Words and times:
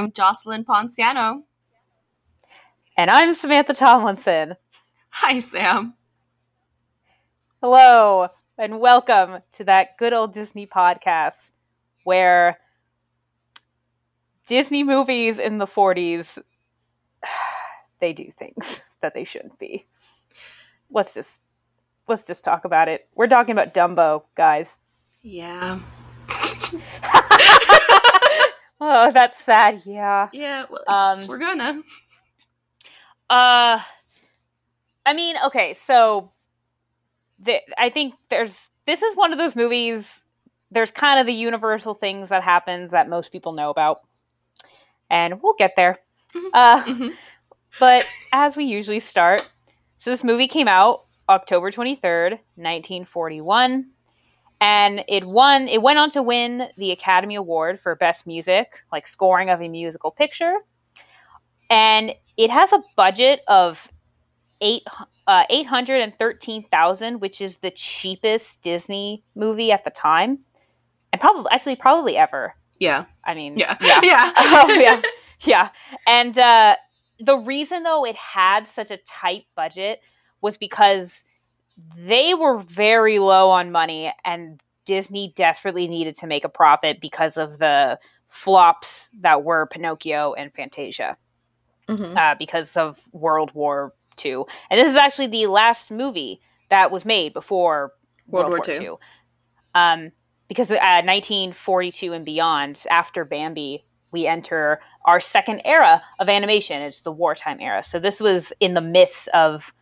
I'm 0.00 0.12
Jocelyn 0.12 0.64
Ponciano. 0.64 1.42
And 2.96 3.10
I'm 3.10 3.34
Samantha 3.34 3.74
Tomlinson. 3.74 4.54
Hi, 5.10 5.38
Sam. 5.40 5.92
Hello, 7.60 8.28
and 8.56 8.80
welcome 8.80 9.42
to 9.58 9.64
that 9.64 9.98
good 9.98 10.14
old 10.14 10.32
Disney 10.32 10.66
podcast 10.66 11.52
where 12.04 12.60
Disney 14.46 14.84
movies 14.84 15.38
in 15.38 15.58
the 15.58 15.66
40s 15.66 16.38
they 18.00 18.14
do 18.14 18.32
things 18.38 18.80
that 19.02 19.12
they 19.12 19.24
shouldn't 19.24 19.58
be. 19.58 19.84
Let's 20.90 21.12
just 21.12 21.40
let's 22.08 22.24
just 22.24 22.42
talk 22.42 22.64
about 22.64 22.88
it. 22.88 23.06
We're 23.14 23.26
talking 23.26 23.52
about 23.52 23.74
Dumbo, 23.74 24.22
guys. 24.34 24.78
Yeah. 25.20 25.80
oh, 28.80 29.10
that's 29.12 29.42
sad. 29.44 29.82
Yeah. 29.84 30.28
Yeah. 30.32 30.64
Well, 30.70 30.82
Um, 30.88 31.26
we're 31.26 31.38
gonna. 31.38 31.82
Uh, 33.28 33.80
I 35.06 35.12
mean, 35.14 35.36
okay, 35.46 35.76
so 35.86 36.32
the, 37.38 37.58
I 37.78 37.90
think 37.90 38.14
there's 38.28 38.54
this 38.86 39.02
is 39.02 39.16
one 39.16 39.32
of 39.32 39.38
those 39.38 39.54
movies. 39.56 40.24
There's 40.70 40.90
kind 40.90 41.20
of 41.20 41.26
the 41.26 41.32
universal 41.32 41.94
things 41.94 42.28
that 42.28 42.42
happens 42.42 42.90
that 42.92 43.08
most 43.08 43.32
people 43.32 43.52
know 43.52 43.70
about, 43.70 44.00
and 45.08 45.42
we'll 45.42 45.54
get 45.58 45.72
there. 45.76 45.98
Mhm. 46.34 46.50
Uh, 46.52 46.84
Mhm. 46.84 47.16
but 47.78 48.04
as 48.32 48.56
we 48.56 48.64
usually 48.64 49.00
start, 49.00 49.50
so 49.98 50.10
this 50.10 50.22
movie 50.24 50.48
came 50.48 50.68
out 50.68 51.04
October 51.28 51.70
23rd, 51.70 52.38
1941, 52.56 53.90
and 54.60 55.04
it 55.08 55.24
won 55.24 55.68
it 55.68 55.82
went 55.82 55.98
on 55.98 56.10
to 56.10 56.22
win 56.22 56.68
the 56.76 56.90
Academy 56.90 57.34
Award 57.34 57.80
for 57.80 57.94
Best 57.94 58.26
Music, 58.26 58.68
like 58.92 59.06
scoring 59.06 59.50
of 59.50 59.60
a 59.60 59.68
musical 59.68 60.10
picture. 60.10 60.54
And 61.68 62.14
it 62.36 62.50
has 62.50 62.72
a 62.72 62.82
budget 62.96 63.40
of 63.46 63.78
eight 64.60 64.82
uh, 65.26 65.44
813,000, 65.48 67.20
which 67.20 67.40
is 67.40 67.58
the 67.58 67.70
cheapest 67.70 68.60
Disney 68.62 69.22
movie 69.34 69.70
at 69.72 69.84
the 69.84 69.90
time. 69.90 70.40
And 71.12 71.20
probably 71.20 71.46
actually 71.52 71.76
probably 71.76 72.16
ever. 72.16 72.54
Yeah. 72.78 73.04
I 73.24 73.34
mean, 73.34 73.56
Yeah. 73.56 73.76
yeah. 73.80 74.00
Yeah. 74.02 74.32
oh 74.36 74.78
yeah 74.80 75.02
yeah 75.42 75.68
and 76.06 76.38
uh 76.38 76.76
the 77.18 77.36
reason 77.36 77.82
though 77.82 78.04
it 78.04 78.14
had 78.16 78.68
such 78.68 78.90
a 78.90 78.98
tight 78.98 79.44
budget 79.56 80.00
was 80.42 80.56
because 80.58 81.24
they 81.96 82.34
were 82.34 82.58
very 82.58 83.18
low 83.18 83.50
on 83.50 83.70
money 83.72 84.12
and 84.24 84.60
disney 84.84 85.32
desperately 85.36 85.86
needed 85.88 86.14
to 86.16 86.26
make 86.26 86.44
a 86.44 86.48
profit 86.48 87.00
because 87.00 87.36
of 87.36 87.58
the 87.58 87.98
flops 88.28 89.08
that 89.20 89.42
were 89.44 89.66
pinocchio 89.66 90.32
and 90.34 90.52
fantasia 90.54 91.16
Mhm. 91.88 92.16
uh, 92.16 92.34
because 92.38 92.76
of 92.76 92.98
world 93.12 93.50
war 93.54 93.92
ii 94.24 94.32
and 94.70 94.78
this 94.78 94.88
is 94.88 94.96
actually 94.96 95.26
the 95.28 95.46
last 95.46 95.90
movie 95.90 96.40
that 96.70 96.90
was 96.90 97.04
made 97.04 97.32
before 97.32 97.92
World 98.26 98.50
world, 98.50 98.66
War 98.66 98.74
war 98.76 98.80
II. 98.82 98.86
ii 98.86 98.96
um, 99.74 100.12
because 100.48 100.70
uh, 100.70 101.02
1942 101.04 102.12
and 102.12 102.24
beyond 102.24 102.82
after 102.90 103.24
bambi 103.24 103.82
we 104.12 104.26
enter 104.26 104.80
our 105.04 105.20
second 105.20 105.60
era 105.64 106.02
of 106.18 106.28
animation. 106.28 106.82
It's 106.82 107.02
the 107.02 107.12
wartime 107.12 107.60
era. 107.60 107.84
So 107.84 108.00
this 108.00 108.18
was 108.18 108.52
in 108.58 108.74
the 108.74 108.80
midst 108.80 109.28
of 109.28 109.72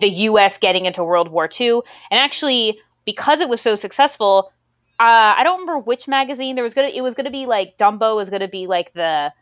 the 0.00 0.08
U.S. 0.08 0.58
getting 0.58 0.86
into 0.86 1.02
World 1.04 1.30
War 1.30 1.48
II, 1.60 1.80
and 2.10 2.20
actually 2.20 2.78
because 3.04 3.40
it 3.40 3.48
was 3.48 3.60
so 3.60 3.74
successful, 3.76 4.52
uh, 5.00 5.34
I 5.36 5.42
don't 5.42 5.60
remember 5.60 5.78
which 5.80 6.06
magazine 6.08 6.54
there 6.54 6.64
was 6.64 6.74
gonna. 6.74 6.88
It 6.88 7.00
was 7.02 7.14
gonna 7.14 7.30
be 7.30 7.46
like 7.46 7.76
Dumbo 7.78 8.16
was 8.16 8.30
gonna 8.30 8.48
be 8.48 8.66
like 8.66 8.92
the 8.94 9.32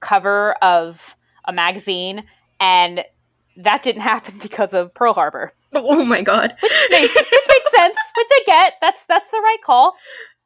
cover 0.00 0.54
of 0.62 1.00
a 1.46 1.52
magazine, 1.52 2.24
and 2.60 3.02
that 3.56 3.82
didn't 3.82 4.02
happen 4.12 4.38
because 4.42 4.72
of 4.74 4.94
Pearl 4.94 5.14
Harbor, 5.14 5.52
Oh 5.74 6.04
my 6.04 6.22
god. 6.22 6.52
which 6.62 6.72
makes, 6.90 7.14
which 7.14 7.46
makes 7.48 7.70
sense. 7.76 7.96
Which 8.16 8.28
I 8.30 8.42
get. 8.46 8.74
That's 8.80 9.04
that's 9.06 9.30
the 9.30 9.38
right 9.38 9.58
call. 9.64 9.94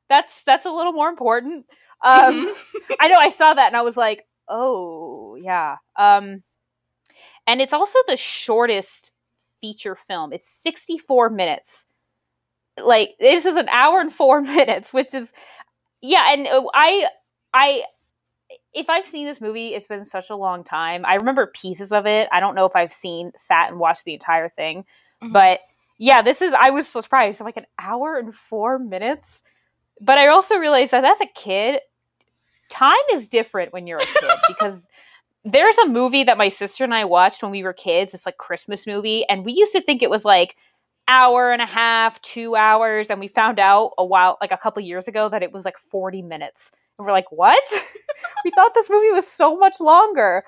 That's 0.09 0.33
that's 0.47 0.67
a 0.67 0.71
little 0.71 0.93
more 0.93 1.09
important. 1.09 1.67
Um, 2.05 2.47
Mhm. 2.47 2.55
I 3.01 3.09
know 3.09 3.17
I 3.19 3.31
saw 3.31 3.53
that 3.55 3.67
and 3.67 3.77
I 3.77 3.83
was 3.83 3.97
like, 3.97 4.27
oh 4.49 5.37
yeah. 5.41 5.77
Um, 5.97 6.43
and 7.47 7.61
it's 7.61 7.73
also 7.73 7.99
the 8.07 8.17
shortest 8.17 9.13
feature 9.67 9.97
film. 9.97 10.33
It's 10.33 10.49
64 10.63 11.31
minutes. 11.31 11.87
Like 12.83 13.15
this 13.19 13.45
is 13.45 13.57
an 13.57 13.69
hour 13.69 14.01
and 14.01 14.13
four 14.13 14.41
minutes, 14.57 14.93
which 14.93 15.15
is 15.15 15.33
yeah. 16.03 16.23
And 16.31 16.47
uh, 16.47 16.63
I 16.75 17.07
I 17.55 17.83
if 18.73 18.89
I've 18.89 19.07
seen 19.07 19.27
this 19.27 19.41
movie, 19.41 19.69
it's 19.75 19.87
been 19.87 20.05
such 20.05 20.31
a 20.31 20.37
long 20.37 20.63
time. 20.63 21.05
I 21.05 21.15
remember 21.15 21.47
pieces 21.53 21.91
of 21.91 22.07
it. 22.07 22.29
I 22.31 22.39
don't 22.41 22.55
know 22.55 22.67
if 22.67 22.77
I've 22.77 22.93
seen 22.93 23.33
sat 23.37 23.71
and 23.71 23.79
watched 23.81 24.05
the 24.05 24.13
entire 24.15 24.51
thing, 24.51 24.85
Mhm. 25.23 25.33
but 25.33 25.61
yeah, 25.99 26.21
this 26.23 26.43
is. 26.43 26.53
I 26.53 26.71
was 26.71 26.87
surprised. 26.87 27.41
Like 27.41 27.57
an 27.57 27.67
hour 27.79 28.17
and 28.19 28.35
four 28.35 28.79
minutes. 28.79 29.43
But 30.01 30.19
I 30.19 30.29
also 30.29 30.57
realized 30.59 30.91
that 30.91 31.05
as 31.07 31.21
a 31.23 31.27
kid, 31.35 31.81
time 32.69 32.95
is 33.15 33.29
different 33.29 33.73
when 33.73 33.87
you're 33.87 33.97
a 33.99 34.05
kid 34.05 34.31
because 34.49 34.87
there's 35.47 35.79
a 35.79 35.87
movie 35.87 36.25
that 36.25 36.37
my 36.37 36.49
sister 36.49 36.85
and 36.85 36.93
I 36.93 37.05
watched 37.05 37.43
when 37.43 37.53
we 37.53 37.63
were 37.63 37.73
kids. 37.73 38.13
It's 38.13 38.27
like 38.27 38.37
Christmas 38.37 38.87
movie, 38.87 39.25
and 39.29 39.45
we 39.45 39.53
used 39.53 39.73
to 39.73 39.81
think 39.81 40.03
it 40.03 40.11
was 40.11 40.25
like 40.25 40.57
hour 41.09 41.53
and 41.53 41.63
a 41.63 41.67
half, 41.67 42.21
two 42.23 42.57
hours, 42.57 43.11
and 43.11 43.21
we 43.21 43.29
found 43.29 43.59
out 43.61 43.93
a 43.97 44.05
while, 44.05 44.39
like 44.41 44.51
a 44.51 44.57
couple 44.57 44.83
years 44.83 45.07
ago, 45.07 45.29
that 45.29 45.43
it 45.43 45.53
was 45.53 45.65
like 45.65 45.79
40 45.79 46.23
minutes. 46.23 46.73
And 46.99 47.07
we're 47.07 47.13
like, 47.13 47.31
what? 47.31 47.63
we 48.45 48.51
thought 48.51 48.75
this 48.75 48.91
movie 48.91 49.11
was 49.11 49.27
so 49.27 49.57
much 49.57 49.79
longer. 49.81 50.45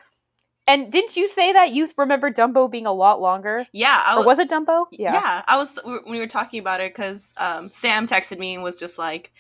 And 0.67 0.93
didn't 0.93 1.17
you 1.17 1.29
say 1.29 1.53
that 1.53 1.73
you 1.73 1.89
remember 1.97 2.31
Dumbo 2.31 2.71
being 2.71 2.87
a 2.87 2.93
lot 2.93 3.21
longer? 3.21 3.67
Yeah. 3.73 4.03
I 4.05 4.17
Or 4.17 4.25
was 4.25 4.39
it 4.39 4.51
Dumbo? 4.51 4.85
yeah. 4.91 5.43
I 5.47 5.57
was 5.57 5.79
when 5.83 6.01
we 6.07 6.19
were 6.19 6.27
talking 6.27 6.61
about 6.61 6.81
it 6.81 6.93
because 6.95 7.33
um, 7.39 7.71
Sam 7.71 8.07
texted 8.07 8.39
me 8.39 8.55
and 8.55 8.63
was 8.63 8.79
just 8.79 8.99
like, 8.99 9.33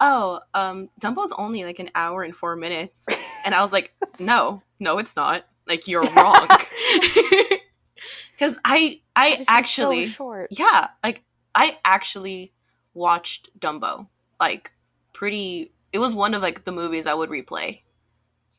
"Oh, 0.00 0.40
um, 0.54 0.88
Dumbo's 1.00 1.32
only 1.38 1.64
like 1.64 1.78
an 1.78 1.90
hour 1.94 2.22
and 2.22 2.34
four 2.36 2.56
minutes," 2.56 3.06
and 3.44 3.54
I 3.54 3.62
was 3.62 3.72
like, 3.72 3.92
"No, 4.18 4.62
no, 4.80 4.98
it's 4.98 5.16
not. 5.16 5.46
Like 5.66 5.88
you're 5.88 6.02
wrong." 6.16 6.48
Because 8.32 8.58
I, 8.64 9.00
I 9.16 9.44
actually, 9.48 10.08
so 10.08 10.12
short. 10.12 10.48
yeah, 10.50 10.88
like 11.02 11.22
I 11.54 11.78
actually 11.84 12.52
watched 12.92 13.48
Dumbo. 13.58 14.08
Like 14.38 14.72
pretty. 15.14 15.72
It 15.92 15.98
was 16.00 16.14
one 16.14 16.34
of 16.34 16.42
like 16.42 16.64
the 16.64 16.72
movies 16.72 17.06
I 17.06 17.14
would 17.14 17.30
replay, 17.30 17.80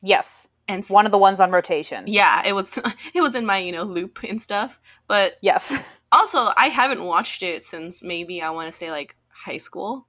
Yes, 0.02 0.48
and 0.66 0.80
s- 0.82 0.90
one 0.90 1.06
of 1.06 1.12
the 1.12 1.18
ones 1.18 1.38
on 1.38 1.52
rotation. 1.52 2.04
yeah, 2.08 2.42
it 2.44 2.54
was 2.54 2.76
it 3.14 3.20
was 3.20 3.36
in 3.36 3.46
my 3.46 3.58
you 3.58 3.70
know 3.70 3.84
loop 3.84 4.18
and 4.28 4.42
stuff. 4.42 4.80
But 5.06 5.36
Yes. 5.42 5.78
also, 6.10 6.50
I 6.56 6.66
haven't 6.66 7.04
watched 7.04 7.44
it 7.44 7.62
since 7.62 8.02
maybe 8.02 8.42
I 8.42 8.50
want 8.50 8.66
to 8.66 8.72
say 8.72 8.90
like 8.90 9.14
high 9.28 9.58
school. 9.58 10.07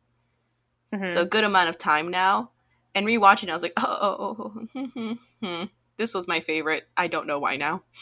Mhm. 0.94 1.08
So 1.08 1.22
a 1.22 1.26
good 1.26 1.44
amount 1.44 1.70
of 1.70 1.78
time 1.78 2.10
now. 2.10 2.52
And 2.96 3.06
rewatching, 3.06 3.50
I 3.50 3.54
was 3.54 3.64
like, 3.64 3.74
oh, 3.78 3.98
oh, 4.02 4.18
oh, 4.20 4.36
oh, 4.40 4.68
hmm, 4.74 4.86
hmm, 4.86 5.46
hmm. 5.46 5.64
this 5.98 6.14
was 6.14 6.28
my 6.28 6.40
favorite. 6.40 6.88
I 6.98 7.08
don't 7.08 7.28
know 7.28 7.40
why 7.40 7.56
now. 7.58 7.84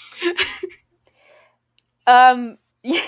Um. 2.07 2.57
Yeah. 2.83 3.01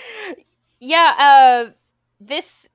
yeah. 0.80 1.14
Uh. 1.18 1.72
This. 2.20 2.66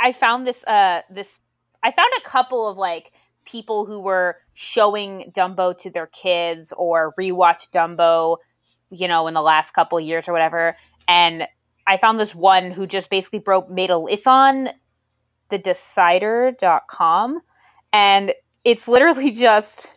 I 0.00 0.12
found 0.12 0.46
this. 0.46 0.62
Uh. 0.64 1.00
This. 1.10 1.38
I 1.82 1.90
found 1.90 2.10
a 2.18 2.28
couple 2.28 2.68
of 2.68 2.76
like 2.76 3.12
people 3.46 3.86
who 3.86 3.98
were 3.98 4.36
showing 4.52 5.32
Dumbo 5.34 5.76
to 5.78 5.90
their 5.90 6.06
kids 6.06 6.72
or 6.76 7.14
rewatch 7.18 7.70
Dumbo, 7.70 8.36
you 8.90 9.08
know, 9.08 9.26
in 9.26 9.34
the 9.34 9.40
last 9.40 9.72
couple 9.72 9.96
of 9.96 10.04
years 10.04 10.28
or 10.28 10.32
whatever. 10.32 10.76
And 11.08 11.44
I 11.86 11.96
found 11.96 12.20
this 12.20 12.34
one 12.34 12.70
who 12.70 12.86
just 12.86 13.08
basically 13.08 13.38
broke 13.38 13.70
made 13.70 13.90
a. 13.90 14.04
It's 14.10 14.26
on 14.26 14.68
the 15.50 15.58
decider.com 15.58 17.40
and 17.92 18.32
it's 18.64 18.88
literally 18.88 19.30
just 19.46 19.88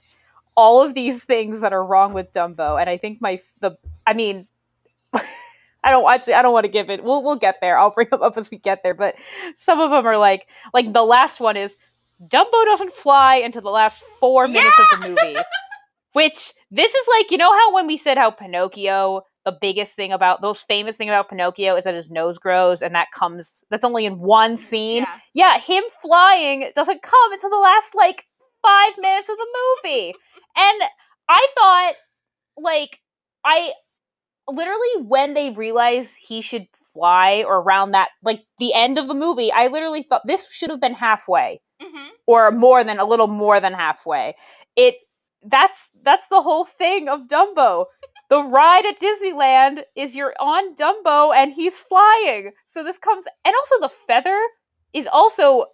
all 0.55 0.81
of 0.81 0.93
these 0.93 1.23
things 1.23 1.61
that 1.61 1.73
are 1.73 1.85
wrong 1.85 2.13
with 2.13 2.31
Dumbo. 2.31 2.79
And 2.79 2.89
I 2.89 2.97
think 2.97 3.21
my 3.21 3.39
the. 3.59 3.77
I 4.05 4.13
mean. 4.13 4.47
I 5.85 5.91
don't 5.91 6.03
want 6.03 6.23
to. 6.25 6.33
I 6.33 6.41
don't 6.41 6.53
want 6.53 6.63
to 6.63 6.71
give 6.71 6.89
it. 6.89 7.03
We'll 7.03 7.23
we'll 7.23 7.35
get 7.35 7.57
there. 7.59 7.77
I'll 7.77 7.91
bring 7.91 8.07
them 8.09 8.21
up 8.21 8.37
as 8.37 8.49
we 8.49 8.57
get 8.57 8.83
there. 8.83 8.93
But 8.93 9.15
some 9.57 9.81
of 9.81 9.89
them 9.89 10.05
are 10.07 10.17
like 10.17 10.47
like 10.73 10.93
the 10.93 11.03
last 11.03 11.41
one 11.41 11.57
is 11.57 11.75
Dumbo 12.25 12.65
doesn't 12.65 12.93
fly 12.93 13.35
into 13.35 13.59
the 13.59 13.69
last 13.69 14.01
four 14.19 14.47
minutes 14.47 14.79
of 14.79 15.01
the 15.01 15.09
movie. 15.09 15.39
Which 16.13 16.53
this 16.71 16.93
is 16.93 17.07
like 17.09 17.31
you 17.31 17.37
know 17.37 17.51
how 17.51 17.73
when 17.73 17.87
we 17.87 17.97
said 17.97 18.17
how 18.17 18.31
Pinocchio 18.31 19.23
the 19.45 19.57
biggest 19.59 19.93
thing 19.95 20.11
about 20.11 20.41
the 20.41 20.47
most 20.47 20.65
famous 20.67 20.95
thing 20.95 21.09
about 21.09 21.29
Pinocchio 21.29 21.75
is 21.75 21.83
that 21.83 21.93
his 21.95 22.09
nose 22.09 22.37
grows 22.37 22.81
and 22.81 22.95
that 22.95 23.07
comes 23.13 23.63
that's 23.69 23.83
only 23.83 24.05
in 24.05 24.19
one 24.19 24.55
scene. 24.57 25.03
Yeah. 25.03 25.17
Yeah, 25.33 25.59
him 25.59 25.83
flying 26.01 26.71
doesn't 26.75 27.01
come 27.01 27.33
until 27.33 27.49
the 27.49 27.57
last 27.57 27.93
like 27.95 28.25
five 28.61 28.93
minutes 28.97 29.29
of 29.29 29.37
the 29.37 29.47
movie. 29.83 30.13
And 30.55 30.81
I 31.27 31.47
thought 31.57 31.93
like 32.57 32.99
I 33.43 33.71
literally 34.47 35.03
when 35.07 35.33
they 35.33 35.49
realize 35.49 36.09
he 36.19 36.41
should 36.41 36.67
fly 36.93 37.43
or 37.47 37.55
around 37.57 37.91
that 37.91 38.09
like 38.23 38.41
the 38.59 38.73
end 38.73 38.97
of 38.99 39.07
the 39.07 39.13
movie, 39.15 39.51
I 39.51 39.67
literally 39.67 40.03
thought 40.03 40.21
this 40.25 40.51
should 40.51 40.69
have 40.69 40.81
been 40.81 40.93
halfway 40.93 41.61
Mm-hmm. 41.81 42.07
or 42.27 42.49
more 42.51 42.83
than 42.85 42.99
a 42.99 43.03
little 43.03 43.27
more 43.27 43.59
than 43.59 43.73
halfway. 43.73 44.35
It 44.77 44.95
that's 45.45 45.89
that's 46.01 46.25
the 46.29 46.41
whole 46.41 46.63
thing 46.65 47.09
of 47.09 47.21
Dumbo. 47.27 47.85
The 48.29 48.41
ride 48.41 48.85
at 48.85 48.99
Disneyland 48.99 49.81
is 49.95 50.15
you're 50.15 50.33
on 50.39 50.75
Dumbo 50.75 51.35
and 51.35 51.53
he's 51.53 51.75
flying. 51.75 52.51
So 52.73 52.83
this 52.83 52.97
comes 52.97 53.25
and 53.45 53.53
also 53.55 53.79
the 53.79 53.91
feather 54.07 54.39
is 54.93 55.07
also 55.11 55.65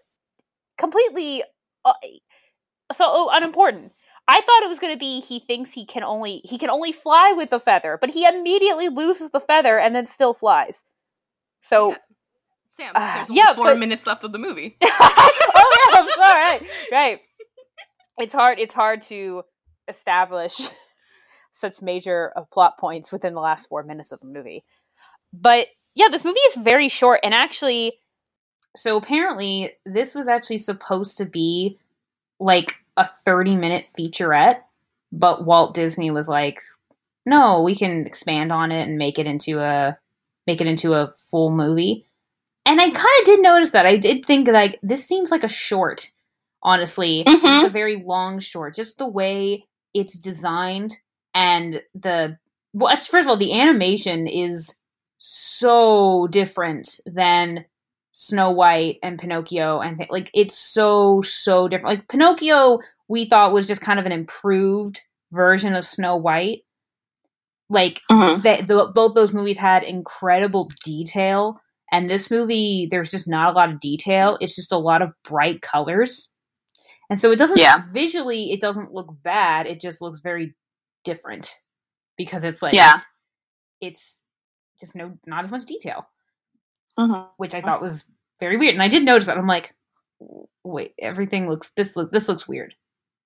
completely 0.78 1.44
uh, 1.86 1.94
so 2.94 3.30
unimportant. 3.32 3.92
I 4.28 4.42
thought 4.42 4.64
it 4.64 4.70
was 4.70 4.80
going 4.80 4.94
to 4.94 5.00
be 5.00 5.22
he 5.22 5.40
thinks 5.40 5.72
he 5.72 5.86
can 5.86 6.04
only 6.04 6.42
he 6.44 6.58
can 6.58 6.70
only 6.70 6.92
fly 6.92 7.34
with 7.36 7.50
the 7.50 7.60
feather, 7.60 7.98
but 8.00 8.12
he 8.12 8.26
immediately 8.26 8.90
loses 8.90 9.32
the 9.32 9.40
feather 9.40 9.80
and 9.80 9.96
then 9.96 10.06
still 10.08 10.34
flies. 10.34 10.84
So 11.64 11.92
Yeah. 11.92 11.98
Sam, 12.72 12.92
Ah, 12.96 13.14
there's 13.16 13.30
only 13.32 13.42
yeah, 13.42 13.54
four 13.54 13.66
but- 13.72 13.80
minutes 13.80 14.06
left 14.06 14.24
of 14.24 14.32
the 14.32 14.38
movie. 14.38 14.78
oh 14.84 15.88
yeah, 15.92 16.00
I'm 16.00 16.08
sorry. 16.10 16.44
Right, 16.44 16.62
right. 16.92 17.20
It's 18.22 18.34
hard. 18.34 18.60
It's 18.60 18.74
hard 18.74 19.02
to 19.04 19.44
establish 19.88 20.60
such 21.54 21.82
major 21.82 22.32
uh, 22.36 22.42
plot 22.52 22.78
points 22.78 23.12
within 23.12 23.34
the 23.34 23.42
last 23.42 23.68
four 23.70 23.84
minutes 23.84 24.12
of 24.12 24.20
the 24.20 24.28
movie. 24.28 24.64
But 25.34 25.68
yeah, 25.96 26.08
this 26.12 26.24
movie 26.24 26.40
is 26.40 26.56
very 26.56 26.90
short, 26.90 27.20
and 27.24 27.34
actually, 27.34 28.00
so 28.76 28.98
apparently, 28.98 29.72
this 29.86 30.16
was 30.16 30.28
actually 30.28 30.60
supposed 30.60 31.18
to 31.18 31.26
be 31.26 31.80
like 32.40 32.76
a 32.98 33.08
30 33.08 33.56
minute 33.56 33.86
featurette, 33.98 34.62
but 35.12 35.46
Walt 35.46 35.74
Disney 35.74 36.12
was 36.12 36.28
like, 36.30 36.62
"No, 37.26 37.62
we 37.62 37.76
can 37.76 38.06
expand 38.06 38.52
on 38.52 38.72
it 38.72 38.88
and 38.88 38.98
make 38.98 39.20
it 39.20 39.26
into 39.28 39.60
a 39.60 39.98
make 40.48 40.62
it 40.62 40.68
into 40.68 40.94
a 40.94 41.14
full 41.32 41.52
movie." 41.52 42.06
And 42.66 42.80
I 42.80 42.90
kind 42.92 43.20
of 43.20 43.26
did 43.26 43.42
notice 43.42 43.72
that. 43.72 43.86
I 43.86 43.98
did 43.98 44.24
think 44.26 44.48
like 44.48 44.80
this 44.84 45.06
seems 45.06 45.32
like 45.32 45.44
a 45.44 45.48
short, 45.50 46.10
honestly. 46.62 47.24
Mhm. 47.26 47.42
Just 47.42 47.66
a 47.68 47.70
very 47.70 48.02
long 48.06 48.40
short. 48.40 48.76
Just 48.76 48.98
the 49.00 49.08
way 49.08 49.66
it's 49.94 50.18
designed 50.18 50.98
and 51.40 51.82
the 51.96 52.38
well, 52.74 52.96
first 52.98 53.26
of 53.26 53.28
all, 53.28 53.38
the 53.38 53.60
animation 53.60 54.28
is 54.28 54.76
so 55.18 56.28
different 56.28 57.00
than 57.06 57.66
Snow 58.14 58.52
White 58.52 58.98
and 59.02 59.18
Pinocchio 59.18 59.80
and 59.80 60.06
like 60.10 60.30
it's 60.34 60.58
so 60.58 61.22
so 61.22 61.68
different. 61.68 61.96
Like 61.98 62.08
Pinocchio 62.10 62.80
we 63.08 63.26
thought 63.26 63.54
was 63.54 63.68
just 63.68 63.82
kind 63.82 64.00
of 64.00 64.06
an 64.06 64.12
improved 64.12 65.00
version 65.32 65.74
of 65.76 65.86
Snow 65.86 66.16
White. 66.18 66.60
Like 67.70 68.02
Mhm. 68.12 68.44
that 68.44 68.68
both 68.94 69.14
those 69.14 69.34
movies 69.34 69.58
had 69.58 69.84
incredible 69.84 70.70
detail 70.84 71.60
and 71.92 72.10
this 72.10 72.30
movie 72.32 72.88
there's 72.92 73.12
just 73.12 73.28
not 73.28 73.52
a 73.54 73.56
lot 73.58 73.72
of 73.72 73.80
detail 73.80 74.38
it's 74.42 74.56
just 74.56 74.72
a 74.72 74.78
lot 74.78 75.02
of 75.02 75.12
bright 75.24 75.62
colors 75.62 76.32
and 77.10 77.20
so 77.20 77.32
it 77.32 77.38
doesn't 77.40 77.58
Yeah. 77.60 77.84
visually 77.94 78.52
it 78.52 78.60
doesn't 78.62 78.94
look 78.94 79.08
bad 79.24 79.68
it 79.68 79.80
just 79.80 80.02
looks 80.02 80.20
very 80.20 80.56
different 81.10 81.56
because 82.18 82.44
it's 82.44 82.62
like 82.62 82.74
Yeah. 82.74 83.02
it's 83.82 84.22
just 84.80 84.96
no 84.96 85.18
not 85.26 85.44
as 85.44 85.52
much 85.52 85.66
detail 85.66 86.08
Mhm. 86.98 87.28
which 87.38 87.54
i 87.56 87.62
thought 87.62 87.82
was 87.82 88.06
very 88.40 88.58
weird 88.58 88.74
and 88.76 88.84
i 88.84 88.88
did 88.88 89.04
notice 89.04 89.28
that 89.28 89.38
i'm 89.38 89.48
like 89.48 89.74
wait 90.64 90.94
everything 91.00 91.50
looks 91.50 91.72
this 91.72 91.96
look 91.96 92.12
this 92.12 92.28
looks 92.30 92.48
weird 92.48 92.74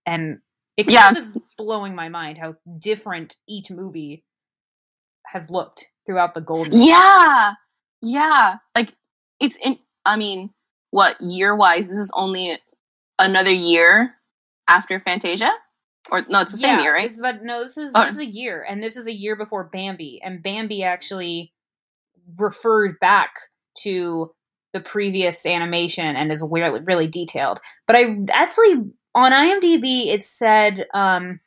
and 0.06 0.40
it 0.78 0.90
Yeah. 0.92 1.04
kind 1.06 1.18
of 1.18 1.24
is 1.36 1.38
blowing 1.58 1.94
my 1.96 2.10
mind 2.10 2.38
how 2.38 2.56
different 2.80 3.36
each 3.48 3.70
movie 3.72 4.24
has 5.28 5.50
looked 5.50 5.86
throughout 6.06 6.34
the 6.34 6.42
golden 6.42 6.74
Yeah. 6.76 7.54
Yeah. 8.02 8.58
Like 8.76 8.94
it's 9.40 9.58
in 9.58 9.80
I 10.06 10.18
mean, 10.18 10.50
what 10.92 11.16
year 11.22 11.56
wise 11.56 11.88
this 11.88 11.98
is 11.98 12.12
only 12.14 12.60
another 13.18 13.52
year 13.52 14.16
after 14.68 15.00
Fantasia? 15.00 15.52
Or 16.12 16.26
no, 16.30 16.42
it's 16.42 16.52
the 16.52 16.58
same 16.58 16.78
Yeah, 16.78 16.84
year, 16.84 16.94
right? 16.94 17.08
This 17.08 17.16
is, 17.16 17.22
but 17.22 17.44
no, 17.44 17.64
this 17.64 17.78
is 17.78 17.92
Oh. 17.96 18.04
this 18.04 18.14
is 18.14 18.20
a 18.20 18.26
year, 18.26 18.66
and 18.68 18.84
this 18.84 18.98
is 18.98 19.08
a 19.08 19.14
year 19.14 19.36
before 19.36 19.70
Bambi, 19.72 20.22
and 20.24 20.44
Bambi 20.44 20.84
actually 20.84 21.54
referred 22.38 23.00
back 23.00 23.32
to 23.80 24.32
the 24.74 24.80
previous 24.80 25.46
animation 25.46 26.16
and 26.16 26.32
is 26.32 26.44
really, 26.50 26.80
really 26.82 27.08
detailed. 27.08 27.60
But 27.88 27.96
I 27.96 28.18
actually 28.32 28.92
on 29.16 29.32
IMDb 29.32 30.08
it 30.08 30.26
said, 30.26 30.88
um, 30.94 31.40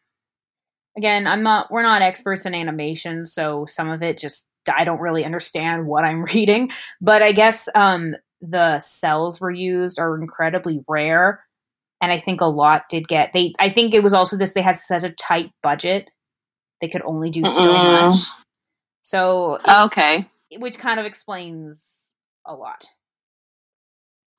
again, 0.96 1.26
I'm 1.26 1.42
not 1.42 1.70
we're 1.70 1.82
not 1.82 2.02
experts 2.02 2.46
in 2.46 2.54
animation, 2.54 3.26
so 3.26 3.66
some 3.66 3.90
of 3.90 4.02
it 4.02 4.18
just 4.18 4.48
I 4.74 4.84
don't 4.84 5.00
really 5.00 5.24
understand 5.24 5.86
what 5.86 6.04
I'm 6.04 6.24
reading. 6.34 6.70
But 7.00 7.22
I 7.22 7.32
guess 7.32 7.68
um, 7.74 8.16
the 8.40 8.78
cells 8.80 9.40
were 9.40 9.50
used 9.50 9.98
are 9.98 10.20
incredibly 10.20 10.82
rare 10.88 11.42
and 12.00 12.12
I 12.12 12.20
think 12.20 12.40
a 12.40 12.46
lot 12.46 12.88
did 12.88 13.08
get 13.08 13.32
they. 13.32 13.54
I 13.58 13.70
think 13.70 13.94
it 13.94 14.02
was 14.02 14.12
also 14.12 14.36
this 14.36 14.52
they 14.54 14.62
had 14.62 14.76
such 14.78 15.04
a 15.04 15.10
tight 15.10 15.50
budget 15.62 16.08
they 16.80 16.88
could 16.88 17.02
only 17.02 17.30
do 17.30 17.44
so 17.46 17.68
Mm-mm. 17.68 18.10
much. 18.10 18.20
So 19.02 19.58
Okay. 19.66 20.28
which 20.58 20.78
kind 20.78 21.00
of 21.00 21.06
explains 21.06 22.14
a 22.44 22.54
lot. 22.54 22.84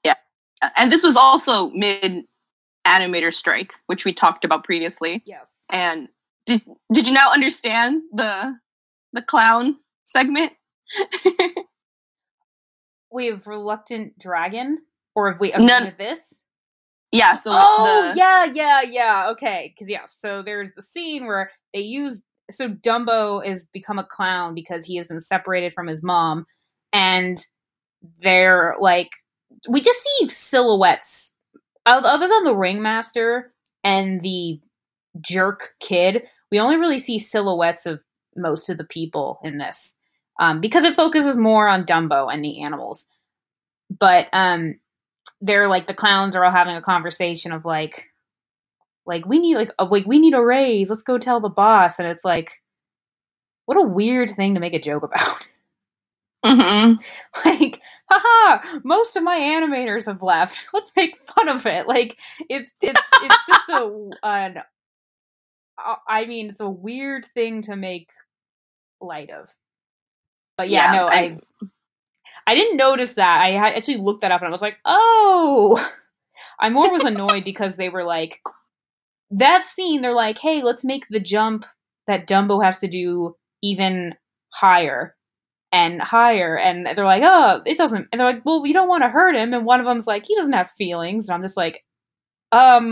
Yeah, 0.04 0.14
and 0.76 0.92
this 0.92 1.02
was 1.04 1.18
also 1.18 1.70
mid 1.72 2.26
animator 2.86 3.34
strike, 3.34 3.74
which 3.88 4.06
we 4.06 4.14
talked 4.14 4.46
about 4.46 4.64
previously. 4.64 5.24
Yes. 5.26 5.50
And 5.72 6.10
did 6.46 6.62
did 6.94 7.08
you 7.08 7.14
now 7.14 7.32
understand 7.34 8.02
the 8.14 8.56
the 9.14 9.22
clown 9.22 9.78
segment? 10.06 10.54
We 13.12 13.28
have 13.28 13.48
reluctant 13.48 14.20
dragon, 14.20 14.80
or 15.16 15.32
have 15.32 15.40
we 15.40 15.52
None- 15.52 15.68
updated 15.88 15.98
this? 15.98 16.42
Yeah, 17.12 17.38
so 17.38 17.52
oh 17.54 18.12
the, 18.12 18.18
yeah, 18.18 18.46
yeah, 18.54 18.82
yeah. 18.82 19.30
Okay, 19.32 19.74
because 19.74 19.90
yeah. 19.90 20.06
So 20.08 20.42
there's 20.42 20.72
the 20.76 20.82
scene 20.82 21.26
where 21.26 21.52
they 21.74 21.82
use 21.82 22.22
so 22.50 22.70
Dumbo 22.70 23.46
has 23.46 23.66
become 23.66 24.00
a 24.00 24.04
clown 24.04 24.54
because 24.54 24.86
he 24.86 24.96
has 24.98 25.08
been 25.08 25.22
separated 25.22 25.74
from 25.74 25.88
his 25.88 26.04
mom, 26.04 26.46
and 26.92 27.38
they're 28.22 28.76
like 28.80 29.10
we 29.70 29.82
just 29.82 30.02
see 30.02 30.30
silhouettes 30.30 31.34
other 31.86 32.28
than 32.28 32.44
the 32.44 32.56
ringmaster 32.56 33.54
and 33.84 34.22
the 34.22 34.60
jerk 35.22 35.76
kid. 35.80 36.24
We 36.52 36.60
only 36.60 36.78
really 36.78 37.00
see 37.00 37.20
silhouettes 37.20 37.86
of 37.86 38.02
most 38.36 38.70
of 38.70 38.78
the 38.78 38.84
people 38.84 39.40
in 39.44 39.58
this 39.58 39.96
um, 40.40 40.62
because 40.62 40.84
it 40.84 40.96
focuses 40.96 41.36
more 41.38 41.68
on 41.68 41.86
Dumbo 41.86 42.32
and 42.32 42.44
the 42.44 42.62
animals. 42.62 43.06
But 43.90 44.28
um, 44.34 44.76
they're 45.42 45.70
like 45.70 45.88
the 45.88 45.94
clowns 45.96 46.36
are 46.36 46.46
all 46.46 46.52
having 46.52 46.76
a 46.76 46.82
conversation 46.82 47.52
of 47.54 47.66
like 47.66 48.06
like 49.06 49.26
we 49.28 49.40
need 49.40 49.58
like 49.58 49.74
a, 49.80 49.86
like 49.86 50.06
we 50.08 50.20
need 50.20 50.36
a 50.36 50.44
raise. 50.44 50.90
Let's 50.90 51.04
go 51.04 51.18
tell 51.20 51.42
the 51.42 51.50
boss. 51.50 52.00
And 52.00 52.08
it's 52.10 52.26
like 52.26 52.54
what 53.66 53.78
a 53.78 53.84
weird 53.88 54.32
thing 54.32 54.56
to 54.56 54.62
make 54.62 54.76
a 54.76 54.80
joke 54.82 55.04
about. 55.04 55.48
Mm-hmm. 56.46 56.96
like 57.46 57.82
haha! 58.10 58.80
Most 58.84 59.18
of 59.18 59.24
my 59.24 59.38
animators 59.40 60.08
have 60.08 60.24
left. 60.24 60.68
Let's 60.74 60.92
make 60.96 61.18
fun 61.36 61.50
of 61.50 61.66
it. 61.68 61.88
Like 61.88 62.18
it's 62.50 62.74
it's 62.82 63.02
it's 63.24 63.48
just 63.48 63.70
a 63.70 64.10
an 64.24 64.58
i 66.08 66.26
mean 66.26 66.50
it's 66.50 66.62
a 66.62 66.70
weird 66.70 67.26
thing 67.26 67.64
to 67.64 67.76
make 67.76 68.12
light 69.02 69.32
of. 69.32 69.50
But 70.58 70.70
yeah, 70.72 70.88
Yeah, 70.88 70.92
no 70.92 71.08
I, 71.08 71.18
I- 71.20 71.40
I 72.48 72.56
didn't 72.56 72.78
notice 72.78 73.14
that. 73.14 73.42
I 73.42 73.56
actually 73.56 73.98
looked 73.98 74.22
that 74.22 74.32
up 74.32 74.42
and 74.42 74.48
i 74.48 74.52
was 74.52 74.62
like 74.62 74.78
oh. 74.86 75.78
I 76.60 76.70
more 76.70 76.92
was 76.92 77.04
annoyed 77.04 77.44
because 77.44 77.76
they 77.76 77.90
were 77.90 78.04
like 78.04 78.40
that 79.30 79.66
scene 79.66 80.02
they're 80.02 80.14
like 80.14 80.40
hey 80.40 80.64
let's 80.64 80.86
make 80.86 81.04
the 81.10 81.20
jump 81.20 81.66
that 82.08 82.26
dumbo 82.26 82.64
has 82.64 82.80
to 82.80 82.88
do 82.88 83.36
even 83.62 84.16
higher 84.50 85.16
and 85.72 86.02
higher. 86.02 86.58
And 86.58 86.88
they're 86.88 87.06
like 87.06 87.24
oh 87.24 87.62
it 87.66 87.78
doesn't 87.78 88.08
and 88.12 88.20
they're 88.20 88.32
like 88.32 88.46
well 88.46 88.62
we 88.62 88.74
don't 88.74 88.88
want 88.88 89.04
to 89.04 89.10
hurt 89.10 89.36
him. 89.36 89.54
And 89.54 89.66
one 89.66 89.80
of 89.80 89.86
them's 89.86 90.08
like 90.08 90.26
he 90.26 90.36
doesn't 90.36 90.54
have 90.54 90.72
feelings. 90.78 91.28
And 91.28 91.36
i'm 91.36 91.44
just 91.44 91.58
like 91.58 91.84
um 92.52 92.90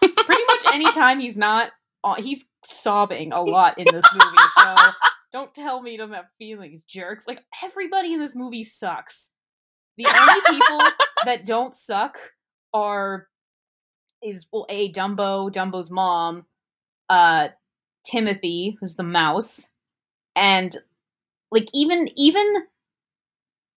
pretty 0.00 0.44
much 0.48 0.66
anytime 0.72 1.20
he's 1.20 1.36
not 1.36 1.70
uh, 2.02 2.14
he's 2.16 2.44
sobbing 2.64 3.32
a 3.32 3.42
lot 3.42 3.78
in 3.78 3.86
this 3.90 4.04
movie 4.12 4.36
so 4.58 4.76
don't 5.34 5.52
tell 5.52 5.82
me 5.82 5.90
he 5.90 5.96
doesn't 5.96 6.14
have 6.14 6.28
feelings 6.38 6.84
jerks. 6.84 7.26
Like 7.26 7.40
everybody 7.62 8.14
in 8.14 8.20
this 8.20 8.36
movie 8.36 8.62
sucks. 8.62 9.30
The 9.98 10.06
only 10.16 10.40
people 10.48 10.80
that 11.24 11.44
don't 11.44 11.74
suck 11.74 12.18
are 12.72 13.26
is 14.22 14.46
well 14.52 14.64
a 14.70 14.90
dumbo 14.90 15.52
dumbo's 15.52 15.90
mom 15.90 16.46
uh 17.10 17.48
timothy 18.06 18.74
who's 18.80 18.94
the 18.94 19.02
mouse 19.02 19.68
and 20.34 20.78
like 21.52 21.68
even 21.74 22.08
even 22.16 22.54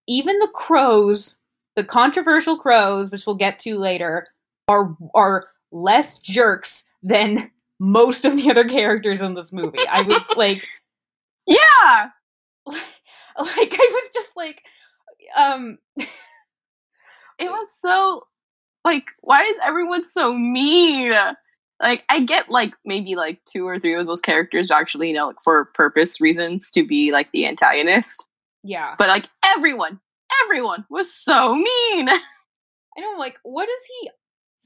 even 0.07 0.39
the 0.39 0.47
crows 0.53 1.35
the 1.75 1.83
controversial 1.83 2.57
crows 2.57 3.11
which 3.11 3.27
we'll 3.27 3.35
get 3.35 3.59
to 3.59 3.77
later 3.77 4.27
are 4.69 4.95
are 5.13 5.49
less 5.71 6.17
jerks 6.17 6.85
than 7.03 7.51
most 7.79 8.25
of 8.25 8.35
the 8.35 8.49
other 8.49 8.67
characters 8.67 9.21
in 9.21 9.33
this 9.35 9.51
movie. 9.51 9.85
I 9.87 10.01
was 10.01 10.23
like 10.35 10.67
Yeah. 11.47 12.09
Like 13.39 13.71
I 13.71 13.89
was 13.91 14.09
just 14.15 14.31
like, 14.35 14.63
um, 15.37 15.77
it 15.97 16.09
was 17.39 17.67
so 17.79 18.25
like 18.83 19.05
why 19.21 19.43
is 19.43 19.59
everyone 19.63 20.03
so 20.03 20.33
mean 20.33 21.13
like 21.83 22.03
i 22.09 22.19
get 22.19 22.49
like 22.49 22.73
maybe 22.83 23.15
like 23.15 23.39
two 23.45 23.67
or 23.67 23.79
three 23.79 23.93
of 23.93 24.07
those 24.07 24.21
characters 24.21 24.71
actually 24.71 25.09
you 25.09 25.13
know 25.13 25.27
like 25.27 25.35
for 25.43 25.65
purpose 25.75 26.19
reasons 26.19 26.71
to 26.71 26.83
be 26.83 27.11
like 27.11 27.31
the 27.31 27.45
antagonist 27.45 28.25
yeah. 28.63 28.95
but 28.97 29.07
like 29.07 29.27
everyone 29.45 29.99
everyone 30.45 30.83
was 30.89 31.13
so 31.13 31.53
mean 31.53 32.09
I 32.97 33.01
know, 33.01 33.19
like, 33.19 33.37
what 33.43 33.69
is 33.69 33.83
he? 34.01 34.09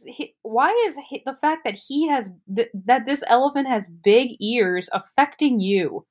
he 0.04 0.36
why 0.42 0.72
is 0.88 0.98
he, 1.10 1.22
the 1.26 1.38
fact 1.42 1.62
that 1.66 1.78
he 1.88 2.08
has 2.08 2.32
th- 2.56 2.70
that 2.86 3.06
this 3.06 3.24
elephant 3.28 3.68
has 3.68 3.90
big 4.04 4.32
ears 4.40 4.90
affecting 4.94 5.60
you? 5.60 6.06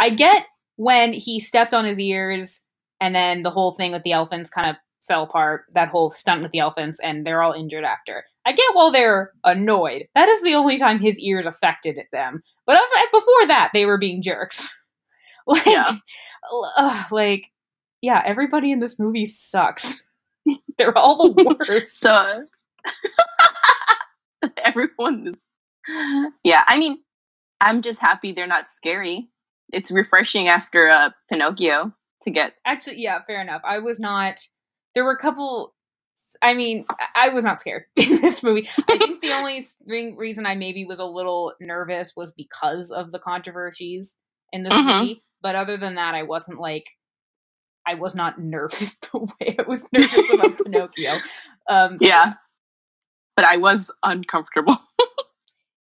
I 0.00 0.10
get 0.10 0.46
when 0.76 1.12
he 1.12 1.38
stepped 1.40 1.74
on 1.74 1.84
his 1.84 2.00
ears, 2.00 2.60
and 3.00 3.14
then 3.14 3.42
the 3.42 3.50
whole 3.50 3.74
thing 3.74 3.92
with 3.92 4.02
the 4.02 4.12
elephants 4.12 4.50
kind 4.50 4.68
of 4.68 4.76
fell 5.06 5.22
apart. 5.24 5.64
That 5.74 5.88
whole 5.90 6.10
stunt 6.10 6.42
with 6.42 6.52
the 6.52 6.58
elephants, 6.60 6.98
and 7.02 7.26
they're 7.26 7.42
all 7.42 7.52
injured 7.52 7.84
after. 7.84 8.24
I 8.46 8.52
get 8.52 8.74
while 8.74 8.90
they're 8.90 9.32
annoyed. 9.44 10.06
That 10.14 10.28
is 10.28 10.42
the 10.42 10.54
only 10.54 10.78
time 10.78 10.98
his 11.00 11.18
ears 11.20 11.44
affected 11.46 11.98
them. 12.12 12.42
But 12.66 12.78
before 13.12 13.46
that, 13.48 13.70
they 13.74 13.84
were 13.86 13.98
being 13.98 14.22
jerks. 14.22 14.68
like, 15.46 15.66
Yeah. 15.66 15.98
ugh, 16.78 17.12
like, 17.12 17.46
yeah, 18.00 18.22
everybody 18.24 18.72
in 18.72 18.80
this 18.80 18.98
movie 18.98 19.26
sucks. 19.26 20.02
They're 20.78 20.96
all 20.96 21.34
the 21.34 21.56
worst. 21.68 22.00
so 22.00 22.44
everyone 24.64 25.26
is 25.28 25.34
yeah 26.44 26.62
i 26.66 26.78
mean 26.78 26.96
i'm 27.60 27.82
just 27.82 28.00
happy 28.00 28.32
they're 28.32 28.46
not 28.46 28.70
scary 28.70 29.28
it's 29.72 29.90
refreshing 29.90 30.48
after 30.48 30.88
uh 30.88 31.10
pinocchio 31.30 31.92
to 32.22 32.30
get 32.30 32.54
Actually, 32.66 33.00
yeah, 33.02 33.20
fair 33.26 33.40
enough. 33.40 33.62
I 33.64 33.78
was 33.78 33.98
not. 34.00 34.38
There 34.94 35.04
were 35.04 35.12
a 35.12 35.18
couple. 35.18 35.74
I 36.42 36.54
mean, 36.54 36.86
I 37.14 37.28
was 37.30 37.44
not 37.44 37.60
scared 37.60 37.84
in 37.96 38.20
this 38.22 38.42
movie. 38.42 38.68
I 38.88 38.96
think 38.98 39.20
the 39.22 39.32
only 39.32 39.62
thing, 39.88 40.16
reason 40.16 40.46
I 40.46 40.54
maybe 40.54 40.84
was 40.84 40.98
a 40.98 41.04
little 41.04 41.52
nervous 41.60 42.12
was 42.16 42.32
because 42.32 42.90
of 42.90 43.10
the 43.12 43.18
controversies 43.18 44.16
in 44.52 44.62
this 44.62 44.72
Mhm. 44.72 45.00
movie. 45.00 45.22
But 45.42 45.54
other 45.54 45.76
than 45.76 45.94
that, 45.96 46.14
I 46.14 46.22
wasn't 46.24 46.60
like. 46.60 46.84
I 47.86 47.94
was 47.94 48.14
not 48.14 48.38
nervous 48.38 48.96
the 49.12 49.18
way 49.40 49.56
I 49.58 49.62
was 49.62 49.86
nervous 49.92 50.30
about 50.32 50.58
Pinocchio. 50.64 51.18
Um, 51.68 51.96
yeah 52.00 52.34
but 53.36 53.44
i 53.46 53.56
was 53.56 53.90
uncomfortable 54.02 54.76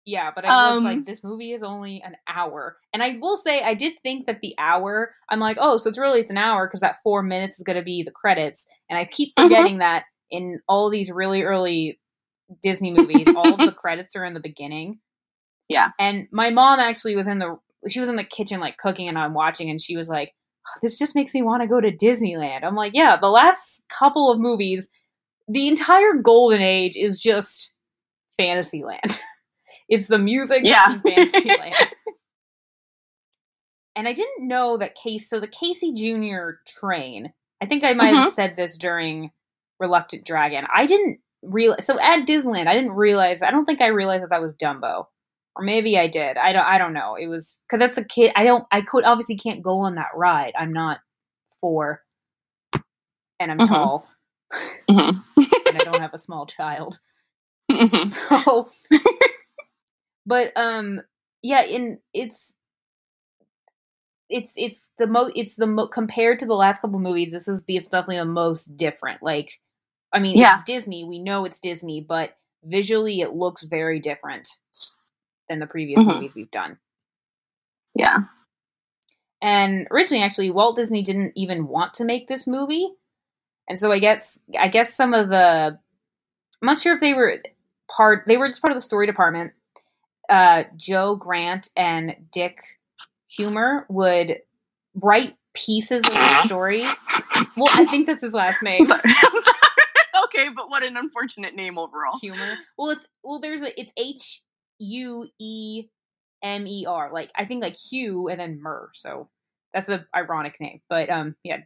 Yeah, 0.04 0.30
but 0.34 0.44
I 0.44 0.70
was 0.70 0.78
Um, 0.78 0.84
like, 0.84 1.06
this 1.06 1.22
movie 1.22 1.52
is 1.52 1.62
only 1.62 2.02
an 2.04 2.16
hour, 2.26 2.76
and 2.92 3.02
I 3.02 3.18
will 3.20 3.36
say 3.36 3.62
I 3.62 3.74
did 3.74 3.92
think 4.02 4.26
that 4.26 4.40
the 4.42 4.54
hour. 4.58 5.14
I'm 5.30 5.38
like, 5.40 5.58
oh, 5.60 5.76
so 5.76 5.88
it's 5.88 5.98
really 5.98 6.20
it's 6.20 6.30
an 6.30 6.38
hour 6.38 6.66
because 6.66 6.80
that 6.80 6.96
four 7.04 7.22
minutes 7.22 7.58
is 7.58 7.64
going 7.64 7.76
to 7.78 7.84
be 7.84 8.02
the 8.02 8.10
credits, 8.10 8.66
and 8.90 8.98
I 8.98 9.04
keep 9.04 9.32
Mhm. 9.38 9.42
forgetting 9.44 9.78
that 9.78 10.04
in 10.30 10.60
all 10.68 10.90
these 10.90 11.10
really 11.10 11.42
early 11.42 12.00
Disney 12.62 12.90
movies, 12.92 13.28
all 13.36 13.54
of 13.54 13.60
the 13.60 13.70
credits 13.82 14.16
are 14.16 14.24
in 14.24 14.34
the 14.34 14.40
beginning. 14.40 14.98
Yeah. 15.68 15.90
and 15.98 16.26
my 16.32 16.50
mom 16.50 16.80
actually 16.80 17.16
was 17.16 17.28
in 17.28 17.38
the 17.38 17.56
she 17.88 17.98
was 18.00 18.08
in 18.08 18.16
the 18.16 18.24
kitchen 18.24 18.60
like 18.60 18.76
cooking, 18.78 19.08
and 19.08 19.16
I'm 19.18 19.34
watching, 19.34 19.70
and 19.70 19.80
she 19.80 19.96
was 19.96 20.08
like, 20.08 20.32
"Oh, 20.66 20.78
this 20.82 20.98
just 20.98 21.14
makes 21.14 21.32
me 21.34 21.42
want 21.42 21.62
to 21.62 21.68
go 21.68 21.80
to 21.80 21.90
Disneyland. 21.92 22.64
I'm 22.64 22.74
like, 22.74 22.92
yeah, 22.94 23.16
the 23.16 23.30
last 23.30 23.84
couple 23.88 24.30
of 24.30 24.38
movies, 24.40 24.88
the 25.48 25.68
entire 25.68 26.14
golden 26.22 26.60
age 26.60 26.96
is 26.96 27.20
just 27.22 27.72
Fantasyland. 28.36 29.18
it's 29.88 30.08
the 30.08 30.18
music 30.18 30.60
Yeah. 30.64 31.00
Fantasyland. 31.00 31.74
and 33.96 34.08
I 34.08 34.12
didn't 34.12 34.48
know 34.48 34.76
that 34.78 34.94
Case. 34.94 35.28
So 35.28 35.40
the 35.40 35.46
Casey 35.48 35.92
Junior 35.92 36.60
train. 36.66 37.32
I 37.60 37.66
think 37.66 37.84
I 37.84 37.94
might 37.94 38.14
have 38.14 38.32
said 38.32 38.56
this 38.56 38.76
during 38.76 39.30
Reluctant 39.78 40.24
Dragon. 40.26 40.66
I 40.74 40.86
didn't 40.86 41.20
realize. 41.42 41.86
So 41.86 41.98
at 42.00 42.26
Disneyland, 42.26 42.66
I 42.66 42.74
didn't 42.74 42.92
realize. 42.92 43.42
I 43.42 43.50
don't 43.50 43.64
think 43.66 43.80
I 43.80 43.88
realized 43.88 44.24
that 44.24 44.30
that 44.30 44.40
was 44.40 44.54
Dumbo, 44.54 45.06
or 45.56 45.64
maybe 45.64 45.96
I 45.98 46.08
did. 46.08 46.36
I 46.36 46.52
don't. 46.52 46.64
I 46.64 46.78
don't 46.78 46.92
know. 46.92 47.14
It 47.16 47.26
was 47.28 47.56
because 47.68 47.78
that's 47.80 47.98
a 47.98 48.04
kid. 48.04 48.32
I 48.34 48.44
don't. 48.44 48.64
I 48.72 48.80
could 48.80 49.04
obviously 49.04 49.36
can't 49.36 49.62
go 49.62 49.80
on 49.80 49.94
that 49.96 50.08
ride. 50.16 50.52
I'm 50.58 50.72
not 50.72 51.00
four, 51.60 52.02
and 53.38 53.52
I'm 53.52 53.58
Mhm. 53.58 53.68
tall, 53.68 54.08
Mhm. 54.90 55.22
and 55.36 55.78
I 55.78 55.84
don't 55.84 56.00
have 56.00 56.14
a 56.14 56.18
small 56.18 56.46
child. 56.46 56.98
Mhm. 57.70 58.28
So, 58.28 58.68
but 60.26 60.56
um, 60.56 61.02
yeah, 61.42 61.64
in 61.64 61.98
it's 62.14 62.54
it's 64.30 64.52
it's 64.56 64.90
the 64.98 65.06
mo 65.06 65.30
it's 65.36 65.56
the 65.56 65.66
mo- 65.66 65.88
compared 65.88 66.38
to 66.40 66.46
the 66.46 66.54
last 66.54 66.80
couple 66.82 66.98
movies. 67.00 67.32
This 67.32 67.48
is 67.48 67.62
the 67.64 67.76
it's 67.76 67.88
definitely 67.88 68.18
the 68.18 68.24
most 68.26 68.76
different. 68.76 69.22
Like, 69.22 69.60
I 70.12 70.20
mean, 70.20 70.36
Yeah. 70.36 70.56
it's 70.56 70.66
Disney. 70.66 71.04
We 71.04 71.18
know 71.20 71.44
it's 71.44 71.60
Disney, 71.60 72.00
but 72.00 72.36
visually, 72.64 73.20
it 73.20 73.34
looks 73.34 73.64
very 73.64 74.00
different 74.00 74.48
than 75.48 75.60
the 75.60 75.66
previous 75.66 75.98
Mhm. 75.98 76.06
movies 76.06 76.32
we've 76.34 76.50
done. 76.52 76.78
yeah 77.94 78.18
And 79.42 79.86
originally, 79.90 80.24
actually, 80.24 80.50
Walt 80.50 80.76
Disney 80.76 81.02
didn't 81.02 81.32
even 81.36 81.68
want 81.68 81.94
to 81.94 82.04
make 82.04 82.28
this 82.28 82.46
movie, 82.46 82.88
and 83.68 83.78
so 83.80 83.92
I 83.92 83.98
guess 84.00 84.38
I 84.58 84.68
guess 84.68 84.94
some 84.94 85.14
of 85.14 85.28
the 85.30 85.78
I'm 86.62 86.66
not 86.66 86.80
sure 86.80 86.94
if 86.94 87.00
they 87.00 87.14
were 87.14 87.38
part. 87.96 88.24
They 88.26 88.36
were 88.36 88.48
just 88.48 88.62
part 88.62 88.72
of 88.72 88.76
the 88.76 88.82
story 88.82 89.06
department. 89.06 89.52
Uh, 90.32 90.64
Joe 90.76 91.14
Grant 91.16 91.68
and 91.76 92.16
Dick 92.32 92.62
Huemer 93.38 93.84
would 93.90 94.38
write 94.94 95.36
pieces 95.52 96.02
of 96.04 96.12
the 96.14 96.42
story. 96.44 96.82
Well, 97.54 97.68
I 97.72 97.84
think 97.84 98.06
that's 98.06 98.22
his 98.22 98.32
last 98.32 98.62
name. 98.62 98.78
I'm 98.80 98.84
sorry. 98.86 99.00
I'm 99.04 99.42
sorry. 99.42 100.24
okay, 100.24 100.48
but 100.56 100.70
what 100.70 100.82
an 100.82 100.96
unfortunate 100.96 101.54
name 101.54 101.76
overall. 101.76 102.18
Huemer. 102.22 102.54
Well, 102.78 102.90
it's 102.90 103.06
well. 103.22 103.40
There's 103.40 103.60
a. 103.60 103.78
It's 103.78 103.92
H 103.98 104.42
U 104.78 105.28
E 105.38 105.84
M 106.42 106.66
E 106.66 106.86
R. 106.88 107.10
Like 107.12 107.30
I 107.36 107.44
think 107.44 107.62
like 107.62 107.76
Hugh 107.76 108.28
and 108.28 108.40
then 108.40 108.60
Mer. 108.62 108.88
So 108.94 109.28
that's 109.74 109.90
a 109.90 110.06
ironic 110.16 110.58
name. 110.60 110.80
But 110.88 111.10
um, 111.10 111.36
yeah, 111.44 111.58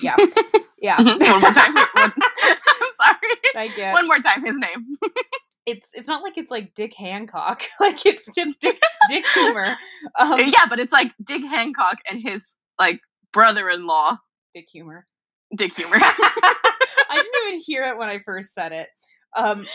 yeah, 0.00 0.16
yeah. 0.82 1.00
One 1.00 1.40
more 1.40 1.52
time. 1.52 1.74
One- 1.74 1.86
I'm 1.94 2.92
sorry. 3.00 3.38
I 3.56 3.72
get. 3.76 3.92
One 3.92 4.08
more 4.08 4.18
time, 4.18 4.44
his 4.44 4.56
name. 4.56 4.96
It's 5.68 5.90
it's 5.92 6.08
not 6.08 6.22
like 6.22 6.38
it's 6.38 6.50
like 6.50 6.74
Dick 6.74 6.94
Hancock. 6.96 7.62
like 7.80 8.06
it's 8.06 8.34
just 8.34 8.58
Dick 8.60 8.80
Dick 9.10 9.24
Huemer. 9.26 9.76
Um, 10.18 10.40
yeah, 10.40 10.66
but 10.68 10.78
it's 10.80 10.92
like 10.92 11.12
Dick 11.22 11.42
Hancock 11.42 11.98
and 12.10 12.22
his 12.22 12.42
like 12.78 13.00
brother-in-law, 13.32 14.18
Dick 14.54 14.68
Huemer. 14.74 15.02
Dick 15.54 15.74
Huemer. 15.76 15.98
I 16.00 17.14
didn't 17.14 17.48
even 17.48 17.60
hear 17.66 17.84
it 17.84 17.98
when 17.98 18.08
I 18.08 18.20
first 18.24 18.54
said 18.54 18.72
it. 18.72 18.88
Um, 19.36 19.66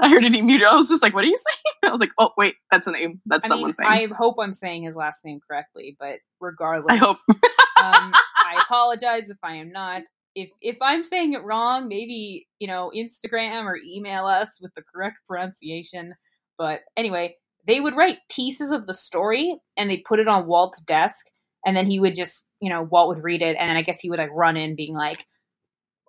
I 0.00 0.08
heard 0.08 0.24
it 0.24 0.34
immediately. 0.34 0.66
I 0.66 0.76
was 0.76 0.88
just 0.88 1.02
like, 1.02 1.14
"What 1.14 1.24
are 1.24 1.28
you 1.28 1.38
saying?" 1.82 1.90
I 1.90 1.92
was 1.92 2.00
like, 2.00 2.12
"Oh, 2.18 2.30
wait, 2.36 2.54
that's 2.70 2.86
a 2.86 2.92
name. 2.92 3.20
That's 3.26 3.44
I 3.44 3.48
mean, 3.48 3.58
someone's 3.58 3.80
name." 3.80 3.90
I 3.90 4.16
hope 4.16 4.36
I'm 4.40 4.54
saying 4.54 4.84
his 4.84 4.94
last 4.94 5.24
name 5.24 5.40
correctly, 5.46 5.96
but 5.98 6.20
regardless, 6.40 6.92
I 6.92 6.96
hope. 6.96 7.16
um, 7.28 8.12
I 8.36 8.62
apologize 8.62 9.30
if 9.30 9.38
I 9.42 9.54
am 9.54 9.72
not. 9.72 10.02
If 10.34 10.50
if 10.60 10.76
I'm 10.82 11.04
saying 11.04 11.32
it 11.34 11.42
wrong, 11.42 11.88
maybe 11.88 12.46
you 12.58 12.68
know 12.68 12.90
Instagram 12.96 13.64
or 13.64 13.76
email 13.84 14.26
us 14.26 14.58
with 14.60 14.72
the 14.74 14.82
correct 14.82 15.16
pronunciation. 15.28 16.14
But 16.58 16.80
anyway, 16.96 17.36
they 17.66 17.80
would 17.80 17.96
write 17.96 18.18
pieces 18.30 18.70
of 18.70 18.86
the 18.86 18.94
story 18.94 19.56
and 19.76 19.90
they 19.90 19.98
put 19.98 20.20
it 20.20 20.28
on 20.28 20.46
Walt's 20.46 20.80
desk, 20.82 21.26
and 21.66 21.76
then 21.76 21.86
he 21.86 21.98
would 22.00 22.14
just 22.14 22.44
you 22.60 22.68
know 22.70 22.82
Walt 22.82 23.08
would 23.08 23.24
read 23.24 23.42
it, 23.42 23.56
and 23.58 23.72
I 23.76 23.82
guess 23.82 24.00
he 24.00 24.10
would 24.10 24.18
like 24.18 24.30
run 24.32 24.56
in 24.56 24.76
being 24.76 24.94
like, 24.94 25.26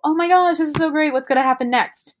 "Oh 0.04 0.14
my 0.14 0.28
gosh, 0.28 0.58
this 0.58 0.68
is 0.68 0.74
so 0.78 0.90
great! 0.90 1.12
What's 1.12 1.26
gonna 1.28 1.42
happen 1.42 1.70
next?" 1.70 2.14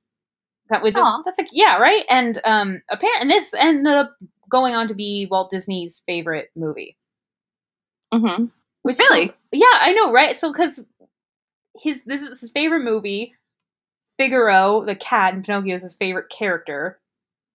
That 0.70 0.82
would 0.82 0.94
just 0.94 1.04
that's 1.24 1.38
like 1.38 1.48
yeah 1.52 1.76
right, 1.76 2.04
and 2.08 2.40
um 2.44 2.80
apparent 2.90 3.22
and 3.22 3.30
this 3.30 3.52
ended 3.54 3.92
up 3.94 4.14
going 4.50 4.74
on 4.74 4.88
to 4.88 4.94
be 4.94 5.26
Walt 5.30 5.50
Disney's 5.50 6.02
favorite 6.06 6.48
movie. 6.56 6.96
hmm 8.12 8.46
Which 8.82 8.98
Really? 8.98 9.28
so- 9.28 9.34
yeah, 9.52 9.66
I 9.80 9.92
know, 9.92 10.10
right? 10.12 10.36
So 10.38 10.50
because 10.52 10.82
his 11.80 12.04
this 12.04 12.22
is 12.22 12.40
his 12.40 12.50
favorite 12.50 12.84
movie, 12.84 13.34
Figaro, 14.18 14.84
the 14.84 14.94
cat 14.94 15.34
in 15.34 15.42
Pinocchio 15.42 15.76
is 15.76 15.82
his 15.82 15.94
favorite 15.94 16.30
character, 16.30 17.00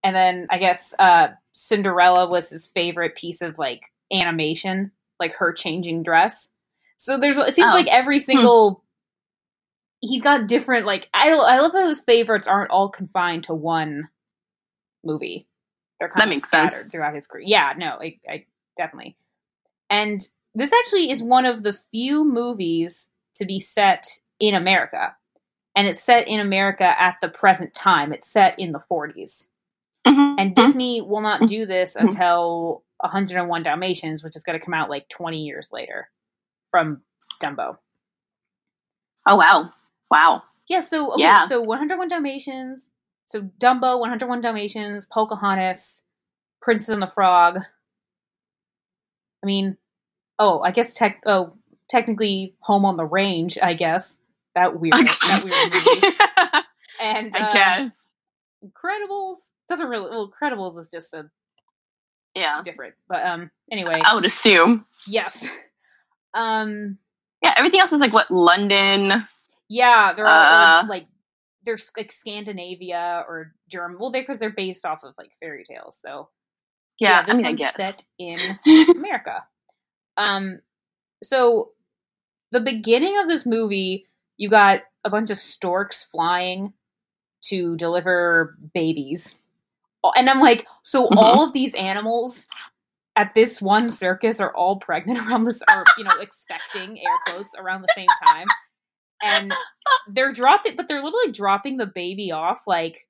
and 0.04 0.16
then 0.16 0.48
I 0.50 0.58
guess 0.58 0.94
uh, 1.00 1.30
Cinderella 1.54 2.28
was 2.30 2.50
his 2.50 2.68
favorite 2.68 3.16
piece 3.16 3.42
of 3.42 3.58
like 3.58 3.82
animation, 4.12 4.92
like 5.20 5.34
her 5.36 5.54
changing 5.54 6.04
dress. 6.04 6.50
So 6.98 7.18
there's 7.18 7.38
it 7.38 7.54
seems 7.54 7.72
Oh. 7.72 7.76
like 7.76 7.88
every 7.88 8.20
single 8.20 8.84
he's 10.02 10.22
got 10.22 10.48
different 10.48 10.86
like 10.86 11.10
I 11.14 11.30
I 11.32 11.60
love 11.60 11.72
how 11.74 11.88
his 11.88 12.00
favorites 12.02 12.48
aren't 12.48 12.72
all 12.72 12.90
confined 12.90 13.44
to 13.46 13.54
one 13.54 14.10
movie. 15.04 15.48
They're 16.00 16.10
kind 16.10 16.22
That 16.22 16.28
of 16.28 16.30
makes 16.36 16.48
scattered 16.50 16.74
sense. 16.74 16.92
throughout 16.92 17.16
his 17.16 17.26
career. 17.28 17.44
Yeah, 17.48 17.74
no, 17.78 17.98
I, 18.02 18.20
I 18.30 18.46
definitely. 18.78 19.18
And 19.90 20.22
this 20.54 20.72
actually 20.74 21.10
is 21.12 21.24
one 21.24 21.46
of 21.46 21.64
the 21.64 21.74
few 21.74 22.24
movies 22.24 23.08
to 23.38 23.46
be 23.46 23.60
set 23.60 24.06
in 24.40 24.56
America. 24.56 25.16
And 25.76 25.88
it's 25.88 26.02
set 26.02 26.28
in 26.28 26.40
America 26.40 26.96
at 27.00 27.18
the 27.22 27.30
present 27.30 27.74
time. 27.74 28.12
It's 28.14 28.30
set 28.32 28.58
in 28.58 28.72
the 28.72 28.80
40s. 28.80 29.48
Mhm. 30.08 30.36
And 30.40 30.56
Disney 30.56 31.02
will 31.02 31.22
not 31.22 31.48
do 31.48 31.66
this 31.66 31.96
Mhm. 31.96 32.02
until 32.06 32.84
101 33.04 33.64
Dalmatians, 33.64 34.24
which 34.24 34.36
is 34.36 34.44
going 34.44 34.58
to 34.60 34.64
come 34.66 34.74
out 34.74 34.90
like 34.90 35.08
20 35.10 35.44
years 35.44 35.70
later 35.72 36.10
from 36.72 37.04
Dumbo. 37.42 37.78
Oh 39.28 39.36
wow, 39.36 39.74
wow. 40.10 40.44
Yeah, 40.68 40.80
so 40.80 41.14
okay, 41.14 41.24
Yeah. 41.24 41.48
so 41.48 41.62
101 41.62 42.08
Dalmatians, 42.08 42.92
so 43.28 43.42
Dumbo, 43.42 44.00
101 44.00 44.42
Dalmatians, 44.42 45.06
Pocahontas, 45.06 46.02
Princess 46.62 46.90
and 46.90 47.02
the 47.02 47.08
Frog. 47.08 47.60
I 49.44 49.46
mean, 49.46 49.78
oh, 50.40 50.62
I 50.62 50.72
guess 50.72 50.94
tech 50.94 51.22
oh, 51.26 51.57
technically 51.90 52.54
Home 52.62 52.86
on 52.86 52.98
the 52.98 53.06
Range, 53.06 53.58
I 53.62 53.74
guess. 53.74 54.18
That 54.56 54.80
weird 54.80 54.94
that 54.94 55.44
weird 55.44 55.74
movie. 55.74 56.18
And 57.00 57.36
I 57.36 57.40
uh, 57.40 57.54
guess. 57.54 57.92
Incredibles 58.66 59.36
doesn't 59.70 59.88
really 59.88 60.10
well, 60.10 60.32
Incredibles 60.32 60.80
is 60.80 60.88
just 60.88 61.14
a 61.14 61.30
Yeah. 62.34 62.62
different. 62.64 62.96
But 63.08 63.24
um 63.26 63.52
anyway, 63.72 64.02
I 64.04 64.16
would 64.16 64.26
assume. 64.26 64.86
yes. 65.08 65.48
Um 66.34 66.98
Yeah, 67.44 67.54
everything 67.58 67.80
else 67.80 67.92
is 67.92 68.00
like 68.00 68.14
what 68.14 68.30
London. 68.32 69.28
Yeah, 69.70 70.14
they're 70.14 70.26
all 70.28 70.84
Uh, 70.84 70.88
like 70.88 71.06
they're 71.64 71.78
like 71.96 72.12
Scandinavia 72.12 73.26
or 73.28 73.54
German. 73.70 73.98
Well, 74.00 74.12
because 74.12 74.40
they're 74.40 74.50
based 74.52 74.86
off 74.86 75.04
of 75.04 75.14
like 75.18 75.32
fairy 75.40 75.64
tales. 75.66 75.98
So 76.04 76.30
Yeah, 77.00 77.24
this 77.24 77.34
I 77.34 77.38
mean, 77.38 77.46
one's 77.46 77.60
guess. 77.60 77.76
set 77.76 78.04
in 78.20 78.60
America. 78.96 79.44
Um, 80.18 80.60
so 81.24 81.72
the 82.52 82.60
beginning 82.60 83.18
of 83.20 83.28
this 83.28 83.46
movie, 83.46 84.06
you 84.38 84.50
got 84.50 84.82
a 85.04 85.10
bunch 85.10 85.30
of 85.32 85.38
storks 85.38 86.04
flying 86.06 86.74
to 87.46 87.76
deliver 87.78 88.58
babies, 88.74 89.36
and 90.16 90.30
I'm 90.30 90.40
like, 90.40 90.66
so 90.84 91.08
Mhm. 91.10 91.18
all 91.18 91.44
of 91.44 91.54
these 91.54 91.76
animals 91.76 92.48
at 93.16 93.34
this 93.36 93.62
one 93.62 93.90
circus 93.90 94.40
are 94.40 94.56
all 94.56 94.78
pregnant 94.78 95.20
around 95.28 95.46
this, 95.46 95.62
or 95.70 95.84
you 95.98 96.04
know, 96.04 96.16
expecting 96.22 97.00
air 97.00 97.18
quotes 97.28 97.54
around 97.58 97.82
the 97.82 97.94
same 97.96 98.08
time, 98.24 98.48
and 99.22 99.54
they're 100.10 100.32
dropping, 100.32 100.76
but 100.76 100.88
they're 100.88 101.02
literally 101.04 101.32
dropping 101.32 101.78
the 101.78 101.86
baby 101.88 102.32
off 102.32 102.64
like 102.68 103.08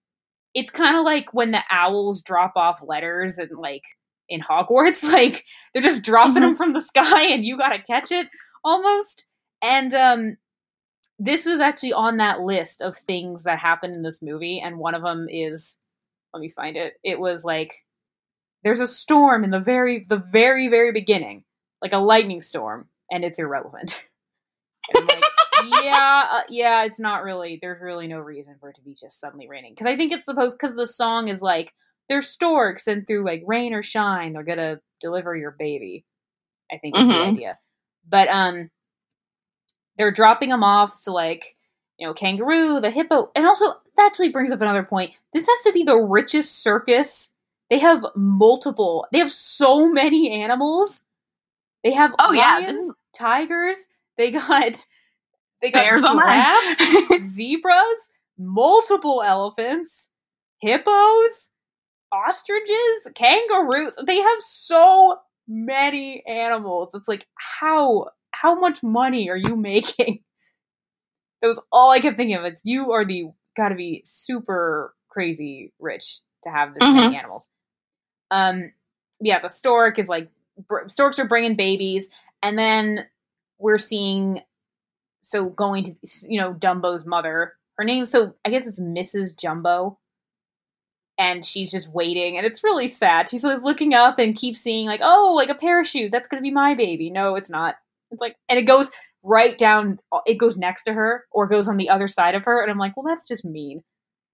it's 0.55 0.71
kind 0.71 0.97
of 0.97 1.03
like 1.05 1.33
when 1.35 1.51
the 1.51 1.63
owls 1.69 2.23
drop 2.23 2.53
off 2.55 2.79
letters 2.81 3.37
and 3.37 3.51
like 3.59 3.83
in 4.29 4.41
Hogwarts, 4.41 5.03
like 5.13 5.45
they're 5.73 5.83
just 5.83 6.01
dropping 6.03 6.41
them 6.41 6.55
from 6.55 6.73
the 6.73 6.81
sky 6.81 7.27
and 7.27 7.45
you 7.45 7.57
got 7.57 7.69
to 7.69 7.83
catch 7.83 8.11
it 8.11 8.27
almost. 8.65 9.26
And 9.61 9.93
um 9.93 10.37
this 11.19 11.45
was 11.45 11.59
actually 11.59 11.93
on 11.93 12.17
that 12.17 12.41
list 12.41 12.81
of 12.81 12.97
things 12.97 13.43
that 13.43 13.59
happened 13.59 13.95
in 13.95 14.03
this 14.03 14.21
movie 14.21 14.61
and 14.63 14.77
one 14.77 14.95
of 14.95 15.03
them 15.03 15.27
is 15.29 15.77
let 16.33 16.41
me 16.41 16.49
find 16.49 16.77
it. 16.77 16.95
It 17.03 17.19
was 17.19 17.45
like 17.45 17.75
there's 18.63 18.79
a 18.79 18.87
storm 18.87 19.43
in 19.43 19.51
the 19.51 19.59
very 19.59 20.05
the 20.09 20.17
very 20.31 20.67
very 20.67 20.91
beginning, 20.91 21.43
like 21.81 21.93
a 21.93 21.97
lightning 21.97 22.41
storm 22.41 22.87
and 23.11 23.23
it's 23.23 23.39
irrelevant. 23.39 24.01
And 24.93 25.07
like, 25.07 25.25
yeah, 25.57 26.25
uh, 26.31 26.41
yeah, 26.49 26.83
it's 26.83 26.99
not 26.99 27.23
really. 27.23 27.59
There's 27.61 27.81
really 27.81 28.07
no 28.07 28.19
reason 28.19 28.55
for 28.59 28.69
it 28.69 28.75
to 28.77 28.81
be 28.81 28.95
just 28.99 29.19
suddenly 29.19 29.47
raining 29.47 29.73
because 29.73 29.87
I 29.87 29.97
think 29.97 30.13
it's 30.13 30.25
supposed 30.25 30.57
because 30.57 30.75
the 30.75 30.87
song 30.87 31.27
is 31.27 31.41
like 31.41 31.73
they're 32.09 32.21
storks 32.21 32.87
and 32.87 33.05
through 33.05 33.25
like 33.25 33.43
rain 33.45 33.73
or 33.73 33.83
shine 33.83 34.33
they're 34.33 34.43
gonna 34.43 34.79
deliver 35.01 35.35
your 35.35 35.51
baby. 35.57 36.05
I 36.71 36.77
think 36.77 36.95
is 36.97 37.09
the 37.09 37.13
Mhm. 37.13 37.27
idea, 37.29 37.57
but 38.07 38.27
um, 38.29 38.69
they're 39.97 40.11
dropping 40.11 40.49
them 40.49 40.63
off 40.63 41.03
to 41.03 41.11
like 41.11 41.55
you 41.97 42.07
know 42.07 42.13
kangaroo, 42.13 42.79
the 42.79 42.91
hippo, 42.91 43.31
and 43.35 43.45
also 43.45 43.65
that 43.97 44.05
actually 44.05 44.29
brings 44.29 44.51
up 44.51 44.61
another 44.61 44.83
point. 44.83 45.11
This 45.33 45.47
has 45.47 45.61
to 45.63 45.71
be 45.71 45.83
the 45.83 45.97
richest 45.97 46.61
circus. 46.63 47.33
They 47.69 47.79
have 47.79 48.05
multiple. 48.15 49.05
They 49.11 49.19
have 49.19 49.31
so 49.31 49.91
many 49.91 50.31
animals. 50.41 51.03
They 51.83 51.91
have 51.93 52.13
Oh, 52.19 52.31
yeah, 52.31 52.59
lions, 52.59 52.77
this 52.77 52.87
is- 52.87 52.95
tigers. 53.15 53.77
They 54.17 54.31
got 54.31 54.85
they 55.61 55.71
got 55.71 55.83
Bears 55.83 56.03
giraffes, 56.03 57.23
zebras, 57.35 58.09
multiple 58.37 59.23
elephants, 59.25 60.09
hippos, 60.61 61.49
ostriches, 62.11 63.09
kangaroos. 63.15 63.93
They 64.05 64.17
have 64.19 64.41
so 64.41 65.17
many 65.47 66.23
animals. 66.27 66.91
It's 66.93 67.07
like 67.07 67.25
how 67.59 68.09
how 68.41 68.59
much 68.59 68.83
money 68.83 69.29
are 69.29 69.37
you 69.37 69.55
making? 69.57 70.23
That 71.41 71.47
was 71.47 71.59
all 71.71 71.91
I 71.91 71.99
kept 71.99 72.17
thinking 72.17 72.35
of. 72.35 72.45
It's 72.45 72.61
you 72.63 72.91
are 72.91 73.05
the 73.05 73.29
got 73.55 73.69
to 73.69 73.75
be 73.75 74.01
super 74.05 74.95
crazy 75.09 75.73
rich 75.79 76.19
to 76.43 76.49
have 76.49 76.73
this 76.73 76.83
many 76.83 77.15
animals. 77.15 77.49
Um, 78.31 78.71
yeah, 79.19 79.39
the 79.39 79.47
stork 79.47 79.99
is 79.99 80.07
like 80.07 80.29
br- 80.67 80.87
storks 80.87 81.19
are 81.19 81.27
bringing 81.27 81.55
babies, 81.55 82.09
and 82.41 82.57
then 82.57 83.05
we're 83.59 83.77
seeing 83.77 84.41
so 85.23 85.45
going 85.45 85.83
to 85.83 85.95
you 86.23 86.39
know 86.39 86.53
Dumbo's 86.53 87.05
mother. 87.05 87.53
Her 87.77 87.83
name 87.83 88.05
so 88.05 88.33
I 88.45 88.49
guess 88.49 88.65
it's 88.67 88.79
Mrs. 88.79 89.37
Jumbo. 89.37 89.99
And 91.19 91.43
she's 91.43 91.71
just 91.71 91.89
waiting, 91.89 92.37
and 92.37 92.45
it's 92.45 92.63
really 92.63 92.87
sad. 92.87 93.27
She's 93.27 93.43
looking 93.43 93.95
up 93.95 94.19
and 94.19 94.35
keeps 94.35 94.61
seeing 94.61 94.85
like, 94.85 94.99
oh, 95.03 95.33
like 95.35 95.49
a 95.49 95.55
parachute. 95.55 96.11
That's 96.11 96.27
gonna 96.27 96.43
be 96.43 96.51
my 96.51 96.75
baby. 96.75 97.09
No, 97.09 97.35
it's 97.35 97.49
not. 97.49 97.75
It's 98.11 98.21
like, 98.21 98.35
and 98.49 98.57
it 98.59 98.63
goes 98.63 98.89
right 99.23 99.57
down. 99.57 99.99
It 100.25 100.37
goes 100.37 100.57
next 100.57 100.83
to 100.83 100.93
her, 100.93 101.25
or 101.31 101.47
goes 101.47 101.67
on 101.67 101.77
the 101.77 101.89
other 101.89 102.07
side 102.07 102.35
of 102.35 102.43
her. 102.45 102.61
And 102.61 102.71
I'm 102.71 102.77
like, 102.77 102.95
well, 102.95 103.05
that's 103.05 103.27
just 103.27 103.43
mean. 103.45 103.81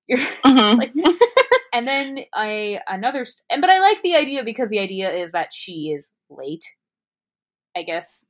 You're 0.07 0.17
Mhm. 0.45 0.77
like, 0.77 0.93
and 1.73 1.87
then 1.87 2.19
I 2.33 2.79
another, 2.87 3.25
st- 3.25 3.41
and 3.49 3.61
but 3.61 3.69
I 3.69 3.79
like 3.79 4.01
the 4.03 4.15
idea 4.15 4.43
because 4.43 4.69
the 4.69 4.79
idea 4.79 5.11
is 5.11 5.31
that 5.31 5.53
she 5.53 5.93
is 5.95 6.09
late. 6.29 6.63
I 7.75 7.83
guess. 7.83 8.23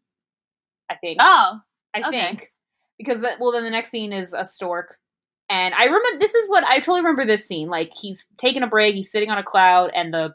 I 0.90 0.96
think. 0.96 1.18
oh, 1.20 1.60
I 1.96 2.02
okay. 2.08 2.12
think 2.12 2.52
because 2.98 3.22
that, 3.22 3.40
well, 3.40 3.52
then 3.52 3.64
the 3.64 3.70
next 3.70 3.90
scene 3.90 4.14
is 4.14 4.34
a 4.38 4.46
stork, 4.46 4.98
and 5.50 5.74
I 5.74 5.86
remember 5.86 6.20
this 6.20 6.34
is 6.36 6.48
what 6.48 6.64
I 6.64 6.80
totally 6.80 7.00
remember 7.02 7.26
this 7.26 7.46
scene. 7.48 7.68
Like 7.70 7.92
he's 7.96 8.28
taking 8.38 8.64
a 8.64 8.68
break, 8.68 8.96
he's 8.96 9.12
sitting 9.12 9.30
on 9.30 9.38
a 9.38 9.44
cloud, 9.44 9.92
and 9.96 10.14
the 10.14 10.34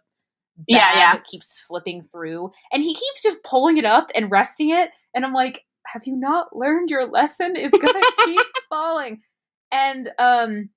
Yeah, 0.66 0.98
yeah. 0.98 1.20
keeps 1.30 1.66
slipping 1.66 2.02
through, 2.02 2.50
and 2.72 2.82
he 2.82 2.94
keeps 2.94 3.22
just 3.22 3.42
pulling 3.44 3.78
it 3.78 3.84
up 3.84 4.10
and 4.14 4.30
resting 4.30 4.70
it, 4.70 4.90
and 5.14 5.24
I'm 5.24 5.32
like, 5.32 5.64
have 5.86 6.02
you 6.06 6.16
not 6.16 6.54
learned 6.54 6.90
your 6.90 7.08
lesson? 7.08 7.54
It's 7.56 7.76
gonna 7.76 8.00
keep 8.24 8.46
falling, 8.68 9.20
and 9.70 10.10
um, 10.18 10.70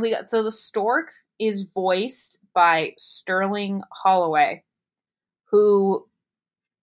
we 0.00 0.10
got 0.10 0.30
so 0.30 0.42
the 0.42 0.52
stork 0.52 1.10
is 1.38 1.66
voiced 1.74 2.38
by 2.54 2.92
Sterling 2.98 3.82
Holloway, 3.92 4.64
who 5.50 6.06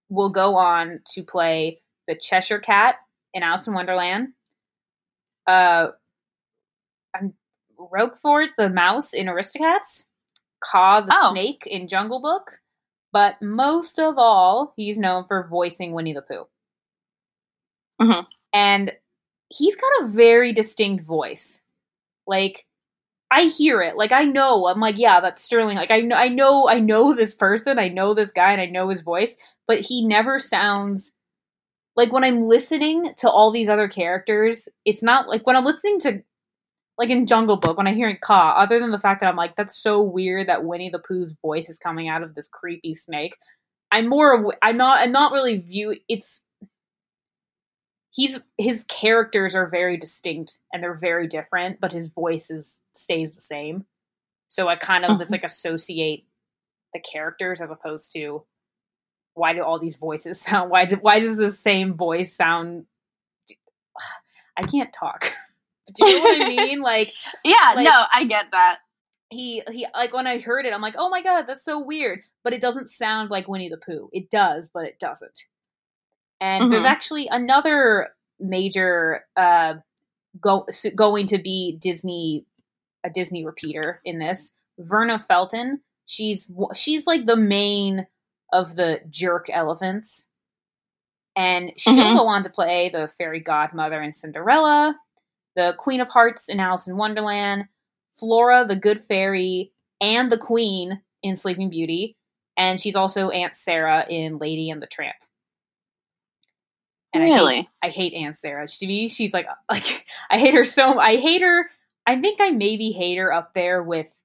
will 0.10 0.30
go 0.30 0.56
on 0.56 1.00
to 1.14 1.24
play 1.24 1.82
the 2.08 2.16
Cheshire 2.16 2.60
Cat 2.60 2.96
in 3.34 3.44
Alice 3.44 3.68
in 3.68 3.74
Wonderland. 3.74 4.30
Uh, 5.48 5.88
I'm 7.16 7.34
Roquefort 7.78 8.50
the 8.58 8.70
mouse 8.70 9.14
in 9.14 9.28
Aristocats. 9.28 10.06
Kaa 10.72 11.02
the 11.02 11.14
Oh. 11.16 11.32
snake 11.32 11.64
in 11.66 11.88
Jungle 11.88 12.22
Book. 12.22 12.60
But 13.12 13.42
most 13.42 14.00
of 14.00 14.16
all, 14.18 14.74
he's 14.76 14.98
known 14.98 15.26
for 15.28 15.48
voicing 15.48 15.94
Winnie 15.94 16.14
the 16.14 16.22
Pooh. 16.24 16.48
Mhm. 18.02 18.26
And 18.54 18.92
he's 19.50 19.76
got 19.76 19.92
a 20.02 20.08
very 20.08 20.52
distinct 20.52 21.04
voice. 21.06 21.62
Like, 22.28 22.66
I 23.32 23.46
hear 23.46 23.82
it. 23.82 23.98
Like 23.98 24.12
I 24.12 24.24
know. 24.26 24.68
I'm 24.68 24.80
like, 24.80 24.98
yeah, 24.98 25.20
that's 25.20 25.44
Sterling. 25.44 25.78
Like 25.78 25.92
I 25.92 26.02
know 26.02 26.16
I 26.16 26.28
know 26.28 26.70
I 26.70 26.80
know 26.80 27.14
this 27.16 27.34
person, 27.34 27.80
I 27.80 27.88
know 27.90 28.14
this 28.14 28.32
guy 28.32 28.52
and 28.52 28.62
I 28.62 28.68
know 28.68 28.90
his 28.90 29.02
voice, 29.02 29.38
but 29.68 29.82
he 29.82 30.06
never 30.06 30.38
sounds 30.40 31.16
like 31.96 32.12
when 32.14 32.24
I'm 32.24 32.44
listening 32.48 33.14
to 33.18 33.30
all 33.30 33.52
these 33.52 33.70
other 33.70 33.88
characters, 33.88 34.70
it's 34.86 35.04
not 35.04 35.28
like 35.28 35.48
when 35.48 35.56
I'm 35.56 35.66
listening 35.66 36.00
to 36.02 36.24
like 36.98 37.10
in 37.10 37.26
Jungle 37.26 37.58
Book, 37.58 37.78
when 37.78 37.88
I 37.88 37.94
hear 37.94 38.10
it, 38.10 38.22
Kaa, 38.22 38.56
other 38.58 38.80
than 38.80 38.92
the 38.92 39.00
fact 39.00 39.22
that 39.22 39.28
I'm 39.28 39.36
like, 39.36 39.56
that's 39.56 39.78
so 39.78 40.02
weird 40.02 40.48
that 40.48 40.64
Winnie 40.64 40.90
the 40.90 41.00
Pooh's 41.00 41.34
voice 41.42 41.70
is 41.70 41.80
coming 41.80 42.08
out 42.08 42.24
of 42.24 42.36
this 42.36 42.48
creepy 42.48 42.96
snake. 42.96 43.36
I'm 43.92 44.08
more 44.08 44.54
I'm 44.62 44.78
not 44.78 45.00
I'm 45.00 45.12
not 45.12 45.32
really 45.32 45.58
view 45.58 45.96
it's 46.10 46.42
he's 48.12 48.40
his 48.58 48.86
characters 48.86 49.56
are 49.56 49.68
very 49.68 49.98
distinct 49.98 50.60
and 50.72 50.82
they're 50.82 50.98
very 50.98 51.28
different, 51.28 51.80
but 51.80 51.92
his 51.92 52.10
voice 52.10 52.50
is 52.50 52.82
stays 52.96 53.36
the 53.36 53.42
same. 53.42 53.86
So 54.48 54.68
I 54.68 54.76
kind 54.76 55.06
of 55.06 55.12
it's 55.12 55.22
mm-hmm. 55.22 55.34
like 55.34 55.44
associate 55.44 56.26
the 56.94 57.02
characters 57.02 57.62
as 57.62 57.70
opposed 57.72 58.12
to 58.14 58.46
why 59.36 59.54
do 59.54 59.64
all 59.64 59.80
these 59.80 59.96
voices 59.96 60.40
sound 60.46 60.70
why 60.70 60.86
do, 60.86 60.96
why 61.02 61.20
does 61.20 61.38
the 61.38 61.52
same 61.52 61.94
voice 61.94 62.36
sound 62.36 62.86
I 64.58 64.64
can't 64.64 64.94
talk. 64.94 65.26
do 65.96 66.08
you 66.08 66.18
know 66.18 66.24
what 66.24 66.42
I 66.42 66.48
mean? 66.50 66.82
Like 66.82 67.14
yeah, 67.46 67.74
Like- 67.76 67.86
no, 67.86 68.04
I 68.14 68.26
get 68.26 68.52
that. 68.52 68.80
he 69.30 69.62
he 69.72 69.86
like 69.94 70.14
when 70.14 70.28
I 70.28 70.40
heard 70.40 70.66
it, 70.66 70.74
I'm 70.74 70.82
like, 70.82 70.96
oh 70.98 71.10
my 71.10 71.22
god, 71.22 71.44
that's 71.48 71.64
so 71.66 71.80
weird. 71.80 72.22
But 72.44 72.54
it 72.54 72.62
doesn't 72.62 72.90
sound 72.90 73.30
like 73.30 73.48
Winnie 73.48 73.70
the 73.70 73.78
Pooh. 73.78 74.10
It 74.12 74.30
does, 74.30 74.70
but 74.74 74.86
it 74.86 75.00
doesn't. 75.00 75.40
And 76.42 76.72
there's 76.72 76.84
Mhm. 76.84 76.88
actually 76.90 77.28
another 77.30 78.10
major 78.40 79.26
uh 79.38 79.76
go 80.42 80.66
going 80.96 81.28
to 81.28 81.38
be 81.38 81.78
Disney 81.80 82.46
a 83.04 83.10
Disney 83.10 83.46
repeater 83.46 84.02
in 84.06 84.20
this. 84.20 84.54
Verna 84.80 85.20
Felton. 85.20 85.82
She's 86.06 86.48
she's 86.76 87.06
like 87.08 87.26
the 87.26 87.36
main 87.38 88.08
of 88.52 88.76
the 88.76 89.00
jerk 89.10 89.48
elephants. 89.52 90.28
And 91.36 91.72
she'll 91.78 91.96
Mhm. 91.96 92.18
go 92.18 92.28
on 92.28 92.44
to 92.44 92.50
play 92.50 92.90
the 92.90 93.08
fairy 93.18 93.40
godmother 93.40 94.02
in 94.04 94.14
Cinderella, 94.14 94.96
the 95.56 95.74
Queen 95.78 96.02
of 96.02 96.08
Hearts 96.10 96.50
in 96.50 96.60
Alice 96.60 96.88
in 96.88 96.98
Wonderland, 96.98 97.66
Flora, 98.16 98.66
the 98.68 98.76
good 98.76 99.02
fairy, 99.02 99.72
and 100.02 100.32
the 100.32 100.38
Queen 100.38 101.02
in 101.22 101.36
Sleeping 101.36 101.70
Beauty. 101.70 102.18
And 102.58 102.80
she's 102.80 102.96
also 102.96 103.30
Aunt 103.30 103.56
Sarah 103.56 104.06
in 104.08 104.38
Lady 104.38 104.70
and 104.70 104.82
the 104.82 104.88
Tramp. 104.88 105.16
And 107.14 107.24
I 107.24 107.28
hate- 107.28 107.34
really? 107.34 107.70
I 107.82 107.90
hate 107.90 108.14
Aunt 108.14 108.38
Sarah. 108.38 108.68
To 108.68 108.88
me, 108.88 109.08
she's 109.08 109.34
like 109.34 109.48
like 109.72 110.06
I 110.30 110.38
hate 110.38 110.54
her 110.54 110.66
so. 110.66 111.00
I 111.00 111.18
hate 111.18 111.42
her. 111.42 111.70
I 112.06 112.20
think 112.20 112.42
I 112.42 112.50
maybe 112.50 112.92
hate 112.92 113.18
her 113.18 113.32
up 113.32 113.54
there 113.54 113.82
with 113.82 114.24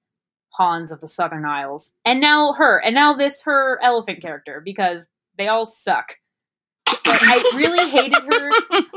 Hans 0.50 0.90
of 0.90 1.00
the 1.00 1.08
Southern 1.08 1.44
Isles, 1.44 1.92
and 2.04 2.20
now 2.20 2.54
her, 2.54 2.78
and 2.78 2.94
now 2.94 3.14
this 3.14 3.42
her 3.42 3.78
elephant 3.82 4.20
character 4.20 4.60
because 4.64 5.08
they 5.36 5.48
all 5.48 5.66
suck. 5.66 6.16
But 7.05 7.18
I 7.22 7.42
really 7.57 7.88
hated 7.88 8.22
her. 8.22 8.51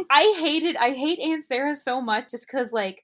I 0.10 0.36
hated. 0.40 0.76
I 0.78 0.92
hate 0.92 1.20
Aunt 1.20 1.46
Sarah 1.46 1.76
so 1.76 2.02
much 2.02 2.32
just 2.32 2.48
because 2.48 2.74
like 2.74 3.04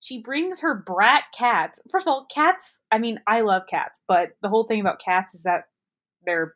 she 0.00 0.20
brings 0.20 0.60
her 0.60 0.74
brat 0.74 1.24
cats. 1.36 1.80
First 1.90 2.06
of 2.06 2.12
all, 2.12 2.26
cats. 2.32 2.80
I 2.92 2.98
mean, 2.98 3.20
I 3.26 3.40
love 3.42 3.62
cats, 3.68 4.00
but 4.06 4.30
the 4.42 4.48
whole 4.48 4.64
thing 4.64 4.80
about 4.80 5.00
cats 5.00 5.34
is 5.34 5.42
that 5.44 5.64
they're 6.24 6.54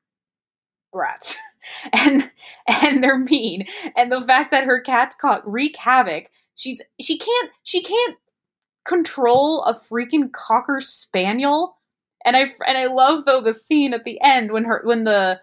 brats 0.93 1.37
and 1.93 2.23
and 2.67 3.03
they're 3.03 3.19
mean 3.19 3.65
and 3.97 4.11
the 4.11 4.23
fact 4.23 4.51
that 4.51 4.65
her 4.65 4.81
cats 4.81 5.15
caught 5.21 5.47
wreak 5.51 5.77
havoc 5.77 6.25
she's 6.55 6.81
she 7.01 7.19
can't 7.19 7.51
she 7.63 7.83
can't 7.83 8.17
control 8.85 9.63
a 9.65 9.75
freaking 9.75 10.33
cocker 10.33 10.81
spaniel 10.81 11.77
and 12.25 12.37
i 12.37 12.51
and 12.67 12.79
i 12.79 12.87
love 12.87 13.25
though 13.27 13.41
the 13.41 13.53
scene 13.53 13.93
at 13.93 14.05
the 14.05 14.19
end 14.23 14.51
when 14.51 14.65
her 14.65 14.81
when 14.85 15.05
the 15.05 15.39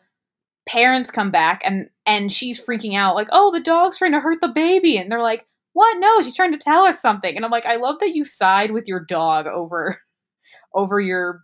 parents 0.67 1.11
come 1.11 1.31
back 1.31 1.61
and 1.63 1.89
and 2.05 2.31
she's 2.31 2.63
freaking 2.63 2.95
out 2.95 3.15
like 3.15 3.27
oh 3.31 3.51
the 3.51 3.59
dog's 3.59 3.97
trying 3.97 4.13
to 4.13 4.19
hurt 4.19 4.41
the 4.41 4.47
baby. 4.47 4.97
And 4.97 5.11
they're 5.11 5.21
like 5.21 5.45
what? 5.73 5.97
No 5.99 6.21
she's 6.21 6.35
trying 6.35 6.53
to 6.53 6.57
tell 6.57 6.85
us 6.85 7.01
something. 7.01 7.35
And 7.35 7.45
i'm 7.45 7.51
like 7.51 7.65
i 7.65 7.75
love 7.77 7.99
that 8.01 8.15
you 8.15 8.23
side 8.25 8.71
with 8.71 8.87
your 8.87 8.99
dog 8.99 9.47
over 9.47 9.99
over 10.73 10.99
your 10.99 11.41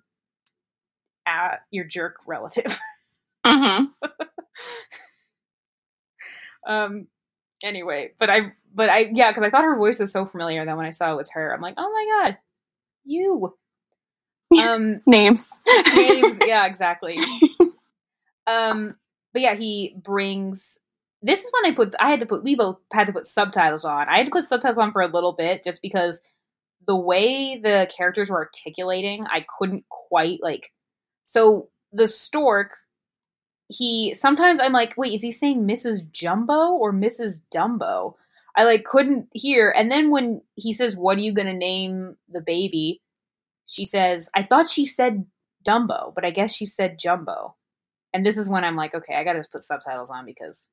uh, 1.28 1.56
your 1.72 1.86
jerk 1.86 2.16
relative. 2.28 2.80
Hmm 3.46 3.86
um 6.66 7.08
anyway 7.64 8.12
but 8.20 8.30
i 8.30 8.52
but 8.74 8.90
i 8.90 9.10
yeah 9.14 9.32
because 9.32 9.44
i 9.44 9.50
thought 9.50 9.64
her 9.64 9.78
voice 9.78 10.00
was 10.00 10.12
so 10.12 10.26
familiar 10.26 10.66
that 10.66 10.78
when 10.78 10.86
i 10.86 10.92
saw 10.92 11.12
it 11.12 11.18
was 11.18 11.32
her. 11.32 11.54
I'm 11.54 11.62
like 11.62 11.76
oh 11.78 11.92
my 11.92 12.28
god 12.28 12.38
you. 13.06 13.54
Um 14.60 15.02
Names. 15.08 15.50
names 15.96 16.38
yeah 16.46 16.66
exactly. 16.66 17.18
Um 18.46 18.96
but 19.34 19.42
yeah 19.42 19.56
he 19.56 19.96
brings 20.04 20.78
this 21.22 21.44
is 21.44 21.52
when 21.52 21.72
i 21.72 21.76
put 21.76 21.94
i 22.00 22.10
had 22.10 22.20
to 22.20 22.26
put 22.26 22.44
we 22.44 22.56
both 22.56 22.78
had 22.94 23.08
to 23.08 23.14
put 23.14 23.28
subtitles 23.28 23.86
on. 23.86 24.08
I 24.10 24.18
had 24.18 24.26
to 24.26 24.32
put 24.32 24.48
subtitles 24.48 24.78
on 24.78 24.92
for 24.92 25.02
a 25.02 25.08
little 25.08 25.34
bit 25.34 25.64
just 25.64 25.82
because 25.82 26.22
the 26.88 26.96
way 26.96 27.60
the 27.62 27.90
characters 27.96 28.30
were 28.30 28.40
articulating 28.40 29.26
i 29.26 29.46
couldn't 29.58 29.86
quite 29.90 30.40
like 30.42 30.72
so 31.24 31.70
the 31.92 32.08
stork 32.08 32.78
he 33.68 34.14
sometimes 34.14 34.60
i'm 34.62 34.74
like 34.74 34.96
wait 34.98 35.14
is 35.14 35.22
he 35.22 35.32
saying 35.32 35.68
mrs 35.68 36.10
jumbo 36.12 36.74
or 36.74 36.92
mrs 36.94 37.42
dumbo? 37.54 38.16
I 38.54 38.66
like 38.66 38.84
couldn't 38.84 39.30
hear. 39.32 39.74
And 39.74 39.90
then 39.90 40.12
when 40.12 40.42
he 40.56 40.74
says 40.74 40.98
what 40.98 41.18
are 41.18 41.22
you 41.22 41.34
gonna 41.34 41.54
name 41.54 42.18
the 42.30 42.42
baby? 42.42 43.02
she 43.66 43.86
says 43.86 44.30
i 44.36 44.44
thought 44.44 44.68
she 44.68 44.86
said 44.86 45.26
dumbo 45.66 46.14
but 46.14 46.26
i 46.26 46.32
guess 46.32 46.54
she 46.54 46.66
said 46.66 47.00
jumbo 47.00 47.56
and 48.14 48.26
this 48.26 48.38
is 48.38 48.50
when 48.50 48.64
i'm 48.64 48.76
like 48.76 48.94
okay 48.96 49.16
i 49.16 49.24
gotta 49.24 49.44
put 49.52 49.64
subtitles 49.64 50.10
on 50.10 50.26
because 50.26 50.68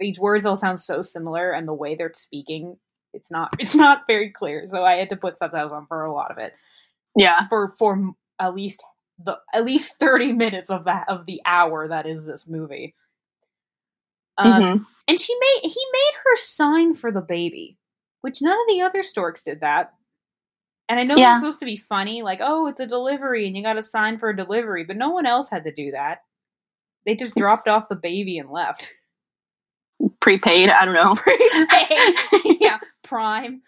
these 0.00 0.18
words 0.18 0.46
all 0.46 0.56
sound 0.56 0.80
so 0.80 1.02
similar 1.02 1.50
and 1.52 1.66
the 1.66 1.74
way 1.74 1.94
they're 1.94 2.12
speaking 2.14 2.76
it's 3.12 3.30
not 3.30 3.50
it's 3.58 3.74
not 3.74 4.02
very 4.06 4.30
clear 4.30 4.66
so 4.70 4.84
i 4.84 4.94
had 4.94 5.08
to 5.10 5.16
put 5.16 5.38
subtitles 5.38 5.72
on 5.72 5.86
for 5.86 6.04
a 6.04 6.12
lot 6.12 6.30
of 6.30 6.38
it 6.38 6.52
Yeah. 7.16 7.48
for 7.48 7.72
for 7.78 8.12
at 8.38 8.54
least 8.54 8.82
the 9.18 9.38
at 9.52 9.64
least 9.64 9.98
30 9.98 10.32
minutes 10.32 10.70
of 10.70 10.84
that 10.84 11.06
of 11.08 11.26
the 11.26 11.40
hour 11.44 11.88
that 11.88 12.06
is 12.06 12.24
this 12.26 12.46
movie 12.46 12.94
um, 14.36 14.62
Mhm. 14.62 14.86
and 15.08 15.18
she 15.20 15.34
made 15.38 15.60
he 15.70 15.86
made 15.92 16.12
her 16.24 16.36
sign 16.36 16.94
for 16.94 17.10
the 17.10 17.20
baby 17.20 17.76
which 18.20 18.40
none 18.42 18.52
of 18.52 18.66
the 18.68 18.80
other 18.82 19.02
storks 19.02 19.42
did 19.42 19.60
that 19.60 19.92
and 20.88 21.00
i 21.00 21.04
know 21.04 21.16
Yeah. 21.16 21.32
it's 21.32 21.40
supposed 21.40 21.60
to 21.60 21.66
be 21.66 21.76
funny 21.76 22.22
like 22.22 22.40
oh 22.42 22.68
it's 22.68 22.80
a 22.80 22.86
delivery 22.86 23.46
and 23.46 23.56
you 23.56 23.62
got 23.62 23.74
to 23.74 23.82
sign 23.82 24.18
for 24.18 24.30
a 24.30 24.36
delivery 24.36 24.84
but 24.84 24.96
no 24.96 25.10
one 25.10 25.26
else 25.26 25.50
had 25.50 25.64
to 25.64 25.72
do 25.72 25.92
that 25.92 26.18
they 27.06 27.16
just 27.16 27.34
dropped 27.36 27.68
off 27.68 27.88
the 27.88 27.96
baby 27.96 28.38
and 28.38 28.50
left 28.50 28.90
Prepaid. 30.20 30.70
I 30.70 30.84
don't 30.84 30.94
know. 30.94 31.16
yeah 32.60 32.78
prime 33.04 33.62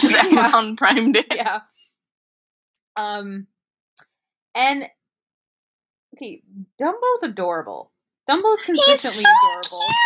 Just 0.00 0.14
Yeah. 0.14 0.22
Amazon 0.24 0.76
Prime 0.76 1.12
Day. 1.12 1.24
yeah. 1.34 1.60
Um, 2.96 3.46
and 4.54 4.86
okay, 6.16 6.42
Dumbo's 6.80 7.22
adorable. 7.24 7.92
Dumbo's 8.28 8.62
consistently 8.64 9.24
so 9.24 9.30
adorable, 9.32 9.96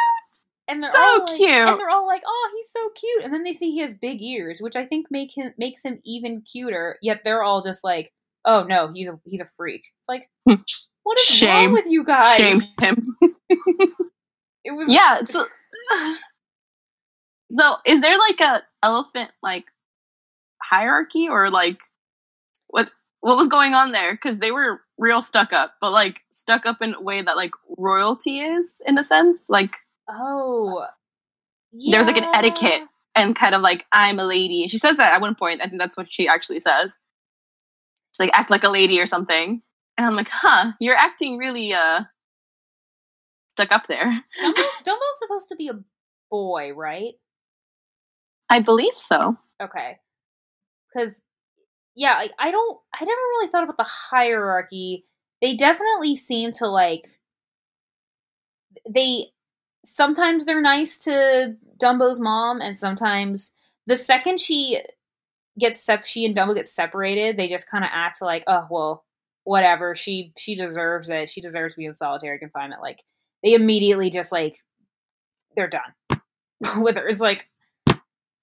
and 0.71 0.83
they're 0.83 0.93
So 0.93 0.99
all 0.99 1.19
like, 1.27 1.37
cute. 1.37 1.51
and 1.51 1.81
they're 1.81 1.91
all 1.91 2.07
like, 2.07 2.23
"Oh, 2.27 2.51
he's 2.57 2.71
so 2.73 2.89
cute," 2.99 3.25
and 3.25 3.33
then 3.35 3.43
they 3.43 3.53
see 3.53 3.71
he 3.73 3.81
has 3.81 3.95
big 4.01 4.23
ears, 4.23 4.61
which 4.61 4.77
I 4.77 4.87
think 4.87 5.07
make 5.11 5.37
him 5.37 5.53
makes 5.59 5.85
him 5.85 6.01
even 6.05 6.43
cuter. 6.43 6.99
Yet 7.03 7.23
they're 7.25 7.43
all 7.43 7.63
just 7.63 7.85
like, 7.85 8.13
"Oh 8.45 8.63
no, 8.65 8.93
he's 8.95 9.09
a 9.09 9.19
he's 9.27 9.41
a 9.41 9.49
freak." 9.57 9.83
It's 10.01 10.09
like, 10.09 10.29
what 11.03 11.19
is 11.19 11.25
Shame. 11.27 11.51
wrong 11.67 11.73
with 11.75 11.87
you 11.89 12.05
guys? 12.05 12.37
Shame 12.39 12.61
him. 12.81 13.17
It 14.65 14.73
was 14.73 14.93
Yeah. 14.93 15.23
So, 15.25 15.47
so 17.51 17.75
is 17.87 18.01
there 18.01 18.17
like 18.19 18.41
a 18.41 18.63
elephant 18.83 19.31
like 19.43 19.65
hierarchy 20.63 21.29
or 21.29 21.51
like 21.51 21.79
what 22.69 22.91
what 23.21 23.37
was 23.37 23.49
going 23.49 23.75
on 23.75 23.93
there? 23.93 24.13
Because 24.15 24.39
they 24.39 24.51
were 24.51 24.81
real 24.99 25.21
stuck 25.23 25.53
up, 25.53 25.75
but 25.81 25.93
like 25.93 26.21
stuck 26.31 26.67
up 26.67 26.83
in 26.83 26.95
a 26.95 27.01
way 27.01 27.23
that 27.23 27.37
like 27.37 27.53
royalty 27.79 28.41
is 28.41 28.81
in 28.87 28.99
a 28.99 29.05
sense. 29.05 29.43
Like 29.49 29.77
Oh, 30.11 30.87
There 31.73 31.99
was, 31.99 32.07
like, 32.09 32.17
an 32.17 32.29
etiquette. 32.35 32.83
and 33.15 33.35
kind 33.37 33.55
of 33.55 33.63
like 33.63 33.87
I'm 33.93 34.19
a 34.19 34.25
lady. 34.25 34.69
She 34.69 34.79
says 34.79 34.97
that 34.99 35.15
at 35.15 35.21
one 35.21 35.35
point. 35.35 35.61
I 35.63 35.67
think 35.69 35.81
that's 35.81 35.97
what 35.97 36.13
she 36.13 36.29
actually 36.29 36.61
says. 36.61 36.97
She's 38.13 38.21
like 38.21 38.31
act 38.35 38.51
like 38.51 38.65
a 38.65 38.69
lady 38.69 39.01
or 39.01 39.07
something. 39.07 39.63
And 39.99 40.07
I'm 40.07 40.17
like, 40.17 40.29
huh, 40.31 40.73
you're 40.81 40.97
acting 40.97 41.37
really 41.39 41.73
uh 41.75 42.01
stuck 43.49 43.71
up 43.73 43.87
there. 43.87 44.07
Dumbo, 44.43 44.55
Dumbo's 44.85 45.19
supposed 45.21 45.49
to 45.51 45.57
be 45.57 45.69
a 45.69 45.79
boy, 46.31 46.73
right? 46.73 47.15
I 48.49 48.61
believe 48.61 48.97
so. 48.97 49.37
Okay. 49.63 49.99
Because, 50.93 51.21
yeah, 51.95 52.15
like, 52.15 52.33
I 52.39 52.51
don't, 52.51 52.79
I 52.95 53.05
never 53.05 53.21
really 53.21 53.49
thought 53.49 53.63
about 53.65 53.77
the 53.77 53.85
hierarchy. 53.85 55.05
They 55.41 55.55
definitely 55.55 56.17
seem 56.17 56.53
to, 56.55 56.67
like, 56.67 57.09
they, 58.93 59.27
sometimes 59.85 60.45
they're 60.45 60.61
nice 60.61 60.99
to 60.99 61.57
Dumbo's 61.79 62.21
mom, 62.21 62.61
and 62.61 62.79
sometimes 62.79 63.53
the 63.87 63.97
second 63.97 64.41
she 64.41 64.81
gets, 65.59 65.83
sep- 65.83 66.07
she 66.07 66.25
and 66.25 66.37
Dumbo 66.37 66.55
get 66.55 66.67
separated, 66.67 67.37
they 67.37 67.49
just 67.49 67.69
kind 67.69 67.85
of 67.85 67.91
act 67.93 68.23
like, 68.23 68.45
oh, 68.47 68.67
well, 68.71 69.05
whatever, 69.45 69.97
she, 69.97 70.33
she 70.39 70.55
deserves 70.55 71.11
it. 71.11 71.29
She 71.29 71.41
deserves 71.41 71.75
to 71.75 71.79
be 71.79 71.87
in 71.87 71.95
solitary 71.95 72.39
confinement. 72.39 72.83
Like, 72.83 73.01
they 73.43 73.55
immediately 73.55 74.11
just, 74.11 74.33
like, 74.33 74.63
they're 75.57 75.69
done 75.69 76.21
with 76.83 76.97
her. 76.97 77.09
It's 77.09 77.21
like, 77.21 77.47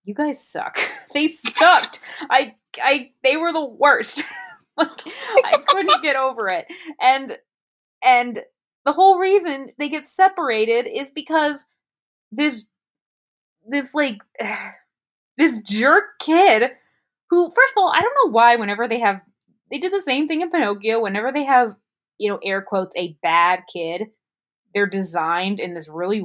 you 0.08 0.14
guys 0.14 0.44
suck. 0.44 0.80
they 1.14 1.28
sucked. 1.28 2.00
I 2.30 2.56
I 2.82 3.12
they 3.24 3.38
were 3.38 3.52
the 3.52 3.66
worst. 3.66 4.24
like 4.78 5.02
I 5.44 5.58
couldn't 5.68 6.02
get 6.02 6.16
over 6.16 6.48
it. 6.48 6.66
And 7.02 7.38
and 8.04 8.40
the 8.88 8.94
whole 8.94 9.20
reason 9.20 9.72
they 9.80 9.90
get 9.90 10.08
separated 10.08 10.88
is 10.88 11.12
because 11.12 11.68
this 12.32 12.66
this 13.70 13.94
like 13.94 14.20
this 15.38 15.60
jerk 15.60 16.06
kid 16.20 16.72
who 17.30 17.52
first 17.52 17.74
of 17.76 17.82
all, 17.84 17.92
I 17.94 18.02
don't 18.02 18.16
know 18.26 18.32
why 18.32 18.56
whenever 18.58 18.88
they 18.88 19.00
have 19.00 19.22
they 19.72 19.80
did 19.80 19.94
the 19.94 20.02
same 20.02 20.28
thing 20.28 20.42
in 20.42 20.52
Pinocchio 20.52 21.02
whenever 21.02 21.32
they 21.34 21.46
have, 21.46 21.76
you 22.20 22.30
know, 22.32 22.40
air 22.44 22.62
quotes 22.62 22.96
a 22.98 23.18
bad 23.24 23.62
kid, 23.74 24.04
they're 24.74 24.88
designed 24.88 25.60
in 25.60 25.74
this 25.74 25.90
really 25.90 26.24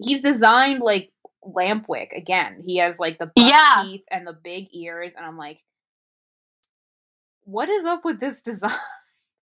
he's 0.00 0.22
designed 0.22 0.80
like 0.82 1.10
Lampwick 1.44 2.16
again. 2.16 2.62
He 2.64 2.78
has 2.78 2.98
like 2.98 3.18
the 3.18 3.32
Yeah. 3.36 3.84
teeth 3.84 4.02
and 4.10 4.26
the 4.26 4.32
big 4.34 4.68
ears, 4.74 5.14
and 5.16 5.26
I'm 5.26 5.38
like, 5.38 5.60
what 7.44 7.68
is 7.68 7.84
up 7.86 8.04
with 8.04 8.20
this 8.20 8.42
design? 8.44 8.72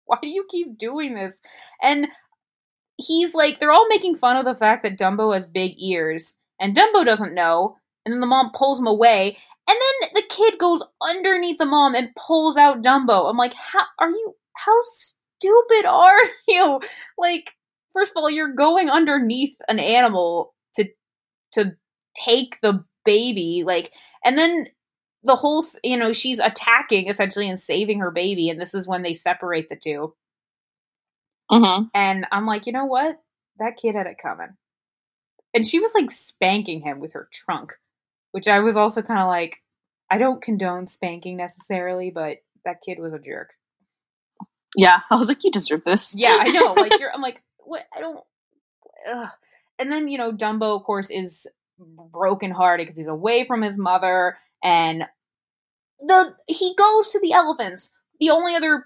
Why 0.05 0.17
do 0.21 0.29
you 0.29 0.45
keep 0.51 0.77
doing 0.77 1.15
this? 1.15 1.41
And 1.81 2.07
he's 2.97 3.33
like, 3.33 3.59
they're 3.59 3.71
all 3.71 3.87
making 3.89 4.15
fun 4.15 4.37
of 4.37 4.45
the 4.45 4.55
fact 4.55 4.83
that 4.83 4.97
Dumbo 4.97 5.33
has 5.33 5.45
big 5.45 5.73
ears, 5.77 6.35
and 6.59 6.75
Dumbo 6.75 7.05
doesn't 7.05 7.33
know. 7.33 7.77
And 8.05 8.13
then 8.13 8.19
the 8.19 8.27
mom 8.27 8.51
pulls 8.53 8.79
him 8.79 8.87
away, 8.87 9.37
and 9.67 9.77
then 9.79 10.09
the 10.13 10.23
kid 10.29 10.59
goes 10.59 10.83
underneath 11.01 11.57
the 11.57 11.65
mom 11.65 11.95
and 11.95 12.15
pulls 12.15 12.57
out 12.57 12.83
Dumbo. 12.83 13.29
I'm 13.29 13.37
like, 13.37 13.53
how 13.53 13.83
are 13.99 14.09
you? 14.09 14.35
How 14.55 14.77
stupid 14.83 15.85
are 15.85 16.19
you? 16.47 16.79
Like, 17.17 17.51
first 17.93 18.11
of 18.11 18.21
all, 18.21 18.29
you're 18.29 18.53
going 18.53 18.89
underneath 18.89 19.55
an 19.67 19.79
animal 19.79 20.53
to 20.75 20.89
to 21.53 21.71
take 22.15 22.59
the 22.61 22.83
baby, 23.05 23.63
like, 23.65 23.91
and 24.25 24.37
then 24.37 24.67
the 25.23 25.35
whole, 25.35 25.63
you 25.83 25.95
know, 25.95 26.11
she's 26.11 26.39
attacking 26.39 27.07
essentially 27.07 27.47
and 27.47 27.59
saving 27.59 27.99
her 27.99 28.11
baby, 28.11 28.49
and 28.49 28.59
this 28.59 28.73
is 28.73 28.87
when 28.87 29.01
they 29.01 29.13
separate 29.13 29.69
the 29.69 29.77
2 29.77 30.13
Mm-hmm. 31.51 31.85
And 31.93 32.25
I'm 32.31 32.45
like, 32.45 32.65
you 32.65 32.73
know 32.73 32.85
what? 32.85 33.19
That 33.59 33.77
kid 33.81 33.95
had 33.95 34.07
it 34.07 34.17
coming. 34.21 34.55
And 35.53 35.67
she 35.67 35.79
was 35.79 35.91
like 35.93 36.09
spanking 36.09 36.81
him 36.81 36.99
with 36.99 37.13
her 37.13 37.29
trunk, 37.31 37.73
which 38.31 38.47
I 38.47 38.59
was 38.59 38.75
also 38.75 39.01
kind 39.01 39.19
of 39.19 39.27
like, 39.27 39.57
I 40.09 40.17
don't 40.17 40.41
condone 40.41 40.87
spanking 40.87 41.37
necessarily, 41.37 42.11
but 42.11 42.37
that 42.65 42.81
kid 42.85 42.99
was 42.99 43.13
a 43.13 43.19
jerk. 43.19 43.51
Yeah, 44.75 44.99
I 45.09 45.15
was 45.15 45.27
like, 45.27 45.43
you 45.43 45.51
deserve 45.51 45.83
this. 45.83 46.15
Yeah, 46.17 46.37
I 46.39 46.51
know. 46.51 46.73
Like 46.73 46.99
you're, 46.99 47.11
I'm 47.13 47.21
like, 47.21 47.41
what? 47.59 47.85
I 47.95 47.99
don't. 47.99 48.19
Ugh. 49.11 49.29
And 49.79 49.91
then 49.91 50.07
you 50.07 50.17
know, 50.17 50.31
Dumbo, 50.31 50.75
of 50.75 50.83
course, 50.83 51.09
is 51.09 51.47
brokenhearted 51.79 52.85
because 52.85 52.97
he's 52.97 53.07
away 53.07 53.45
from 53.45 53.61
his 53.61 53.77
mother, 53.77 54.37
and 54.63 55.03
the 55.99 56.33
he 56.47 56.75
goes 56.77 57.09
to 57.09 57.19
the 57.19 57.33
elephants, 57.33 57.91
the 58.19 58.29
only 58.29 58.55
other 58.55 58.85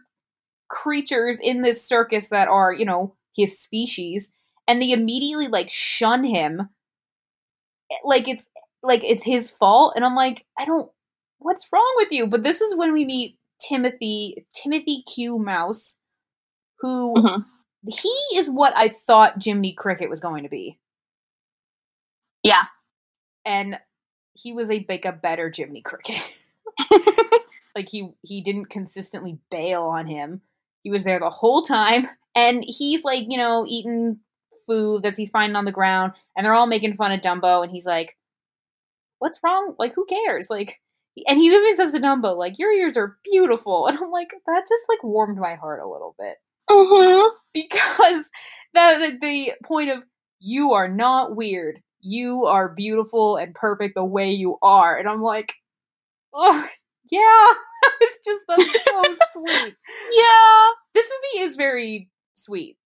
creatures 0.69 1.37
in 1.41 1.61
this 1.61 1.83
circus 1.83 2.29
that 2.29 2.47
are 2.47 2.73
you 2.73 2.85
know 2.85 3.15
his 3.35 3.59
species, 3.59 4.31
and 4.67 4.81
they 4.81 4.91
immediately 4.91 5.47
like 5.47 5.69
shun 5.69 6.23
him, 6.23 6.69
like 8.03 8.27
it's 8.27 8.47
like 8.83 9.03
it's 9.03 9.23
his 9.23 9.51
fault, 9.51 9.93
and 9.95 10.05
I'm 10.05 10.15
like, 10.15 10.45
I 10.57 10.65
don't. 10.65 10.89
What's 11.39 11.67
wrong 11.71 11.93
with 11.97 12.11
you? 12.11 12.27
But 12.27 12.43
this 12.43 12.61
is 12.61 12.75
when 12.75 12.93
we 12.93 13.05
meet 13.05 13.37
Timothy 13.67 14.45
Timothy 14.55 15.03
Q 15.13 15.37
Mouse, 15.39 15.97
who 16.79 17.13
Mhm. 17.15 17.45
he 17.87 18.09
is 18.35 18.49
what 18.49 18.73
I 18.75 18.89
thought 18.89 19.43
Jiminy 19.43 19.73
Cricket 19.73 20.09
was 20.09 20.19
going 20.19 20.43
to 20.43 20.49
be, 20.49 20.79
Yeah. 22.43 22.63
and 23.45 23.79
he 24.35 24.53
was 24.53 24.69
a 24.71 24.85
like 24.89 25.05
a 25.05 25.11
better 25.11 25.51
Jiminy 25.55 25.81
Cricket. 25.81 26.21
like 27.75 27.89
he 27.89 28.09
he 28.23 28.41
didn't 28.41 28.65
consistently 28.67 29.39
bail 29.51 29.83
on 29.83 30.05
him. 30.07 30.41
He 30.87 30.91
was 30.91 31.03
there 31.03 31.19
the 31.19 31.29
whole 31.29 31.63
time, 31.63 32.07
and 32.33 32.63
he's 32.65 33.03
like 33.03 33.25
you 33.27 33.37
know 33.37 33.65
eating 33.67 34.19
food 34.65 35.03
that 35.03 35.17
he's 35.17 35.29
finding 35.29 35.57
on 35.57 35.65
the 35.65 35.71
ground, 35.73 36.13
and 36.33 36.45
they're 36.45 36.53
all 36.53 36.65
making 36.65 36.93
fun 36.95 37.11
of 37.11 37.19
Dumbo, 37.19 37.61
and 37.61 37.69
he's 37.69 37.85
like, 37.85 38.15
"What's 39.19 39.37
wrong? 39.43 39.75
Like 39.77 39.93
who 39.95 40.05
cares? 40.05 40.47
Like." 40.49 40.79
And 41.27 41.39
he 41.39 41.47
even 41.47 41.75
says 41.75 41.91
to 41.91 41.99
Dumbo, 41.99 42.37
like, 42.37 42.57
your 42.57 42.71
ears 42.71 42.95
are 42.95 43.17
beautiful. 43.25 43.87
And 43.89 43.97
I'm 43.97 44.11
like, 44.11 44.29
that 44.45 44.65
just 44.69 44.85
like 44.87 45.03
warmed 45.03 45.39
my 45.39 45.55
heart 45.55 45.81
a 45.81 45.89
little 45.89 46.15
bit. 46.17 46.35
Mm-hmm. 46.69 47.27
because 47.53 48.29
the, 48.73 49.17
the 49.21 49.27
the 49.27 49.53
point 49.65 49.89
of 49.89 50.03
you 50.39 50.71
are 50.71 50.87
not 50.87 51.35
weird. 51.35 51.81
You 51.99 52.45
are 52.45 52.69
beautiful 52.73 53.35
and 53.35 53.53
perfect 53.53 53.95
the 53.95 54.05
way 54.05 54.29
you 54.29 54.57
are. 54.61 54.97
And 54.97 55.09
I'm 55.09 55.21
like, 55.21 55.53
Ugh, 56.33 56.69
yeah, 57.11 57.53
it's 58.01 58.19
just 58.25 58.43
that's 58.47 58.83
so 58.85 59.03
sweet. 59.33 59.75
Yeah. 60.13 60.67
This 60.93 61.09
movie 61.33 61.45
is 61.45 61.55
very 61.55 62.09
sweet. 62.35 62.77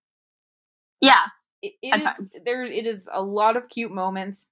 Yeah. 1.00 1.20
It, 1.62 1.72
it 1.82 1.94
At 1.94 1.98
is- 2.00 2.04
times. 2.04 2.38
there 2.44 2.64
it 2.64 2.86
is 2.86 3.08
a 3.12 3.22
lot 3.22 3.56
of 3.56 3.68
cute 3.68 3.92
moments. 3.92 4.48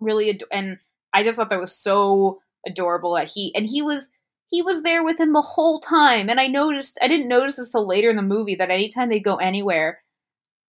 Really, 0.00 0.30
ado- 0.30 0.46
and 0.52 0.78
I 1.14 1.22
just 1.24 1.36
thought 1.38 1.50
that 1.50 1.60
was 1.60 1.74
so 1.76 2.40
adorable 2.66 3.14
that 3.14 3.30
he 3.34 3.52
and 3.54 3.66
he 3.66 3.80
was 3.82 4.08
he 4.48 4.60
was 4.62 4.82
there 4.82 5.02
with 5.02 5.18
him 5.18 5.32
the 5.32 5.40
whole 5.42 5.80
time. 5.80 6.28
And 6.28 6.38
I 6.38 6.46
noticed 6.46 6.98
I 7.02 7.08
didn't 7.08 7.28
notice 7.28 7.56
this 7.56 7.72
till 7.72 7.86
later 7.86 8.10
in 8.10 8.16
the 8.16 8.22
movie 8.22 8.54
that 8.56 8.70
anytime 8.70 9.08
they 9.08 9.20
go 9.20 9.36
anywhere, 9.36 10.02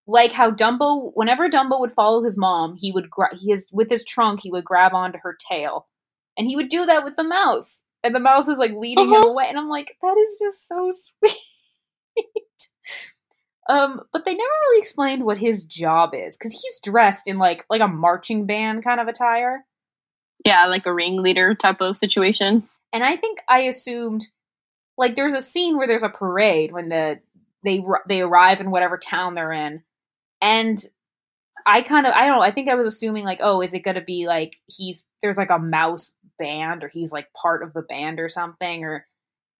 like 0.07 0.31
how 0.31 0.49
Dumbo, 0.51 1.11
whenever 1.13 1.49
Dumbo 1.49 1.79
would 1.79 1.91
follow 1.91 2.23
his 2.23 2.37
mom, 2.37 2.75
he 2.79 2.91
would 2.91 3.09
gra- 3.09 3.35
he 3.35 3.51
is 3.51 3.67
with 3.71 3.89
his 3.89 4.05
trunk, 4.05 4.39
he 4.41 4.49
would 4.51 4.63
grab 4.63 4.93
onto 4.93 5.19
her 5.21 5.37
tail, 5.49 5.87
and 6.37 6.47
he 6.47 6.55
would 6.55 6.69
do 6.69 6.85
that 6.85 7.03
with 7.03 7.17
the 7.17 7.23
mouse, 7.25 7.81
and 8.07 8.15
the 8.15 8.19
mouse 8.19 8.47
is 8.47 8.57
like 8.57 8.71
leading 8.73 9.09
him 9.09 9.21
Mhm. 9.21 9.29
away, 9.29 9.45
and 9.47 9.57
I'm 9.57 9.69
like, 9.69 9.95
that 10.01 10.17
is 10.17 10.37
just 10.39 10.67
so 10.67 10.91
sweet. 11.21 11.35
um, 13.69 14.01
but 14.13 14.23
they 14.25 14.33
never 14.33 14.49
really 14.61 14.79
explained 14.79 15.23
what 15.25 15.37
his 15.37 15.65
job 15.65 16.11
is 16.13 16.37
because 16.37 16.53
he's 16.53 16.79
dressed 16.83 17.27
in 17.27 17.37
like 17.37 17.65
like 17.69 17.81
a 17.81 17.87
marching 17.87 18.45
band 18.45 18.83
kind 18.83 18.99
of 18.99 19.07
attire. 19.07 19.65
Yeah, 20.45 20.65
like 20.67 20.85
a 20.85 20.93
ringleader 20.93 21.55
type 21.55 21.81
of 21.81 21.97
situation. 21.97 22.67
and 22.93 23.03
I 23.03 23.17
think 23.17 23.39
I 23.49 23.61
assumed 23.61 24.25
like 24.97 25.15
there's 25.15 25.33
a 25.33 25.41
scene 25.41 25.77
where 25.77 25.87
there's 25.87 26.03
a 26.03 26.09
parade 26.09 26.71
when 26.71 26.89
the 26.89 27.19
they 27.63 27.83
they 28.07 28.21
arrive 28.21 28.61
in 28.61 28.71
whatever 28.71 28.97
town 28.97 29.35
they're 29.35 29.51
in, 29.51 29.83
and 30.41 30.79
I 31.65 31.81
kind 31.81 32.07
of 32.07 32.13
I 32.13 32.25
don't 32.27 32.37
know 32.37 32.41
I 32.43 32.51
think 32.51 32.69
I 32.69 32.75
was 32.75 32.93
assuming 32.93 33.25
like 33.25 33.39
oh 33.41 33.61
is 33.61 33.73
it 33.73 33.79
gonna 33.83 33.99
be 34.03 34.25
like 34.27 34.53
he's 34.67 35.03
there's 35.21 35.35
like 35.37 35.49
a 35.49 35.59
mouse 35.59 36.13
band 36.39 36.83
or 36.83 36.87
he's 36.87 37.11
like 37.11 37.31
part 37.33 37.63
of 37.63 37.73
the 37.73 37.81
band 37.81 38.19
or 38.19 38.29
something 38.29 38.83
or 38.83 39.05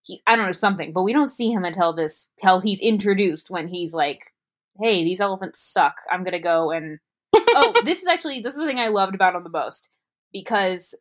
he 0.04 0.22
I 0.28 0.36
don't 0.36 0.46
know 0.46 0.52
something 0.52 0.94
but 0.94 1.04
we 1.04 1.14
don't 1.14 1.30
see 1.30 1.52
him 1.52 1.66
until 1.66 1.94
this 1.94 2.28
until 2.42 2.62
he's 2.62 2.82
introduced 2.82 3.50
when 3.50 3.68
he's 3.68 3.94
like 3.94 4.34
hey 4.80 5.04
these 5.04 5.22
elephants 5.22 5.62
suck. 5.62 5.96
I'm 6.12 6.24
gonna 6.24 6.40
go 6.40 6.72
and 6.72 7.00
oh 7.36 7.82
this 7.86 8.02
is 8.02 8.08
actually 8.08 8.42
this 8.42 8.54
is 8.54 8.60
the 8.60 8.66
thing 8.66 8.80
I 8.80 8.90
loved 8.90 9.16
about 9.16 9.36
him 9.36 9.44
the 9.44 9.50
most 9.50 9.90
because 10.32 10.96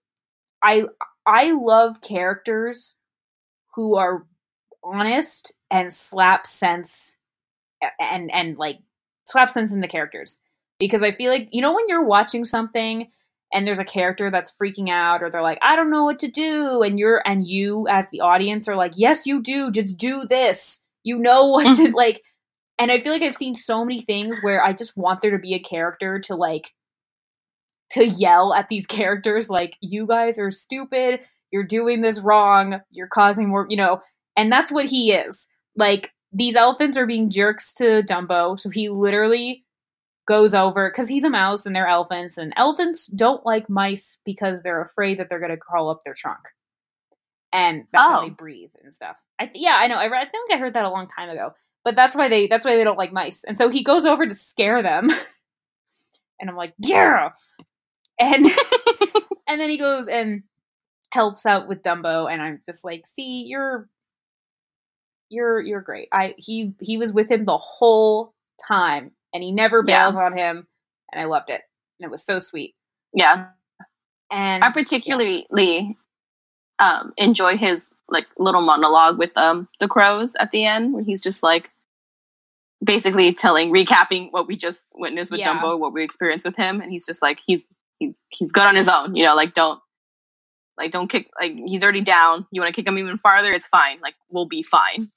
I 0.62 0.84
I 1.26 1.52
love 1.52 2.00
characters 2.00 2.94
who 3.74 3.96
are 3.96 4.26
honest 4.82 5.52
and 5.70 5.92
slap 5.92 6.46
sense 6.46 7.14
and 8.00 8.32
and 8.32 8.56
like 8.56 8.78
slap 9.26 9.50
sense 9.50 9.72
in 9.72 9.80
the 9.80 9.88
characters 9.88 10.38
because 10.78 11.02
I 11.02 11.12
feel 11.12 11.30
like 11.30 11.48
you 11.50 11.62
know 11.62 11.74
when 11.74 11.88
you're 11.88 12.04
watching 12.04 12.44
something 12.44 13.08
and 13.57 13.66
there's 13.66 13.79
a 13.79 13.85
character 13.85 14.31
that's 14.31 14.53
freaking 14.53 14.90
out 14.90 15.23
or 15.23 15.31
they're 15.31 15.42
like 15.42 15.59
I 15.62 15.77
don't 15.77 15.90
know 15.90 16.05
what 16.05 16.19
to 16.19 16.29
do 16.29 16.83
and 16.83 16.99
you're 16.99 17.23
and 17.25 17.49
you 17.49 17.88
as 17.88 18.07
the 18.11 18.21
audience 18.21 18.69
are 18.69 18.77
like 18.77 18.92
yes 18.97 19.27
you 19.27 19.42
do 19.42 19.71
just 19.71 19.97
do 19.97 20.27
this. 20.27 20.83
You 21.03 21.19
know 21.19 21.47
what 21.47 21.75
to 21.77 21.85
mm-hmm. 21.85 21.95
like 21.97 22.23
and 22.79 22.92
I 22.92 23.01
feel 23.01 23.12
like 23.12 23.23
I've 23.23 23.35
seen 23.35 23.55
so 23.55 23.83
many 23.83 24.03
things 24.03 24.40
where 24.42 24.62
I 24.62 24.75
just 24.75 24.95
want 24.95 25.23
there 25.23 25.31
to 25.31 25.38
be 25.38 25.55
a 25.55 25.59
character 25.59 26.21
to 26.21 26.35
like 26.35 26.71
to 27.92 28.07
yell 28.07 28.53
at 28.53 28.69
these 28.69 28.87
characters 28.99 29.49
like 29.49 29.75
you 29.81 30.07
guys 30.07 30.38
are 30.38 30.51
stupid. 30.51 31.21
You're 31.51 31.64
doing 31.64 32.03
this 32.03 32.21
wrong. 32.21 32.81
You're 32.90 33.09
causing 33.09 33.49
more 33.49 33.66
you 33.71 33.79
know 33.79 34.03
and 34.37 34.53
that's 34.53 34.71
what 34.71 34.85
he 34.85 35.12
is. 35.12 35.49
Like 35.75 36.12
these 36.31 36.57
elephants 36.57 36.99
are 36.99 37.07
being 37.07 37.31
jerks 37.31 37.73
to 37.75 38.03
dumbo 38.03 38.61
so 38.61 38.69
he 38.69 38.90
literally 38.90 39.64
goes 40.26 40.54
over 40.54 40.90
because 40.90 41.08
he's 41.08 41.24
a 41.24 41.30
mouse 41.30 41.66
and 41.66 41.74
they're 41.76 41.86
elephants 41.88 42.36
and 42.38 42.52
elephants 42.56 43.06
don't 43.08 43.44
like 43.46 43.70
mice 43.70 44.18
because 44.24 44.62
they're 44.62 44.82
afraid 44.82 45.18
that 45.18 45.28
they're 45.28 45.38
going 45.40 45.50
to 45.50 45.56
crawl 45.56 45.88
up 45.90 46.02
their 46.04 46.14
trunk 46.14 46.40
and 47.52 47.84
that's 47.92 48.02
how 48.02 48.20
Oh. 48.20 48.22
they 48.24 48.30
breathe 48.30 48.70
and 48.82 48.94
stuff 48.94 49.16
I 49.38 49.46
th- 49.46 49.62
yeah 49.62 49.76
i 49.78 49.86
know 49.86 49.96
I, 49.96 50.08
read, 50.08 50.26
I 50.26 50.30
think 50.30 50.50
i 50.52 50.56
heard 50.58 50.74
that 50.74 50.84
a 50.84 50.90
long 50.90 51.06
time 51.06 51.28
ago 51.30 51.50
but 51.84 51.94
that's 51.94 52.16
why 52.16 52.28
they 52.28 52.46
that's 52.48 52.64
why 52.66 52.76
they 52.76 52.84
don't 52.84 52.98
like 52.98 53.12
mice 53.12 53.44
and 53.44 53.56
so 53.56 53.68
he 53.68 53.82
goes 53.84 54.04
over 54.04 54.26
to 54.26 54.34
scare 54.34 54.82
them 54.82 55.08
and 56.40 56.50
i'm 56.50 56.56
like 56.56 56.74
yeah 56.78 57.30
and 58.18 58.46
and 59.48 59.60
then 59.60 59.70
he 59.70 59.78
goes 59.78 60.08
and 60.08 60.42
helps 61.12 61.46
out 61.46 61.68
with 61.68 61.82
Dumbo, 61.82 62.30
and 62.30 62.42
I'm 62.42 62.60
just 62.68 62.84
like, 62.84 63.06
see, 63.06 63.44
you're 63.46 63.88
you're 65.30 65.60
you're 65.60 65.80
great. 65.80 66.08
I 66.12 66.34
he 66.38 66.74
he 66.80 66.96
was 66.96 67.12
with 67.12 67.30
him 67.30 67.44
the 67.44 67.56
whole 67.56 68.34
time, 68.68 69.12
and 69.37 69.44
he 69.44 69.53
never 69.53 69.85
Yeah. 69.87 70.05
bails 70.11 70.16
on 70.16 70.37
him, 70.37 70.66
and 71.12 71.20
I 71.20 71.27
loved 71.27 71.51
it, 71.51 71.61
and 72.01 72.07
it 72.07 72.11
was 72.11 72.25
so 72.25 72.38
sweet. 72.38 72.75
Yeah. 73.12 73.49
And 74.31 74.64
I 74.64 74.72
particularly 74.72 75.96
um 76.79 77.12
enjoy 77.16 77.57
his 77.57 77.92
like 78.09 78.27
little 78.38 78.61
monologue 78.62 79.18
with 79.18 79.31
um 79.37 79.68
the 79.81 79.88
crows 79.88 80.35
at 80.40 80.51
the 80.51 80.64
end 80.64 80.92
where 80.94 81.03
he's 81.05 81.22
just 81.22 81.42
like 81.42 81.70
basically 82.85 83.33
telling 83.35 83.72
recapping 83.72 84.31
what 84.33 84.46
we 84.46 84.57
just 84.57 84.92
witnessed 84.94 85.31
with 85.31 85.40
Yeah. 85.40 85.59
Dumbo, 85.59 85.79
what 85.79 85.92
we 85.92 86.03
experienced 86.03 86.46
with 86.46 86.57
him, 86.57 86.81
and 86.81 86.90
he's 86.90 87.07
just 87.07 87.22
like 87.22 87.38
he's 87.44 87.68
he's 87.99 88.22
he's 88.31 88.53
good 88.53 88.64
on 88.64 88.75
his 88.75 88.88
own, 88.88 89.14
you 89.14 89.25
know, 89.25 89.35
like 89.35 89.53
don't 89.55 89.81
like 90.79 90.90
don't 90.92 91.09
kick 91.09 91.31
like 91.40 91.53
he's 91.66 91.83
already 91.83 92.03
down. 92.03 92.46
You 92.51 92.61
want 92.61 92.75
to 92.75 92.79
kick 92.79 92.88
him 92.88 92.99
even 92.99 93.18
farther, 93.18 93.51
it's 93.51 93.68
fine. 93.68 94.01
Like 94.01 94.14
we'll 94.31 94.46
be 94.49 94.62
fine. 94.62 95.11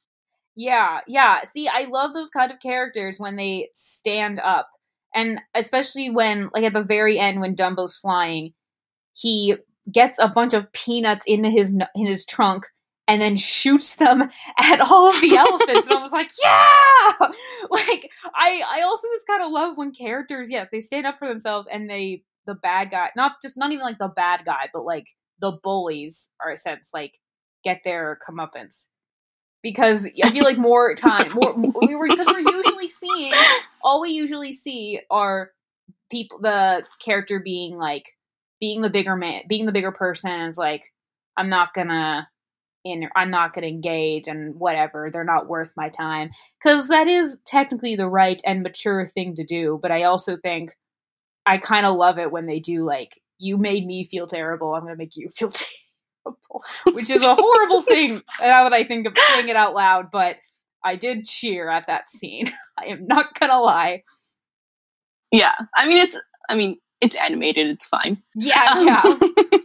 Yeah, 0.60 1.00
yeah. 1.08 1.38
See, 1.56 1.70
I 1.70 1.86
love 1.90 2.14
those 2.14 2.30
kind 2.30 2.52
of 2.52 2.60
characters 2.60 3.16
when 3.18 3.38
they 3.38 3.70
stand 3.76 4.42
up. 4.42 4.68
And 5.16 5.40
especially 5.56 6.10
when 6.10 6.50
like 6.54 6.66
at 6.66 6.74
the 6.74 6.84
very 6.84 7.18
end 7.18 7.40
when 7.40 7.56
Dumbo's 7.56 7.96
flying, 7.96 8.52
he 9.14 9.56
gets 9.90 10.20
a 10.20 10.28
bunch 10.28 10.54
of 10.54 10.70
peanuts 10.74 11.26
into 11.26 11.50
his 11.50 11.72
in 11.96 12.08
his 12.08 12.26
trunk 12.26 12.66
and 13.08 13.22
then 13.22 13.38
shoots 13.38 13.96
them 13.96 14.24
at 14.60 14.82
all 14.82 15.16
of 15.16 15.22
the 15.22 15.38
elephants 15.38 15.88
and 15.88 15.98
I 15.98 16.02
was 16.02 16.12
like, 16.12 16.30
"Yeah!" 16.44 17.28
Like 17.70 18.10
I 18.36 18.62
I 18.70 18.82
also 18.82 19.08
just 19.16 19.28
kind 19.28 19.42
of 19.44 19.52
love 19.54 19.78
when 19.78 19.94
characters, 19.94 20.52
yes, 20.52 20.68
they 20.74 20.82
stand 20.82 21.08
up 21.08 21.20
for 21.20 21.30
themselves 21.30 21.70
and 21.72 21.90
they 21.90 22.24
the 22.48 22.56
bad 22.56 22.92
guy, 22.92 23.12
not 23.16 23.34
just 23.42 23.56
not 23.56 23.72
even 23.72 23.86
like 23.86 23.98
the 23.98 24.12
bad 24.14 24.42
guy, 24.46 24.68
but 24.74 24.84
like 24.84 25.08
the 25.40 25.54
bullies 25.64 26.30
are 26.44 26.52
a 26.52 26.58
sense 26.58 26.90
like 26.94 27.14
get 27.64 27.80
their 27.86 28.20
comeuppance 28.30 28.88
because 29.62 30.08
I 30.24 30.32
feel 30.32 30.44
like 30.44 30.58
more 30.58 30.96
time, 30.96 31.34
more 31.34 31.54
we 31.56 31.96
were 31.96 32.08
because 32.08 32.28
we're 32.28 32.40
usually 32.40 32.88
seeing 32.88 33.34
all 33.84 34.02
we 34.02 34.10
usually 34.10 34.54
see 34.54 35.00
are 35.10 35.52
people 36.12 36.40
the 36.40 36.84
character 37.04 37.40
being 37.40 37.78
like 37.78 38.06
being 38.60 38.82
the 38.82 38.90
bigger 38.90 39.16
man, 39.16 39.44
being 39.48 39.66
the 39.66 39.72
bigger 39.72 39.92
person. 39.92 40.32
It's 40.32 40.58
like 40.58 40.84
I'm 41.38 41.50
not 41.50 41.74
gonna 41.74 42.28
in 42.86 43.08
I'm 43.16 43.30
not 43.30 43.54
gonna 43.54 43.68
engage 43.68 44.28
and 44.28 44.56
whatever. 44.56 45.10
They're 45.12 45.24
not 45.24 45.48
worth 45.48 45.74
my 45.76 45.90
time 45.90 46.32
because 46.64 46.88
that 46.88 47.08
is 47.08 47.38
technically 47.46 47.96
the 47.96 48.08
right 48.08 48.42
and 48.46 48.64
mature 48.64 49.10
thing 49.10 49.36
to 49.36 49.44
do. 49.44 49.80
But 49.82 49.92
I 49.92 50.04
also 50.04 50.38
think 50.38 50.76
I 51.46 51.58
kind 51.58 51.86
of 51.86 51.96
love 51.96 52.20
it 52.20 52.32
when 52.32 52.46
they 52.46 52.60
do 52.60 52.86
like 52.86 53.20
you 53.38 53.58
made 53.58 53.86
me 53.86 54.06
feel 54.06 54.28
terrible. 54.28 54.74
I'm 54.74 54.84
gonna 54.84 54.96
make 54.96 55.16
you 55.16 55.30
feel 55.30 55.50
terrible 55.50 55.68
which 56.94 57.10
is 57.10 57.22
a 57.24 57.36
horrible 57.36 57.82
thing 57.82 58.22
now 58.42 58.64
that 58.64 58.74
I 58.74 58.84
think 58.84 59.08
of 59.08 59.14
saying 59.30 59.50
it 59.50 59.56
out 59.56 59.74
loud, 59.74 60.12
but 60.12 60.38
I 60.84 60.96
did 60.96 61.26
cheer 61.26 61.70
at 61.70 61.88
that 61.88 62.10
scene. 62.10 62.50
I 62.78 62.86
am 62.86 63.06
not 63.08 63.40
gonna 63.40 63.60
lie. 63.60 64.04
Yeah. 65.32 65.56
I 65.76 65.88
mean 65.88 66.02
it's 66.02 66.20
I 66.50 66.56
mean, 66.56 66.78
it's 67.00 67.16
animated, 67.16 67.68
it's 67.68 67.88
fine. 67.88 68.22
Yeah, 68.36 68.66
um, 68.72 68.88
yeah. 68.88 69.02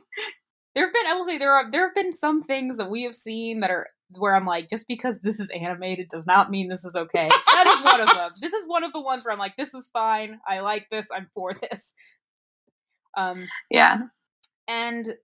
there 0.75 0.85
have 0.85 0.93
been 0.93 1.07
I 1.07 1.15
will 1.15 1.25
say 1.25 1.39
there 1.39 1.53
are 1.53 1.71
there 1.71 1.87
have 1.87 1.95
been 1.95 2.15
some 2.15 2.43
things 2.43 2.77
that 2.77 2.91
we 2.91 3.05
have 3.05 3.15
seen 3.15 3.61
that 3.61 3.71
are 3.71 3.87
where 4.11 4.35
I'm 4.35 4.47
like, 4.47 4.69
just 4.69 4.87
because 4.87 5.19
this 5.21 5.41
is 5.41 5.51
animated 5.51 6.09
does 6.09 6.27
not 6.27 6.51
mean 6.51 6.69
this 6.69 6.85
is 6.85 6.95
okay. 6.95 7.29
That 7.29 7.67
is 7.67 7.85
one 7.85 8.01
of 8.01 8.09
them. 8.09 8.31
This 8.41 8.53
is 8.53 8.65
one 8.67 8.85
of 8.85 8.93
the 8.93 9.01
ones 9.01 9.25
where 9.25 9.33
I'm 9.33 9.39
like, 9.39 9.57
this 9.57 9.75
is 9.75 9.89
fine. 9.93 10.39
I 10.47 10.61
like 10.61 10.89
this. 10.91 11.09
I'm 11.13 11.29
for 11.35 11.53
this. 11.55 11.95
Um, 13.17 13.49
yeah. 13.71 13.99
And 14.69 15.15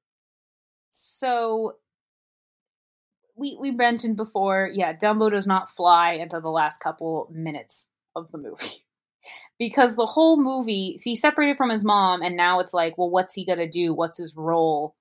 so 1.21 1.77
we 3.37 3.57
we 3.61 3.71
mentioned 3.71 4.17
before, 4.17 4.71
yeah, 4.73 4.95
Dumbo 4.95 5.31
does 5.31 5.47
not 5.47 5.71
fly 5.71 6.13
until 6.15 6.41
the 6.41 6.49
last 6.49 6.81
couple 6.81 7.29
minutes 7.31 7.89
of 8.17 8.33
the 8.33 8.39
movie. 8.39 8.87
because 9.59 9.97
the 9.97 10.07
whole 10.07 10.43
movie, 10.43 10.99
see, 10.99 11.15
separated 11.15 11.59
from 11.59 11.69
his 11.69 11.85
mom, 11.85 12.23
and 12.23 12.37
now 12.37 12.61
it's 12.61 12.73
like, 12.73 12.97
well, 12.97 13.11
what's 13.11 13.35
he 13.35 13.45
gonna 13.45 13.69
do? 13.69 13.93
What's 13.93 14.19
his 14.19 14.35
role 14.35 14.97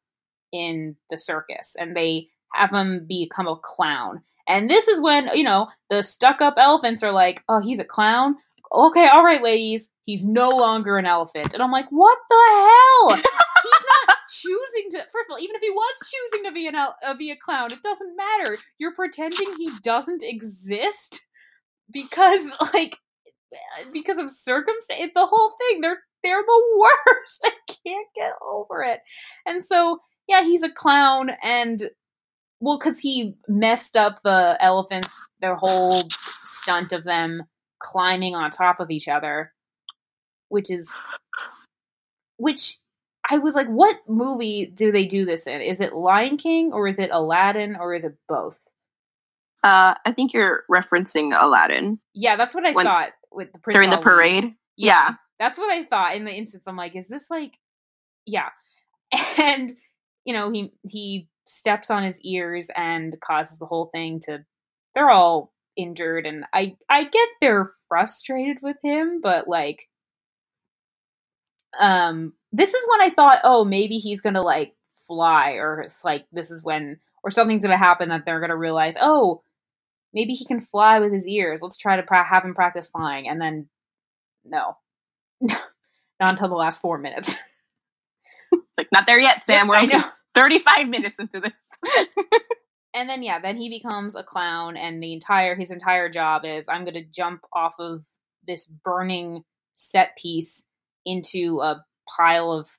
in 0.52 0.98
the 1.10 1.18
circus? 1.18 1.76
And 1.80 1.96
they 1.96 2.28
have 2.54 2.74
him 2.74 3.06
become 3.08 3.48
a 3.48 3.56
clown. 3.56 4.22
And 4.46 4.70
this 4.70 4.90
is 4.90 5.00
when, 5.00 5.30
you 5.34 5.44
know, 5.44 5.68
the 5.90 6.02
stuck 6.02 6.42
up 6.42 6.56
elephants 6.58 7.02
are 7.02 7.14
like, 7.14 7.44
oh, 7.48 7.62
he's 7.62 7.80
a 7.80 7.86
clown? 7.86 8.36
Okay, 8.74 9.08
all 9.08 9.24
right, 9.24 9.42
ladies, 9.42 9.90
he's 10.06 10.26
no 10.26 10.50
longer 10.50 10.98
an 10.98 11.06
elephant. 11.06 11.54
And 11.54 11.64
I'm 11.64 11.72
like, 11.72 11.88
what 11.92 12.18
the 12.30 13.16
hell? 13.16 13.24
choosing 14.42 14.92
to 14.92 14.98
first 14.98 15.30
of 15.30 15.32
all 15.32 15.40
even 15.40 15.56
if 15.56 15.62
he 15.62 15.70
was 15.70 15.96
choosing 16.00 16.46
to 16.46 16.52
be 16.52 16.68
an 16.68 16.76
uh, 16.76 17.14
be 17.18 17.32
a 17.32 17.36
clown 17.36 17.72
it 17.72 17.82
doesn't 17.82 18.16
matter. 18.16 18.58
You're 18.78 18.96
pretending 18.96 19.56
he 19.58 19.72
doesn't 19.84 20.24
exist 20.24 21.22
because 21.92 22.52
like 22.74 22.98
because 23.92 24.18
of 24.18 24.30
circumstance 24.30 25.12
the 25.16 25.26
whole 25.26 25.52
thing 25.58 25.82
they're 25.82 26.00
they're 26.24 26.44
the 26.44 26.64
worst. 26.78 27.42
I 27.46 27.52
can't 27.86 28.08
get 28.16 28.34
over 28.46 28.84
it. 28.84 29.00
And 29.46 29.64
so 29.64 30.00
yeah 30.28 30.44
he's 30.44 30.64
a 30.64 30.70
clown 30.70 31.32
and 31.44 31.84
well 32.60 32.78
because 32.78 33.00
he 33.00 33.36
messed 33.48 33.98
up 33.98 34.22
the 34.24 34.58
elephants 34.60 35.20
their 35.42 35.56
whole 35.56 36.04
stunt 36.44 36.94
of 36.94 37.04
them 37.04 37.44
climbing 37.82 38.36
on 38.36 38.52
top 38.52 38.80
of 38.80 38.92
each 38.92 39.08
other 39.08 39.54
which 40.50 40.70
is 40.70 41.00
which 42.38 42.78
I 43.30 43.38
was 43.38 43.54
like, 43.54 43.68
what 43.68 43.96
movie 44.08 44.66
do 44.66 44.92
they 44.92 45.06
do 45.06 45.26
this 45.26 45.46
in? 45.46 45.62
Is 45.62 45.82
it 45.82 45.94
Lion 45.94 46.38
King 46.38 46.72
or 46.74 46.88
is 46.88 46.98
it 46.98 47.12
Aladdin 47.12 47.76
or 47.76 47.94
is 47.94 48.04
it 48.04 48.16
both? 48.28 48.58
Uh, 49.64 49.94
I 50.06 50.14
think 50.16 50.34
you're 50.34 50.64
referencing 50.72 51.38
Aladdin. 51.40 52.00
Yeah, 52.14 52.38
that's 52.38 52.56
what 52.56 52.66
I 52.66 52.72
when, 52.72 52.86
thought 52.86 53.10
with 53.32 53.52
the 53.52 53.60
Prince 53.60 53.76
during 53.76 53.90
the 53.90 53.98
parade. 53.98 54.46
Yeah. 54.78 55.10
yeah, 55.10 55.14
that's 55.38 55.60
what 55.60 55.70
I 55.72 55.84
thought 55.84 56.16
in 56.16 56.26
the 56.26 56.32
instance. 56.32 56.64
I'm 56.66 56.78
like, 56.78 56.96
is 56.96 57.08
this 57.08 57.30
like, 57.30 57.54
yeah, 58.26 58.50
and 59.38 59.70
you 60.26 60.34
know, 60.34 60.50
he 60.52 60.74
he 60.90 61.30
steps 61.48 61.92
on 61.92 62.04
his 62.04 62.22
ears 62.22 62.70
and 62.76 63.20
causes 63.20 63.60
the 63.60 63.66
whole 63.66 63.90
thing 63.94 64.22
to. 64.24 64.46
They're 64.96 65.12
all 65.12 65.54
injured, 65.76 66.26
and 66.26 66.46
I 66.54 66.78
I 66.90 67.04
get 67.04 67.28
they're 67.42 67.72
frustrated 67.90 68.58
with 68.62 68.78
him, 68.82 69.20
but 69.22 69.48
like, 69.48 69.88
um, 71.80 72.34
this 72.52 72.74
is 72.74 72.88
when 72.90 73.02
I 73.02 73.14
thought, 73.14 73.40
oh, 73.44 73.64
maybe 73.66 73.98
he's 73.98 74.22
gonna 74.22 74.42
like 74.42 74.76
fly, 75.08 75.54
or 75.54 75.82
it's 75.82 76.04
like 76.04 76.26
this 76.32 76.52
is 76.52 76.64
when, 76.64 77.00
or 77.24 77.32
something's 77.32 77.64
gonna 77.64 77.78
happen 77.78 78.10
that 78.10 78.26
they're 78.26 78.40
gonna 78.40 78.58
realize, 78.58 78.96
oh, 79.00 79.42
maybe 80.14 80.34
he 80.34 80.46
can 80.46 80.60
fly 80.60 81.00
with 81.00 81.14
his 81.14 81.28
ears. 81.28 81.62
Let's 81.62 81.78
try 81.78 81.96
to 81.96 82.04
pra- 82.04 82.28
have 82.28 82.44
him 82.44 82.56
practice 82.56 82.90
flying, 82.90 83.28
and 83.28 83.42
then 83.42 83.68
no, 84.46 84.78
not 85.42 85.60
until 86.20 86.50
the 86.50 86.56
last 86.56 86.82
four 86.82 86.98
minutes. 86.98 87.38
it's 88.52 88.78
like 88.78 88.90
not 88.92 89.08
there 89.08 89.20
yet, 89.20 89.44
Sam. 89.46 89.68
We're 89.68 89.88
thirty-five 90.36 90.88
minutes 90.88 91.20
into 91.20 91.40
this. 91.40 91.54
and 92.94 93.10
then 93.10 93.24
yeah, 93.24 93.40
then 93.40 93.58
he 93.58 93.70
becomes 93.70 94.16
a 94.16 94.24
clown, 94.24 94.78
and 94.78 95.02
the 95.02 95.14
entire 95.14 95.56
his 95.56 95.72
entire 95.72 96.10
job 96.10 96.44
is 96.46 96.68
I'm 96.68 96.84
going 96.84 96.96
to 96.96 97.06
jump 97.06 97.42
off 97.54 97.76
of 97.80 98.06
this 98.48 98.66
burning 98.66 99.44
set 99.76 100.18
piece 100.18 100.66
into 101.06 101.62
a 101.62 101.86
pile 102.16 102.52
of 102.52 102.78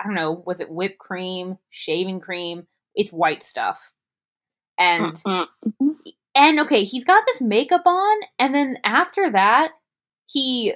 I 0.00 0.04
don't 0.04 0.14
know, 0.14 0.42
was 0.46 0.60
it 0.60 0.70
whipped 0.70 0.98
cream, 0.98 1.58
shaving 1.68 2.20
cream? 2.20 2.66
It's 2.94 3.12
white 3.12 3.42
stuff. 3.42 3.90
And 4.78 5.14
mm-hmm. 5.14 5.90
and 6.34 6.60
okay, 6.60 6.84
he's 6.84 7.04
got 7.04 7.24
this 7.26 7.42
makeup 7.42 7.82
on 7.84 8.20
and 8.38 8.54
then 8.54 8.78
after 8.84 9.30
that 9.32 9.72
he 10.26 10.74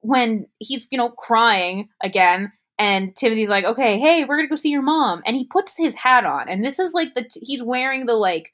when 0.00 0.46
he's, 0.58 0.86
you 0.90 0.98
know, 0.98 1.10
crying 1.10 1.88
again 2.02 2.52
and 2.78 3.16
Timothy's 3.16 3.48
like, 3.48 3.64
"Okay, 3.64 3.98
hey, 3.98 4.24
we're 4.24 4.36
going 4.36 4.46
to 4.46 4.50
go 4.52 4.56
see 4.56 4.70
your 4.70 4.82
mom." 4.82 5.22
And 5.26 5.36
he 5.36 5.44
puts 5.44 5.76
his 5.76 5.96
hat 5.96 6.26
on. 6.26 6.48
And 6.48 6.64
this 6.64 6.78
is 6.78 6.92
like 6.92 7.14
the 7.14 7.28
he's 7.42 7.62
wearing 7.62 8.06
the 8.06 8.14
like 8.14 8.52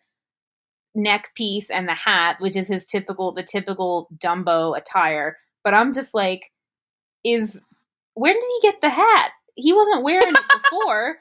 neck 0.95 1.31
piece 1.35 1.71
and 1.71 1.89
the 1.89 1.95
hat, 1.95 2.37
which 2.39 2.57
is 2.57 2.69
his 2.69 2.85
typical 2.85 3.33
the 3.33 3.43
typical 3.43 4.09
Dumbo 4.17 4.77
attire. 4.77 5.39
But 5.65 5.75
I'm 5.75 5.93
just 5.93 6.15
like 6.15 6.53
is 7.25 7.63
where 8.15 8.35
did 8.35 8.43
he 8.43 8.69
get 8.69 8.81
the 8.81 8.91
hat? 8.91 9.33
He 9.55 9.73
wasn't 9.73 10.03
wearing 10.03 10.29
it 10.29 10.41
before. 10.63 11.19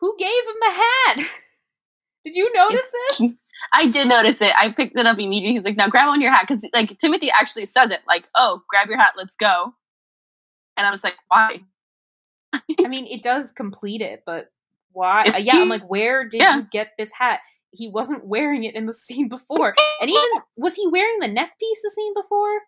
Who 0.00 0.16
gave 0.18 0.28
him 0.28 0.54
the 0.60 0.70
hat? 0.70 1.16
did 2.24 2.36
you 2.36 2.52
notice 2.54 2.92
this? 3.08 3.34
I 3.72 3.88
did 3.88 4.08
notice 4.08 4.40
it. 4.42 4.52
I 4.56 4.70
picked 4.72 4.98
it 4.98 5.06
up 5.06 5.18
immediately. 5.18 5.54
He's 5.54 5.64
like, 5.64 5.76
"Now 5.76 5.88
grab 5.88 6.08
on 6.08 6.20
your 6.20 6.30
hat," 6.30 6.44
because 6.46 6.68
like 6.74 6.98
Timothy 6.98 7.30
actually 7.30 7.64
says 7.64 7.90
it, 7.90 8.00
like, 8.06 8.24
"Oh, 8.34 8.62
grab 8.68 8.88
your 8.88 8.98
hat, 8.98 9.14
let's 9.16 9.36
go." 9.36 9.74
And 10.76 10.86
I 10.86 10.90
was 10.90 11.02
like, 11.02 11.14
"Why?" 11.28 11.60
I 12.52 12.88
mean, 12.88 13.06
it 13.06 13.22
does 13.22 13.52
complete 13.52 14.02
it, 14.02 14.22
but 14.26 14.50
why? 14.92 15.24
Uh, 15.26 15.38
yeah, 15.38 15.56
I'm 15.56 15.68
like, 15.68 15.88
where 15.88 16.28
did 16.28 16.40
yeah. 16.40 16.56
you 16.56 16.66
get 16.70 16.92
this 16.98 17.10
hat? 17.12 17.40
He 17.70 17.88
wasn't 17.88 18.24
wearing 18.26 18.64
it 18.64 18.74
in 18.74 18.86
the 18.86 18.92
scene 18.92 19.28
before, 19.28 19.74
and 20.00 20.10
even 20.10 20.28
was 20.56 20.74
he 20.74 20.86
wearing 20.88 21.18
the 21.20 21.28
neck 21.28 21.58
piece 21.58 21.80
the 21.82 21.90
scene 21.90 22.14
before? 22.14 22.60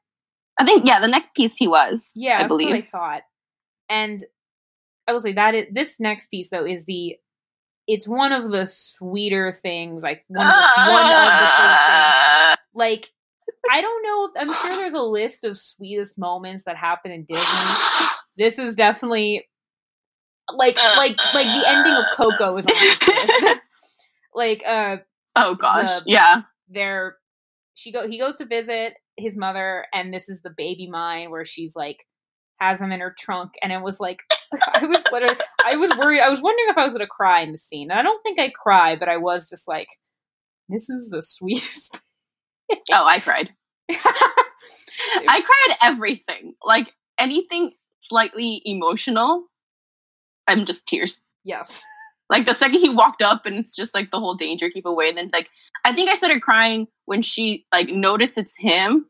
I 0.58 0.64
think 0.64 0.86
yeah, 0.86 1.00
the 1.00 1.08
next 1.08 1.34
piece 1.34 1.56
he 1.56 1.68
was. 1.68 2.12
Yeah, 2.14 2.42
I 2.42 2.46
believe. 2.46 2.74
I 2.74 2.82
thought. 2.82 3.22
And 3.88 4.22
I 5.06 5.12
will 5.12 5.20
say 5.20 5.32
that 5.32 5.54
is, 5.54 5.66
this 5.72 6.00
next 6.00 6.28
piece 6.28 6.50
though 6.50 6.66
is 6.66 6.84
the 6.84 7.16
it's 7.86 8.06
one 8.06 8.32
of 8.32 8.50
the 8.50 8.66
sweeter 8.66 9.58
things, 9.62 10.02
like 10.02 10.24
one 10.28 10.46
of 10.46 10.52
the, 10.52 10.92
one 10.92 11.04
of 11.04 11.08
the 11.08 11.56
sweetest 11.56 11.86
things. 11.86 12.56
Like 12.74 13.08
I 13.72 13.80
don't 13.80 14.02
know. 14.04 14.40
I'm 14.40 14.46
sure 14.46 14.76
there's 14.76 14.94
a 14.94 15.00
list 15.00 15.44
of 15.44 15.58
sweetest 15.58 16.16
moments 16.16 16.64
that 16.64 16.76
happen 16.76 17.10
in 17.10 17.24
Disney. 17.24 18.06
This 18.36 18.58
is 18.58 18.76
definitely 18.76 19.48
like 20.52 20.76
like 20.96 21.18
like 21.34 21.46
the 21.46 21.64
ending 21.66 21.94
of 21.94 22.04
Coco 22.14 22.56
is 22.56 22.66
on 22.66 22.74
this 22.78 23.08
list. 23.08 23.60
like 24.34 24.62
uh 24.66 24.98
oh 25.34 25.54
gosh, 25.56 26.00
the, 26.00 26.04
yeah. 26.06 26.42
They're 26.68 27.16
she 27.74 27.90
go 27.90 28.06
he 28.06 28.18
goes 28.18 28.36
to 28.36 28.44
visit 28.44 28.94
his 29.18 29.36
mother, 29.36 29.86
and 29.92 30.12
this 30.12 30.28
is 30.28 30.42
the 30.42 30.54
baby 30.56 30.88
mine 30.88 31.30
where 31.30 31.44
she's 31.44 31.76
like 31.76 32.06
has 32.60 32.80
him 32.80 32.92
in 32.92 33.00
her 33.00 33.14
trunk, 33.18 33.52
and 33.62 33.72
it 33.72 33.82
was 33.82 34.00
like 34.00 34.22
I 34.74 34.86
was 34.86 35.04
literally 35.12 35.36
I 35.64 35.76
was 35.76 35.96
worried. 35.96 36.20
I 36.20 36.30
was 36.30 36.42
wondering 36.42 36.68
if 36.70 36.78
I 36.78 36.84
was 36.84 36.94
going 36.94 37.04
to 37.04 37.08
cry 37.08 37.40
in 37.40 37.52
the 37.52 37.58
scene. 37.58 37.90
And 37.90 37.98
I 37.98 38.02
don't 38.02 38.22
think 38.22 38.38
I 38.38 38.50
cry, 38.50 38.96
but 38.96 39.08
I 39.08 39.18
was 39.18 39.48
just 39.48 39.68
like, 39.68 39.88
this 40.68 40.88
is 40.88 41.10
the 41.10 41.22
sweetest. 41.22 42.00
oh, 42.72 43.04
I 43.04 43.20
cried. 43.20 43.50
I 43.90 45.42
cried 45.42 45.76
everything. 45.82 46.54
Like 46.64 46.92
anything 47.18 47.72
slightly 48.00 48.62
emotional, 48.64 49.44
I'm 50.46 50.64
just 50.64 50.86
tears. 50.86 51.20
Yes. 51.44 51.84
Like 52.30 52.44
the 52.44 52.54
second 52.54 52.80
he 52.80 52.90
walked 52.90 53.22
up 53.22 53.46
and 53.46 53.56
it's 53.56 53.74
just 53.74 53.94
like 53.94 54.10
the 54.10 54.18
whole 54.18 54.34
danger 54.34 54.68
keep 54.70 54.86
away 54.86 55.08
and 55.08 55.16
then 55.16 55.30
like 55.32 55.48
I 55.84 55.94
think 55.94 56.10
I 56.10 56.14
started 56.14 56.42
crying 56.42 56.86
when 57.06 57.22
she 57.22 57.64
like 57.72 57.88
noticed 57.88 58.36
it's 58.36 58.56
him 58.56 59.06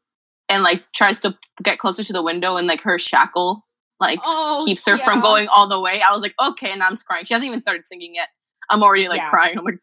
and 0.49 0.62
like 0.62 0.85
tries 0.95 1.19
to 1.21 1.37
get 1.62 1.79
closer 1.79 2.05
to 2.05 2.12
the 2.12 2.23
window 2.23 2.57
and 2.57 2.69
like 2.69 2.81
her 2.83 2.99
shackle 2.99 3.64
like 4.01 4.21
oh, 4.25 4.62
keeps 4.64 4.87
her 4.87 4.97
yeah. 4.97 5.05
from 5.05 5.21
going 5.21 5.49
all 5.49 5.69
the 5.69 5.81
way. 5.81 6.01
I 6.01 6.12
was 6.12 6.23
like, 6.23 6.35
okay, 6.41 6.71
and 6.71 6.83
I'm 6.83 6.93
just 6.93 7.07
crying. 7.07 7.25
She 7.25 7.35
hasn't 7.35 7.49
even 7.49 7.61
started 7.61 7.87
singing 7.87 8.14
yet. 8.14 8.29
I'm 8.71 8.83
already 8.83 9.09
like 9.09 9.19
yeah. 9.19 9.31
crying. 9.31 9.59
I'm 9.59 9.64
like, 9.64 9.81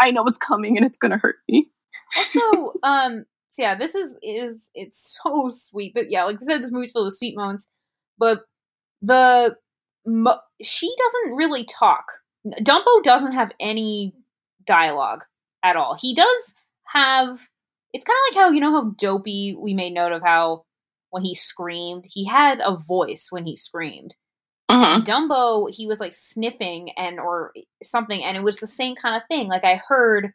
I 0.00 0.10
know 0.10 0.22
what's 0.22 0.38
coming 0.38 0.76
and 0.76 0.84
it's 0.84 0.98
gonna 0.98 1.18
hurt 1.18 1.36
me. 1.48 1.70
also, 2.16 2.72
um, 2.82 3.24
so 3.50 3.62
yeah, 3.62 3.74
this 3.74 3.94
is 3.94 4.14
is 4.22 4.70
it's 4.74 5.18
so 5.22 5.48
sweet. 5.50 5.92
But 5.94 6.10
yeah, 6.10 6.24
like 6.24 6.40
we 6.40 6.46
said, 6.46 6.62
this 6.62 6.70
movie's 6.70 6.92
full 6.92 7.06
of 7.06 7.14
sweet 7.14 7.36
moments. 7.36 7.68
But 8.18 8.40
the 9.00 9.56
mo- 10.06 10.40
she 10.62 10.94
doesn't 10.98 11.36
really 11.36 11.64
talk. 11.64 12.04
Dumbo 12.46 13.02
doesn't 13.02 13.32
have 13.32 13.52
any 13.60 14.14
dialogue 14.66 15.24
at 15.62 15.76
all. 15.76 15.96
He 16.00 16.14
does 16.14 16.54
have. 16.92 17.46
It's 17.92 18.04
kind 18.04 18.16
of 18.28 18.34
like 18.36 18.44
how 18.44 18.50
you 18.52 18.60
know 18.60 18.70
how 18.72 18.90
dopey 18.98 19.56
we 19.58 19.74
made 19.74 19.92
note 19.94 20.12
of 20.12 20.22
how 20.22 20.64
when 21.10 21.22
he 21.24 21.34
screamed, 21.34 22.04
he 22.06 22.26
had 22.26 22.60
a 22.62 22.76
voice 22.76 23.28
when 23.30 23.46
he 23.46 23.56
screamed. 23.56 24.14
Mhm. 24.70 25.04
Dumbo, 25.06 25.74
he 25.74 25.86
was 25.86 25.98
like 25.98 26.12
sniffing 26.12 26.90
and 26.98 27.18
or 27.18 27.52
something, 27.82 28.22
and 28.22 28.36
it 28.36 28.42
was 28.42 28.58
the 28.58 28.66
same 28.66 28.94
kind 28.94 29.16
of 29.16 29.22
thing. 29.26 29.48
Like 29.48 29.64
I 29.64 29.76
heard, 29.88 30.32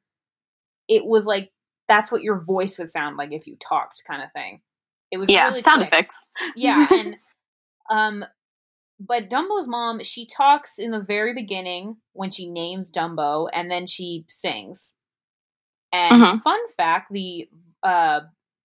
it 0.88 1.06
was 1.06 1.26
like 1.26 1.51
that's 1.88 2.12
what 2.12 2.24
your 2.24 2.39
voice 2.39 2.80
would 2.80 2.89
sound 2.89 3.18
like 3.18 3.32
if 3.32 3.45
you 3.45 3.56
talked, 3.58 4.01
kind 4.08 4.24
of 4.24 4.32
thing. 4.34 4.62
It 5.12 5.18
was 5.18 5.30
Yeah, 5.30 5.47
really 5.49 5.62
sound 5.62 5.80
quick. 5.82 5.89
effects. 5.93 6.26
Yeah, 6.56 6.88
and 6.89 7.16
um, 7.91 8.26
but 9.06 9.30
Dumbo's 9.30 9.68
mom, 9.68 10.04
she 10.04 10.26
talks 10.26 10.80
in 10.80 10.91
the 10.91 10.99
very 11.01 11.34
beginning 11.34 11.97
when 12.14 12.32
she 12.32 12.47
names 12.49 12.91
Dumbo, 12.91 13.49
and 13.54 13.70
then 13.70 13.88
she 13.88 14.26
sings. 14.30 14.95
And 15.91 16.22
Mhm. 16.24 16.43
fun 16.43 16.60
fact, 16.78 17.12
the 17.12 17.49
uh, 17.84 18.22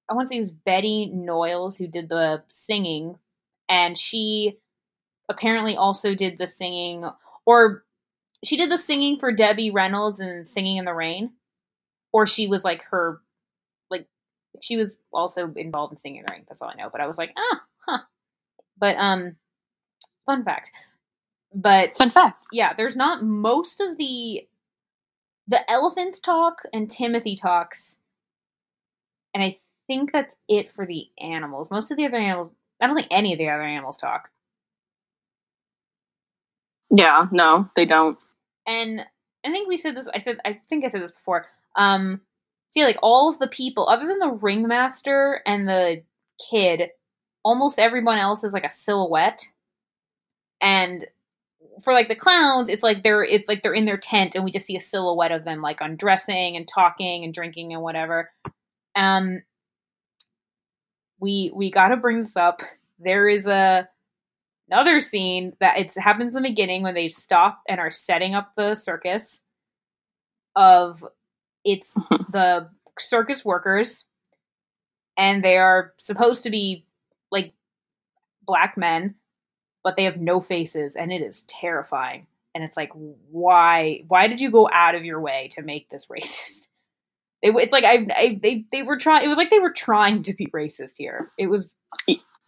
I 0.08 0.14
want 0.14 0.26
to 0.26 0.28
say 0.30 0.36
it 0.36 0.40
was 0.40 0.52
Betty 0.52 1.06
Noyes 1.06 1.76
who 1.78 1.86
did 1.88 2.08
the 2.08 2.42
singing, 2.48 3.18
and 3.68 3.98
she 3.98 4.58
apparently 5.28 5.76
also 5.76 6.14
did 6.14 6.38
the 6.38 6.46
singing, 6.46 7.08
or 7.46 7.84
she 8.44 8.56
did 8.56 8.70
the 8.70 8.78
singing 8.78 9.18
for 9.18 9.32
Debbie 9.32 9.70
Reynolds 9.70 10.20
and 10.20 10.46
Singing 10.46 10.76
in 10.78 10.84
the 10.84 10.94
Rain, 10.94 11.32
or 12.12 12.26
she 12.26 12.46
was 12.48 12.64
like 12.64 12.84
her, 12.84 13.20
like 13.90 14.06
she 14.62 14.76
was 14.76 14.96
also 15.12 15.52
involved 15.56 15.92
in 15.92 15.98
Singing 15.98 16.20
in 16.20 16.26
the 16.26 16.32
Rain. 16.32 16.44
That's 16.48 16.62
all 16.62 16.70
I 16.70 16.74
know. 16.74 16.90
But 16.90 17.00
I 17.00 17.06
was 17.08 17.18
like, 17.18 17.32
ah, 17.36 17.62
huh. 17.88 17.98
But 18.78 18.96
um, 18.96 19.36
fun 20.28 20.44
fact. 20.44 20.70
But 21.54 21.96
Fun 21.96 22.10
fact. 22.10 22.44
yeah, 22.52 22.74
there's 22.74 22.96
not 22.96 23.22
most 23.22 23.80
of 23.80 23.96
the 23.96 24.46
the 25.46 25.70
elephants 25.70 26.20
talk 26.20 26.60
and 26.74 26.90
Timothy 26.90 27.34
talks, 27.36 27.96
and 29.32 29.42
I 29.42 29.58
think 29.86 30.12
that's 30.12 30.36
it 30.48 30.70
for 30.70 30.84
the 30.86 31.06
animals. 31.18 31.68
Most 31.70 31.90
of 31.90 31.96
the 31.96 32.04
other 32.04 32.18
animals, 32.18 32.52
I 32.82 32.86
don't 32.86 32.96
think 32.96 33.08
any 33.10 33.32
of 33.32 33.38
the 33.38 33.48
other 33.48 33.62
animals 33.62 33.96
talk. 33.96 34.28
Yeah, 36.90 37.26
no, 37.32 37.68
they 37.76 37.86
don't. 37.86 38.18
And 38.66 39.00
I 39.44 39.50
think 39.50 39.68
we 39.68 39.76
said 39.76 39.96
this. 39.96 40.08
I 40.14 40.18
said 40.18 40.38
I 40.44 40.60
think 40.68 40.84
I 40.84 40.88
said 40.88 41.02
this 41.02 41.12
before. 41.12 41.46
Um, 41.76 42.20
see, 42.72 42.84
like 42.84 42.98
all 43.02 43.30
of 43.30 43.38
the 43.38 43.48
people, 43.48 43.88
other 43.88 44.06
than 44.06 44.18
the 44.18 44.38
ringmaster 44.40 45.40
and 45.46 45.66
the 45.68 46.02
kid, 46.50 46.90
almost 47.44 47.78
everyone 47.78 48.18
else 48.18 48.44
is 48.44 48.52
like 48.52 48.64
a 48.64 48.70
silhouette. 48.70 49.48
And 50.60 51.06
for 51.82 51.92
like 51.92 52.08
the 52.08 52.14
clowns, 52.14 52.68
it's 52.68 52.82
like 52.82 53.02
they're 53.02 53.24
it's 53.24 53.48
like 53.48 53.62
they're 53.62 53.74
in 53.74 53.84
their 53.84 53.96
tent, 53.96 54.34
and 54.34 54.44
we 54.44 54.50
just 54.50 54.66
see 54.66 54.76
a 54.76 54.80
silhouette 54.80 55.32
of 55.32 55.44
them 55.44 55.62
like 55.62 55.80
undressing 55.80 56.56
and 56.56 56.66
talking 56.66 57.24
and 57.24 57.32
drinking 57.32 57.72
and 57.72 57.82
whatever. 57.82 58.30
Um, 58.96 59.42
we 61.20 61.50
we 61.54 61.70
got 61.70 61.88
to 61.88 61.96
bring 61.96 62.22
this 62.22 62.36
up. 62.36 62.62
There 62.98 63.28
is 63.28 63.46
a 63.46 63.88
another 64.70 65.00
scene 65.00 65.54
that 65.60 65.78
it 65.78 65.92
happens 65.96 66.34
in 66.34 66.42
the 66.42 66.48
beginning 66.48 66.82
when 66.82 66.94
they 66.94 67.08
stop 67.08 67.60
and 67.68 67.80
are 67.80 67.90
setting 67.90 68.34
up 68.34 68.52
the 68.56 68.74
circus 68.74 69.42
of 70.56 71.04
it's 71.64 71.94
the 72.32 72.68
circus 72.98 73.44
workers 73.44 74.04
and 75.16 75.44
they 75.44 75.56
are 75.56 75.94
supposed 75.98 76.42
to 76.44 76.50
be 76.50 76.84
like 77.30 77.52
black 78.44 78.76
men 78.76 79.14
but 79.88 79.96
they 79.96 80.04
have 80.04 80.18
no 80.20 80.40
faces 80.42 80.96
and 80.96 81.12
it 81.12 81.22
is 81.22 81.44
terrifying 81.44 82.28
and 82.54 82.64
it's 82.64 82.76
like 82.76 82.92
why 83.30 84.04
why 84.08 84.28
did 84.28 84.40
you 84.40 84.52
go 84.52 84.68
out 84.72 84.94
of 84.96 85.04
your 85.06 85.20
way 85.20 85.48
to 85.52 85.62
make 85.62 85.90
this 85.90 86.06
racist 86.12 86.62
it, 87.42 87.54
it's 87.56 87.72
like 87.72 87.84
I, 87.84 88.06
I 88.16 88.40
they 88.42 88.66
they 88.72 88.82
were 88.84 88.98
trying 88.98 89.24
it 89.24 89.28
was 89.28 89.38
like 89.38 89.50
they 89.50 89.60
were 89.60 89.72
trying 89.72 90.22
to 90.24 90.34
be 90.34 90.46
racist 90.48 90.94
here 90.98 91.32
it 91.38 91.48
was 91.48 91.76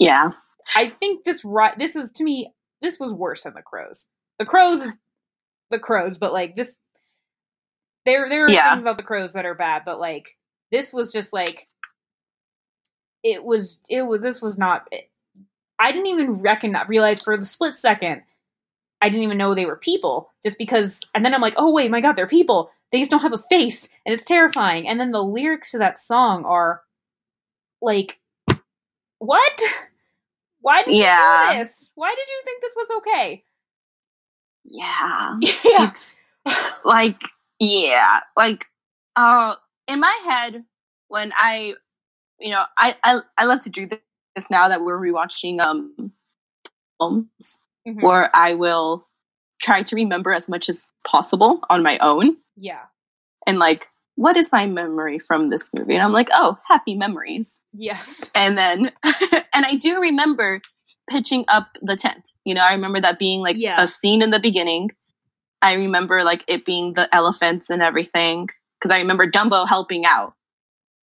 Yeah. 0.00 0.30
I 0.74 0.90
think 0.90 1.24
this 1.24 1.44
right 1.44 1.78
this 1.78 1.96
is 1.96 2.12
to 2.14 2.24
me 2.24 2.52
this 2.82 3.00
was 3.00 3.14
worse 3.14 3.44
than 3.44 3.54
the 3.54 3.62
crows. 3.62 4.08
The 4.38 4.46
crows 4.46 4.82
is 4.82 4.96
the 5.70 5.78
crows, 5.80 6.18
but 6.18 6.32
like 6.32 6.56
this 6.56 6.78
there 8.06 8.28
there 8.28 8.46
are 8.46 8.50
Yeah. 8.50 8.70
things 8.70 8.82
about 8.82 8.98
the 8.98 9.04
crows 9.04 9.34
that 9.34 9.46
are 9.46 9.54
bad, 9.54 9.82
but 9.86 10.00
like 10.00 10.36
this 10.72 10.92
was 10.92 11.12
just 11.12 11.32
like 11.32 11.68
it 13.24 13.44
was 13.44 13.78
it 13.88 14.02
was 14.02 14.22
this 14.22 14.42
was 14.42 14.58
not 14.58 14.88
I 15.80 15.92
didn't 15.92 16.08
even 16.08 16.34
recognize 16.34 16.88
realize 16.88 17.22
for 17.22 17.36
the 17.38 17.46
split 17.46 17.76
second 17.76 18.22
I 19.02 19.08
didn't 19.08 19.24
even 19.24 19.38
know 19.38 19.54
they 19.54 19.66
were 19.66 19.76
people 19.76 20.30
just 20.42 20.58
because 20.58 21.00
and 21.14 21.24
then 21.24 21.34
I'm 21.34 21.40
like, 21.40 21.54
"Oh 21.56 21.72
wait, 21.72 21.90
my 21.90 22.00
god, 22.00 22.16
they're 22.16 22.26
people. 22.26 22.70
They 22.92 22.98
just 23.00 23.10
don't 23.10 23.22
have 23.22 23.32
a 23.32 23.38
face." 23.38 23.88
And 24.06 24.12
it's 24.14 24.24
terrifying. 24.24 24.88
And 24.88 25.00
then 25.00 25.12
the 25.12 25.22
lyrics 25.24 25.72
to 25.72 25.78
that 25.78 25.98
song 25.98 26.44
are 26.44 26.82
like 27.82 28.20
what? 29.18 29.60
Why 30.62 30.82
did 30.84 30.96
Yeah. 30.96 31.52
you 31.52 31.58
do 31.58 31.58
this? 31.64 31.86
Why 31.94 32.14
did 32.16 32.28
you 32.28 32.42
think 32.44 32.62
this 32.62 32.74
was 32.76 32.88
okay? 32.98 33.44
Yeah. 34.64 35.36
Yeah. 35.64 35.92
Like 36.84 37.20
yeah, 37.60 38.20
like 38.36 38.66
uh 39.16 39.54
in 39.88 40.00
my 40.00 40.20
head 40.24 40.64
when 41.08 41.32
I 41.38 41.74
you 42.40 42.50
know, 42.50 42.64
I 42.78 42.96
I, 43.04 43.20
I 43.38 43.46
love 43.46 43.60
to 43.64 43.70
do 43.70 43.86
this 43.88 44.00
now 44.48 44.68
that 44.68 44.82
we're 44.82 44.98
rewatching 44.98 45.60
um 45.60 46.12
films 46.98 47.58
Mhm. 47.86 48.02
where 48.02 48.30
I 48.36 48.54
will 48.54 49.06
try 49.60 49.82
to 49.82 49.96
remember 49.96 50.32
as 50.32 50.48
much 50.48 50.68
as 50.68 50.90
possible 51.06 51.60
on 51.68 51.82
my 51.82 51.98
own 51.98 52.36
Yeah. 52.56 52.84
and 53.46 53.58
like 53.58 53.86
what 54.16 54.36
is 54.36 54.52
my 54.52 54.66
memory 54.66 55.18
from 55.18 55.48
this 55.48 55.70
movie? 55.72 55.94
And 55.94 56.02
I'm 56.02 56.12
like, 56.12 56.28
oh, 56.34 56.58
happy 56.68 56.94
memories. 56.94 57.58
Yes. 57.72 58.30
And 58.34 58.58
then, 58.58 58.92
and 59.54 59.64
I 59.64 59.76
do 59.76 59.98
remember 59.98 60.60
pitching 61.08 61.46
up 61.48 61.78
the 61.80 61.96
tent. 61.96 62.32
You 62.44 62.52
know, 62.54 62.60
I 62.60 62.72
remember 62.72 63.00
that 63.00 63.18
being 63.18 63.40
like 63.40 63.56
Yeah. 63.58 63.80
a 63.80 63.86
scene 63.86 64.20
in 64.20 64.30
the 64.30 64.38
beginning. 64.38 64.90
I 65.62 65.72
remember 65.72 66.22
like 66.22 66.44
it 66.48 66.66
being 66.66 66.92
the 66.94 67.08
elephants 67.14 67.70
and 67.70 67.80
everything 67.80 68.48
because 68.78 68.90
I 68.94 68.98
remember 68.98 69.30
Dumbo 69.30 69.66
helping 69.66 70.04
out. 70.04 70.34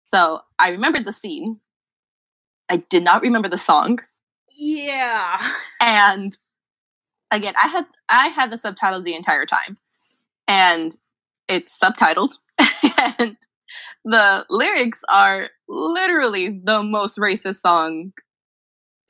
So 0.03 0.41
I 0.59 0.69
remembered 0.69 1.05
the 1.05 1.13
scene. 1.13 1.61
I 2.69 2.77
did 2.77 3.03
not 3.03 3.21
remember 3.21 3.49
the 3.49 3.57
song. 3.57 3.99
Yeah. 4.55 5.41
And 5.81 6.35
again, 7.31 7.53
I 7.61 7.67
had 7.67 7.85
I 8.09 8.27
had 8.29 8.51
the 8.51 8.57
subtitles 8.57 9.03
the 9.03 9.15
entire 9.15 9.45
time, 9.45 9.77
and 10.47 10.95
it's 11.49 11.77
subtitled, 11.79 12.33
and 13.19 13.37
the 14.05 14.45
lyrics 14.49 15.03
are 15.09 15.49
literally 15.67 16.49
the 16.63 16.83
most 16.83 17.17
racist 17.19 17.61
song. 17.61 18.13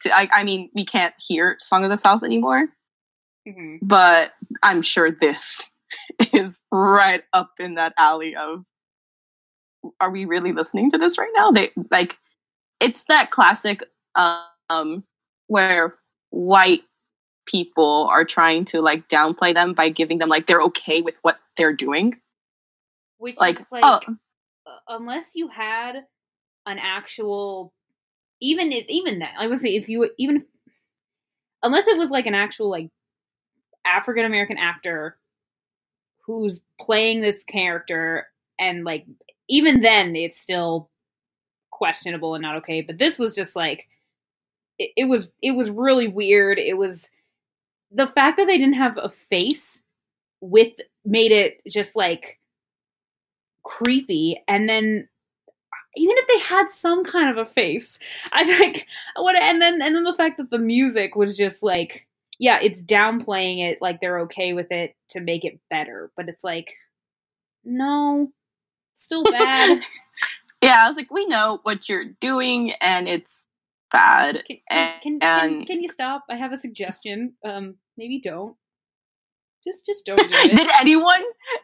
To 0.01 0.15
I, 0.15 0.29
I 0.33 0.43
mean, 0.43 0.69
we 0.75 0.85
can't 0.85 1.13
hear 1.19 1.57
"Song 1.59 1.83
of 1.85 1.91
the 1.91 1.97
South" 1.97 2.23
anymore, 2.23 2.67
Mhm. 3.47 3.79
but 3.81 4.33
I'm 4.63 4.81
sure 4.81 5.11
this 5.11 5.63
is 6.33 6.63
right 6.71 7.23
up 7.33 7.51
in 7.59 7.75
that 7.75 7.93
alley 7.97 8.35
of. 8.35 8.65
Are 9.99 10.11
we 10.11 10.25
really 10.25 10.51
listening 10.51 10.89
to 10.91 10.97
this 10.97 11.17
right 11.17 11.31
now? 11.35 11.51
They 11.51 11.71
like, 11.91 12.17
it's 12.79 13.05
that 13.05 13.31
classic 13.31 13.83
um 14.15 15.03
where 15.47 15.95
white 16.29 16.83
people 17.45 18.07
are 18.09 18.25
trying 18.25 18.65
to 18.65 18.81
like 18.81 19.07
downplay 19.07 19.53
them 19.53 19.73
by 19.73 19.89
giving 19.89 20.17
them 20.17 20.29
like 20.29 20.47
they're 20.47 20.61
okay 20.61 21.01
with 21.01 21.15
what 21.21 21.37
they're 21.57 21.73
doing. 21.73 22.15
Which 23.17 23.37
Like, 23.37 23.59
is 23.59 23.65
like 23.71 23.83
oh, 23.83 23.99
unless 24.87 25.33
you 25.35 25.47
had 25.47 26.03
an 26.65 26.79
actual 26.79 27.73
even 28.41 28.71
if 28.71 28.85
even 28.89 29.19
that 29.19 29.33
I 29.39 29.47
would 29.47 29.59
say 29.59 29.69
if 29.69 29.87
you 29.87 30.09
even 30.17 30.45
unless 31.63 31.87
it 31.87 31.97
was 31.97 32.09
like 32.09 32.25
an 32.25 32.35
actual 32.35 32.69
like 32.69 32.89
African 33.85 34.25
American 34.25 34.57
actor 34.57 35.17
who's 36.25 36.59
playing 36.81 37.21
this 37.21 37.43
character 37.43 38.27
and 38.59 38.83
like 38.83 39.05
even 39.47 39.81
then 39.81 40.15
it's 40.15 40.39
still 40.39 40.89
questionable 41.75 42.35
and 42.35 42.41
not 42.43 42.57
okay 42.57 42.81
but 42.81 42.97
this 42.97 43.19
was 43.19 43.35
just 43.35 43.55
like 43.55 43.87
it, 44.79 44.91
it 44.97 45.05
was 45.05 45.31
it 45.41 45.51
was 45.51 45.69
really 45.69 46.07
weird. 46.07 46.59
It 46.59 46.77
was 46.77 47.09
the 47.91 48.07
fact 48.07 48.37
that 48.37 48.47
they 48.47 48.57
didn't 48.57 48.75
have 48.75 48.97
a 49.01 49.09
face 49.09 49.81
with 50.41 50.73
made 51.05 51.31
it 51.31 51.61
just 51.69 51.95
like 51.95 52.39
creepy 53.63 54.43
and 54.47 54.69
then 54.69 55.07
even 55.97 56.15
if 56.17 56.27
they 56.27 56.39
had 56.39 56.69
some 56.69 57.03
kind 57.03 57.29
of 57.31 57.37
a 57.37 57.49
face 57.49 57.97
i 58.33 58.43
think 58.43 58.85
what 59.15 59.35
and 59.35 59.61
then 59.61 59.81
and 59.81 59.95
then 59.95 60.03
the 60.03 60.13
fact 60.15 60.37
that 60.37 60.51
the 60.51 60.59
music 60.59 61.15
was 61.15 61.37
just 61.37 61.63
like 61.63 62.05
yeah 62.37 62.59
it's 62.61 62.83
downplaying 62.83 63.59
it 63.63 63.79
like 63.81 63.99
they're 64.01 64.19
okay 64.19 64.53
with 64.53 64.71
it 64.71 64.95
to 65.09 65.19
make 65.19 65.45
it 65.45 65.59
better 65.69 66.11
but 66.15 66.29
it's 66.29 66.43
like 66.43 66.73
no 67.63 68.31
still 68.93 69.23
bad 69.31 69.81
yeah, 70.65 70.83
I 70.85 70.87
was 70.87 70.97
like, 70.97 71.11
we 71.11 71.25
know 71.27 71.59
what 71.63 71.87
you're 71.89 72.05
doing, 72.21 72.73
and 72.81 73.07
it's 73.07 73.45
bad. 73.91 74.43
Can, 74.47 74.57
can, 74.69 74.99
can, 75.01 75.19
and 75.21 75.57
can, 75.59 75.65
can 75.67 75.81
you 75.81 75.89
stop? 75.89 76.23
I 76.29 76.35
have 76.35 76.51
a 76.51 76.57
suggestion. 76.57 77.33
Um, 77.45 77.75
maybe 77.97 78.19
don't. 78.19 78.55
Just 79.65 79.85
just 79.85 80.05
don't 80.05 80.17
do 80.17 80.27
it. 80.29 80.55
did 80.55 80.67
anyone, 80.79 81.23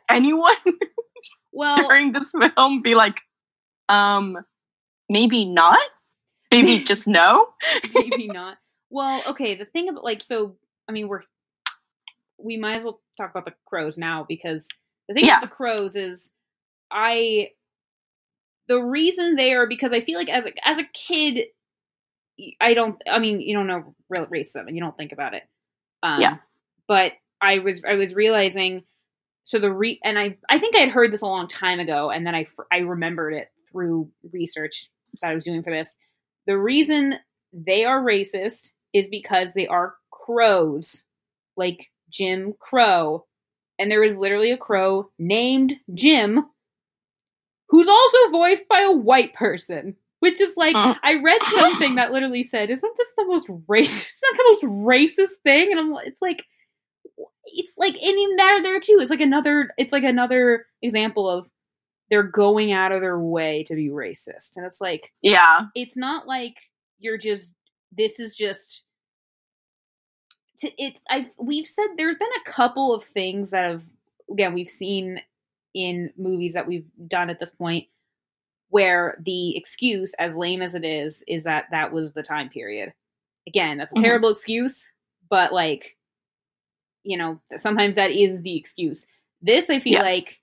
anyone 0.10 0.56
well, 1.52 1.88
during 1.88 2.12
this 2.14 2.32
film 2.56 2.82
be 2.82 2.96
like, 2.96 3.22
um, 3.90 4.38
maybe 5.10 5.46
not, 5.46 5.80
maybe 6.52 6.80
just 6.84 7.08
no? 7.08 7.48
maybe 7.94 8.28
not. 8.28 8.58
Well, 8.90 9.22
okay. 9.28 9.56
The 9.56 9.66
thing 9.66 9.90
about 9.90 10.04
like 10.04 10.22
so, 10.24 10.58
I 10.90 10.92
mean, 10.92 11.08
we're 11.08 11.22
we 12.44 12.58
might 12.58 12.78
as 12.78 12.84
well 12.84 13.02
talk 13.18 13.30
about 13.30 13.46
the 13.46 13.54
crows 13.68 13.98
now 13.98 14.26
because 14.28 14.68
the 15.08 15.14
thing 15.14 15.26
Yeah. 15.26 15.38
about 15.38 15.50
the 15.50 15.56
crows 15.56 15.96
is 15.96 16.32
I 16.92 17.50
the 18.72 18.82
reason 18.82 19.36
they 19.36 19.54
are 19.54 19.68
because 19.68 19.92
I 19.92 20.00
feel 20.00 20.18
like 20.18 20.30
as 20.30 20.46
a 20.46 20.52
as 20.66 20.80
a 20.80 20.86
kid 20.94 21.48
I 22.62 22.74
don't 22.74 23.02
I 23.06 23.20
mean 23.20 23.42
you 23.42 23.54
don't 23.54 23.68
know 23.68 23.94
real 24.08 24.28
racism 24.28 24.68
and 24.68 24.78
you 24.78 24.82
don't 24.82 24.96
think 24.96 25.12
about 25.12 25.34
it. 25.34 25.44
Um, 26.02 26.22
Yeah. 26.22 26.38
But 26.88 27.14
I 27.42 27.60
was 27.60 27.82
I 27.86 27.96
was 27.96 28.16
realizing 28.16 28.84
so 29.44 29.60
the 29.60 29.70
re 29.70 30.00
and 30.06 30.18
I 30.18 30.38
I 30.50 30.58
think 30.58 30.78
I 30.78 30.80
had 30.80 30.90
heard 30.90 31.12
this 31.12 31.22
a 31.22 31.28
long 31.28 31.50
time 31.50 31.82
ago 31.82 32.12
and 32.12 32.26
then 32.26 32.34
I 32.34 32.48
I 32.72 32.78
remembered 32.78 33.34
it 33.34 33.50
through 33.70 34.10
research 34.32 34.90
that 35.22 35.32
I 35.32 35.36
was 35.36 35.44
doing 35.44 35.64
for 35.64 35.72
this. 35.72 35.98
The 36.48 36.58
reason 36.58 37.16
they 37.52 37.84
are 37.84 38.02
racist 38.02 38.72
is 38.94 39.10
because 39.10 39.54
they 39.54 39.68
are 39.68 39.96
crows, 40.12 41.04
like 41.58 41.92
Jim 42.10 42.54
Crow. 42.58 43.26
And 43.78 43.92
there 43.92 44.04
is 44.04 44.18
literally 44.18 44.52
a 44.52 44.58
crow 44.58 45.10
named 45.20 45.76
Jim 45.94 46.46
who's 47.82 47.90
also 47.90 48.30
voiced 48.32 48.68
by 48.68 48.82
a 48.82 48.92
white 48.92 49.34
person. 49.34 49.96
Which 50.20 50.40
is 50.40 50.54
like, 50.56 50.76
Mm. 50.76 50.98
I 51.02 51.16
read 51.16 51.42
something 51.46 51.96
that 51.96 52.12
literally 52.12 52.44
said, 52.44 52.70
"Isn't 52.70 52.94
this 52.96 53.08
the 53.18 53.26
most 53.26 53.48
racist? 53.68 54.08
Isn't 54.08 54.22
that 54.22 54.38
the 54.38 54.50
most 54.52 54.64
racist 54.64 55.42
thing?" 55.44 55.72
And 55.72 55.80
I'm, 55.80 55.96
it's 56.06 56.22
like, 56.22 56.46
it's 57.46 57.74
like, 57.80 57.96
and 57.96 58.20
even 58.20 58.36
that 58.36 58.60
there 58.62 58.80
too. 58.80 59.00
It's 59.02 59.10
like 59.10 59.20
another, 59.20 59.72
it's 59.80 59.92
like 59.92 60.04
another 60.04 60.68
example 60.84 61.28
of 61.28 61.50
they're 62.12 62.22
going 62.22 62.72
out 62.72 62.92
of 62.92 63.02
their 63.02 63.18
way 63.18 63.64
to 63.64 63.74
be 63.74 63.90
racist, 63.90 64.58
and 64.58 64.66
it's 64.66 64.80
like, 64.80 65.12
Yeah, 65.24 65.62
it's 65.74 65.98
not 65.98 66.28
like 66.28 66.58
you're 67.00 67.18
just 67.18 67.52
this 67.92 68.20
is 68.20 68.36
just 68.36 68.86
to 70.60 70.70
it 70.82 71.00
i 71.10 71.28
we've 71.40 71.66
said 71.66 71.88
there's 71.98 72.16
been 72.16 72.30
a 72.46 72.50
couple 72.50 72.94
of 72.94 73.04
things 73.04 73.50
that 73.52 73.66
have 73.66 73.84
again 74.32 74.54
we've 74.54 74.70
seen 74.70 75.20
in 75.74 76.12
movies 76.18 76.54
that 76.54 76.68
we've 76.68 76.86
done 77.08 77.30
at 77.30 77.40
this 77.40 77.52
point 77.52 77.88
where 78.70 79.18
the 79.26 79.56
excuse 79.58 80.14
as 80.20 80.36
lame 80.36 80.62
as 80.62 80.76
it 80.76 80.86
is 80.86 81.24
is 81.28 81.44
that 81.44 81.66
that 81.72 81.92
was 81.94 82.14
the 82.14 82.24
time 82.24 82.50
period 82.50 82.94
again 83.48 83.78
that's 83.78 83.92
a 83.94 83.96
Mhm. 83.96 84.02
terrible 84.02 84.30
excuse 84.30 84.90
but 85.30 85.54
like 85.54 85.98
you 87.04 87.18
know 87.18 87.40
sometimes 87.58 87.96
that 87.96 88.12
is 88.12 88.42
the 88.42 88.58
excuse 88.58 89.06
this 89.42 89.70
i 89.70 89.80
feel 89.80 89.94
Yeah. 89.94 90.02
like 90.02 90.40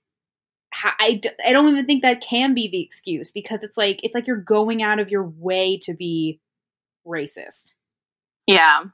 I, 0.74 1.20
I 1.44 1.52
don't 1.52 1.68
even 1.68 1.86
think 1.86 2.02
that 2.02 2.20
can 2.20 2.54
be 2.54 2.68
the 2.68 2.82
excuse 2.82 3.32
because 3.32 3.62
it's 3.64 3.78
like 3.78 4.00
it's 4.02 4.14
like 4.14 4.26
you're 4.26 4.36
going 4.36 4.82
out 4.82 5.00
of 5.00 5.08
your 5.08 5.24
way 5.24 5.78
to 5.78 5.94
be 5.94 6.40
racist 7.06 7.72
yeah, 8.46 8.84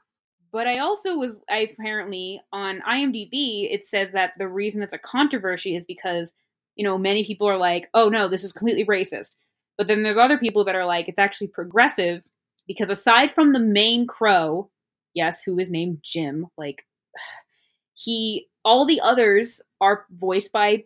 but 0.55 0.67
I 0.67 0.79
also 0.79 1.17
was 1.17 1.41
I 1.49 1.69
apparently 1.69 2.41
on 2.53 2.79
IMDb 2.89 3.67
it 3.69 3.85
said 3.85 4.11
that 4.13 4.31
the 4.37 4.47
reason 4.47 4.81
it's 4.81 4.93
a 4.93 4.97
controversy 4.97 5.75
is 5.75 5.83
because 5.83 6.33
you 6.77 6.85
know 6.85 6.97
many 6.97 7.25
people 7.25 7.45
are 7.45 7.57
like, 7.57 7.89
"Oh 7.93 8.07
no, 8.07 8.29
this 8.29 8.45
is 8.45 8.53
completely 8.53 8.85
racist." 8.85 9.35
But 9.77 9.87
then 9.87 10.03
there's 10.03 10.17
other 10.17 10.37
people 10.37 10.63
that 10.63 10.75
are 10.75 10.85
like, 10.85 11.09
"It's 11.09 11.19
actually 11.19 11.47
progressive 11.47 12.23
because 12.67 12.89
aside 12.89 13.31
from 13.31 13.51
the 13.51 13.59
main 13.59 14.07
crow, 14.07 14.69
yes, 15.13 15.43
who 15.43 15.59
is 15.59 15.69
named 15.69 15.99
Jim, 16.03 16.47
like 16.57 16.85
he 17.93 18.47
all 18.63 18.85
the 18.85 19.01
others 19.01 19.61
are 19.81 20.05
voiced 20.09 20.53
by 20.53 20.85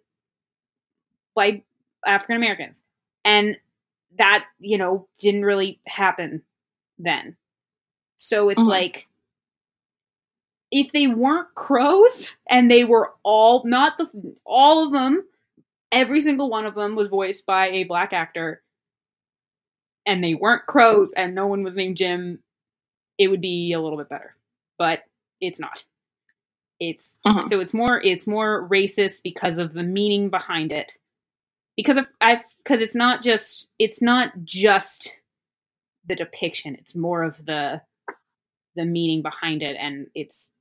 by 1.36 1.62
African 2.08 2.38
Americans. 2.38 2.82
And 3.24 3.56
that, 4.18 4.46
you 4.60 4.80
know, 4.80 5.08
didn't 5.20 5.46
really 5.46 5.80
happen 5.86 6.42
then. 6.98 7.38
So 8.18 8.50
it's 8.50 8.64
Mhm. 8.64 8.68
like 8.68 9.09
if 10.72 10.92
they 10.92 11.08
weren't 11.08 11.54
crows 11.56 12.34
and 12.50 12.70
they 12.70 12.84
were 12.84 13.14
all 13.24 13.64
not 13.66 13.98
the 13.98 14.10
all 14.46 14.86
of 14.86 14.92
them, 14.94 15.24
every 15.92 16.22
single 16.22 16.50
one 16.50 16.66
of 16.66 16.76
them 16.76 16.96
was 16.96 17.10
voiced 17.10 17.46
by 17.46 17.70
a 17.70 17.84
black 17.86 18.14
actor 18.14 18.62
and 20.06 20.24
they 20.24 20.34
weren't 20.34 20.66
crows 20.68 21.14
and 21.14 21.36
no 21.36 21.48
one 21.48 21.64
was 21.64 21.76
named 21.76 21.98
Jim, 21.98 22.40
it 23.18 23.28
would 23.30 23.42
be 23.42 23.74
a 23.74 23.82
little 23.82 23.98
bit 23.98 24.10
better. 24.10 24.36
But 24.78 25.04
it's 25.42 25.60
not. 25.60 25.84
It's 26.80 27.20
Mhm. 27.26 27.48
so 27.48 27.60
it's 27.60 27.74
more 27.74 28.02
it's 28.02 28.28
more 28.28 28.68
racist 28.70 29.24
because 29.24 29.58
of 29.60 29.74
the 29.74 29.84
meaning 29.84 30.30
behind 30.30 30.72
it. 30.72 30.92
Because 31.76 31.98
of 31.98 32.08
I 32.22 32.44
because 32.64 32.82
it's 32.82 32.96
not 32.96 33.22
just 33.24 33.70
it's 33.80 34.02
not 34.02 34.34
just 34.44 35.18
the 36.08 36.16
depiction, 36.16 36.76
it's 36.76 36.96
more 36.96 37.24
of 37.24 37.46
the 37.46 37.82
the 38.76 38.86
meaning 38.86 39.22
behind 39.22 39.64
it 39.64 39.76
and 39.80 40.08
it's 40.16 40.52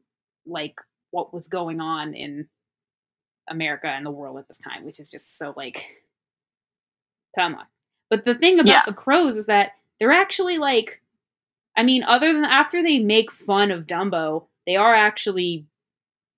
like 0.49 0.77
what 1.11 1.33
was 1.35 1.49
going 1.49 1.81
on 1.81 2.15
in 2.15 2.49
America 3.49 3.89
and 3.89 4.05
the 4.07 4.11
world 4.11 4.39
at 4.39 4.49
this 4.49 4.59
time, 4.59 4.85
which 4.85 5.01
is 5.01 5.11
just 5.11 5.39
so 5.39 5.55
like 5.57 5.87
come 7.37 7.55
on. 7.55 7.67
But 8.11 8.25
the 8.25 8.35
thing 8.35 8.61
about 8.61 8.69
Yeah. 8.71 8.83
the 8.87 8.93
crows 8.95 9.37
is 9.37 9.47
that 9.47 9.73
they're 10.01 10.13
actually 10.13 10.59
like 10.59 11.01
I 11.77 11.85
mean, 11.85 12.03
other 12.03 12.33
than 12.33 12.45
after 12.45 12.83
they 12.83 12.99
make 12.99 13.31
fun 13.31 13.71
of 13.71 13.87
Dumbo, 13.87 14.47
they 14.67 14.77
are 14.77 14.95
actually 14.95 15.67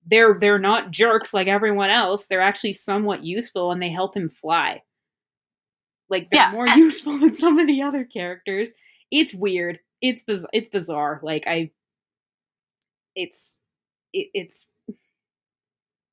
they're 0.07 0.37
they're 0.39 0.59
not 0.59 0.91
jerks 0.91 1.33
like 1.33 1.47
everyone 1.47 1.89
else. 1.89 2.27
They're 2.27 2.41
actually 2.41 2.73
somewhat 2.73 3.23
useful 3.23 3.71
and 3.71 3.81
they 3.81 3.89
help 3.91 4.15
him 4.15 4.29
fly. 4.29 4.83
Like 6.09 6.29
they're 6.31 6.41
Yeah, 6.41 6.51
more 6.51 6.67
useful 6.67 7.17
than 7.19 7.33
some 7.33 7.59
of 7.59 7.67
the 7.67 7.81
other 7.83 8.03
characters. 8.05 8.71
It's 9.11 9.33
weird. 9.33 9.79
It's 10.01 10.23
biz- 10.23 10.47
it's 10.53 10.69
bizarre. 10.69 11.19
Like 11.23 11.45
I 11.47 11.71
it's 13.15 13.57
it, 14.13 14.27
it's 14.33 14.67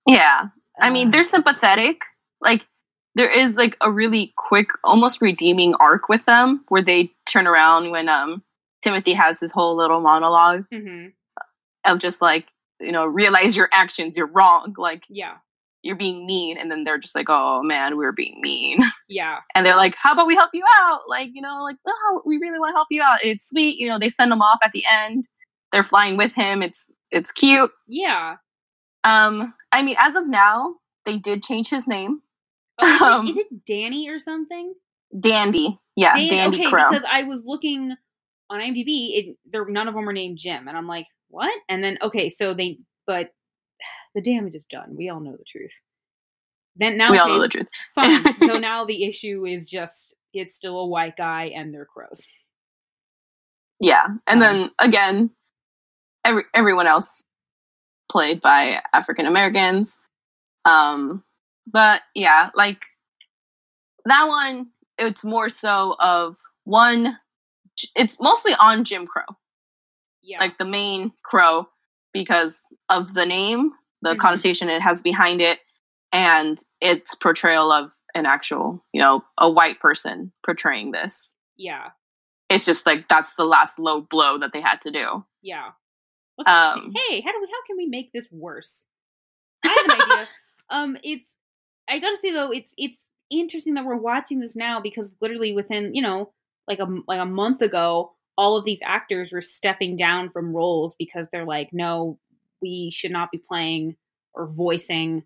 yeah. 0.09 0.47
I 0.81 0.91
mean, 0.91 1.11
they're 1.11 1.23
sympathetic. 1.23 2.01
Like, 2.41 2.65
there 3.15 3.31
is 3.31 3.57
like 3.57 3.77
a 3.81 3.93
really 3.93 4.33
quick, 4.37 4.69
almost 4.85 5.21
redeeming 5.21 5.75
arc 5.75 6.09
with 6.09 6.25
them 6.25 6.65
where 6.69 6.83
they 6.83 7.13
turn 7.27 7.47
around 7.47 7.91
when 7.91 8.09
um 8.09 8.43
Timothy 8.83 9.13
has 9.13 9.41
his 9.41 9.53
whole 9.53 9.77
little 9.77 10.01
monologue 10.01 10.65
mhm. 10.73 11.13
of 11.85 11.99
just 11.99 12.23
like 12.23 12.47
you 12.81 12.93
know 12.93 13.05
realize 13.05 13.57
your 13.57 13.69
actions, 13.73 14.17
you're 14.17 14.27
wrong, 14.29 14.75
like 14.79 15.05
yeah. 15.09 15.35
you're 15.83 15.97
being 15.97 16.27
mean, 16.27 16.57
and 16.57 16.71
then 16.71 16.85
they're 16.85 16.99
just 16.99 17.17
like, 17.17 17.27
oh 17.29 17.61
man, 17.63 17.97
we're 17.97 18.13
being 18.13 18.41
mean, 18.41 18.79
Yeah. 19.09 19.39
and 19.55 19.67
they're 19.67 19.77
like, 19.77 19.97
how 20.01 20.13
about 20.13 20.29
we 20.29 20.37
help 20.37 20.51
you 20.55 20.65
out? 20.81 21.01
Like 21.09 21.31
you 21.35 21.43
know, 21.43 21.65
like 21.65 21.77
oh, 21.87 22.23
we 22.25 22.39
really 22.39 22.61
want 22.61 22.71
to 22.71 22.77
help 22.77 22.89
you 22.91 23.03
out. 23.03 23.19
It's 23.25 23.49
sweet, 23.49 23.79
you 23.79 23.89
know. 23.89 23.99
They 23.99 24.11
send 24.11 24.31
them 24.31 24.43
off 24.43 24.61
at 24.63 24.71
the 24.73 24.85
end. 24.89 25.27
They're 25.73 25.83
flying 25.83 26.17
with 26.17 26.33
him. 26.35 26.63
It's 26.63 26.89
it's 27.11 27.33
cute. 27.33 27.71
Yeah. 27.87 28.37
Um, 29.05 29.55
I 29.73 29.83
mean, 29.83 29.97
as 29.99 30.17
of 30.17 30.27
now, 30.29 30.75
they 31.05 31.19
did 31.19 31.43
change 31.43 31.69
his 31.71 31.87
name. 31.87 32.21
Oh, 32.81 32.87
is, 32.95 33.01
Um, 33.03 33.27
it, 33.27 33.31
is 33.31 33.39
it 33.39 33.65
Danny 33.67 34.09
or 34.11 34.21
something? 34.21 34.75
Dandy. 35.19 35.79
Yeah, 35.97 36.15
Dan- 36.15 36.29
Dandy 36.29 36.59
okay, 36.61 36.71
Crow. 36.71 36.91
because 36.91 37.05
I 37.11 37.25
was 37.25 37.43
looking 37.45 37.95
on 38.51 38.61
IMDb, 38.61 38.87
it, 39.17 39.37
there 39.51 39.65
none 39.67 39.89
of 39.89 39.95
them 39.95 40.05
were 40.05 40.13
named 40.13 40.39
Jim, 40.39 40.69
and 40.69 40.77
I'm 40.77 40.87
like, 40.87 41.07
what? 41.29 41.53
And 41.69 41.83
then 41.83 41.99
okay, 42.03 42.31
so 42.31 42.55
they, 42.55 42.79
but 43.07 43.31
the 44.15 44.21
damage 44.21 44.55
is 44.55 44.65
done. 44.71 44.95
We 44.97 45.09
all 45.09 45.21
know 45.21 45.33
the 45.37 45.45
truth. 45.47 45.73
Then 46.77 46.97
now, 46.97 47.11
we 47.11 47.19
all 47.19 47.29
know 47.29 47.41
the 47.41 47.49
truth. 47.49 47.67
fine. 47.95 48.23
so 48.47 48.59
now 48.59 48.85
the 48.85 49.05
issue 49.05 49.45
is 49.47 49.65
just 49.67 50.15
it's 50.33 50.55
still 50.55 50.79
a 50.79 50.87
white 50.87 51.17
guy 51.17 51.47
and 51.55 51.73
they're 51.75 51.87
crows. 51.87 52.27
Yeah, 53.81 54.07
and 54.27 54.41
Um, 54.41 54.41
then 54.41 54.71
again, 54.79 55.31
every 56.25 56.45
everyone 56.55 56.87
else 56.87 57.25
played 58.11 58.41
by 58.41 58.81
African 58.93 59.27
Americans. 59.27 59.99
Um, 60.65 61.23
but 61.67 62.03
yeah, 62.15 62.51
like 62.55 62.83
that 64.05 64.27
one, 64.29 64.69
it's 64.99 65.25
more 65.25 65.49
so 65.49 65.97
of 65.99 66.37
one. 66.65 67.19
It's 67.95 68.19
mostly 68.21 68.55
on 68.61 68.85
Jim 68.85 69.07
Crow, 69.07 69.25
Yeah, 70.23 70.41
like 70.41 70.59
the 70.59 70.65
main 70.65 71.13
Crow, 71.25 71.69
because 72.13 72.63
of 72.89 73.15
the 73.15 73.25
name, 73.27 73.73
the 74.03 74.15
Mhm. 74.15 74.19
connotation 74.19 74.69
it 74.69 74.83
has 74.83 75.01
behind 75.03 75.41
it, 75.41 75.61
and 76.13 76.59
its 76.81 77.15
portrayal 77.15 77.71
of 77.71 77.93
an 78.15 78.27
actual, 78.27 78.85
you 78.93 79.01
know, 79.01 79.25
a 79.37 79.49
white 79.49 79.79
person 79.81 80.33
portraying 80.45 80.91
this. 80.93 81.35
yeah, 81.57 81.91
It's 82.49 82.65
just 82.65 82.87
like 82.87 83.09
that's 83.09 83.35
the 83.35 83.45
last 83.45 83.79
low 83.79 84.01
blow 84.01 84.39
that 84.39 84.53
they 84.53 84.61
had 84.61 84.81
to 84.83 84.91
do. 84.91 85.25
yeah. 85.43 85.73
Um, 86.47 86.93
hey, 86.95 87.21
how 87.21 87.33
do 87.33 87.41
we? 87.41 87.49
How 87.51 87.63
can 87.67 87.77
we 87.77 87.87
make 87.87 88.13
this 88.13 88.29
worse? 88.31 88.85
I 89.65 89.71
have 89.71 89.85
an 89.85 89.93
idea. 89.93 90.29
Um, 90.71 90.99
it's 91.03 91.35
I 91.89 91.99
gotta 91.99 92.19
say 92.19 92.31
though, 92.33 92.51
it's 92.51 92.75
it's 92.77 93.09
interesting 93.31 93.75
that 93.75 93.87
we're 93.87 93.97
watching 93.97 94.41
this 94.41 94.55
now 94.55 94.81
because 94.81 95.15
literally 95.21 95.53
within 95.53 95.95
you 95.95 96.03
know 96.03 96.33
like 96.67 96.79
a 96.79 96.87
like 97.09 97.21
a 97.21 97.25
month 97.27 97.63
ago, 97.63 98.13
all 98.37 98.57
of 98.57 98.65
these 98.67 98.83
actors 98.85 99.33
were 99.33 99.41
stepping 99.41 99.97
down 99.97 100.29
from 100.31 100.55
roles 100.55 100.95
because 100.99 101.29
they're 101.33 101.47
like, 101.47 101.71
no, 101.73 102.19
we 102.61 102.91
should 102.93 103.13
not 103.13 103.31
be 103.33 103.39
playing 103.39 103.97
or 104.35 104.47
voicing, 104.47 105.25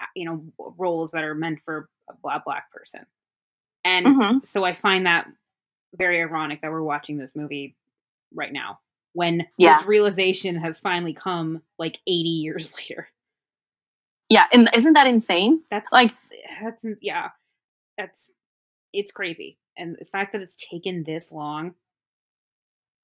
uh, 0.00 0.06
you 0.14 0.24
know, 0.24 0.44
roles 0.76 1.12
that 1.12 1.24
are 1.24 1.34
meant 1.34 1.60
for 1.64 1.88
a 2.10 2.14
black 2.22 2.44
black 2.44 2.70
person. 2.70 3.06
And 3.84 4.06
Mhm. 4.06 4.46
so 4.46 4.64
I 4.64 4.74
find 4.74 5.06
that 5.06 5.28
very 5.94 6.20
ironic 6.20 6.60
that 6.62 6.70
we're 6.70 6.82
watching 6.82 7.18
this 7.18 7.36
movie 7.36 7.76
right 8.34 8.52
now 8.52 8.80
when 9.14 9.46
Yeah. 9.58 9.78
this 9.78 9.86
realization 9.86 10.56
has 10.56 10.80
finally 10.80 11.14
come 11.14 11.62
like 11.78 12.00
80 12.06 12.12
years 12.28 12.74
later. 12.78 13.08
Yeah, 14.30 14.46
and 14.52 14.70
isn't 14.74 14.94
that 14.94 15.06
insane? 15.06 15.62
That's 15.70 15.92
Like, 15.92 16.12
that's 16.62 16.84
yeah, 17.02 17.30
that's 17.98 18.30
it's 18.92 19.10
crazy, 19.12 19.58
and 19.76 19.96
the 19.98 20.04
fact 20.06 20.32
that 20.32 20.40
it's 20.42 20.56
taken 20.56 21.04
this 21.04 21.32
long, 21.32 21.74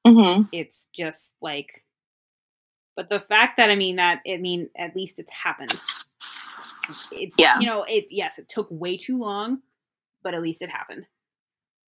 mhm. 0.07 0.49
it's 0.53 0.89
just 0.95 1.35
like. 1.41 1.85
But 2.97 3.09
the 3.09 3.19
fact 3.21 3.57
that 3.59 3.71
I 3.71 3.77
mean 3.77 3.97
that 3.97 4.21
I 4.31 4.37
mean 4.39 4.71
at 4.77 4.97
least 4.97 5.19
it's 5.21 5.33
happened. 5.33 5.73
It's 7.13 7.35
Yeah. 7.39 7.59
you 7.61 7.67
know 7.67 7.85
it 7.89 8.07
yes 8.11 8.39
it 8.39 8.49
took 8.49 8.69
way 8.71 8.97
too 8.97 9.19
long, 9.19 9.63
but 10.23 10.35
at 10.35 10.43
least 10.43 10.63
it 10.63 10.71
happened, 10.71 11.07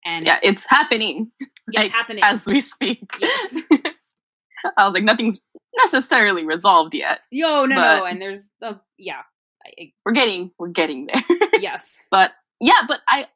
and 0.05 0.25
yeah, 0.25 0.39
it's 0.43 0.65
happening 0.69 1.31
it's 1.39 1.51
like, 1.75 1.91
happening 1.91 2.23
as 2.23 2.47
we 2.47 2.59
speak. 2.61 3.03
Yes. 3.19 3.57
I 4.77 4.85
was 4.85 4.93
like, 4.93 5.03
nothing's 5.03 5.39
necessarily 5.77 6.45
resolved 6.45 6.93
yet. 6.93 7.21
Yo, 7.31 7.65
no, 7.65 7.75
no, 7.75 8.05
and 8.05 8.21
there's 8.21 8.49
the 8.61 8.79
yeah, 8.97 9.21
I, 9.65 9.91
We're 10.05 10.13
getting, 10.13 10.51
we're 10.57 10.69
getting 10.69 11.07
there. 11.07 11.23
Yes, 11.59 12.01
but 12.11 12.31
yeah, 12.59 12.81
but 12.87 12.99
I 13.07 13.27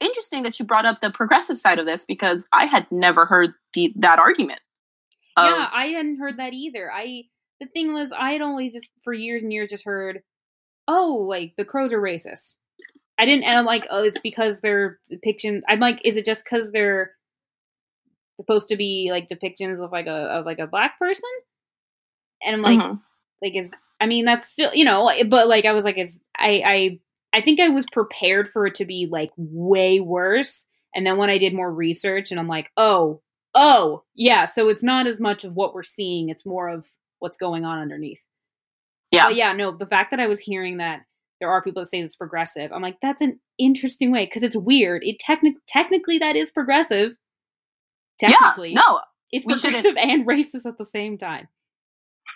interesting 0.00 0.42
that 0.42 0.58
you 0.58 0.66
brought 0.66 0.84
up 0.84 1.00
the 1.00 1.10
progressive 1.10 1.58
side 1.58 1.78
of 1.78 1.86
this 1.86 2.04
because 2.04 2.46
I 2.52 2.66
had 2.66 2.86
never 2.90 3.24
heard 3.24 3.54
the 3.72 3.92
that 3.96 4.18
argument. 4.18 4.60
yeah, 5.38 5.68
I 5.72 5.86
hadn't 5.86 6.18
heard 6.18 6.38
that 6.38 6.52
either. 6.52 6.92
I 6.92 7.24
the 7.60 7.66
thing 7.66 7.92
was, 7.92 8.12
I 8.12 8.32
had 8.32 8.42
always 8.42 8.72
just 8.72 8.90
for 9.02 9.12
years 9.12 9.42
and 9.42 9.52
years 9.52 9.70
just 9.70 9.84
heard, 9.84 10.20
oh, 10.88 11.24
like 11.28 11.54
the 11.56 11.64
crows 11.64 11.92
are 11.92 12.00
racist. 12.00 12.56
I 13.18 13.26
didn't, 13.26 13.44
and 13.44 13.56
I'm 13.56 13.64
like, 13.64 13.86
oh, 13.90 14.02
it's 14.02 14.20
because 14.20 14.60
they're 14.60 14.98
depictions. 15.10 15.60
I'm 15.68 15.78
like, 15.78 16.00
is 16.04 16.16
it 16.16 16.26
just 16.26 16.44
because 16.44 16.72
they're 16.72 17.12
supposed 18.36 18.68
to 18.68 18.76
be 18.76 19.08
like 19.10 19.28
depictions 19.28 19.80
of 19.82 19.92
like 19.92 20.06
a 20.06 20.10
of 20.10 20.46
like 20.46 20.58
a 20.58 20.66
black 20.66 20.98
person? 20.98 21.30
And 22.44 22.56
I'm 22.56 22.62
like, 22.62 22.78
Mhm. 22.78 23.00
like 23.42 23.54
is 23.56 23.70
I 24.00 24.06
mean 24.06 24.24
that's 24.24 24.48
still 24.50 24.74
you 24.74 24.84
know, 24.84 25.10
but 25.28 25.48
like 25.48 25.64
I 25.64 25.72
was 25.72 25.84
like, 25.84 25.98
it's 25.98 26.18
I 26.38 26.62
I 26.64 27.00
I 27.38 27.40
think 27.40 27.60
I 27.60 27.68
was 27.68 27.86
prepared 27.92 28.48
for 28.48 28.66
it 28.66 28.74
to 28.76 28.84
be 28.84 29.06
like 29.10 29.30
way 29.36 30.00
worse. 30.00 30.66
And 30.94 31.04
then 31.06 31.16
when 31.16 31.30
I 31.30 31.38
did 31.38 31.54
more 31.54 31.72
research, 31.72 32.30
and 32.30 32.38
I'm 32.38 32.46
like, 32.46 32.70
oh, 32.76 33.20
oh, 33.54 34.04
yeah. 34.14 34.44
So 34.44 34.68
it's 34.68 34.84
not 34.84 35.08
as 35.08 35.18
much 35.18 35.42
of 35.42 35.54
what 35.54 35.74
we're 35.74 35.82
seeing; 35.82 36.28
it's 36.28 36.46
more 36.46 36.68
of 36.68 36.88
what's 37.18 37.36
going 37.36 37.64
on 37.64 37.80
underneath. 37.80 38.22
Yeah. 39.10 39.26
But 39.26 39.34
yeah, 39.36 39.52
no. 39.54 39.72
The 39.72 39.86
fact 39.86 40.10
that 40.12 40.20
I 40.20 40.28
was 40.28 40.38
hearing 40.40 40.76
that 40.76 41.00
there 41.40 41.50
are 41.50 41.62
people 41.62 41.82
that 41.82 41.86
say 41.88 42.00
it's 42.00 42.14
progressive, 42.14 42.72
I'm 42.72 42.82
like, 42.82 42.98
that's 43.02 43.20
an 43.22 43.40
interesting 43.58 44.12
way 44.12 44.24
because 44.26 44.44
it's 44.44 44.56
weird. 44.56 45.02
It 45.04 45.18
technic 45.18 45.54
technically 45.66 46.18
that 46.18 46.36
is 46.36 46.52
progressive. 46.52 47.16
Technically, 48.30 48.72
yeah, 48.72 48.80
no, 48.86 49.00
it's 49.32 49.44
progressive 49.46 49.96
and 49.96 50.26
racist 50.26 50.66
at 50.66 50.78
the 50.78 50.84
same 50.84 51.18
time. 51.18 51.48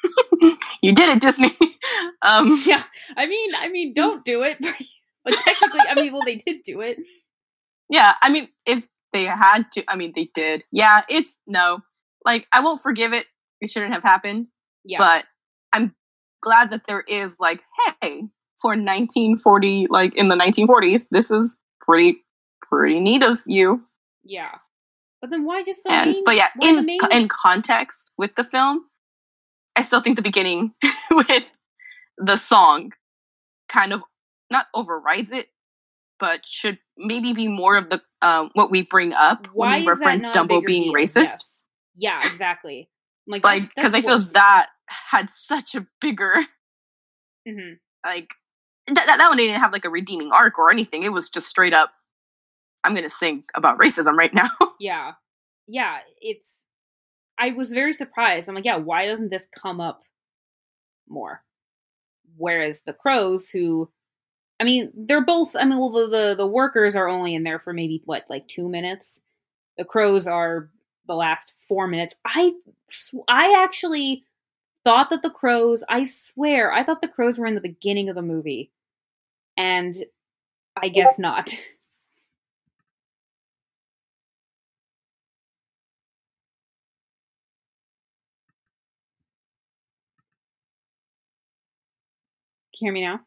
you 0.83 0.93
did 0.93 1.09
it, 1.09 1.21
Disney. 1.21 1.57
um, 2.23 2.63
Yeah, 2.67 2.83
I 3.17 3.27
mean, 3.27 3.51
I 3.57 3.69
mean, 3.69 3.93
don't 3.95 4.25
do 4.25 4.43
it. 4.43 4.59
but 5.25 5.35
technically, 5.35 5.81
I 5.89 5.95
mean, 5.95 6.13
well, 6.13 6.23
they 6.25 6.37
did 6.37 6.63
do 6.65 6.81
it. 6.81 6.99
yeah, 7.91 8.15
I 8.23 8.29
mean, 8.31 8.49
if 8.67 8.85
they 9.13 9.25
had 9.25 9.65
to, 9.73 9.85
I 9.89 9.97
mean, 9.97 10.13
they 10.15 10.31
did. 10.35 10.65
Yeah, 10.73 11.03
it's 11.09 11.39
no, 11.47 11.81
like 12.25 12.47
I 12.53 12.61
won't 12.61 12.81
forgive 12.83 13.13
it. 13.13 13.27
It 13.61 13.71
shouldn't 13.71 13.93
have 13.93 14.03
happened. 14.03 14.47
Yeah, 14.85 14.99
but 14.99 15.25
I'm 15.73 15.95
glad 16.43 16.71
that 16.71 16.83
there 16.87 17.03
is 17.03 17.37
like, 17.41 17.61
hey, 18.01 18.23
for 18.61 18.71
1940, 18.71 19.87
like 19.91 20.15
in 20.15 20.29
the 20.29 20.37
1940s, 20.37 21.07
this 21.11 21.31
is 21.31 21.57
pretty, 21.81 22.19
pretty 22.63 23.01
neat 23.01 23.23
of 23.23 23.41
you. 23.47 23.83
yeah. 24.25 24.59
But 25.21 25.31
then 25.31 25.45
why 25.45 25.63
just 25.65 25.85
the 25.85 25.91
And 25.91 26.11
main? 26.11 26.25
but 26.25 26.37
yeah, 26.37 26.49
why 26.55 26.69
in 26.71 26.87
main- 26.87 27.01
in 27.13 27.29
context 27.29 28.11
with 28.19 28.33
the 28.37 28.45
film, 28.45 28.85
I 29.77 29.83
still 29.83 30.03
think 30.03 30.17
the 30.17 30.23
beginning 30.23 30.73
with 31.11 31.45
the 32.19 32.37
song 32.37 32.93
kind 33.71 33.93
of 33.93 34.03
not 34.51 34.67
overrides 34.75 35.33
it, 35.33 35.49
but 36.21 36.41
should 36.47 36.79
maybe 36.99 37.33
be 37.35 37.49
more 37.49 37.77
of 37.77 37.91
the 37.91 38.01
um, 38.23 38.51
what 38.55 38.71
we 38.71 38.83
bring 38.83 39.13
up 39.15 39.49
why 39.55 39.81
when 39.81 39.81
we 39.81 39.87
reference 39.87 40.31
Dumbo 40.31 40.65
being 40.65 40.93
deal? 40.93 40.95
racist. 40.95 41.25
Yes. 41.25 41.65
Yeah, 41.97 42.25
exactly. 42.25 42.91
I'm 43.29 43.33
like, 43.33 43.45
Like 43.45 43.71
because 43.77 43.95
I 43.95 44.03
feel 44.03 44.21
that 44.35 44.69
had 44.89 45.31
such 45.31 45.75
a 45.75 45.87
bigger 46.01 46.35
hmm 47.49 47.75
like 48.07 48.31
that, 48.89 49.07
that 49.07 49.19
that 49.19 49.29
one 49.29 49.39
didn't 49.39 49.61
have 49.61 49.73
like 49.73 49.85
a 49.85 49.91
redeeming 49.91 50.33
arc 50.33 50.59
or 50.59 50.71
anything. 50.71 51.05
It 51.05 51.11
was 51.11 51.31
just 51.31 51.49
straight 51.49 51.75
up. 51.75 51.93
I'm 52.85 52.95
gonna 52.95 53.11
sing 53.11 53.45
about 53.55 53.79
racism 53.79 54.17
right 54.17 54.33
now. 54.35 54.51
Yeah, 54.81 55.15
yeah. 55.67 55.99
It's. 56.21 56.67
I 57.37 57.51
was 57.51 57.73
very 57.73 57.93
surprised. 57.93 58.49
I'm 58.49 58.55
like, 58.55 58.65
yeah. 58.65 58.77
Why 58.77 59.07
doesn't 59.07 59.31
this 59.31 59.49
come 59.53 59.81
up 59.81 60.03
more? 61.09 61.43
Whereas 62.37 62.83
the 62.83 62.93
crows, 62.93 63.51
who, 63.51 63.91
I 64.61 64.65
mean, 64.65 64.93
they're 64.95 65.25
both. 65.25 65.57
I 65.57 65.65
mean, 65.65 65.79
well, 65.81 65.91
the 65.91 66.07
the, 66.07 66.35
the 66.37 66.47
workers 66.47 66.95
are 66.95 67.09
only 67.09 67.35
in 67.35 67.43
there 67.43 67.59
for 67.59 67.73
maybe 67.73 68.03
what, 68.05 68.25
like 68.31 68.47
two 68.47 68.69
minutes. 68.69 69.23
The 69.77 69.85
crows 69.85 70.29
are 70.29 70.71
the 71.09 71.15
last 71.15 71.53
four 71.67 71.89
minutes. 71.89 72.15
I, 72.25 72.53
I 73.29 73.61
actually 73.65 74.23
thought 74.85 75.11
that 75.11 75.23
the 75.23 75.31
crows. 75.31 75.83
I 75.89 76.05
swear, 76.05 76.73
I 76.73 76.85
thought 76.85 77.01
the 77.01 77.09
crows 77.09 77.39
were 77.39 77.47
in 77.47 77.57
the 77.57 77.61
beginning 77.61 78.09
of 78.09 78.15
the 78.15 78.23
movie, 78.23 78.71
and 79.57 79.97
I 80.81 80.89
guess 80.89 81.19
not. 81.19 81.51
you 92.81 92.87
hear 92.87 92.93
me 92.93 93.03
now? 93.03 93.17
Can 93.17 93.25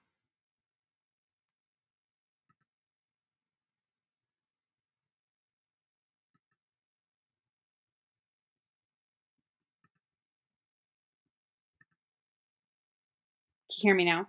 you 13.70 13.76
hear 13.82 13.96
me 13.96 14.06
now? 14.06 14.28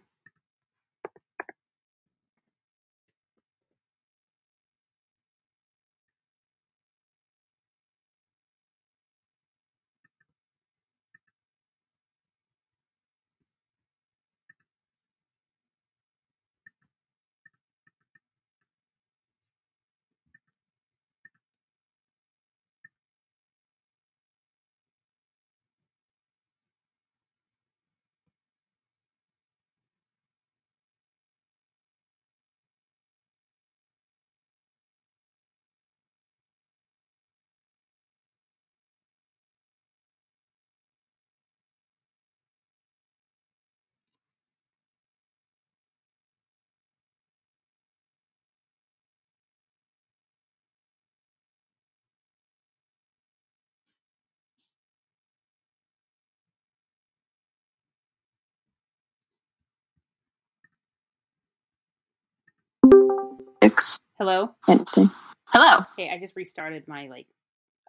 X 63.63 64.01
Hello. 64.19 64.51
anything. 64.69 65.11
Hello. 65.47 65.85
Hey, 65.97 66.11
I 66.11 66.19
just 66.19 66.35
restarted 66.37 66.87
my 66.89 67.07
like. 67.09 67.27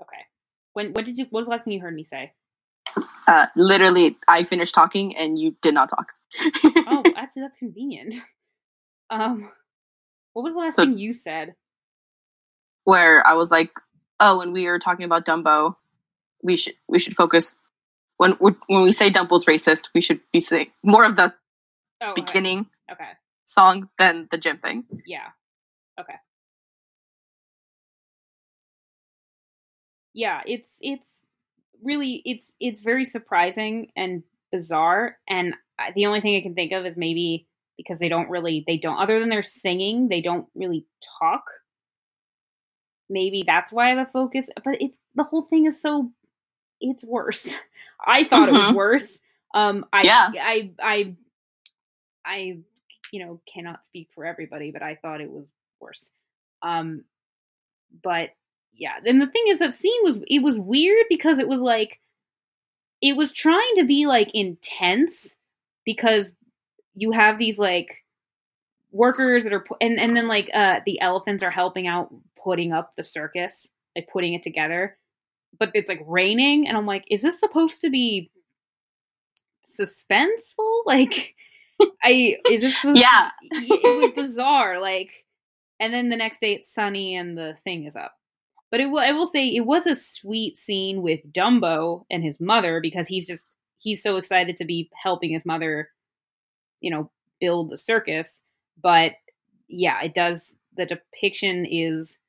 Okay. 0.02 0.22
When? 0.74 0.94
What 0.94 1.06
did 1.06 1.18
you? 1.18 1.26
What 1.30 1.40
was 1.42 1.48
the 1.48 1.52
last 1.52 1.64
thing 1.66 1.74
you 1.74 1.80
heard 1.82 1.96
me 1.96 2.04
say? 2.04 2.34
Uh, 3.28 3.48
literally, 3.56 4.18
I 4.28 4.44
finished 4.44 4.76
talking 4.76 5.16
and 5.18 5.40
you 5.40 5.56
did 5.62 5.74
not 5.74 5.90
talk. 5.90 6.14
Oh, 6.86 7.04
actually, 7.18 7.44
that's 7.44 7.58
convenient. 7.58 8.16
Um. 9.10 9.50
What 10.34 10.44
was 10.44 10.54
the 10.54 10.60
last 10.60 10.76
So- 10.76 10.84
thing 10.86 10.98
you 10.98 11.14
said? 11.14 11.56
where 12.86 13.26
I 13.26 13.34
was 13.34 13.50
like, 13.50 13.72
oh, 14.20 14.40
when 14.40 14.52
we 14.52 14.68
were 14.68 14.78
talking 14.78 15.06
about 15.06 15.26
Dumbo, 15.26 15.76
we 16.44 16.58
should 16.58 16.74
we 16.90 17.00
should 17.00 17.16
focus 17.16 17.56
when 18.18 18.32
when 18.34 18.56
we 18.84 18.92
say 18.92 19.10
Dumbo's 19.10 19.46
racist, 19.46 19.90
we 19.96 20.02
should 20.02 20.20
be 20.34 20.40
saying 20.42 20.68
more 20.84 21.06
of 21.06 21.16
the 21.16 21.34
Oh, 22.02 22.12
okay. 22.12 22.22
beginning 22.22 22.66
Okay. 22.92 23.12
song 23.46 23.88
than 23.98 24.28
the 24.32 24.38
Jim 24.38 24.58
thing. 24.58 24.84
Yeah. 25.06 25.30
Okay. 26.00 26.16
Yeah, 30.14 30.42
it's 30.46 30.78
it's 30.82 31.26
really 31.84 32.22
it's 32.26 32.56
it's 32.60 32.82
very 32.82 33.06
surprising 33.06 33.92
and 33.96 34.24
bizarre 34.52 35.18
and 35.28 35.56
I- 35.80 35.92
the 35.96 36.06
only 36.06 36.22
thing 36.22 36.36
I 36.38 36.42
can 36.42 36.56
think 36.56 36.72
of 36.72 36.86
is 36.86 36.96
maybe 36.96 37.48
because 37.78 38.00
they 38.00 38.10
don't 38.10 38.30
really 38.30 38.64
they 38.68 38.78
don't 38.78 38.98
other 39.00 39.20
than 39.20 39.30
their 39.30 39.44
singing, 39.44 40.08
they 40.10 40.22
don't 40.22 40.48
really 40.56 40.86
talk. 41.20 41.44
Maybe 43.10 43.44
that's 43.46 43.72
why 43.72 43.96
the 43.96 44.06
focus 44.12 44.50
but 44.64 44.82
it's 44.82 45.00
the 45.16 45.24
whole 45.24 45.44
thing 45.44 45.66
is 45.66 45.82
so 45.82 46.12
it's 46.82 47.06
worse. 47.06 47.58
I 48.06 48.24
thought 48.26 48.50
it 48.50 48.54
was 48.56 48.70
Mhm. 48.70 48.76
worse. 48.76 49.22
Um 49.54 49.86
I 49.94 50.04
Yeah. 50.04 50.32
I 50.40 50.72
I 50.82 51.16
I 52.26 52.58
you 53.12 53.26
know 53.26 53.42
cannot 53.52 53.86
speak 53.86 54.10
for 54.16 54.26
everybody, 54.26 54.72
but 54.72 54.82
I 54.84 54.96
thought 54.96 55.22
it 55.22 55.32
was 55.32 55.50
worse. 55.84 56.12
Um, 56.62 57.04
but 58.04 58.30
yeah, 58.74 58.96
then 59.06 59.20
the 59.20 59.28
thing 59.28 59.44
is 59.50 59.60
that 59.60 59.76
scene 59.76 60.02
was 60.04 60.20
it 60.28 60.42
was 60.42 60.58
weird 60.58 61.06
because 61.10 61.40
it 61.40 61.48
was 61.48 61.62
like 61.62 62.00
it 63.02 63.16
was 63.18 63.32
trying 63.32 63.76
to 63.76 63.84
be 63.84 64.08
like 64.08 64.32
intense 64.34 65.36
because 65.86 66.34
you 66.96 67.12
have 67.12 67.38
these 67.38 67.60
like 67.60 68.04
workers 68.92 69.44
that 69.44 69.54
are 69.54 69.66
and 69.82 70.00
and 70.00 70.16
then 70.16 70.28
like 70.28 70.50
uh 70.54 70.80
the 70.86 71.00
elephants 71.02 71.44
are 71.44 71.50
helping 71.52 71.88
out 71.88 72.14
putting 72.42 72.72
up 72.72 72.94
the 72.96 73.04
circus 73.04 73.72
like 73.96 74.08
putting 74.12 74.34
it 74.34 74.44
together 74.44 74.98
but 75.58 75.72
it's 75.74 75.90
like 75.90 76.02
raining 76.06 76.68
and 76.68 76.78
i'm 76.78 76.86
like 76.86 77.04
is 77.10 77.24
this 77.24 77.40
supposed 77.40 77.82
to 77.82 77.90
be 77.90 78.30
suspenseful 79.80 80.82
like 80.86 81.36
i 82.04 82.38
it 82.46 82.62
just 82.62 82.84
was 82.86 83.00
Yeah. 83.00 83.30
it 83.52 84.02
was 84.02 84.12
bizarre 84.12 84.80
like 84.80 85.23
and 85.84 85.94
then 85.94 86.10
the 86.10 86.16
next 86.16 86.40
day 86.42 86.54
it's 86.54 86.74
sunny 86.74 87.16
and 87.16 87.38
the 87.38 87.56
thing 87.64 87.84
is 87.86 87.96
up. 87.96 88.14
But 88.72 88.80
it 88.80 88.88
will 88.88 89.00
i 89.00 89.12
will 89.12 89.26
say 89.28 89.48
it 89.48 89.66
was 89.66 89.86
a 89.86 89.96
sweet 89.96 90.58
scene 90.58 91.02
with 91.02 91.20
dumbo 91.32 92.06
and 92.10 92.24
his 92.24 92.40
mother 92.40 92.80
because 92.82 93.08
he's 93.08 93.28
just 93.28 93.48
he's 93.80 94.02
so 94.02 94.16
excited 94.18 94.56
to 94.58 94.66
be 94.66 94.90
helping 95.04 95.32
his 95.32 95.46
mother 95.46 95.90
you 96.82 96.90
know 96.90 97.12
build 97.40 97.70
the 97.70 97.78
circus. 97.78 98.42
But 98.82 99.14
yeah 99.68 100.02
it 100.04 100.14
does 100.14 100.56
the 100.76 100.86
depiction 100.86 101.66
is 101.66 102.20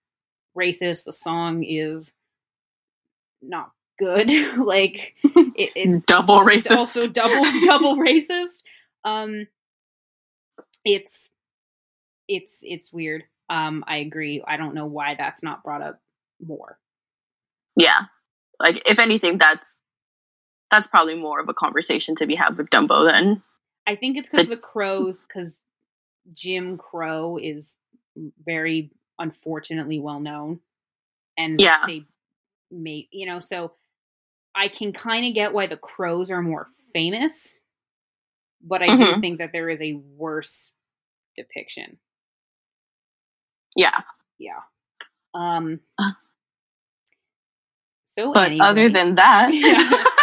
racist. 0.59 1.05
The 1.05 1.13
song 1.13 1.63
is 1.65 2.13
not 3.43 3.71
good. 3.99 4.29
Like 4.59 5.15
it, 5.25 5.71
it's 5.77 6.05
Double 6.05 6.41
racist. 6.41 6.77
also 6.77 7.09
double 7.09 7.43
double 7.65 7.97
racist. 7.97 8.63
Um 9.05 9.47
it's 10.85 11.31
it's 12.29 12.61
it's 12.63 12.93
weird 12.93 13.25
um 13.51 13.85
i 13.87 13.99
agree 13.99 14.43
i 14.47 14.57
don't 14.57 14.75
know 14.75 14.87
why 14.87 15.15
that's 15.17 15.43
not 15.43 15.63
brought 15.65 15.83
up 15.83 16.01
more 16.45 16.79
yeah. 17.77 18.03
Like 18.61 18.83
if 18.87 18.99
anything, 18.99 19.39
that's 19.39 19.83
that's 20.71 20.87
probably 20.87 21.15
more 21.17 21.41
of 21.41 21.49
a 21.49 21.55
conversation 21.55 22.17
to 22.17 22.27
be 22.27 22.35
had 22.35 22.57
with 22.57 22.69
Dumbo 22.71 23.11
then. 23.11 23.43
i 23.87 23.95
think 23.95 24.17
it's 24.17 24.29
because 24.31 24.49
the 24.49 24.57
crows 24.57 25.23
because 25.23 25.63
jim 26.33 26.77
crow 26.79 27.39
is 27.41 27.77
very 28.45 28.91
unfortunately 29.19 30.01
well 30.01 30.21
known 30.21 30.61
and 31.39 31.61
Yeah. 31.61 31.85
they 31.87 32.05
may 32.71 33.09
you 33.13 33.27
know 33.27 33.41
so 33.41 33.73
i 34.55 34.69
can 34.69 34.93
kind 34.93 35.27
of 35.27 35.35
get 35.35 35.53
why 35.53 35.67
the 35.67 35.77
crows 35.77 36.31
are 36.31 36.43
more 36.43 36.69
famous 36.93 37.59
but 38.63 38.83
i 38.83 38.91
do 38.91 39.15
Mhm. 39.15 39.21
think 39.21 39.39
that 39.39 39.53
there 39.53 39.69
is 39.71 39.83
a 39.83 39.95
worse 40.17 40.73
depiction 41.37 41.99
yeah. 43.77 44.01
yeah 44.39 44.61
um 45.35 45.81
Uh. 45.99 46.13
so 48.07 48.33
But 48.33 48.47
anyway, 48.49 48.61
other 48.61 48.91
than 48.91 49.15
that, 49.17 49.53
Yeah. 49.53 50.05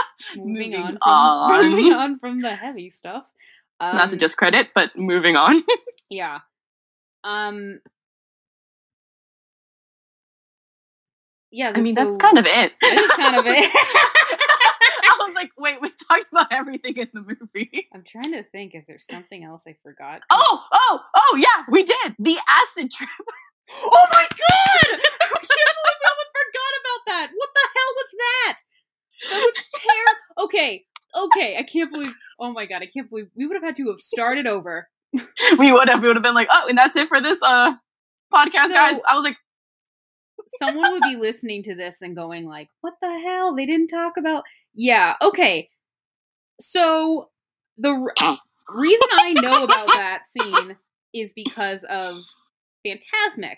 moving, 0.36 0.72
moving 0.72 0.74
on, 0.76 0.92
from, 0.92 1.02
on. 1.02 1.70
moving 1.70 1.92
on 1.92 2.18
from 2.18 2.42
the 2.42 2.54
heavy 2.54 2.90
stuff 2.90 3.24
um, 3.80 3.96
not 3.96 4.10
to 4.10 4.16
discredit, 4.16 4.68
but 4.74 4.96
moving 4.96 5.36
on. 5.36 5.62
yeah 6.10 6.40
um 7.24 7.80
yeah 11.50 11.72
I 11.74 11.80
mean, 11.80 11.94
so- 11.94 12.04
that's 12.04 12.16
kind 12.22 12.38
of 12.38 12.46
it. 12.46 12.72
That 12.80 12.94
is 12.98 13.10
kind 13.12 13.36
of 13.36 13.46
it. 13.46 13.70
I 15.30 15.32
was 15.32 15.42
like, 15.42 15.50
wait, 15.58 15.80
we 15.80 15.90
talked 16.10 16.26
about 16.32 16.48
everything 16.50 16.96
in 16.96 17.08
the 17.14 17.20
movie. 17.20 17.88
i'm 17.94 18.02
trying 18.04 18.32
to 18.32 18.42
think 18.50 18.74
is 18.74 18.86
there 18.86 18.98
something 18.98 19.44
else 19.44 19.62
i 19.68 19.74
forgot 19.82 20.20
Oh, 20.30 20.64
oh, 20.72 21.00
oh, 21.14 21.36
yeah, 21.38 21.64
we 21.70 21.82
did 21.84 22.14
the 22.18 22.36
acid 22.48 22.90
trip. 22.90 23.08
oh 23.72 24.06
my 24.12 24.26
god 24.28 24.98
i 25.22 25.38
can't 25.38 25.76
believe 25.78 25.98
we 26.00 26.06
almost 26.10 26.32
forgot 26.40 26.72
about 26.82 27.02
that 27.06 27.30
what 27.36 27.48
the 27.54 27.66
hell 27.74 27.92
was 28.00 28.10
that 28.18 28.56
that 29.30 29.40
was 29.40 29.54
terrible 29.86 30.44
okay 30.44 30.84
okay 31.24 31.56
i 31.56 31.62
can't 31.62 31.92
believe 31.92 32.10
oh 32.40 32.52
my 32.52 32.66
god 32.66 32.82
i 32.82 32.86
can't 32.86 33.08
believe 33.08 33.26
we 33.36 33.46
would 33.46 33.54
have 33.54 33.62
had 33.62 33.76
to 33.76 33.86
have 33.86 33.98
started 33.98 34.46
over 34.48 34.88
We 35.58 35.70
would 35.72 35.88
have, 35.88 36.00
we 36.02 36.06
would 36.08 36.16
have 36.16 36.22
been 36.22 36.34
like, 36.36 36.46
oh, 36.50 36.66
and 36.68 36.78
that's 36.78 36.96
it 36.96 37.08
for 37.08 37.20
this 37.20 37.40
uh 37.42 37.72
podcast, 38.32 38.68
So- 38.68 38.74
guys. 38.74 39.00
I 39.08 39.14
was 39.16 39.24
like, 39.24 39.36
someone 40.60 40.92
would 40.92 41.02
be 41.02 41.16
listening 41.16 41.62
to 41.64 41.74
this 41.74 42.02
and 42.02 42.14
going 42.14 42.46
like 42.46 42.68
what 42.82 42.94
the 43.02 43.20
hell? 43.26 43.54
They 43.56 43.66
didn't 43.66 43.88
talk 43.88 44.12
about 44.18 44.44
yeah 44.74 45.16
okay. 45.22 45.68
So 46.60 47.30
the 47.78 47.88
r- 47.90 48.36
reason 48.76 49.08
i 49.14 49.32
know 49.32 49.64
about 49.64 49.86
that 49.88 50.22
scene 50.28 50.76
is 51.14 51.32
because 51.32 51.82
of 51.84 52.16
Fantasmic 52.86 53.56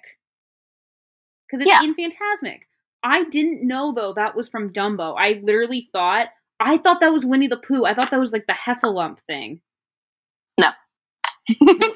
because 1.46 1.61
it's 1.61 1.66
Yeah. 1.68 1.82
in 1.82 1.94
Fantasmic 1.94 2.61
i 3.03 3.24
didn't 3.24 3.66
know 3.66 3.92
though 3.92 4.12
that 4.14 4.34
was 4.36 4.48
from 4.48 4.72
dumbo. 4.72 5.14
I 5.18 5.40
literally 5.42 5.88
thought 5.92 6.28
i 6.61 6.76
thought 6.78 7.00
that 7.00 7.11
was 7.12 7.26
winnie 7.26 7.48
the 7.48 7.57
pooh. 7.59 7.84
I 7.84 7.94
thought 7.94 8.11
that 8.12 8.20
was 8.20 8.32
like 8.32 8.46
the 8.46 8.55
heffalump 8.55 9.18
thing. 9.26 9.61
No. 10.59 10.70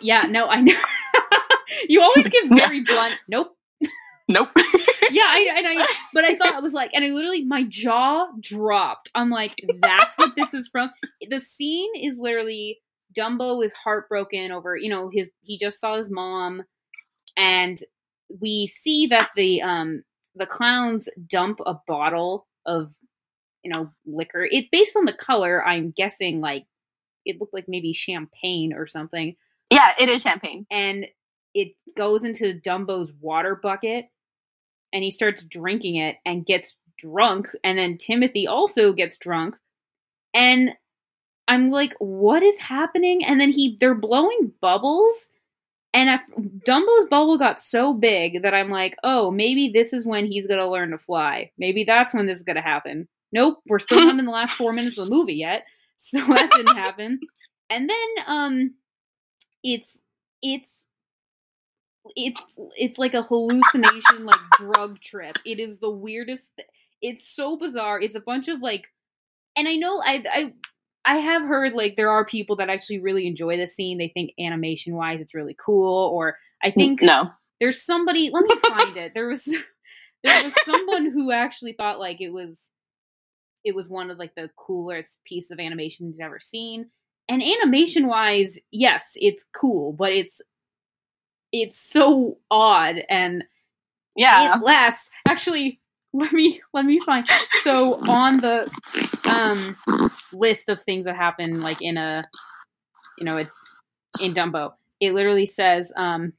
yeah 0.02 0.22
no 0.22 0.46
i 0.48 0.60
know. 0.60 0.74
You 1.88 2.00
always 2.02 2.28
give 2.28 2.44
very 2.50 2.80
blunt 2.82 3.14
nope 3.28 3.55
nope. 4.28 4.48
yeah, 5.12 5.22
I, 5.24 5.54
and 5.56 5.66
I, 5.68 5.86
but 6.12 6.24
I 6.24 6.36
thought 6.36 6.56
it 6.56 6.62
was 6.62 6.72
like, 6.72 6.90
and 6.92 7.04
I 7.04 7.10
literally, 7.10 7.44
my 7.44 7.62
jaw 7.62 8.26
dropped. 8.40 9.10
I'm 9.14 9.30
like, 9.30 9.54
that's 9.80 10.16
what 10.16 10.34
this 10.34 10.52
is 10.52 10.68
from. 10.68 10.90
The 11.28 11.38
scene 11.38 11.92
is 11.96 12.18
literally 12.18 12.80
Dumbo 13.16 13.64
is 13.64 13.72
heartbroken 13.72 14.50
over, 14.50 14.76
you 14.76 14.88
know, 14.88 15.10
his 15.12 15.30
he 15.44 15.56
just 15.56 15.80
saw 15.80 15.96
his 15.96 16.10
mom, 16.10 16.64
and 17.36 17.78
we 18.40 18.66
see 18.66 19.06
that 19.06 19.30
the 19.36 19.62
um 19.62 20.02
the 20.34 20.46
clowns 20.46 21.08
dump 21.28 21.60
a 21.64 21.74
bottle 21.86 22.46
of 22.66 22.92
you 23.62 23.70
know 23.70 23.90
liquor. 24.06 24.46
It 24.50 24.70
based 24.72 24.96
on 24.96 25.04
the 25.04 25.12
color, 25.12 25.64
I'm 25.64 25.92
guessing 25.96 26.40
like 26.40 26.66
it 27.24 27.40
looked 27.40 27.54
like 27.54 27.66
maybe 27.68 27.92
champagne 27.92 28.72
or 28.72 28.86
something 28.86 29.36
yeah, 29.70 29.92
it 29.98 30.08
is 30.08 30.22
champagne. 30.22 30.66
and 30.70 31.06
it 31.54 31.72
goes 31.96 32.24
into 32.24 32.60
Dumbo's 32.60 33.12
water 33.20 33.58
bucket 33.60 34.06
and 34.92 35.02
he 35.02 35.10
starts 35.10 35.44
drinking 35.44 35.96
it 35.96 36.16
and 36.24 36.46
gets 36.46 36.76
drunk 36.98 37.48
and 37.62 37.78
then 37.78 37.96
Timothy 37.98 38.46
also 38.46 38.92
gets 38.92 39.18
drunk 39.18 39.54
and 40.34 40.70
I'm 41.48 41.70
like 41.70 41.94
what 41.98 42.42
is 42.42 42.58
happening? 42.58 43.24
And 43.24 43.40
then 43.40 43.52
he 43.52 43.76
they're 43.78 43.94
blowing 43.94 44.52
bubbles 44.60 45.28
and 45.94 46.08
if 46.10 46.20
Dumbo's 46.64 47.06
bubble 47.06 47.38
got 47.38 47.60
so 47.60 47.92
big 47.92 48.42
that 48.42 48.54
I'm 48.54 48.70
like 48.70 48.96
oh 49.04 49.30
maybe 49.30 49.68
this 49.68 49.92
is 49.92 50.06
when 50.06 50.26
he's 50.26 50.46
going 50.46 50.60
to 50.60 50.70
learn 50.70 50.90
to 50.90 50.98
fly. 50.98 51.50
Maybe 51.58 51.84
that's 51.84 52.14
when 52.14 52.26
this 52.26 52.38
is 52.38 52.44
going 52.44 52.56
to 52.56 52.62
happen. 52.62 53.08
Nope 53.32 53.58
we're 53.66 53.78
still 53.78 54.00
not 54.04 54.18
in 54.18 54.24
the 54.24 54.32
last 54.32 54.56
4 54.56 54.72
minutes 54.72 54.98
of 54.98 55.06
the 55.06 55.14
movie 55.14 55.34
yet 55.34 55.64
so 55.96 56.18
that 56.28 56.50
didn't 56.52 56.76
happen. 56.76 57.20
And 57.70 57.90
then 57.90 58.24
um 58.26 58.74
it's 59.62 59.98
it's 60.42 60.86
it's 62.14 62.42
it's 62.76 62.98
like 62.98 63.14
a 63.14 63.22
hallucination 63.22 64.24
like 64.24 64.40
drug 64.58 65.00
trip. 65.00 65.36
It 65.44 65.58
is 65.58 65.78
the 65.78 65.90
weirdest 65.90 66.52
th- 66.56 66.68
it's 67.02 67.28
so 67.28 67.56
bizarre. 67.56 68.00
It's 68.00 68.14
a 68.14 68.20
bunch 68.20 68.48
of 68.48 68.60
like 68.60 68.86
and 69.56 69.66
i 69.66 69.74
know 69.74 70.00
i 70.04 70.22
i 70.32 70.52
i 71.04 71.16
have 71.16 71.42
heard 71.42 71.72
like 71.72 71.96
there 71.96 72.10
are 72.10 72.24
people 72.24 72.56
that 72.56 72.70
actually 72.70 73.00
really 73.00 73.26
enjoy 73.26 73.56
the 73.56 73.66
scene. 73.66 73.98
They 73.98 74.08
think 74.08 74.32
animation 74.38 74.94
wise 74.94 75.20
it's 75.20 75.34
really 75.34 75.56
cool 75.58 76.10
or 76.10 76.34
i 76.62 76.70
think 76.70 77.02
no. 77.02 77.30
there's 77.60 77.82
somebody 77.82 78.30
let 78.30 78.44
me 78.44 78.54
find 78.68 78.96
it. 78.96 79.12
There 79.14 79.28
was 79.28 79.44
there 80.24 80.44
was 80.44 80.54
someone 80.64 81.10
who 81.10 81.32
actually 81.32 81.72
thought 81.72 81.98
like 81.98 82.20
it 82.20 82.30
was 82.30 82.72
it 83.64 83.74
was 83.74 83.88
one 83.88 84.10
of 84.10 84.18
like 84.18 84.34
the 84.36 84.50
coolest 84.56 85.18
piece 85.24 85.50
of 85.50 85.58
animation 85.58 86.06
you've 86.06 86.20
ever 86.20 86.38
seen. 86.38 86.90
And 87.28 87.42
hmm. 87.42 87.48
animation 87.48 88.06
wise 88.06 88.58
yes 88.70 89.12
it's 89.16 89.44
cool 89.54 89.92
but 89.92 90.12
it's 90.12 90.40
it's 91.52 91.78
so 91.78 92.38
odd 92.50 92.96
and 93.08 93.44
Yeah. 94.16 94.56
it 94.56 94.62
lasts 94.64 95.10
actually 95.28 95.80
let 96.12 96.32
me 96.32 96.60
let 96.72 96.84
me 96.84 96.98
find 97.00 97.26
so 97.62 97.94
on 98.08 98.38
the 98.38 98.70
um 99.24 99.76
list 100.32 100.68
of 100.68 100.82
things 100.82 101.04
that 101.04 101.16
happen 101.16 101.60
like 101.60 101.80
in 101.82 101.96
a 101.96 102.22
you 103.18 103.24
know 103.24 103.36
it, 103.38 103.48
in 104.22 104.32
dumbo 104.32 104.72
it 105.00 105.12
literally 105.14 105.46
says 105.46 105.92
um 105.96 106.32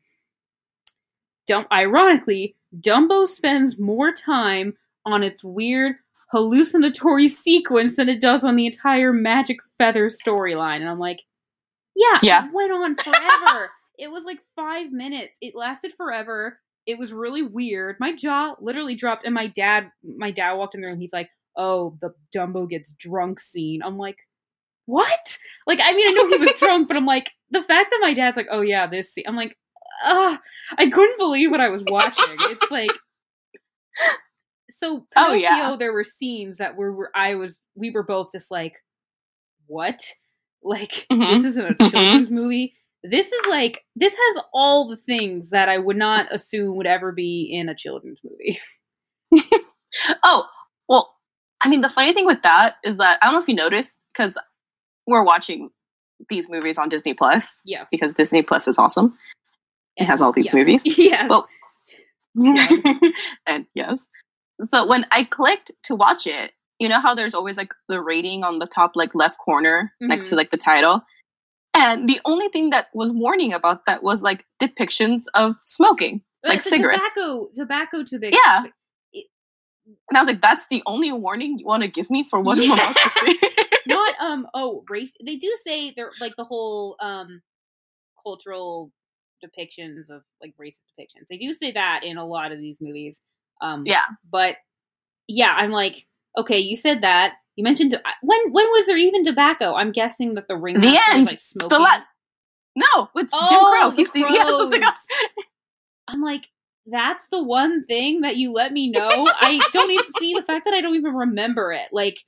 Dum- 1.45 1.67
ironically 1.71 2.55
dumbo 2.81 3.25
spends 3.27 3.79
more 3.79 4.11
time 4.11 4.73
on 5.05 5.23
its 5.23 5.43
weird 5.43 5.95
hallucinatory 6.33 7.29
sequence 7.29 7.95
than 7.95 8.09
it 8.09 8.19
does 8.19 8.43
on 8.43 8.55
the 8.57 8.65
entire 8.65 9.13
magic 9.13 9.59
feather 9.77 10.09
storyline 10.09 10.81
and 10.81 10.89
i'm 10.89 10.99
like 10.99 11.21
yeah 11.95 12.19
Yeah. 12.21 12.45
it 12.47 12.53
went 12.53 12.71
on 12.73 12.95
forever 12.95 13.71
it 13.97 14.09
was 14.11 14.25
like 14.25 14.39
five 14.55 14.91
minutes 14.91 15.37
it 15.41 15.55
lasted 15.55 15.91
forever 15.93 16.59
it 16.85 16.97
was 16.97 17.11
really 17.13 17.41
weird 17.41 17.95
my 17.99 18.13
jaw 18.15 18.55
literally 18.61 18.95
dropped 18.95 19.23
and 19.23 19.33
my 19.33 19.47
dad 19.47 19.89
my 20.17 20.31
dad 20.31 20.53
walked 20.53 20.75
in 20.75 20.81
there 20.81 20.91
and 20.91 21.01
he's 21.01 21.13
like 21.13 21.29
oh 21.57 21.97
the 22.01 22.11
dumbo 22.35 22.69
gets 22.69 22.91
drunk 22.93 23.39
scene 23.39 23.81
i'm 23.83 23.97
like 23.97 24.17
what 24.85 25.37
like 25.65 25.79
i 25.83 25.91
mean 25.93 26.07
i 26.07 26.11
know 26.11 26.27
he 26.29 26.37
was 26.37 26.53
drunk 26.59 26.87
but 26.87 26.95
i'm 26.97 27.05
like 27.05 27.31
the 27.51 27.63
fact 27.63 27.89
that 27.91 27.99
my 28.01 28.13
dad's 28.13 28.37
like 28.37 28.47
oh 28.51 28.61
yeah 28.61 28.87
this 28.87 29.13
scene 29.13 29.25
i'm 29.27 29.35
like 29.35 29.57
Ugh, 30.05 30.39
i 30.77 30.87
couldn't 30.89 31.17
believe 31.17 31.49
what 31.51 31.59
i 31.61 31.69
was 31.69 31.83
watching 31.87 32.35
it's 32.39 32.71
like 32.71 32.91
so 34.69 35.05
Oh, 35.15 35.33
yeah. 35.33 35.75
there 35.79 35.93
were 35.93 36.03
scenes 36.03 36.57
that 36.59 36.75
were, 36.75 36.91
were 36.93 37.11
I 37.15 37.35
was 37.35 37.61
we 37.75 37.89
were 37.89 38.03
both 38.03 38.27
just 38.31 38.51
like, 38.51 38.75
what? 39.65 40.01
Like 40.63 41.07
Mhm. 41.11 41.29
this 41.35 41.45
isn't 41.45 41.65
a 41.71 41.73
Mhm. 41.75 41.91
children's 41.91 42.31
movie. 42.31 42.75
This 43.03 43.31
is 43.31 43.45
like 43.49 43.83
this 43.95 44.13
has 44.17 44.43
all 44.53 44.87
the 44.87 44.97
things 44.97 45.51
that 45.51 45.69
I 45.69 45.77
would 45.77 45.97
not 45.97 46.33
assume 46.33 46.75
would 46.75 46.87
ever 46.87 47.11
be 47.11 47.49
in 47.51 47.69
a 47.69 47.75
children's 47.75 48.21
movie. 48.23 48.59
Oh, 50.23 50.45
well, 50.87 51.15
I 51.63 51.69
mean, 51.69 51.81
the 51.81 51.89
funny 51.89 52.13
thing 52.13 52.25
with 52.25 52.43
that 52.43 52.75
is 52.83 52.97
that 52.97 53.17
I 53.21 53.25
don't 53.25 53.33
know 53.35 53.41
if 53.41 53.47
you 53.47 53.55
noticed 53.55 53.99
because 54.13 54.37
we're 55.07 55.23
watching 55.23 55.69
these 56.29 56.49
movies 56.49 56.77
on 56.77 56.89
Disney 56.89 57.13
Plus 57.13 57.61
Yes, 57.65 57.87
because 57.91 58.13
Disney 58.13 58.41
Plus 58.43 58.67
is 58.67 58.77
awesome. 58.77 59.17
it 59.95 60.05
has 60.05 60.21
all 60.21 60.31
these 60.31 60.45
yes. 60.45 60.53
movies. 60.53 60.81
Yes. 60.97 61.29
Well, 61.29 61.47
and 63.47 63.65
yes. 63.73 64.09
So 64.63 64.85
when 64.85 65.05
I 65.11 65.23
clicked 65.23 65.71
to 65.83 65.95
watch 65.95 66.27
it, 66.27 66.51
you 66.79 66.89
know 66.89 66.99
how 66.99 67.15
there's 67.15 67.33
always 67.33 67.57
like 67.57 67.71
the 67.89 68.01
rating 68.01 68.43
on 68.43 68.59
the 68.59 68.67
top 68.67 68.91
like 68.95 69.15
left 69.15 69.37
corner 69.39 69.91
next 70.01 70.29
to 70.29 70.35
Mhm. 70.35 70.37
like 70.37 70.51
the 70.51 70.57
title? 70.57 71.01
And 71.77 72.09
the 72.09 72.19
only 72.25 72.49
thing 72.49 72.71
that 72.71 72.87
was 72.93 73.11
warning 73.11 73.53
about 73.53 73.85
that 73.85 74.01
was 74.01 74.23
like 74.23 74.45
depictions 74.61 75.25
of 75.35 75.55
smoking. 75.63 76.21
Like 76.43 76.61
cigarettes. 76.61 77.01
tobacco, 77.13 77.47
tobacco, 77.53 78.03
tobacco. 78.03 78.37
Yeah. 78.43 78.63
And 80.09 80.17
I 80.17 80.19
was 80.19 80.27
like, 80.27 80.41
that's 80.41 80.67
the 80.69 80.81
only 80.85 81.11
warning 81.11 81.59
you 81.59 81.65
want 81.65 81.83
to 81.83 81.89
give 81.89 82.09
me 82.09 82.25
for 82.29 82.41
what 82.41 82.57
I'm 82.57 82.71
about 82.71 82.95
to 82.95 83.11
see. 83.19 83.39
Not 83.87 84.15
um. 84.19 84.47
Oh, 84.53 84.83
race. 84.89 85.13
They 85.23 85.35
do 85.35 85.55
say 85.63 85.91
they're 85.91 86.11
like 86.19 86.35
the 86.35 86.43
whole 86.43 86.95
um 86.99 87.41
cultural 88.23 88.91
depictions 89.43 90.09
of 90.09 90.23
like 90.41 90.53
racist 90.59 90.81
depictions. 90.99 91.27
They 91.29 91.37
do 91.37 91.53
say 91.53 91.71
that 91.71 92.03
in 92.03 92.17
a 92.17 92.25
lot 92.25 92.51
of 92.51 92.59
these 92.59 92.79
movies. 92.81 93.21
Um, 93.61 93.83
yeah. 93.85 94.03
but 94.29 94.57
yeah, 95.27 95.53
I'm 95.55 95.71
like, 95.71 96.05
okay, 96.37 96.59
you 96.59 96.75
said 96.75 97.01
that. 97.01 97.35
You 97.57 97.63
mentioned 97.63 97.93
uh, 97.95 97.99
when 98.21 98.39
when 98.51 98.65
was 98.67 98.85
there 98.85 98.97
even 98.97 99.23
tobacco? 99.23 99.73
I'm 99.75 99.91
guessing 99.91 100.35
that 100.35 100.47
the 100.47 100.55
ring 100.55 100.79
The 100.79 100.89
was 100.91 100.99
end. 101.09 101.27
like 101.27 101.39
smoking. 101.39 101.69
The 101.77 101.79
la- 101.83 102.03
no, 102.77 103.09
it's 103.15 103.33
oh, 103.33 103.49
Jim 103.49 103.59
Crow. 103.81 103.89
the 103.89 103.95
He's 103.97 104.11
the, 104.13 104.19
he 104.27 104.37
has 104.37 104.47
the 104.47 104.67
cigar. 104.67 104.93
I'm 106.07 106.21
like, 106.21 106.47
that's 106.85 107.27
the 107.29 107.43
one 107.43 107.85
thing 107.87 108.21
that 108.21 108.37
you 108.37 108.53
let 108.53 108.71
me 108.71 108.89
know. 108.89 109.27
I 109.39 109.59
don't 109.73 109.89
even 109.91 110.05
see 110.19 110.33
the 110.35 110.43
fact 110.43 110.65
that 110.65 110.73
I 110.75 110.81
don't 110.81 110.95
even 110.95 111.13
remember 111.15 111.73
it. 111.73 111.87
Like, 111.91 112.19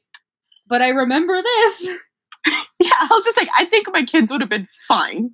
but 0.67 0.81
I 0.81 0.89
remember 0.89 1.41
this. 1.41 1.89
Yeah, 2.81 2.91
I 3.01 3.07
was 3.11 3.25
just 3.25 3.35
like, 3.37 3.49
I 3.57 3.65
think 3.65 3.87
my 3.91 4.03
kids 4.05 4.31
would 4.31 4.39
have 4.39 4.49
been 4.49 4.67
fine 4.87 5.31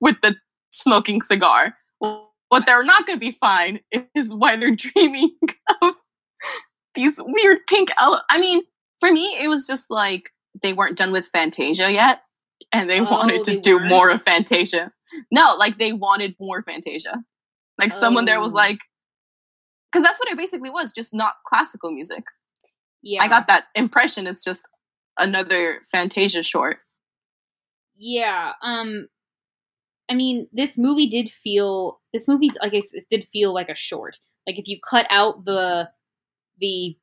with 0.00 0.16
the 0.20 0.34
smoking 0.70 1.22
cigar. 1.22 1.74
What 2.00 2.66
they're 2.66 2.82
not 2.82 3.06
going 3.06 3.16
to 3.16 3.20
be 3.20 3.36
fine 3.40 3.78
is 4.16 4.34
why 4.34 4.56
they're 4.56 4.74
dreaming 4.76 5.30
of 5.80 5.94
these 6.96 7.14
weird 7.20 7.58
pink. 7.68 7.90
Ele- 8.00 8.22
I 8.28 8.40
mean, 8.40 8.62
for 9.00 9.10
me, 9.12 9.38
it 9.40 9.48
was 9.48 9.66
just 9.66 9.90
like 9.90 10.30
they 10.62 10.72
weren't 10.72 10.98
done 10.98 11.12
with 11.12 11.26
Fantasia 11.32 11.90
yet, 11.90 12.22
and 12.72 12.88
they 12.88 13.00
Oh, 13.00 13.04
wanted 13.04 13.44
to 13.44 13.52
they 13.52 13.60
do 13.60 13.76
weren't? 13.76 13.88
more 13.88 14.10
of 14.10 14.22
Fantasia. 14.22 14.92
No, 15.30 15.54
like 15.58 15.78
they 15.78 15.92
wanted 15.92 16.34
more 16.40 16.62
Fantasia. 16.62 17.16
Like 17.78 17.92
someone 17.92 18.24
there 18.24 18.40
was 18.40 18.52
Oh. 18.52 18.56
like, 18.56 18.78
because 19.92 20.04
that's 20.04 20.18
what 20.20 20.28
it 20.30 20.36
basically 20.36 20.70
was, 20.70 20.92
just 20.92 21.14
not 21.14 21.34
classical 21.46 21.92
music. 21.92 22.24
Yeah, 23.02 23.22
I 23.22 23.28
got 23.28 23.46
that 23.46 23.64
impression. 23.74 24.26
It's 24.26 24.42
just 24.44 24.66
another 25.16 25.82
Fantasia 25.92 26.42
short. 26.42 26.78
Yeah. 27.96 28.52
Um. 28.62 29.08
I 30.10 30.14
mean, 30.14 30.48
this 30.52 30.78
movie 30.78 31.06
did 31.08 31.30
feel. 31.30 32.00
This 32.12 32.26
movie, 32.28 32.50
like 32.62 32.74
I 32.74 32.78
s- 32.78 32.92
it 32.94 33.04
did 33.10 33.26
feel 33.32 33.52
like 33.54 33.68
a 33.68 33.74
short. 33.74 34.16
Like 34.46 34.58
if 34.58 34.66
you 34.68 34.78
cut 34.88 35.06
out 35.10 35.44
the 35.44 35.90
the 36.58 36.96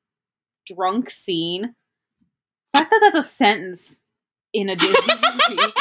drunk 0.68 1.10
scene, 1.10 1.76
fact 2.78 2.91
that 2.91 2.99
that's 3.01 3.26
a 3.26 3.28
sentence 3.28 3.99
in 4.53 4.69
a 4.69 4.76
Disney 4.76 5.13
movie. 5.49 5.73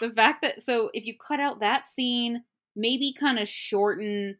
the 0.00 0.10
fact 0.10 0.42
that 0.42 0.62
so 0.62 0.90
if 0.94 1.04
you 1.04 1.14
cut 1.26 1.40
out 1.40 1.60
that 1.60 1.86
scene, 1.86 2.42
maybe 2.76 3.14
kind 3.18 3.38
of 3.38 3.48
shorten 3.48 4.36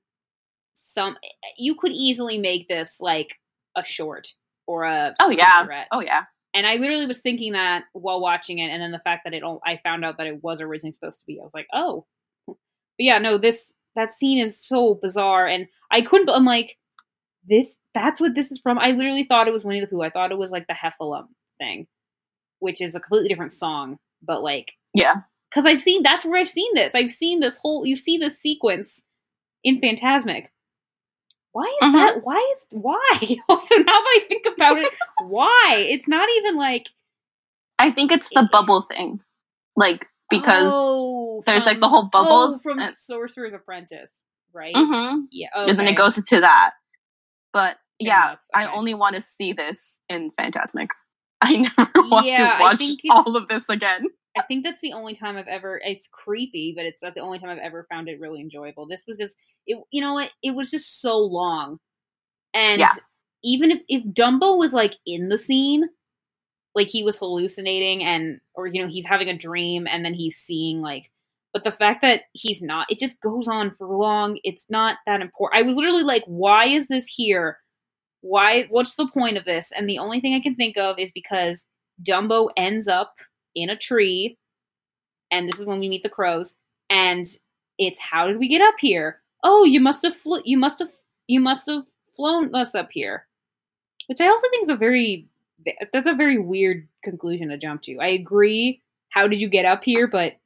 some. 0.75 1.17
You 1.59 1.75
could 1.77 1.93
easily 1.93 2.39
make 2.39 2.69
this 2.69 3.01
like 3.01 3.39
a 3.77 3.85
short 3.85 4.35
or 4.67 4.85
a 4.85 5.13
Oh 5.21 5.31
yeah. 5.31 5.63
featurette. 5.65 5.85
Oh 5.93 6.01
yeah. 6.01 6.25
And 6.55 6.67
I 6.67 6.77
literally 6.77 7.07
was 7.07 7.21
thinking 7.21 7.53
that 7.53 7.85
while 7.93 8.21
watching 8.21 8.61
it, 8.61 8.69
and 8.71 8.81
then 8.81 8.93
the 8.93 9.01
fact 9.01 9.23
that 9.25 9.35
it, 9.35 9.43
I 9.67 9.81
found 9.83 10.05
out 10.05 10.19
that 10.19 10.29
it 10.29 10.43
was 10.43 10.61
originally 10.61 10.93
supposed 10.93 11.19
to 11.19 11.27
be, 11.27 11.41
I 11.41 11.43
was 11.43 11.51
like, 11.53 11.67
oh, 11.73 12.07
but 12.47 12.57
yeah, 12.99 13.19
no, 13.19 13.39
this 13.39 13.75
that 13.97 14.13
scene 14.13 14.39
is 14.39 14.57
so 14.65 14.95
bizarre, 14.95 15.47
and 15.49 15.67
I 15.91 16.01
couldn't. 16.03 16.31
I'm 16.31 16.45
like, 16.45 16.77
this, 17.49 17.79
that's 17.93 18.21
what 18.21 18.35
this 18.35 18.53
is 18.53 18.61
from. 18.61 18.79
I 18.79 18.93
literally 18.93 19.25
thought 19.25 19.49
it 19.49 19.53
was 19.53 19.65
Winnie 19.65 19.81
the 19.81 19.87
Pooh. 19.89 20.03
I 20.03 20.11
thought 20.11 20.31
it 20.33 20.39
was 20.39 20.53
like 20.53 20.67
the 20.69 20.75
Heffalump 20.75 21.27
thing, 21.59 21.87
which 22.65 22.81
is 22.81 22.97
a 22.97 23.01
completely 23.01 23.29
different 23.29 23.53
song, 23.53 23.99
but 24.23 24.43
like, 24.43 24.73
Yeah. 24.95 25.17
because 25.51 25.67
I've 25.67 25.81
seen 25.81 26.03
that's 26.03 26.25
where 26.25 26.41
I've 26.41 26.49
seen 26.49 26.75
this. 26.75 26.95
I've 26.95 27.11
seen 27.13 27.41
this 27.41 27.59
whole. 27.59 27.87
You 27.87 27.95
see 27.97 28.17
this 28.19 28.41
sequence 28.41 29.05
in 29.63 29.81
Fantasmic. 29.81 30.47
Why 31.53 31.73
is 31.83 31.89
Mhm. 31.89 31.93
that? 31.93 32.25
Why 32.25 32.53
is 32.57 32.67
why? 32.71 33.19
Also, 33.49 33.77
now 33.77 33.85
that 33.85 34.21
I 34.23 34.25
think 34.29 34.47
about 34.57 34.79
it, 34.79 34.93
why? 35.29 35.77
It's 35.89 36.09
not 36.09 36.29
even 36.39 36.57
like 36.57 36.89
I 37.79 37.91
think 37.93 38.11
it's 38.11 38.29
the 38.31 38.49
bubble 38.51 38.83
thing. 38.91 39.21
Like 39.77 40.07
because 40.31 40.73
Oh, 40.75 41.43
there's, 41.47 41.67
like, 41.67 41.81
the 41.81 41.89
whole 41.89 42.05
bubbles 42.05 42.55
oh, 42.57 42.59
from 42.63 42.79
and- 42.81 42.95
Sorcerer's 42.95 43.53
Apprentice, 43.55 44.11
right? 44.53 44.75
Mm-hmm. 44.75 45.27
Yeah, 45.31 45.49
and 45.55 45.79
then 45.79 45.87
it 45.87 45.97
goes 45.97 46.17
into 46.17 46.41
that. 46.41 46.71
But 47.53 47.77
yeah, 48.01 48.29
enough, 48.31 48.39
I 48.55 48.67
only 48.67 48.95
want 48.95 49.15
to 49.17 49.21
see 49.21 49.53
this 49.53 50.01
in 50.09 50.33
Fantasmic. 50.41 50.89
I 51.41 51.57
never 51.79 51.93
want 52.11 52.27
Yeah, 52.27 52.35
to 52.37 52.57
watch 52.59 52.99
all 53.11 53.37
of 53.37 53.49
this 53.49 53.69
again. 53.69 54.07
I 54.37 54.43
think 54.43 54.65
that's 54.65 54.81
the 54.81 54.93
only 54.93 55.15
time 55.15 55.37
I've 55.37 55.49
ever. 55.49 55.81
It's 55.85 56.09
creepy, 56.09 56.75
but 56.77 56.87
it's 56.87 57.03
not 57.03 57.15
the 57.15 57.21
only 57.21 57.39
time 57.39 57.51
I've 57.51 57.59
ever 57.59 57.87
found 57.91 58.09
it 58.09 58.19
really 58.21 58.41
enjoyable. 58.41 58.87
This 58.87 59.05
was 59.07 59.17
just 59.19 59.37
it. 59.67 59.79
You 59.93 60.03
know 60.03 60.15
what? 60.15 60.31
It 60.43 60.55
was 60.55 60.71
just 60.71 61.01
so 61.01 61.19
long, 61.19 61.79
and 62.55 62.81
Yeah. 62.81 62.89
even 63.45 63.71
if 63.71 63.81
if 63.89 64.05
Dumbo 64.15 64.59
was 64.59 64.73
like 64.75 64.97
in 65.07 65.29
the 65.29 65.39
scene, 65.39 65.85
like 66.75 66.89
he 66.91 67.03
was 67.03 67.19
hallucinating 67.19 68.05
and 68.05 68.41
or 68.55 68.67
you 68.67 68.83
know 68.83 68.89
he's 68.89 69.07
having 69.07 69.29
a 69.29 69.37
dream 69.39 69.87
and 69.89 70.05
then 70.05 70.15
he's 70.15 70.37
seeing 70.37 70.81
like. 70.83 71.11
But 71.53 71.65
the 71.65 71.73
fact 71.73 72.03
that 72.03 72.23
he's 72.33 72.63
not, 72.63 72.87
it 72.91 72.99
just 72.99 73.21
goes 73.21 73.49
on 73.49 73.71
for 73.71 73.87
long. 73.87 74.39
It's 74.45 74.67
not 74.71 74.99
that 75.07 75.21
important. 75.23 75.63
I 75.63 75.67
was 75.67 75.77
literally 75.77 76.03
like, 76.03 76.25
why 76.27 76.67
is 76.67 76.89
this 76.89 77.07
here? 77.07 77.59
Why? 78.25 78.65
What's 78.71 78.95
the 78.95 79.07
point 79.07 79.37
of 79.37 79.45
this? 79.45 79.71
And 79.71 79.87
the 79.87 79.99
only 79.99 80.19
thing 80.19 80.35
I 80.35 80.41
can 80.41 80.55
think 80.55 80.79
of 80.79 80.99
is 80.99 81.13
because 81.13 81.67
Dumbo 82.03 82.49
ends 82.57 82.89
up 82.89 83.17
in 83.55 83.69
a 83.69 83.77
tree, 83.77 84.39
and 85.31 85.47
this 85.47 85.61
is 85.61 85.67
when 85.67 85.79
we 85.79 85.91
meet 85.91 86.03
the 86.03 86.09
crows. 86.09 86.57
And 86.89 87.27
it's 87.79 88.01
how 88.01 88.27
did 88.27 88.39
we 88.39 88.49
get 88.49 88.63
up 88.63 88.77
here? 88.79 89.21
Oh, 89.43 89.65
you 89.65 89.79
must 89.79 90.03
have 90.05 90.17
flew. 90.17 90.41
You 90.43 90.57
must 90.57 90.79
have. 90.79 90.89
You 91.27 91.39
must 91.39 91.69
have 91.69 91.85
flown 92.17 92.55
us 92.55 92.75
up 92.75 92.89
here. 92.93 93.27
Which 94.07 94.23
I 94.23 94.29
also 94.29 94.49
think 94.51 94.63
is 94.65 94.71
a 94.71 94.77
very. 94.77 95.29
That's 95.93 96.09
a 96.09 96.15
very 96.15 96.39
weird 96.39 96.89
conclusion 97.03 97.51
to 97.51 97.59
jump 97.59 97.83
to. 97.83 97.99
I 98.01 98.09
agree. 98.09 98.81
How 99.11 99.29
did 99.29 99.39
you 99.39 99.51
get 99.51 99.67
up 99.67 99.85
here? 99.85 100.07
But 100.07 100.37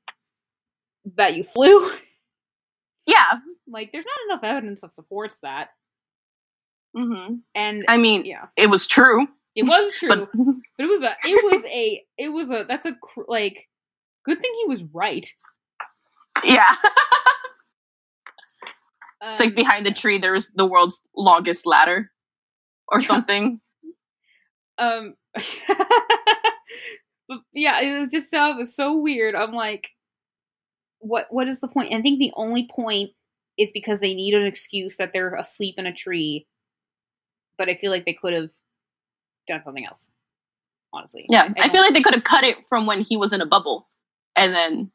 that 1.14 1.36
you 1.36 1.44
flew. 1.44 1.92
Yeah. 3.06 3.38
like, 3.68 3.92
there's 3.92 4.04
not 4.04 4.34
enough 4.34 4.44
evidence 4.44 4.80
that 4.80 4.90
supports 4.90 5.38
that. 5.38 5.68
Hmm 6.96 7.34
And 7.54 7.84
I 7.88 7.96
mean, 7.96 8.24
yeah, 8.24 8.46
it 8.56 8.68
was 8.68 8.86
true, 8.86 9.26
it 9.54 9.64
was 9.64 9.92
true. 9.98 10.08
but 10.08 10.28
But 10.32 10.84
it 10.84 10.88
was 10.88 11.02
a, 11.02 11.14
it 11.24 11.44
was 11.44 11.64
a, 11.64 12.04
it 12.18 12.28
was 12.28 12.50
a, 12.50 12.64
that's 12.68 12.86
a, 12.86 12.94
cr- 12.94 13.22
like, 13.28 13.68
good 14.24 14.40
thing 14.40 14.52
he 14.62 14.68
was 14.68 14.82
right. 14.92 15.26
yeah. 16.44 16.74
It's 19.20 19.40
like 19.40 19.48
Um, 19.50 19.54
behind 19.56 19.84
the 19.86 19.92
tree. 19.92 20.18
There's 20.18 20.48
the 20.54 20.64
world's 20.64 21.02
longest 21.16 21.66
ladder, 21.66 22.10
or 22.86 23.00
something. 23.00 23.60
Um, 24.78 25.14
yeah, 27.52 27.80
it 27.80 27.98
was 27.98 28.12
just 28.12 28.30
so 28.30 28.52
it 28.52 28.56
was 28.56 28.76
so 28.76 28.94
weird. 28.96 29.34
I'm 29.34 29.52
like, 29.52 29.88
what 31.00 31.26
what 31.30 31.48
is 31.48 31.58
the 31.58 31.66
point? 31.66 31.90
And 31.90 31.98
I 31.98 32.02
think 32.02 32.20
the 32.20 32.32
only 32.36 32.68
point 32.68 33.10
is 33.58 33.70
because 33.74 33.98
they 33.98 34.14
need 34.14 34.34
an 34.34 34.46
excuse 34.46 34.96
that 34.98 35.10
they're 35.12 35.34
asleep 35.34 35.74
in 35.78 35.86
a 35.86 35.92
tree. 35.92 36.46
But 37.58 37.68
I 37.68 37.74
feel 37.74 37.90
like 37.90 38.06
they 38.06 38.14
could 38.14 38.32
have 38.32 38.50
done 39.46 39.62
something 39.62 39.84
else. 39.84 40.08
Honestly, 40.92 41.26
yeah, 41.28 41.52
I, 41.58 41.68
feel 41.68 41.82
like 41.82 41.92
they 41.92 42.00
could 42.00 42.14
have 42.14 42.24
cut 42.24 42.44
it 42.44 42.56
from 42.66 42.86
when 42.86 43.02
he 43.02 43.18
was 43.18 43.34
in 43.34 43.42
a 43.42 43.46
bubble, 43.46 43.88
and 44.34 44.54
then 44.54 44.90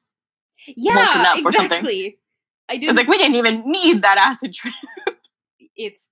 yeah, 0.66 0.96
woken 0.96 1.22
up 1.22 1.46
or 1.46 1.54
something. 1.54 1.78
exactly. 1.78 2.18
I 2.68 2.78
did. 2.78 2.88
was 2.88 2.98
like 2.98 3.08
we 3.08 3.18
didn't 3.20 3.36
even 3.36 3.64
need 3.66 4.02
that 4.02 4.18
acid 4.18 4.54
trip. 4.54 4.74
it's 5.76 6.10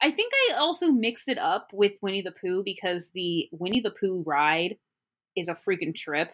I 0.00 0.10
think 0.10 0.32
I 0.34 0.54
also 0.56 0.90
mixed 0.90 1.28
it 1.28 1.38
up 1.38 1.70
with 1.72 1.92
Winnie 2.00 2.22
the 2.22 2.32
Pooh 2.32 2.62
because 2.64 3.10
the 3.10 3.48
Winnie 3.52 3.80
the 3.80 3.90
Pooh 3.90 4.22
ride 4.26 4.78
is 5.36 5.48
a 5.48 5.54
freaking 5.54 5.94
trip. 5.94 6.32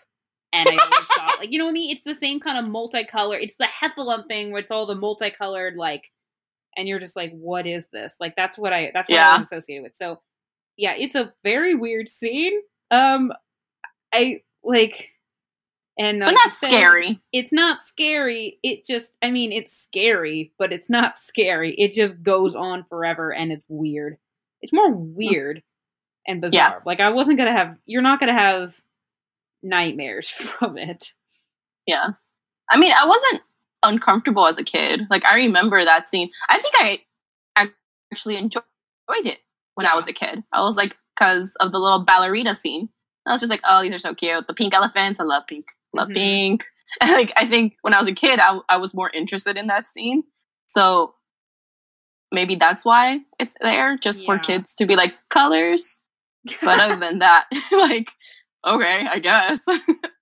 And 0.53 0.69
I 0.69 0.73
always 0.73 1.09
thought, 1.09 1.39
like, 1.41 1.51
you 1.51 1.59
know 1.59 1.65
what 1.65 1.71
I 1.71 1.75
mean? 1.75 1.91
It's 1.91 2.05
the 2.05 2.15
same 2.15 2.39
kind 2.39 2.59
of 2.59 2.73
multicolor. 2.73 3.43
It's 3.43 3.57
the 3.57 3.65
Heffalump 3.65 4.29
thing 4.29 4.53
where 4.53 4.61
it's 4.61 4.71
all 4.71 4.87
the 4.87 4.95
multicolored, 4.95 5.77
like, 5.77 6.05
and 6.77 6.89
you're 6.89 6.99
just 6.99 7.17
like, 7.17 7.33
what 7.33 7.67
is 7.67 7.89
this? 7.89 8.17
Like, 8.21 8.35
that's 8.37 8.59
what 8.59 8.73
I, 8.73 8.91
that's 8.95 9.09
what 9.09 9.17
I 9.19 9.21
Yeah. 9.21 9.37
was 9.39 9.47
associated 9.47 9.83
with. 9.83 9.95
So, 9.97 10.21
yeah, 10.77 10.95
it's 10.97 11.15
a 11.15 11.33
very 11.45 11.75
weird 11.75 12.09
scene. 12.09 12.61
Um, 12.91 13.33
I, 14.13 14.43
like, 14.63 15.11
and 15.99 16.21
but 16.21 16.27
like 16.29 16.35
not 16.35 16.55
said, 16.55 16.69
scary. 16.71 17.21
it's 17.33 17.53
not 17.53 17.83
scary. 17.83 18.59
It 18.63 18.85
just, 18.85 19.15
I 19.23 19.31
mean, 19.31 19.53
it's 19.53 19.77
scary, 19.77 20.53
but 20.59 20.73
it's 20.73 20.91
not 20.91 21.19
scary. 21.19 21.75
It 21.75 21.93
just 21.93 22.23
goes 22.23 22.55
on 22.55 22.85
forever 22.89 23.33
and 23.33 23.53
it's 23.53 23.67
weird. 23.69 24.17
It's 24.61 24.73
more 24.73 24.91
weird 24.93 25.63
and 26.27 26.41
bizarre. 26.41 26.77
Yeah. 26.79 26.81
Like, 26.85 27.01
I 27.01 27.11
wasn't 27.11 27.37
going 27.39 27.53
to 27.53 27.57
have, 27.57 27.77
you're 27.87 28.03
not 28.03 28.19
going 28.19 28.35
to 28.35 28.41
have 28.41 28.75
nightmares 29.63 30.31
from 30.31 30.79
it. 30.79 31.13
Yeah. 31.87 32.09
I 32.71 32.77
mean, 32.79 32.93
I 32.93 33.07
wasn't 33.07 33.43
uncomfortable 33.85 34.47
as 34.47 34.59
a 34.59 34.65
kid. 34.65 35.03
Like 35.11 35.25
I 35.25 35.35
remember 35.37 35.85
that 35.85 36.09
scene. 36.09 36.31
I 36.49 36.61
think 36.61 36.75
I 36.81 37.01
actually 38.13 38.37
enjoyed 38.37 38.63
it 39.09 39.39
when 39.75 39.87
I 39.87 39.95
was 39.95 40.07
a 40.07 40.13
kid. 40.13 40.43
I 40.53 40.63
was 40.63 40.77
like, 40.77 40.97
because 41.17 41.55
of 41.57 41.73
the 41.73 41.79
little 41.79 42.01
ballerina 42.05 42.55
scene. 42.55 42.89
I 43.27 43.33
was 43.33 43.41
just 43.41 43.51
like, 43.51 43.63
oh, 43.65 43.83
these 43.83 43.93
are 43.93 43.99
so 43.99 44.15
cute. 44.15 44.47
The 44.47 44.55
pink 44.55 44.75
elephants. 44.75 45.19
I 45.21 45.25
love 45.25 45.45
pink. 45.49 45.67
Love 45.95 46.09
Mhm. 46.09 46.15
pink. 46.15 46.65
And 47.01 47.11
like, 47.11 47.33
I 47.37 47.49
think 47.49 47.75
when 47.83 47.93
I 47.93 47.99
was 47.99 48.07
a 48.07 48.13
kid, 48.13 48.39
I, 48.39 48.61
I 48.69 48.77
was 48.77 48.95
more 48.95 49.11
interested 49.11 49.57
in 49.57 49.67
that 49.67 49.89
scene. 49.89 50.23
So 50.69 51.15
maybe 52.31 52.55
that's 52.55 52.85
why 52.85 53.19
it's 53.41 53.57
there, 53.61 53.97
just 53.97 54.25
for 54.27 54.39
kids 54.39 54.75
to 54.77 54.87
be 54.87 54.95
like 54.97 55.15
colors. 55.31 56.03
But 56.63 56.79
other 56.79 56.97
than 56.97 57.19
that, 57.21 57.47
like, 57.73 58.13
okay, 58.65 59.07
I 59.11 59.19
guess. 59.19 59.65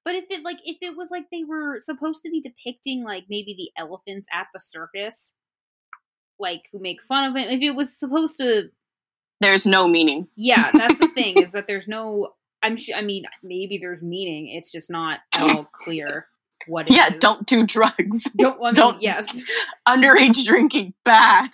But 0.05 0.15
if 0.17 0.25
it 0.31 0.43
like 0.45 0.59
if 0.65 0.79
it 0.81 0.97
was 0.97 1.11
like 1.11 1.25
they 1.31 1.45
were 1.45 1.79
supposed 1.81 2.23
to 2.25 2.31
be 2.31 2.41
depicting 2.41 3.05
like 3.05 3.25
maybe 3.31 3.55
the 3.55 3.71
elephants 3.81 4.27
at 4.33 4.49
the 4.53 4.61
circus, 4.61 5.35
like 6.39 6.63
who 6.73 6.81
make 6.81 7.03
fun 7.03 7.25
of 7.25 7.37
him, 7.37 7.49
if 7.49 7.63
it 7.63 7.77
was 7.77 7.97
supposed 7.99 8.39
to 8.39 8.71
There's 9.41 9.67
no 9.67 9.87
meaning. 9.87 10.27
Yeah, 10.37 10.71
that's 10.73 10.99
the 11.01 11.09
thing 11.15 11.39
is 11.41 11.53
that 11.53 11.67
there's 11.67 11.87
no. 11.89 12.31
I'm 12.65 12.77
sure. 12.77 12.97
I 12.97 13.03
mean, 13.03 13.25
maybe 13.43 13.79
there's 13.79 14.03
meaning. 14.03 14.49
It's 14.49 14.71
just 14.73 14.91
not 14.91 15.21
at 15.35 15.43
all 15.57 15.65
clear 15.73 16.27
what. 16.67 16.89
it 16.91 16.95
Yeah, 16.95 17.13
is. 17.13 17.19
don't 17.21 17.47
do 17.47 17.65
drugs. 17.67 18.25
don't. 18.37 18.61
I 18.61 18.65
mean, 18.67 18.75
don't- 18.75 19.03
Yes, 19.03 19.43
Underage 19.87 20.45
drinking 20.45 20.95
bad. 21.05 21.49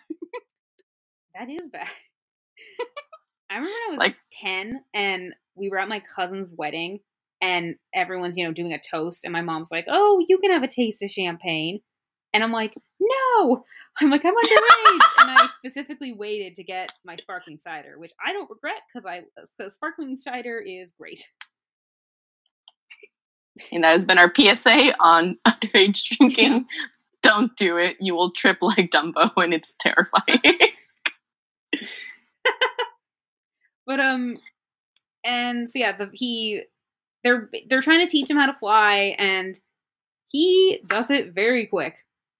that 1.34 1.48
is 1.50 1.68
bad. 1.68 1.88
I 3.50 3.54
remember 3.56 3.72
when 3.72 3.88
I 3.88 3.92
was 3.92 3.98
Like- 3.98 4.16
ten 4.32 4.84
and 4.94 5.34
we 5.54 5.68
were 5.70 5.78
at 5.78 5.88
my 5.88 6.00
cousin's 6.00 6.50
wedding, 6.56 7.00
and 7.40 7.76
everyone's 7.94 8.36
you 8.36 8.44
know 8.44 8.52
doing 8.52 8.72
a 8.72 8.78
toast, 8.78 9.24
and 9.24 9.32
my 9.32 9.42
mom's 9.42 9.70
like, 9.70 9.86
"Oh, 9.88 10.24
you 10.28 10.38
can 10.38 10.52
have 10.52 10.62
a 10.62 10.68
taste 10.68 11.02
of 11.02 11.10
champagne," 11.10 11.80
and 12.32 12.42
I'm 12.42 12.52
like, 12.52 12.74
"No." 13.00 13.64
I'm 14.00 14.10
like, 14.10 14.24
I'm 14.24 14.32
underage, 14.32 15.06
and 15.18 15.30
I 15.32 15.48
specifically 15.56 16.12
waited 16.12 16.54
to 16.54 16.62
get 16.62 16.92
my 17.04 17.16
sparkling 17.16 17.58
cider, 17.58 17.98
which 17.98 18.12
I 18.24 18.32
don't 18.32 18.48
regret 18.48 18.80
because 18.94 19.04
I 19.04 19.22
the 19.58 19.70
sparkling 19.70 20.14
cider 20.14 20.58
is 20.58 20.92
great. 20.92 21.28
And 23.72 23.82
that 23.82 23.90
has 23.90 24.04
been 24.04 24.18
our 24.18 24.32
PSA 24.32 24.94
on 25.00 25.36
underage 25.48 26.16
drinking. 26.16 26.66
Don't 27.22 27.56
do 27.56 27.76
it. 27.76 27.96
You 27.98 28.14
will 28.14 28.30
trip 28.30 28.58
like 28.60 28.90
Dumbo, 28.90 29.32
and 29.36 29.52
it's 29.52 29.74
terrifying. 29.80 30.40
But 33.88 34.00
um, 34.00 34.36
and 35.24 35.68
so 35.68 35.78
yeah, 35.78 35.96
the 35.96 36.10
he 36.12 36.62
they're 37.24 37.50
they're 37.68 37.82
trying 37.82 38.06
to 38.06 38.10
teach 38.10 38.30
him 38.30 38.36
how 38.36 38.46
to 38.46 38.54
fly, 38.58 39.16
and 39.18 39.58
he 40.28 40.80
does 40.86 41.10
it 41.10 41.34
very 41.34 41.66
quick. 41.66 41.96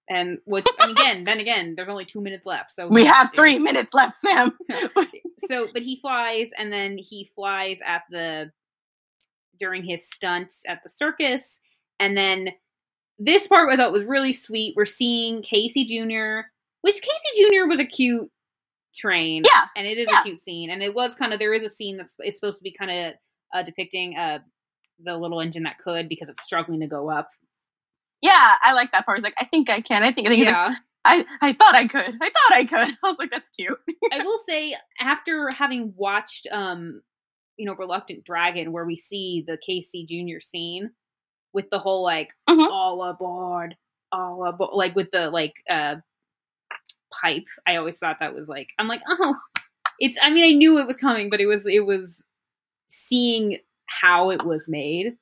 And 0.09 0.39
which 0.45 0.65
and 0.81 0.91
again, 0.97 1.23
then 1.25 1.39
again, 1.39 1.75
there's 1.75 1.89
only 1.89 2.05
two 2.05 2.21
minutes 2.21 2.45
left, 2.45 2.71
so 2.71 2.87
we 2.87 3.05
have 3.05 3.31
three 3.35 3.59
minutes 3.59 3.93
left, 3.93 4.19
Sam. 4.19 4.57
So, 5.47 5.69
but 5.73 5.83
he 5.83 5.99
flies, 6.01 6.51
and 6.57 6.71
then 6.71 6.97
he 6.97 7.29
flies 7.35 7.79
at 7.85 8.03
the 8.11 8.51
during 9.59 9.83
his 9.83 10.09
stunt 10.09 10.53
at 10.67 10.81
the 10.83 10.89
circus, 10.89 11.61
and 11.99 12.17
then 12.17 12.49
this 13.19 13.47
part 13.47 13.71
I 13.71 13.77
thought 13.77 13.91
was 13.93 14.05
really 14.05 14.33
sweet. 14.33 14.75
We're 14.77 14.85
seeing 14.85 15.41
Casey 15.41 15.85
Jr., 15.85 16.47
which 16.81 16.95
Casey 17.01 17.43
Jr. 17.49 17.67
was 17.67 17.79
a 17.79 17.85
cute 17.85 18.29
train, 18.95 19.43
Yeah, 19.45 19.65
and 19.77 19.87
it 19.87 19.97
is 19.97 20.07
yeah. 20.11 20.21
a 20.21 20.23
cute 20.23 20.39
scene, 20.39 20.69
and 20.71 20.83
it 20.83 20.93
was 20.95 21.15
kind 21.15 21.33
of 21.33 21.39
there 21.39 21.53
is 21.53 21.63
a 21.63 21.69
scene 21.69 21.97
that's 21.97 22.15
it's 22.19 22.39
supposed 22.39 22.59
to 22.59 22.63
be 22.63 22.73
kind 22.73 22.91
of 22.91 23.13
uh, 23.55 23.63
depicting 23.63 24.17
uh 24.17 24.39
the 25.03 25.17
little 25.17 25.39
engine 25.41 25.63
that 25.63 25.77
could 25.79 26.09
because 26.09 26.29
it's 26.29 26.43
struggling 26.43 26.79
to 26.81 26.87
go 26.87 27.09
up. 27.09 27.29
yeah, 28.21 28.55
I 28.63 28.73
like 28.73 28.91
that 28.91 29.05
part. 29.05 29.17
It's 29.19 29.23
like, 29.23 29.35
I 29.39 29.45
think 29.45 29.69
I 29.69 29.81
can. 29.81 30.03
I 30.03 30.11
think 30.11 30.27
I 30.27 30.31
think. 30.31 30.39
He's 30.39 30.47
like, 30.47 30.55
Yeah, 30.55 30.75
I 31.05 31.25
I 31.41 31.53
thought 31.53 31.75
I 31.75 31.87
could. 31.87 32.15
I 32.21 32.29
thought 32.29 32.51
I 32.51 32.65
could. 32.65 32.97
I 33.03 33.09
was 33.09 33.17
like, 33.19 33.31
that's 33.31 33.49
cute. 33.51 33.77
I 34.11 34.23
will 34.23 34.37
say 34.47 34.75
after 34.99 35.49
having 35.57 35.93
watched 35.95 36.47
um 36.51 37.01
you 37.57 37.65
know 37.65 37.73
Reluctant 37.75 38.23
Dragon 38.23 38.71
where 38.71 38.85
we 38.85 38.95
see 38.95 39.43
the 39.47 39.57
Casey 39.65 40.05
Junior 40.05 40.39
scene 40.41 40.91
with 41.53 41.69
the 41.71 41.79
whole 41.79 42.03
like 42.03 42.29
Mhm. 42.49 42.69
all 42.69 43.03
aboard 43.03 43.75
all 44.11 44.45
aboard 44.45 44.71
like 44.73 44.95
with 44.95 45.11
the 45.11 45.29
like 45.29 45.53
uh 45.71 45.95
pipe 47.21 47.45
I 47.67 47.75
always 47.77 47.97
thought 47.97 48.17
that 48.19 48.33
was 48.35 48.47
like 48.47 48.69
I'm 48.77 48.87
like 48.87 49.01
oh 49.07 49.35
it's 49.99 50.17
I 50.21 50.29
mean 50.29 50.45
I 50.45 50.57
knew 50.57 50.77
it 50.79 50.87
was 50.87 50.95
coming 50.95 51.29
but 51.29 51.41
it 51.41 51.47
was 51.47 51.65
it 51.67 51.85
was 51.85 52.23
seeing 52.87 53.57
how 54.01 54.29
it 54.31 54.43
was 54.45 54.67
made 54.67 55.17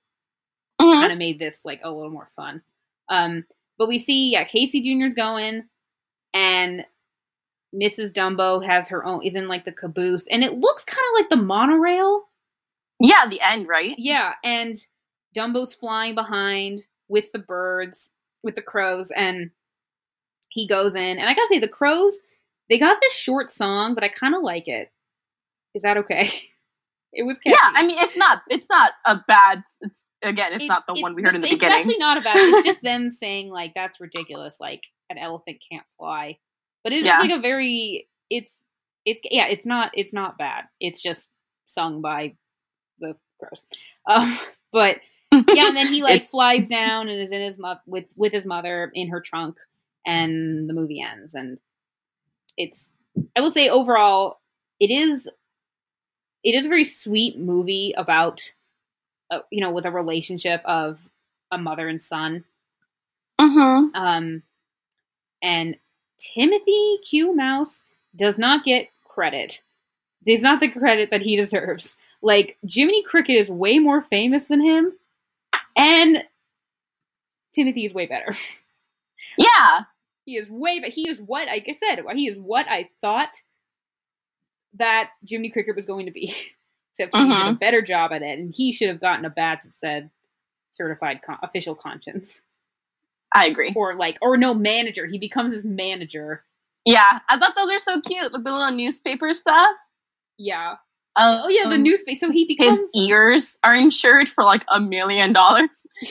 Mhm. 0.82 1.00
kind 1.00 1.12
of 1.12 1.18
made 1.18 1.40
this 1.40 1.66
like 1.66 1.82
a 1.84 1.90
little 1.92 2.12
more 2.12 2.30
fun. 2.36 2.62
Um, 3.10 3.46
but 3.78 3.88
we 3.88 3.98
see, 4.00 4.32
yeah, 4.32 4.44
Casey 4.44 4.82
Jr.'s 4.82 5.14
going, 5.14 5.68
and 6.34 6.86
Mrs. 7.76 8.12
Dumbo 8.14 8.64
has 8.66 8.90
her 8.90 9.04
own 9.06 9.24
is 9.24 9.36
in 9.36 9.48
like 9.48 9.66
the 9.66 9.72
caboose, 9.72 10.28
and 10.28 10.44
it 10.44 10.54
looks 10.60 10.84
kind 10.86 11.04
of 11.12 11.20
like 11.22 11.30
the 11.30 11.36
monorail. 11.46 12.24
Yeah, 13.00 13.28
the 13.28 13.42
end, 13.42 13.68
right? 13.68 13.96
Yeah, 13.98 14.34
and 14.44 14.76
Dumbo's 15.36 15.74
flying 15.76 16.16
behind 16.16 16.88
with 17.08 17.32
the 17.32 17.40
birds, 17.40 18.14
with 18.44 18.56
the 18.56 18.62
crows, 18.62 19.12
and 19.12 19.52
he 20.50 20.68
goes 20.68 20.96
in. 20.96 21.18
And 21.20 21.30
I 21.30 21.34
gotta 21.34 21.48
say, 21.48 21.60
the 21.60 21.68
crows 21.68 22.20
they 22.70 22.78
got 22.80 22.98
this 23.02 23.16
short 23.16 23.50
song, 23.52 23.94
but 23.96 24.04
I 24.04 24.10
kind 24.10 24.36
of 24.36 24.44
like 24.44 24.68
it. 24.68 24.92
Is 25.74 25.84
that 25.84 25.98
okay? 25.98 26.30
It 27.14 27.24
was 27.24 27.40
catchy. 27.40 27.56
Yeah, 27.62 27.72
I 27.74 27.86
mean, 27.86 27.98
it's 28.00 28.18
not. 28.18 28.42
It's 28.50 28.68
not 28.70 28.92
a 29.06 29.18
bad. 29.28 29.64
It's 29.82 30.06
again, 30.22 30.48
it's, 30.54 30.66
It's- 30.66 30.68
not 30.68 30.84
the 30.88 30.94
it- 31.00 31.02
one 31.02 31.16
we 31.16 31.24
heard 31.24 31.36
in 31.36 31.42
the 31.42 31.48
beginning. 31.50 31.78
it's 31.80 31.88
actually 31.88 31.98
not 32.00 32.18
about. 32.18 32.36
It's 32.38 32.66
just 32.66 32.82
them 32.84 33.10
saying 33.10 33.50
like 33.50 33.74
that's 33.76 34.00
ridiculous. 34.02 34.58
Like 34.60 34.82
an 35.10 35.18
elephant 35.18 35.58
can't 35.72 35.86
fly, 35.98 36.38
but 36.84 36.94
it 36.94 36.98
is 36.98 37.06
Yeah. 37.06 37.20
like 37.20 37.32
a 37.32 37.40
very. 37.40 38.08
It's 38.30 38.64
it's 39.06 39.22
yeah. 39.24 39.48
It's 39.48 39.66
not 39.66 39.92
it's 39.94 40.14
not 40.14 40.38
bad. 40.38 40.66
It's 40.80 41.02
just 41.02 41.30
sung 41.66 42.02
by 42.02 42.36
the 43.00 43.16
crows. 43.40 43.64
Um, 44.10 44.38
but 44.74 44.98
yeah, 45.32 45.68
and 45.68 45.78
then 45.78 45.88
he 45.88 46.04
like 46.04 46.16
It's- 46.16 46.30
flies 46.30 46.68
down 46.68 47.08
and 47.10 47.20
is 47.22 47.32
in 47.32 47.42
his 47.42 47.58
mo- 47.58 47.80
with 47.86 48.06
with 48.16 48.34
his 48.34 48.46
mother 48.46 48.92
in 48.94 49.10
her 49.10 49.22
trunk, 49.22 49.56
and 50.06 50.70
the 50.70 50.74
movie 50.74 51.02
ends. 51.02 51.36
And 51.36 51.58
it's 52.58 52.92
I 53.36 53.40
will 53.42 53.52
say 53.52 53.70
overall, 53.70 54.40
it 54.80 54.92
is 54.92 55.30
it 56.44 56.56
is 56.56 56.66
a 56.66 56.70
very 56.70 56.84
sweet 56.84 57.38
movie 57.40 57.94
about 57.98 58.54
uh, 59.32 59.40
you 59.52 59.62
know 59.62 59.72
with 59.72 59.86
a 59.86 59.92
relationship 59.92 60.62
of 60.66 61.00
a 61.52 61.58
mother 61.58 61.88
and 61.88 62.02
son. 62.02 62.46
Mhm. 63.40 63.96
Um, 63.96 64.44
and 65.42 65.78
Timothy 66.20 66.98
Q 67.10 67.36
Mouse 67.36 67.84
does 68.16 68.40
not 68.40 68.66
get 68.66 68.90
credit. 69.06 69.62
Does 70.26 70.42
not 70.42 70.60
the 70.60 70.70
credit 70.70 71.12
that 71.12 71.22
he 71.22 71.36
deserves. 71.36 71.98
Like 72.22 72.58
Jiminy 72.68 73.04
Cricket 73.04 73.38
is 73.38 73.50
way 73.50 73.80
more 73.80 74.02
famous 74.02 74.48
than 74.48 74.62
him, 74.62 74.94
and 75.78 76.24
Timothy 77.54 77.86
is 77.86 77.94
way 77.94 78.06
better. 78.06 78.30
Yeah, 79.38 79.84
He 80.26 80.38
is 80.38 80.50
way, 80.50 80.80
but 80.80 80.90
he 80.90 81.10
is 81.10 81.22
what, 81.22 81.48
like 81.48 81.68
I 81.70 81.74
said, 81.74 82.04
he 82.16 82.28
is 82.28 82.38
what 82.40 82.68
I 82.70 82.88
thought 83.02 83.42
that 84.80 85.12
Jiminy 85.28 85.50
Cricket 85.50 85.76
was 85.76 85.86
going 85.86 86.06
to 86.06 86.12
be. 86.12 86.34
Except 87.00 87.16
he 87.16 87.24
did 87.24 87.32
a 87.38 87.52
Mhm. 87.52 87.60
better 87.60 87.82
job 87.82 88.12
at 88.12 88.24
it, 88.24 88.40
and 88.40 88.54
he 88.56 88.74
should 88.74 88.88
have 88.90 89.00
gotten 89.00 89.24
a 89.26 89.30
badge 89.30 89.60
that 89.64 89.74
said 89.74 90.10
certified 90.72 91.22
con- 91.24 91.38
official 91.44 91.76
conscience, 91.76 92.42
I 93.36 93.46
agree. 93.48 93.72
or 93.76 93.96
like, 93.96 94.18
or 94.22 94.36
no 94.38 94.54
manager. 94.56 95.06
He 95.06 95.20
becomes 95.20 95.54
his 95.54 95.64
manager. 95.64 96.44
Yeah, 96.86 97.20
I 97.30 97.38
thought 97.38 97.56
those 97.56 97.72
were 97.72 97.78
so 97.80 98.02
cute, 98.02 98.34
like 98.34 98.44
the 98.44 98.52
little 98.52 98.72
newspaper 98.72 99.32
stuff. 99.34 99.76
Yeah. 100.40 100.76
Um, 101.16 101.42
Oh 101.44 101.50
yeah, 101.50 101.68
the 101.70 101.78
newspaper. 101.78 102.18
So 102.18 102.32
he 102.32 102.46
becomes 102.46 102.80
His 102.80 102.92
ears 103.08 103.58
are 103.64 103.76
insured 103.76 104.30
for 104.30 104.44
like 104.44 104.64
a 104.68 104.80
million 104.80 105.34
dollars. 105.34 105.86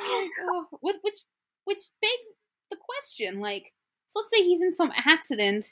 Oh, 0.00 0.66
which 0.80 0.94
which 1.64 1.82
begs 2.00 2.30
the 2.70 2.76
question 2.76 3.40
like 3.40 3.72
so 4.06 4.20
let's 4.20 4.30
say 4.32 4.42
he's 4.44 4.62
in 4.62 4.72
some 4.74 4.92
accident 5.04 5.66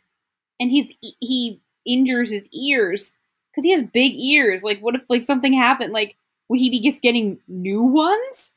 and 0.61 0.71
he's 0.71 0.95
he 1.21 1.61
injures 1.87 2.31
his 2.31 2.49
ears 2.53 3.15
because 3.51 3.65
he 3.65 3.71
has 3.71 3.83
big 3.83 4.13
ears 4.17 4.63
like 4.63 4.81
what 4.81 4.95
if 4.95 5.03
like 5.09 5.25
something 5.25 5.53
happened 5.53 5.93
like 5.93 6.17
would 6.49 6.61
he 6.61 6.71
be 6.71 6.81
just 6.81 7.03
getting 7.03 7.39
new 7.49 7.83
ones 7.83 8.55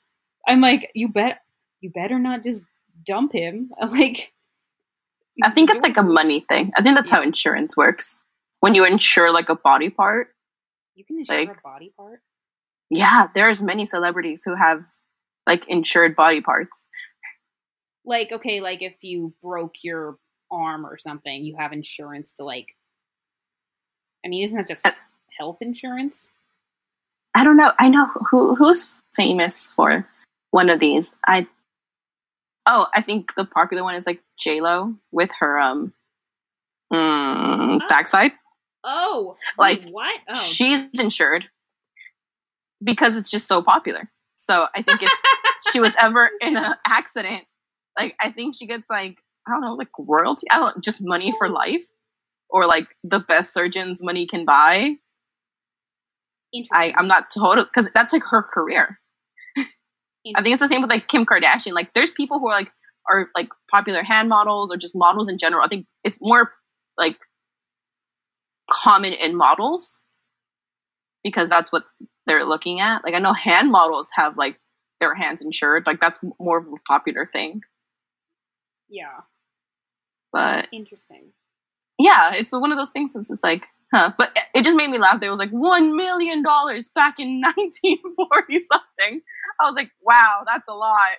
i'm 0.48 0.62
like 0.62 0.90
you 0.96 1.08
bet 1.08 1.42
you 1.82 1.90
better 1.90 2.20
not 2.20 2.44
just 2.44 2.66
dump 3.06 3.32
him 3.34 3.72
like 3.90 4.32
I 5.42 5.52
think 5.52 5.70
it's 5.72 5.84
like 5.84 5.96
a 5.96 6.04
money 6.04 6.46
thing. 6.50 6.74
I 6.76 6.82
think 6.82 6.96
that's 6.98 7.10
how 7.10 7.22
insurance 7.22 7.78
works. 7.78 8.22
When 8.60 8.76
you 8.76 8.84
insure 8.84 9.32
like 9.32 9.48
a 9.48 9.56
body 9.56 9.90
part, 9.90 10.36
you 10.96 11.06
can 11.06 11.18
insure 11.20 11.38
like- 11.38 11.58
a 11.58 11.62
body 11.64 11.94
part 11.96 12.20
yeah, 12.90 13.28
there's 13.36 13.62
many 13.62 13.86
celebrities 13.86 14.42
who 14.44 14.56
have 14.56 14.84
like 15.46 15.68
insured 15.68 16.16
body 16.16 16.42
parts. 16.42 16.88
like 18.06 18.32
okay 18.32 18.62
like 18.62 18.82
if 18.82 18.96
you 19.04 19.34
broke 19.42 19.76
your 19.84 20.18
arm 20.52 20.86
or 20.86 20.98
something 20.98 21.44
you 21.44 21.56
have 21.56 21.74
insurance 21.74 22.34
to 22.34 22.44
like 22.44 22.76
i 24.26 24.28
mean 24.28 24.44
isn't 24.44 24.58
that 24.58 24.68
just 24.68 24.86
Uh, 24.86 24.92
health 25.38 25.58
insurance 25.62 26.34
I 27.36 27.44
don't 27.44 27.58
know. 27.58 27.72
I 27.80 27.90
know 27.90 28.08
who 28.30 28.56
who's 28.56 28.92
famous 29.16 29.72
for 29.72 30.08
one 30.52 30.70
of 30.70 30.80
these. 30.80 31.16
I 31.28 31.48
oh, 32.66 32.88
I 32.94 33.02
think 33.02 33.34
the 33.36 33.46
popular 33.46 33.84
one 33.84 33.96
is 33.96 34.08
like 34.08 34.22
J 34.38 34.62
Lo 34.62 34.94
with 35.12 35.30
her 35.40 35.60
um 35.60 35.94
mm, 36.92 37.80
backside. 37.88 38.32
oh 38.84 39.38
Like, 39.58 39.84
what 39.90 40.20
oh 40.28 40.36
She's 40.36 40.88
insured 41.00 41.46
because 42.84 43.16
it's 43.16 43.30
just 43.30 43.48
so 43.48 43.62
popular. 43.62 44.10
So 44.36 44.68
I 44.76 44.82
think 44.82 45.04
if 45.04 45.12
she 45.72 45.80
was 45.80 45.94
ever 46.00 46.30
in 46.42 46.58
an 46.58 46.76
accident, 46.86 47.44
like 47.98 48.16
I 48.22 48.32
think 48.32 48.56
she 48.56 48.66
gets 48.66 48.90
like 48.90 49.18
I 49.50 49.54
don't 49.54 49.62
know, 49.62 49.74
like 49.74 49.90
royalty. 49.98 50.48
I 50.52 50.58
don't 50.58 50.84
just 50.84 51.02
money 51.04 51.34
for 51.38 51.50
life, 51.50 51.86
or 52.50 52.66
like 52.66 52.88
the 53.04 53.20
best 53.20 53.54
surgeons 53.54 54.04
money 54.04 54.28
can 54.28 54.46
buy. 54.46 54.96
I. 56.72 56.94
I'm 56.98 57.08
not 57.08 57.32
total 57.32 57.66
because 57.66 57.90
that's 57.94 58.14
like 58.14 58.24
her 58.24 58.44
career. 58.44 59.00
I 59.58 60.42
think 60.42 60.54
it's 60.54 60.62
the 60.62 60.68
same 60.68 60.82
with 60.82 60.90
like 60.90 61.08
Kim 61.08 61.26
Kardashian. 61.26 61.74
Like 61.74 61.94
there's 61.94 62.12
people 62.12 62.40
who 62.40 62.48
are 62.48 62.54
like 62.54 62.72
are 63.12 63.30
like 63.36 63.50
popular 63.72 64.04
hand 64.04 64.30
models 64.30 64.72
or 64.72 64.78
just 64.78 64.96
models 64.96 65.30
in 65.30 65.38
general. 65.38 65.64
I 65.64 65.68
think 65.68 65.88
it's 66.04 66.20
more 66.22 66.52
like 66.98 67.18
common 68.72 69.14
in 69.14 69.36
models 69.36 70.00
because 71.24 71.50
that's 71.50 71.72
what 71.72 71.84
they're 72.26 72.46
looking 72.46 72.80
at. 72.80 73.04
Like 73.04 73.14
I 73.14 73.20
know 73.20 73.34
hand 73.34 73.72
models 73.72 74.10
have 74.16 74.38
like 74.38 74.60
their 75.00 75.16
hands 75.16 75.42
insured. 75.42 75.84
Like 75.86 76.00
that's 76.00 76.20
more 76.40 76.60
of 76.60 76.68
a 76.68 76.78
popular 76.88 77.30
thing. 77.32 77.62
yeah, 78.90 79.22
But 80.34 80.68
interesting. 80.72 81.34
yeah, 82.00 82.34
it's 82.34 82.54
one 82.54 82.74
of 82.74 82.80
those 82.80 82.92
things 82.92 83.14
that's 83.14 83.30
just 83.30 83.44
like, 83.44 83.64
huh. 83.94 84.14
But 84.18 84.38
it 84.56 84.66
just 84.66 84.78
made 84.78 84.90
me 84.92 85.00
laugh. 85.00 85.22
There 85.22 85.32
was 85.32 85.40
like 85.40 85.52
one 85.52 85.96
million 85.98 86.44
dollars 86.44 86.90
back 86.96 87.16
in 87.20 87.42
1940 87.58 88.60
something. 88.72 89.22
I 89.62 89.66
was 89.66 89.76
like, 89.76 89.92
wow, 90.02 90.44
that's 90.48 90.70
a 90.70 90.74
lot. 90.76 91.12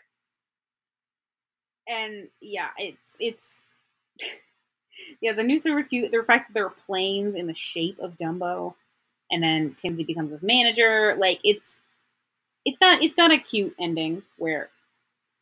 And 1.88 2.28
yeah, 2.40 2.68
it's 2.78 3.16
it's 3.20 3.60
yeah. 5.22 5.32
The 5.34 5.44
new 5.44 5.58
server's 5.60 5.88
cute. 5.88 6.12
The 6.12 6.22
fact 6.24 6.48
that 6.48 6.54
there 6.54 6.66
are 6.66 6.74
planes 6.86 7.34
in 7.36 7.46
the 7.48 7.54
shape 7.54 7.98
of 8.00 8.16
Dumbo, 8.18 8.74
and 9.30 9.42
then 9.42 9.74
Timothy 9.76 10.04
becomes 10.04 10.32
his 10.32 10.42
manager. 10.42 11.16
Like 11.18 11.40
it's 11.44 11.82
it's 12.66 12.78
got 12.78 13.02
it's 13.02 13.16
got 13.16 13.32
a 13.32 13.38
cute 13.38 13.74
ending 13.80 14.22
where 14.38 14.70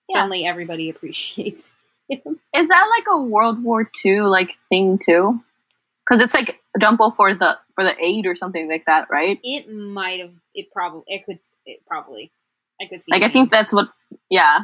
Yeah. 0.08 0.18
suddenly 0.18 0.46
everybody 0.46 0.90
appreciates. 0.94 1.70
Is 2.10 2.68
that 2.68 2.90
like 2.96 3.04
a 3.10 3.22
World 3.22 3.62
War 3.62 3.90
II 4.04 4.22
like 4.22 4.52
thing 4.68 4.98
too? 4.98 5.40
Because 6.04 6.22
it's 6.22 6.34
like 6.34 6.60
Dumbo 6.78 7.14
for 7.14 7.34
the 7.34 7.58
for 7.74 7.84
the 7.84 7.94
aid 8.02 8.26
or 8.26 8.34
something 8.34 8.68
like 8.68 8.84
that, 8.86 9.08
right? 9.10 9.38
It 9.42 9.70
might 9.70 10.20
have. 10.20 10.32
It 10.54 10.72
probably. 10.72 11.02
It 11.06 11.26
could. 11.26 11.38
It 11.66 11.80
probably. 11.86 12.32
I 12.80 12.86
could 12.86 13.02
see. 13.02 13.12
Like 13.12 13.22
I 13.22 13.30
think 13.30 13.50
that's 13.50 13.72
what. 13.72 13.88
Yeah, 14.30 14.60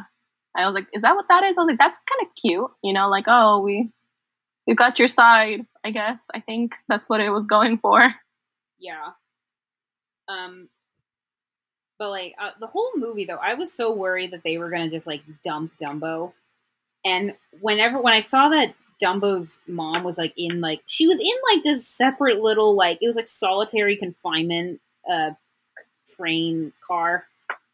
I 0.55 0.65
was 0.65 0.73
like, 0.73 0.87
is 0.93 1.01
that 1.01 1.15
what 1.15 1.25
that 1.29 1.43
is? 1.43 1.57
I 1.57 1.61
was 1.61 1.67
like, 1.67 1.79
that's 1.79 1.99
kind 1.99 2.27
of 2.27 2.35
cute, 2.35 2.71
you 2.83 2.93
know? 2.93 3.09
Like, 3.09 3.25
oh, 3.27 3.59
we 3.59 3.89
we 4.65 4.73
got 4.73 4.97
your 4.97 5.07
side. 5.07 5.65
I 5.83 5.91
guess 5.91 6.25
I 6.33 6.39
think 6.39 6.75
that's 6.87 7.09
what 7.09 7.19
it 7.19 7.29
was 7.29 7.45
going 7.45 7.77
for. 7.77 8.13
Yeah. 8.79 9.11
Um. 10.27 10.69
But 11.97 12.09
like 12.09 12.35
uh, 12.41 12.51
the 12.59 12.67
whole 12.67 12.91
movie, 12.95 13.25
though, 13.25 13.39
I 13.41 13.53
was 13.53 13.71
so 13.71 13.93
worried 13.93 14.31
that 14.31 14.43
they 14.43 14.57
were 14.57 14.69
gonna 14.69 14.89
just 14.89 15.07
like 15.07 15.21
dump 15.43 15.73
Dumbo, 15.81 16.33
and 17.05 17.33
whenever 17.61 18.01
when 18.01 18.13
I 18.13 18.19
saw 18.19 18.49
that 18.49 18.73
Dumbo's 19.01 19.59
mom 19.67 20.03
was 20.03 20.17
like 20.17 20.33
in 20.37 20.61
like 20.61 20.81
she 20.87 21.07
was 21.07 21.19
in 21.19 21.33
like 21.53 21.63
this 21.63 21.87
separate 21.87 22.41
little 22.41 22.75
like 22.75 22.97
it 23.01 23.07
was 23.07 23.15
like 23.15 23.27
solitary 23.27 23.95
confinement 23.95 24.81
uh 25.09 25.31
train 26.17 26.73
car, 26.85 27.25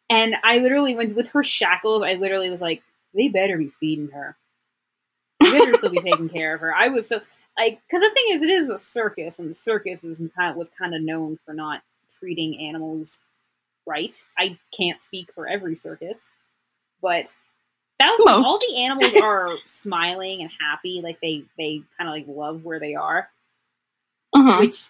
and 0.10 0.36
I 0.44 0.60
literally 0.60 0.96
went 0.96 1.16
with 1.16 1.30
her 1.30 1.44
shackles. 1.44 2.04
I 2.04 2.14
literally 2.14 2.50
was 2.50 2.62
like, 2.62 2.84
they 3.14 3.28
better 3.28 3.58
be 3.58 3.70
feeding 3.70 4.10
her. 4.10 4.38
They 5.42 5.52
better 5.52 5.76
still 5.76 5.90
be 5.92 6.00
taking 6.02 6.30
care 6.30 6.54
of 6.54 6.62
her. 6.62 6.74
I 6.74 6.90
was 6.90 7.08
so 7.08 7.22
like 7.58 7.82
because 7.88 8.02
the 8.02 8.12
thing 8.14 8.26
is, 8.30 8.44
it 8.44 8.50
is 8.50 8.70
a 8.70 8.78
circus, 8.78 9.40
and 9.40 9.50
the 9.50 9.54
circus 9.54 10.04
is 10.04 10.22
kind 10.36 10.52
of 10.52 10.56
was 10.56 10.70
kind 10.70 10.96
of 10.96 11.02
known 11.02 11.38
for 11.46 11.54
not 11.54 11.82
treating 12.20 12.60
animals 12.60 13.22
right. 13.86 14.16
I 14.38 14.58
can't 14.76 15.02
speak 15.02 15.32
for 15.34 15.48
every 15.48 15.76
circus, 15.76 16.32
but 17.02 17.34
that 18.02 18.16
was 18.18 18.26
Most. 18.26 18.48
all 18.48 18.60
the 18.60 18.78
animals 18.84 19.14
are 19.24 19.56
smiling 19.66 20.42
and 20.42 20.52
happy, 20.60 21.02
like 21.04 21.20
they 21.22 21.44
they 21.58 21.82
kind 21.98 22.10
of 22.10 22.14
like 22.16 22.26
love 22.28 22.64
where 22.66 22.80
they 22.80 22.96
are, 22.96 23.30
Mhm. 24.36 24.60
which 24.60 24.88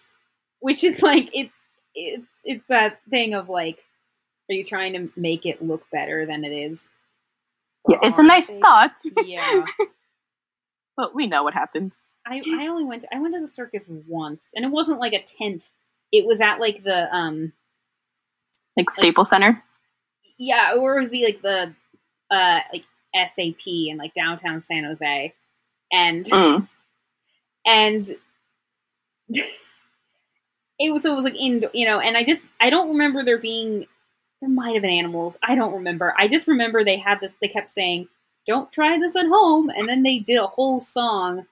which 0.59 0.83
is 0.83 1.01
like 1.03 1.29
it's 1.33 1.53
it's 1.95 2.27
it's 2.43 2.63
that 2.67 2.99
thing 3.09 3.33
of 3.33 3.49
like, 3.49 3.83
are 4.49 4.53
you 4.53 4.63
trying 4.63 4.93
to 4.93 5.09
make 5.19 5.45
it 5.45 5.61
look 5.61 5.83
better 5.91 6.25
than 6.25 6.43
it 6.45 6.51
is? 6.51 6.89
Yeah, 7.88 7.97
it's 8.03 8.19
a 8.19 8.23
nice 8.23 8.47
sake? 8.47 8.61
thought, 8.61 8.93
Yeah. 9.25 9.65
but 10.95 11.13
we 11.15 11.27
know 11.27 11.43
what 11.43 11.53
happens. 11.53 11.93
I, 12.25 12.41
I 12.59 12.67
only 12.67 12.83
went 12.83 13.01
to, 13.01 13.15
I 13.15 13.19
went 13.19 13.33
to 13.33 13.41
the 13.41 13.47
circus 13.47 13.88
once 14.07 14.51
and 14.55 14.63
it 14.63 14.69
wasn't 14.71 14.99
like 14.99 15.13
a 15.13 15.23
tent. 15.23 15.71
It 16.11 16.25
was 16.27 16.39
at 16.39 16.59
like 16.59 16.83
the 16.83 17.13
um 17.13 17.51
Like 18.77 18.89
Staples 18.91 19.29
Center. 19.29 19.63
yeah, 20.38 20.73
or 20.77 20.97
it 20.97 20.99
was 21.01 21.09
the 21.09 21.23
like 21.25 21.41
the 21.41 21.73
uh 22.29 22.59
like 22.71 22.83
SAP 23.15 23.67
in 23.67 23.97
like 23.97 24.13
downtown 24.13 24.61
San 24.61 24.83
Jose. 24.85 25.33
And 25.91 26.25
Mm. 26.27 26.67
and 27.65 28.07
it 30.79 30.93
was 30.93 31.03
so 31.03 31.13
it 31.13 31.15
was 31.15 31.25
like 31.25 31.39
in 31.39 31.65
you 31.73 31.85
know, 31.85 31.99
and 31.99 32.17
I 32.17 32.23
just 32.23 32.49
I 32.61 32.69
don't 32.69 32.89
remember 32.89 33.23
there 33.23 33.38
being 33.39 33.88
there 34.41 34.49
might 34.49 34.73
have 34.73 34.83
been 34.83 34.91
animals. 34.91 35.38
I 35.43 35.55
don't 35.55 35.73
remember. 35.73 36.13
I 36.17 36.27
just 36.27 36.47
remember 36.47 36.83
they 36.83 36.97
had 36.97 37.19
this 37.21 37.35
they 37.41 37.47
kept 37.47 37.69
saying, 37.69 38.07
Don't 38.47 38.71
try 38.71 38.99
this 38.99 39.15
at 39.15 39.27
home 39.27 39.69
and 39.69 39.89
then 39.89 40.03
they 40.03 40.19
did 40.19 40.38
a 40.39 40.47
whole 40.47 40.79
song 40.81 41.45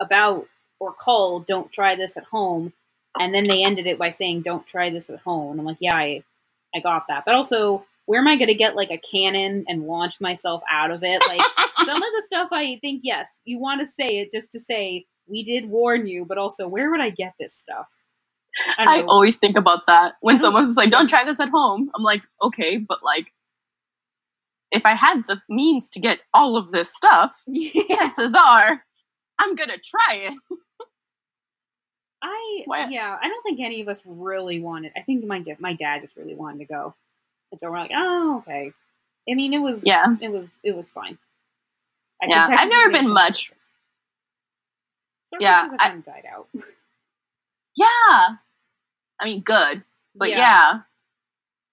about 0.00 0.46
or 0.80 0.92
called 0.92 1.46
Don't 1.46 1.72
Try 1.72 1.96
This 1.96 2.16
at 2.16 2.24
Home 2.24 2.72
and 3.18 3.34
then 3.34 3.44
they 3.44 3.64
ended 3.64 3.86
it 3.86 3.98
by 3.98 4.10
saying 4.12 4.42
Don't 4.42 4.66
try 4.66 4.90
this 4.90 5.10
at 5.10 5.20
home. 5.20 5.52
And 5.52 5.60
I'm 5.60 5.66
like, 5.66 5.78
Yeah, 5.80 5.96
I 5.96 6.24
I 6.74 6.80
got 6.80 7.06
that. 7.08 7.24
But 7.26 7.34
also, 7.36 7.84
where 8.10 8.18
am 8.18 8.26
I 8.26 8.36
gonna 8.36 8.54
get 8.54 8.74
like 8.74 8.90
a 8.90 8.98
cannon 8.98 9.64
and 9.68 9.84
launch 9.84 10.20
myself 10.20 10.64
out 10.68 10.90
of 10.90 11.04
it? 11.04 11.22
Like 11.28 11.40
some 11.84 11.96
of 11.96 12.02
the 12.02 12.22
stuff 12.26 12.48
I 12.50 12.76
think, 12.80 13.02
yes, 13.04 13.40
you 13.44 13.60
want 13.60 13.80
to 13.80 13.86
say 13.86 14.18
it 14.18 14.32
just 14.32 14.50
to 14.50 14.58
say 14.58 15.06
we 15.28 15.44
did 15.44 15.70
warn 15.70 16.08
you, 16.08 16.24
but 16.24 16.36
also 16.36 16.66
where 16.66 16.90
would 16.90 17.00
I 17.00 17.10
get 17.10 17.34
this 17.38 17.54
stuff? 17.54 17.86
I, 18.78 18.98
I 18.98 19.02
always 19.04 19.36
think 19.36 19.56
about 19.56 19.86
that 19.86 20.14
when 20.22 20.40
someone's 20.40 20.76
like, 20.76 20.90
"Don't 20.90 21.08
try 21.08 21.22
this 21.22 21.38
at 21.38 21.50
home." 21.50 21.88
I'm 21.94 22.02
like, 22.02 22.22
okay, 22.42 22.78
but 22.78 22.98
like, 23.04 23.32
if 24.72 24.84
I 24.84 24.94
had 24.94 25.22
the 25.28 25.40
means 25.48 25.88
to 25.90 26.00
get 26.00 26.18
all 26.34 26.56
of 26.56 26.72
this 26.72 26.92
stuff, 26.92 27.30
yeah, 27.46 27.84
chances 27.96 28.34
are 28.34 28.82
I'm 29.38 29.54
gonna 29.54 29.78
try 29.78 30.16
it. 30.16 30.34
I 32.22 32.62
Why- 32.64 32.88
yeah, 32.90 33.16
I 33.22 33.28
don't 33.28 33.42
think 33.44 33.60
any 33.60 33.80
of 33.82 33.88
us 33.88 34.02
really 34.04 34.58
wanted. 34.58 34.90
I 34.96 35.02
think 35.02 35.24
my 35.24 35.44
my 35.60 35.74
dad 35.74 36.02
just 36.02 36.16
really 36.16 36.34
wanted 36.34 36.58
to 36.58 36.64
go, 36.64 36.96
and 37.52 37.60
so 37.60 37.70
we're 37.70 37.78
like, 37.78 37.90
oh 37.94 38.38
okay. 38.46 38.72
I 39.30 39.34
mean, 39.34 39.52
it 39.52 39.58
was 39.58 39.84
Yeah, 39.84 40.16
it 40.20 40.30
was 40.30 40.48
it 40.62 40.74
was 40.76 40.90
fine. 40.90 41.18
I 42.22 42.26
Yeah, 42.28 42.46
I've 42.50 42.68
never 42.68 42.90
been 42.90 43.10
much-. 43.12 43.52
Yeah, 45.38 45.68
I- 45.78 45.88
kind 45.88 45.98
of 46.00 46.04
died 46.04 46.24
out. 46.30 46.48
Yeah. 47.76 47.86
I 49.20 49.24
mean, 49.24 49.40
good, 49.42 49.84
but 50.14 50.30
yeah, 50.30 50.80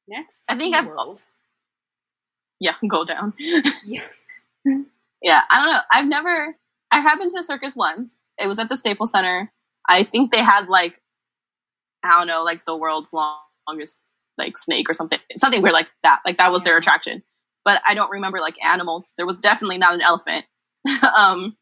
Next, 0.07 0.43
I 0.49 0.55
think 0.55 0.75
I've- 0.75 0.87
SeaWorld. 0.87 1.23
yeah, 2.59 2.75
go 2.87 3.03
down. 3.05 3.33
Yes. 3.85 4.21
Yeah, 5.21 5.41
I 5.49 5.55
don't 5.57 5.73
know. 5.73 5.79
I've 5.91 6.05
never. 6.07 6.55
I 6.91 6.99
have 7.01 7.19
been 7.19 7.29
to 7.31 7.39
a 7.39 7.43
circus 7.43 7.75
once. 7.75 8.19
It 8.37 8.47
was 8.47 8.59
at 8.59 8.69
the 8.69 8.77
Staples 8.77 9.11
Center. 9.11 9.51
I 9.89 10.03
think 10.03 10.31
they 10.31 10.43
had 10.43 10.67
like, 10.69 11.01
I 12.03 12.17
don't 12.19 12.27
know, 12.27 12.43
like 12.43 12.65
the 12.65 12.75
world's 12.77 13.11
long, 13.13 13.37
longest 13.67 13.97
like 14.37 14.57
snake 14.57 14.89
or 14.89 14.93
something, 14.93 15.19
something 15.37 15.61
weird 15.61 15.73
like 15.73 15.87
that. 16.03 16.21
Like 16.25 16.37
that 16.37 16.51
was 16.51 16.63
their 16.63 16.77
attraction. 16.77 17.23
But 17.65 17.81
I 17.87 17.93
don't 17.95 18.11
remember 18.11 18.39
like 18.39 18.55
animals. 18.63 19.13
There 19.17 19.25
was 19.25 19.39
definitely 19.39 19.77
not 19.77 19.93
an 19.93 20.01
elephant. 20.01 20.45
um, 21.17 21.57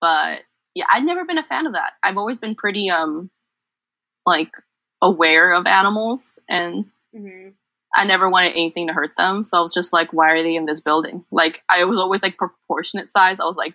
but 0.00 0.40
yeah, 0.74 0.86
I'd 0.92 1.04
never 1.04 1.24
been 1.24 1.38
a 1.38 1.42
fan 1.44 1.66
of 1.66 1.72
that. 1.74 1.92
I've 2.02 2.18
always 2.18 2.38
been 2.38 2.54
pretty 2.54 2.90
um, 2.90 3.30
like 4.26 4.50
aware 5.02 5.52
of 5.54 5.66
animals 5.66 6.38
and 6.48 6.86
hmm 7.14 7.48
I 7.96 8.04
never 8.06 8.28
wanted 8.28 8.50
anything 8.54 8.88
to 8.88 8.92
hurt 8.92 9.12
them. 9.16 9.44
So 9.44 9.56
I 9.56 9.60
was 9.60 9.72
just 9.72 9.92
like, 9.92 10.12
why 10.12 10.32
are 10.32 10.42
they 10.42 10.56
in 10.56 10.66
this 10.66 10.80
building? 10.80 11.24
Like, 11.30 11.62
I 11.68 11.84
was 11.84 11.96
always 11.98 12.22
like 12.24 12.36
proportionate 12.36 13.12
size. 13.12 13.38
I 13.38 13.44
was 13.44 13.56
like, 13.56 13.74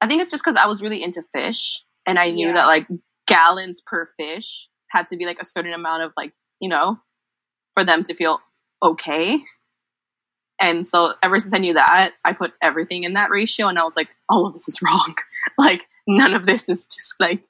I 0.00 0.06
think 0.08 0.22
it's 0.22 0.30
just 0.30 0.44
because 0.44 0.60
I 0.62 0.66
was 0.68 0.82
really 0.82 1.02
into 1.02 1.22
fish 1.32 1.82
and 2.06 2.18
I 2.18 2.30
knew 2.30 2.48
Yeah. 2.48 2.54
that 2.54 2.66
like 2.66 2.86
gallons 3.26 3.80
per 3.80 4.06
fish 4.16 4.68
had 4.90 5.08
to 5.08 5.16
be 5.16 5.26
like 5.26 5.40
a 5.40 5.44
certain 5.44 5.72
amount 5.72 6.02
of 6.04 6.12
like, 6.16 6.32
you 6.64 6.70
know, 6.70 6.98
for 7.74 7.84
them 7.84 8.02
to 8.04 8.14
feel 8.14 8.40
okay. 8.82 9.38
And 10.58 10.88
so 10.88 11.12
ever 11.22 11.38
since 11.38 11.52
I 11.52 11.58
knew 11.58 11.74
that, 11.74 12.12
I 12.24 12.32
put 12.32 12.54
everything 12.62 13.04
in 13.04 13.12
that 13.12 13.28
ratio 13.28 13.68
and 13.68 13.78
I 13.78 13.84
was 13.84 13.96
like, 13.96 14.08
all 14.30 14.46
of 14.46 14.54
this 14.54 14.66
is 14.66 14.80
wrong. 14.80 15.14
like, 15.58 15.82
none 16.06 16.32
of 16.32 16.46
this 16.46 16.70
is 16.70 16.86
just 16.86 17.16
like, 17.20 17.42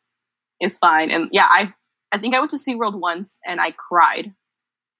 is 0.60 0.78
fine. 0.78 1.12
And 1.12 1.28
yeah, 1.30 1.46
I, 1.48 1.72
I 2.10 2.18
think 2.18 2.34
I 2.34 2.40
went 2.40 2.50
to 2.50 2.56
SeaWorld 2.56 2.98
once 2.98 3.38
and 3.46 3.60
I 3.60 3.70
cried 3.70 4.32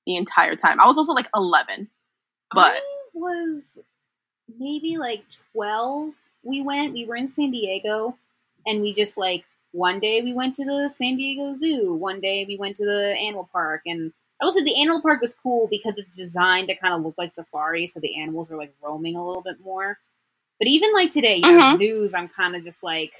the 0.06 0.14
entire 0.14 0.54
time. 0.54 0.80
I 0.80 0.86
was 0.86 0.96
also 0.96 1.12
like 1.12 1.28
11. 1.34 1.88
But 2.52 2.74
I 2.74 2.80
was 3.14 3.80
maybe 4.60 4.96
like 4.96 5.24
12. 5.54 6.12
We 6.44 6.62
went, 6.62 6.92
we 6.92 7.04
were 7.04 7.16
in 7.16 7.26
San 7.26 7.50
Diego, 7.50 8.16
and 8.64 8.80
we 8.80 8.94
just 8.94 9.16
like 9.16 9.44
one 9.74 9.98
day 9.98 10.22
we 10.22 10.32
went 10.32 10.54
to 10.54 10.64
the 10.64 10.88
San 10.88 11.16
Diego 11.16 11.56
Zoo, 11.58 11.94
one 11.94 12.20
day 12.20 12.44
we 12.46 12.56
went 12.56 12.76
to 12.76 12.84
the 12.86 13.16
animal 13.18 13.48
park. 13.52 13.82
And 13.86 14.12
I 14.40 14.44
will 14.44 14.52
say 14.52 14.62
the 14.62 14.80
animal 14.80 15.02
park 15.02 15.20
was 15.20 15.34
cool 15.34 15.66
because 15.68 15.94
it's 15.96 16.16
designed 16.16 16.68
to 16.68 16.76
kind 16.76 16.94
of 16.94 17.02
look 17.02 17.16
like 17.18 17.32
safari, 17.32 17.88
so 17.88 17.98
the 18.00 18.20
animals 18.20 18.50
are 18.52 18.56
like 18.56 18.72
roaming 18.82 19.16
a 19.16 19.26
little 19.26 19.42
bit 19.42 19.56
more. 19.64 19.98
But 20.60 20.68
even 20.68 20.92
like 20.92 21.10
today, 21.10 21.36
you 21.36 21.42
know, 21.42 21.74
Mhm. 21.74 21.78
zoos, 21.78 22.14
I'm 22.14 22.28
kind 22.28 22.54
of 22.54 22.62
just 22.62 22.82
like, 22.84 23.12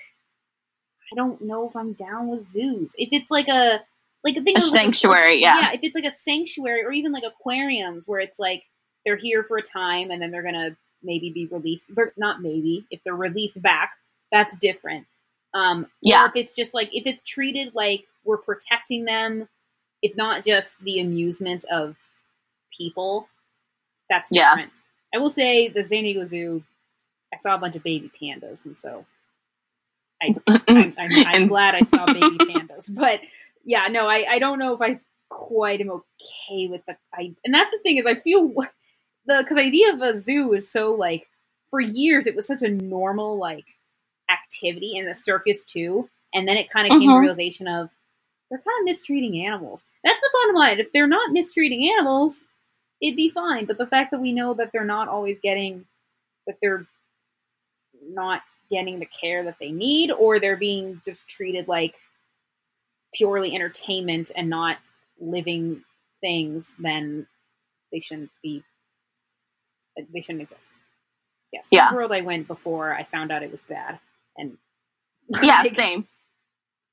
I 1.12 1.16
don't 1.16 1.40
know 1.43 1.68
if 1.68 1.76
I'm 1.76 1.93
down 1.94 2.28
with 2.28 2.47
zoos. 2.47 2.94
If 2.98 3.10
it's 3.12 3.31
like 3.31 3.48
a 3.48 3.82
like 4.24 4.36
a 4.36 4.43
thing 4.43 4.56
A 4.56 4.59
of, 4.59 4.64
like, 4.64 4.70
sanctuary, 4.72 5.40
yeah. 5.43 5.60
yeah. 5.60 5.72
If 5.72 5.81
it's 5.82 5.94
like 5.94 6.05
a 6.06 6.10
sanctuary 6.10 6.82
or 6.82 6.93
even 6.93 7.12
like 7.12 7.24
aquariums 7.24 8.09
where 8.09 8.20
it's 8.20 8.39
like 8.39 8.64
they're 9.05 9.16
here 9.16 9.43
for 9.44 9.59
a 9.59 9.62
time 9.62 10.10
and 10.10 10.22
then 10.22 10.31
they're 10.31 10.43
gonna 10.43 10.76
maybe 11.02 11.31
be 11.31 11.47
released, 11.47 11.86
but 11.94 12.16
not 12.16 12.40
maybe 12.43 12.86
if 12.90 13.02
they're 13.05 13.14
released 13.16 13.60
back, 13.60 13.93
that's 14.32 14.56
different. 14.56 15.06
Um, 15.55 15.89
Yeah. 16.02 16.24
Or 16.24 16.28
if 16.28 16.36
it's 16.36 16.55
just 16.55 16.74
like 16.74 16.90
if 16.93 17.06
it's 17.06 17.22
treated 17.24 17.74
like 17.74 18.06
we're 18.24 18.39
protecting 18.39 19.06
them, 19.06 19.48
if 20.02 20.16
not 20.16 20.44
just 20.44 20.81
the 20.82 21.01
amusement 21.01 21.64
of 21.72 21.97
people, 22.78 23.28
that's 24.10 24.32
Yeah. 24.32 24.51
different. 24.51 24.72
I 25.14 25.18
will 25.18 25.31
say 25.31 25.68
the 25.68 25.82
San 25.82 26.05
Diego 26.05 26.24
Zoo, 26.26 26.62
I 27.35 27.39
saw 27.39 27.55
a 27.55 27.59
bunch 27.59 27.76
of 27.76 27.85
baby 27.85 28.10
pandas, 28.20 28.64
and 28.66 28.76
so 28.78 29.06
I'm, 30.22 30.35
I'm, 30.98 31.22
I'm 31.26 31.48
glad 31.48 31.74
I 31.74 31.82
saw 31.82 32.09
baby 32.09 32.40
pandas. 32.48 32.94
But 32.94 33.20
yeah, 33.64 33.89
no, 33.90 34.09
I, 34.09 34.26
I 34.31 34.39
don't 34.40 34.59
know 34.60 34.74
if 34.74 34.82
I 34.82 34.97
quite 35.31 35.81
am 35.81 35.90
okay 35.90 36.68
with 36.68 36.82
the 36.86 36.97
I 37.14 37.35
and 37.44 37.55
that's 37.55 37.72
the 37.72 37.81
thing 37.82 37.98
is 37.98 38.06
I 38.06 38.14
feel 38.16 38.48
the 39.26 39.39
because 39.43 39.59
idea 39.59 39.93
of 39.94 40.02
a 40.02 40.18
zoo 40.20 40.55
is 40.55 40.70
so 40.70 40.93
like 40.94 41.28
for 41.70 41.81
years 41.81 42.26
it 42.26 42.36
was 42.36 42.47
such 42.47 42.62
a 42.62 42.68
normal 42.70 43.39
like 43.39 43.66
activity 44.30 44.96
in 44.96 45.06
the 45.06 45.14
circus 45.14 45.64
too, 45.64 46.09
and 46.32 46.48
then 46.48 46.56
it 46.56 46.70
kind 46.70 46.86
of 46.86 46.90
came 46.92 47.09
to 47.09 47.14
the 47.14 47.20
realization 47.20 47.68
of 47.68 47.90
they're 48.51 48.59
kind 48.59 48.80
of 48.80 48.84
mistreating 48.84 49.44
animals. 49.46 49.84
That's 50.05 50.20
the 50.20 50.30
bottom 50.32 50.55
line. 50.56 50.80
If 50.80 50.92
they're 50.92 51.06
not 51.09 51.32
mistreating 51.32 51.90
animals, 51.90 52.46
it'd 53.01 53.16
be 53.16 53.30
fine. 53.30 53.64
But 53.66 53.78
the 53.78 53.86
fact 53.86 54.10
that 54.12 54.20
we 54.20 54.32
know 54.32 54.55
that 54.55 54.70
they're 54.72 54.84
not 54.84 55.09
always 55.09 55.40
getting 55.40 55.86
that 56.46 56.56
they're 56.60 56.86
not 58.09 58.42
getting 58.70 58.98
the 58.98 59.06
care 59.06 59.44
that 59.44 59.59
they 59.59 59.70
need, 59.72 60.10
or 60.10 60.38
they're 60.40 60.56
being 60.56 61.01
just 61.05 61.28
treated 61.28 61.68
like 61.68 61.96
purely 63.14 63.55
entertainment 63.55 64.30
and 64.36 64.51
not 64.51 64.78
living 65.20 65.82
things, 66.20 66.76
then 66.78 67.26
they 67.92 68.01
shouldn't 68.01 68.30
be. 68.42 68.62
They 70.12 70.20
shouldn't 70.20 70.42
exist. 70.42 70.70
Yes, 71.52 71.68
Yeah. 71.70 71.94
world 71.94 72.12
I 72.12 72.20
went 72.22 72.48
before 72.48 72.92
I 72.94 73.05
found 73.05 73.30
out 73.30 73.42
it 73.44 73.52
was 73.52 73.62
bad, 73.62 74.01
and 74.36 74.56
yeah, 75.43 75.62
like, 75.62 75.74
same. 75.74 76.06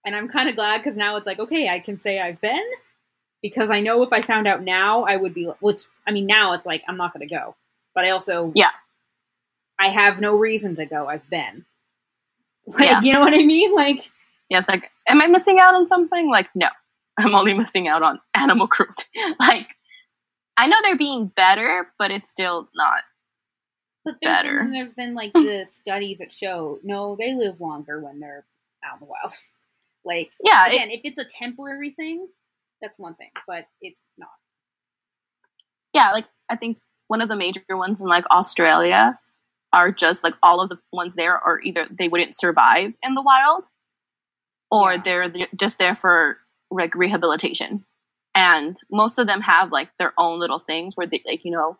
and 0.05 0.15
I'm 0.15 0.27
kind 0.29 0.49
of 0.49 0.55
glad 0.55 0.79
because 0.79 0.97
now 0.97 1.15
it's 1.17 1.25
like, 1.25 1.39
okay, 1.39 1.69
I 1.69 1.79
can 1.79 1.97
say 1.99 2.19
I've 2.19 2.39
been 2.41 2.63
because 3.41 3.69
I 3.69 3.79
know 3.81 4.03
if 4.03 4.13
I 4.13 4.21
found 4.21 4.47
out 4.47 4.63
now, 4.63 5.03
I 5.03 5.15
would 5.17 5.33
be. 5.33 5.45
Which 5.61 5.81
I 6.07 6.11
mean, 6.11 6.25
now 6.27 6.53
it's 6.53 6.65
like 6.65 6.83
I'm 6.87 6.97
not 6.97 7.13
going 7.13 7.27
to 7.27 7.33
go, 7.35 7.55
but 7.95 8.05
I 8.05 8.11
also 8.11 8.51
Yeah. 8.55 8.69
I 9.79 9.89
have 9.89 10.19
no 10.21 10.37
reason 10.37 10.75
to 10.77 10.85
go. 10.85 11.07
I've 11.07 11.27
been. 11.29 11.65
Like, 12.79 12.89
Yeah. 12.89 13.01
you 13.01 13.13
know 13.13 13.19
what 13.21 13.33
I 13.33 13.43
mean? 13.43 13.73
Like, 13.75 14.09
Yeah, 14.49 14.59
it's 14.59 14.69
like, 14.69 14.91
am 15.07 15.21
I 15.21 15.27
missing 15.27 15.59
out 15.59 15.73
on 15.75 15.87
something? 15.87 16.29
Like, 16.29 16.47
no, 16.55 16.67
I'm 17.17 17.33
only 17.35 17.53
missing 17.55 17.87
out 17.87 18.03
on 18.03 18.19
animal 18.35 18.67
cruelty. 18.67 19.05
like, 19.39 19.67
I 20.57 20.67
know 20.67 20.77
they're 20.83 20.97
being 20.97 21.27
better, 21.35 21.87
but 21.97 22.11
it's 22.11 22.29
still 22.29 22.69
not. 22.75 23.01
But 24.05 24.15
there's 24.21 24.37
Better. 24.37 24.59
been, 24.59 24.71
there's 24.71 24.93
been 24.93 25.13
like 25.15 25.31
hmm. 25.35 25.43
the 25.45 25.65
studies 25.67 26.19
that 26.19 26.31
show 26.31 26.79
no, 26.83 27.15
they 27.19 27.33
live 27.35 27.61
longer 27.61 27.99
when 27.99 28.19
they're 28.19 28.45
out 28.83 28.95
in 28.95 28.99
the 29.01 29.05
wild. 29.05 29.33
Like, 30.03 30.31
Yeah, 30.43 30.67
it, 30.67 30.73
again, 30.75 30.89
if 30.91 31.01
it's 31.03 31.19
a 31.19 31.25
temporary 31.25 31.91
thing, 31.91 32.27
that's 32.81 32.97
one 32.97 33.13
thing, 33.15 33.29
but 33.47 33.67
it's 33.81 34.01
not. 34.17 34.31
yeah, 35.93 36.11
like 36.11 36.25
I 36.49 36.55
think 36.55 36.77
one 37.07 37.21
of 37.21 37.29
the 37.29 37.35
major 37.35 37.61
ones 37.69 37.99
in 37.99 38.07
like 38.07 38.25
Australia 38.31 39.19
are 39.73 39.91
just 39.91 40.23
like 40.23 40.33
all 40.43 40.61
of 40.61 40.69
the 40.69 40.77
ones 40.91 41.15
there 41.15 41.37
are 41.37 41.59
either 41.61 41.87
they 41.91 42.07
wouldn't 42.07 42.35
survive 42.35 42.93
in 43.03 43.13
the 43.15 43.21
wild, 43.21 43.63
or 44.71 44.93
Yeah. 44.93 45.01
they're 45.03 45.31
just 45.55 45.77
there 45.79 45.95
for 45.95 46.37
like 46.71 46.95
rehabilitation, 46.95 47.85
and 48.35 48.77
most 48.91 49.19
of 49.19 49.27
them 49.27 49.41
have 49.41 49.71
like 49.71 49.89
their 49.99 50.13
own 50.17 50.39
little 50.39 50.59
things 50.59 50.95
where 50.97 51.07
they 51.07 51.21
like 51.25 51.45
you 51.45 51.51
know 51.51 51.77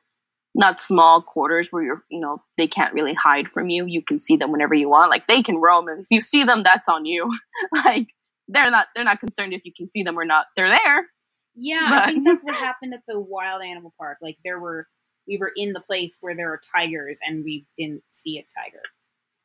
not 0.56 0.80
small 0.82 1.22
quarters 1.22 1.68
where 1.72 1.84
you're 1.84 2.03
you 2.10 2.19
know 2.19 2.41
they 2.57 2.68
can't 2.68 2.94
really 2.94 3.14
hide 3.14 3.48
from 3.49 3.69
you 3.69 3.86
you 3.86 4.02
can 4.02 4.19
see 4.19 4.36
them 4.36 4.52
whenever 4.52 4.73
you 4.73 4.90
want 4.90 5.10
like 5.10 5.26
they 5.28 5.41
can 5.41 5.57
roam 5.57 5.88
and 5.88 6.02
if 6.02 6.07
you 6.10 6.19
see 6.22 6.44
them 6.44 6.64
that's 6.64 6.90
on 6.90 7.06
you 7.06 7.30
like 7.86 8.07
they're 8.49 8.72
not 8.72 8.88
they're 8.95 9.06
not 9.06 9.19
concerned 9.19 9.53
if 9.53 9.61
you 9.65 9.72
can 9.76 9.90
see 9.91 10.03
them 10.03 10.18
or 10.19 10.26
not 10.26 10.48
they're 10.56 10.69
there 10.69 11.07
Yeah, 11.56 11.88
But- 11.90 12.03
I 12.03 12.06
think 12.14 12.26
that's 12.26 12.41
what 12.44 12.56
happened 12.68 12.94
at 12.94 13.02
the 13.07 13.19
wild 13.19 13.61
animal 13.64 13.94
park. 13.98 14.18
Like 14.22 14.38
there 14.44 14.60
were 14.60 14.88
we 15.28 15.38
were 15.38 15.52
in 15.56 15.73
the 15.73 15.80
place 15.82 16.18
where 16.22 16.36
there 16.36 16.52
are 16.52 16.60
tigers 16.76 17.19
and 17.26 17.44
we 17.45 17.65
didn't 17.78 18.03
see 18.11 18.38
a 18.40 18.44
tiger. 18.44 18.82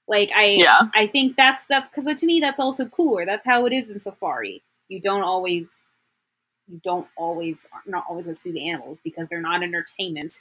Like 0.08 0.30
I 0.34 0.46
yeah 0.58 0.82
I 0.94 1.06
think 1.06 1.36
that's 1.36 1.66
that's 1.66 1.88
because 1.94 2.20
to 2.20 2.26
me 2.26 2.40
that's 2.40 2.60
also 2.60 2.86
cooler. 2.86 3.26
That's 3.26 3.44
how 3.46 3.66
it 3.66 3.72
is 3.72 3.90
in 3.90 3.98
safari. 4.00 4.62
You 4.88 5.00
don't 5.00 5.22
always 5.22 5.68
you 6.68 6.80
don't 6.82 7.06
always 7.16 7.66
not 7.86 8.04
always 8.08 8.26
going 8.26 8.34
to 8.34 8.40
see 8.40 8.52
the 8.52 8.68
animals 8.70 8.98
because 9.04 9.28
they're 9.28 9.40
not 9.40 9.62
entertainment. 9.62 10.32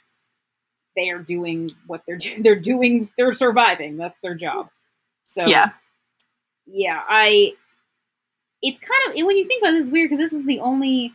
They 0.96 1.10
are 1.10 1.18
doing 1.18 1.72
what 1.86 2.02
they're 2.06 2.16
do- 2.18 2.42
they're 2.42 2.56
doing. 2.56 3.08
They're 3.16 3.32
surviving. 3.32 3.96
That's 3.96 4.18
their 4.22 4.34
job. 4.34 4.70
So 5.24 5.46
yeah 5.46 5.72
yeah, 6.66 7.02
I. 7.08 7.54
It's 8.62 8.80
kind 8.80 9.00
of 9.08 9.26
when 9.26 9.36
you 9.36 9.46
think 9.46 9.62
about 9.62 9.72
this 9.72 9.84
is 9.84 9.92
weird 9.92 10.10
because 10.10 10.18
this 10.18 10.32
is 10.32 10.44
the 10.44 10.60
only 10.60 11.12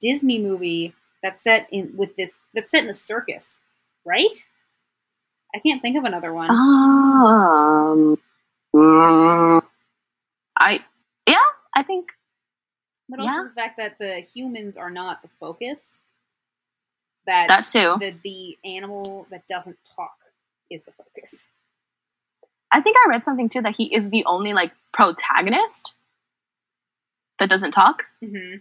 Disney 0.00 0.38
movie 0.38 0.94
that's 1.22 1.42
set 1.42 1.68
in 1.70 1.92
with 1.96 2.16
this 2.16 2.38
that's 2.54 2.70
set 2.70 2.84
in 2.84 2.90
a 2.90 2.94
circus, 2.94 3.60
right? 4.04 4.32
I 5.54 5.58
can't 5.58 5.82
think 5.82 5.96
of 5.96 6.04
another 6.04 6.32
one. 6.32 6.50
Um, 6.50 8.18
mm, 8.74 9.62
I 10.58 10.80
yeah, 11.26 11.36
I 11.74 11.82
think 11.82 12.08
but 13.08 13.20
also 13.20 13.32
yeah. 13.32 13.42
the 13.42 13.54
fact 13.54 13.76
that 13.76 13.98
the 13.98 14.20
humans 14.20 14.76
are 14.76 14.90
not 14.90 15.20
the 15.22 15.28
focus. 15.28 16.00
That 17.26 17.48
that 17.48 17.68
too. 17.68 17.96
the 18.00 18.14
the 18.24 18.58
animal 18.64 19.26
that 19.30 19.46
doesn't 19.48 19.78
talk 19.96 20.12
is 20.70 20.86
the 20.86 20.92
focus. 20.92 21.48
I 22.72 22.80
think 22.82 22.96
I 23.06 23.10
read 23.10 23.24
something 23.24 23.48
too 23.48 23.62
that 23.62 23.76
he 23.76 23.94
is 23.94 24.10
the 24.10 24.24
only 24.26 24.52
like 24.54 24.72
protagonist 24.92 25.94
that 27.40 27.50
doesn't 27.50 27.72
talk, 27.72 28.04
Mm-hmm. 28.24 28.58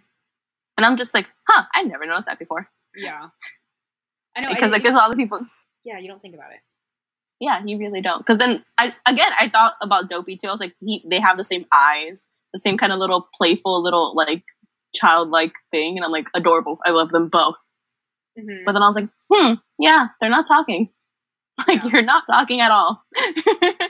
and 0.77 0.85
I'm 0.85 0.97
just 0.97 1.13
like, 1.13 1.27
huh, 1.49 1.65
I 1.75 1.83
never 1.83 2.05
noticed 2.05 2.27
that 2.27 2.39
before 2.39 2.69
Yeah, 2.95 3.29
I 4.37 4.41
know. 4.41 4.49
I 4.49 4.53
because 4.55 4.71
like 4.71 4.83
didn't- 4.83 4.93
there's 4.95 4.95
all 5.03 5.11
the 5.11 5.17
people. 5.17 5.41
yeah, 5.85 5.99
you 5.99 6.07
don't 6.09 6.21
think 6.21 6.35
about 6.35 6.51
it. 6.51 6.59
Yeah, 7.41 7.61
you 7.65 7.77
really 7.79 8.01
don't. 8.01 8.19
Because 8.19 8.39
then, 8.39 8.63
I 8.79 8.93
again, 9.05 9.31
I 9.39 9.49
thought 9.49 9.75
about 9.81 10.09
Dopey 10.09 10.37
too. 10.37 10.49
I 10.49 10.51
was 10.51 10.61
like, 10.61 10.75
he, 10.81 11.03
they 11.09 11.21
have 11.21 11.37
the 11.37 11.45
same 11.45 11.65
eyes, 11.71 12.27
the 12.53 12.59
same 12.59 12.77
kind 12.79 12.93
of 12.93 12.99
little 12.99 13.29
playful, 13.35 13.83
little 13.83 14.15
like 14.15 14.43
childlike 14.95 15.53
thing, 15.71 15.97
and 15.97 16.05
I'm 16.05 16.11
like, 16.11 16.27
adorable. 16.35 16.79
I 16.85 16.91
love 16.91 17.11
them 17.11 17.29
both. 17.29 17.57
Mhm. 18.37 18.65
But 18.65 18.73
then 18.73 18.83
I 18.83 18.87
was 18.87 18.95
like, 18.95 19.09
hmm, 19.31 19.53
yeah, 19.79 20.07
they're 20.19 20.29
not 20.29 20.47
talking. 20.47 20.89
Like 21.67 21.83
No. 21.83 21.89
you're 21.91 22.01
not 22.01 22.23
talking 22.27 22.61
at 22.61 22.71
all. 22.71 23.03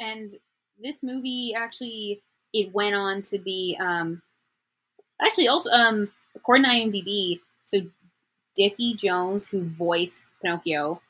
and 0.00 0.30
this 0.82 1.02
movie 1.02 1.54
actually 1.56 2.22
it 2.52 2.72
went 2.72 2.94
on 2.94 3.22
to 3.22 3.38
be 3.38 3.76
um 3.80 4.20
actually 5.24 5.48
also 5.48 5.70
um 5.70 6.10
according 6.34 6.64
to 6.64 6.70
IMDb 6.70 7.40
so 7.64 7.80
Dickie 8.56 8.94
Jones 8.94 9.50
who 9.50 9.62
voiced 9.64 10.24
Pinocchio 10.42 11.00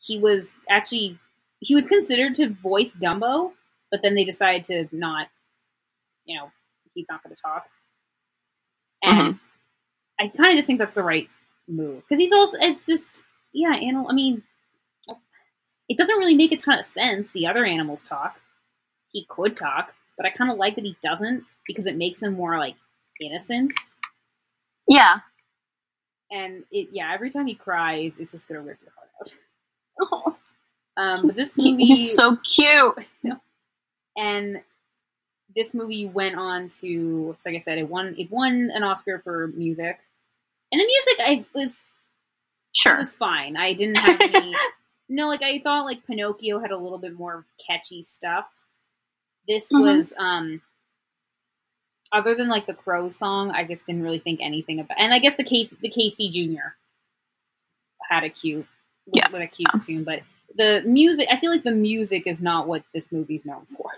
he 0.00 0.18
was 0.18 0.58
actually 0.70 1.18
he 1.60 1.74
was 1.74 1.86
considered 1.86 2.34
to 2.36 2.48
voice 2.50 2.96
Dumbo 2.96 3.52
but 3.90 4.02
then 4.02 4.14
they 4.14 4.24
decided 4.24 4.64
to 4.64 4.88
not 4.96 5.28
you 6.24 6.38
know 6.38 6.50
he's 6.94 7.06
not 7.10 7.22
going 7.22 7.34
to 7.34 7.42
talk 7.42 7.66
and 9.02 9.38
I 10.20 10.28
kind 10.28 10.50
of 10.50 10.56
just 10.56 10.66
think 10.66 10.78
that's 10.78 10.92
the 10.92 11.02
right 11.02 11.28
move 11.68 12.02
because 12.08 12.18
he's 12.18 12.32
also 12.32 12.56
it's 12.60 12.86
just 12.86 13.24
yeah 13.52 13.74
animal 13.74 14.08
I 14.08 14.12
mean 14.14 14.42
it 15.88 15.98
doesn't 15.98 16.16
really 16.18 16.34
make 16.34 16.52
a 16.52 16.56
ton 16.56 16.78
of 16.78 16.86
sense 16.86 17.30
the 17.30 17.46
other 17.46 17.64
animals 17.64 18.02
talk 18.02 18.40
he 19.12 19.24
could 19.28 19.56
talk, 19.56 19.94
but 20.16 20.26
I 20.26 20.30
kind 20.30 20.50
of 20.50 20.58
like 20.58 20.74
that 20.76 20.84
he 20.84 20.96
doesn't 21.02 21.44
because 21.66 21.86
it 21.86 21.96
makes 21.96 22.22
him 22.22 22.34
more 22.34 22.58
like 22.58 22.76
innocent. 23.20 23.72
yeah. 24.86 25.20
And 26.30 26.64
it, 26.70 26.88
yeah, 26.92 27.12
every 27.14 27.30
time 27.30 27.46
he 27.46 27.54
cries, 27.54 28.18
it's 28.18 28.32
just 28.32 28.48
gonna 28.48 28.60
rip 28.60 28.78
your 28.82 28.92
heart 28.96 29.08
out. 29.20 29.34
Oh, 30.00 30.36
Um, 30.96 31.26
but 31.28 31.36
this 31.36 31.56
movie, 31.56 31.84
he's 31.84 32.12
so 32.12 32.36
cute. 32.38 32.92
and 34.18 34.60
this 35.54 35.72
movie 35.72 36.06
went 36.06 36.34
on 36.34 36.68
to, 36.80 37.36
like 37.46 37.54
I 37.54 37.58
said, 37.58 37.78
it 37.78 37.88
won 37.88 38.16
it 38.18 38.28
won 38.32 38.70
an 38.74 38.82
Oscar 38.82 39.20
for 39.20 39.46
music, 39.54 40.00
and 40.72 40.80
the 40.80 40.84
music 40.86 41.14
I 41.20 41.44
was 41.54 41.80
it 42.74 42.80
Sure. 42.80 42.98
was 42.98 43.14
fine. 43.14 43.56
I 43.56 43.72
didn't 43.72 43.96
have 43.98 44.20
any. 44.20 44.54
no, 45.08 45.26
like 45.28 45.42
I 45.42 45.58
thought, 45.60 45.84
like 45.86 46.06
Pinocchio 46.06 46.60
had 46.60 46.70
a 46.70 46.76
little 46.76 46.98
bit 46.98 47.14
more 47.14 47.44
catchy 47.66 48.02
stuff. 48.02 48.46
This 49.48 49.72
Mhm. 49.72 49.80
was, 49.80 50.12
um 50.18 50.62
other 52.12 52.34
than 52.34 52.48
like 52.48 52.66
the 52.66 52.74
Crows 52.74 53.16
song, 53.16 53.50
I 53.50 53.64
just 53.64 53.86
didn't 53.86 54.02
really 54.02 54.18
think 54.18 54.40
anything 54.42 54.80
about. 54.80 54.98
And 55.00 55.12
I 55.12 55.18
guess 55.18 55.36
the 55.36 55.44
case, 55.44 55.70
the 55.80 55.90
Casey 55.90 56.28
Junior 56.30 56.76
had 58.08 58.24
a 58.24 58.30
cute, 58.30 58.66
with, 59.06 59.14
Yeah. 59.16 59.30
with 59.30 59.42
a 59.42 59.46
cute 59.46 59.68
tune, 59.82 60.04
but 60.04 60.22
the 60.54 60.82
music, 60.86 61.28
I 61.30 61.36
feel 61.36 61.50
like 61.50 61.64
the 61.64 61.72
music 61.74 62.26
is 62.26 62.40
not 62.40 62.66
what 62.66 62.82
this 62.94 63.12
movie's 63.12 63.44
known 63.44 63.66
for. 63.76 63.90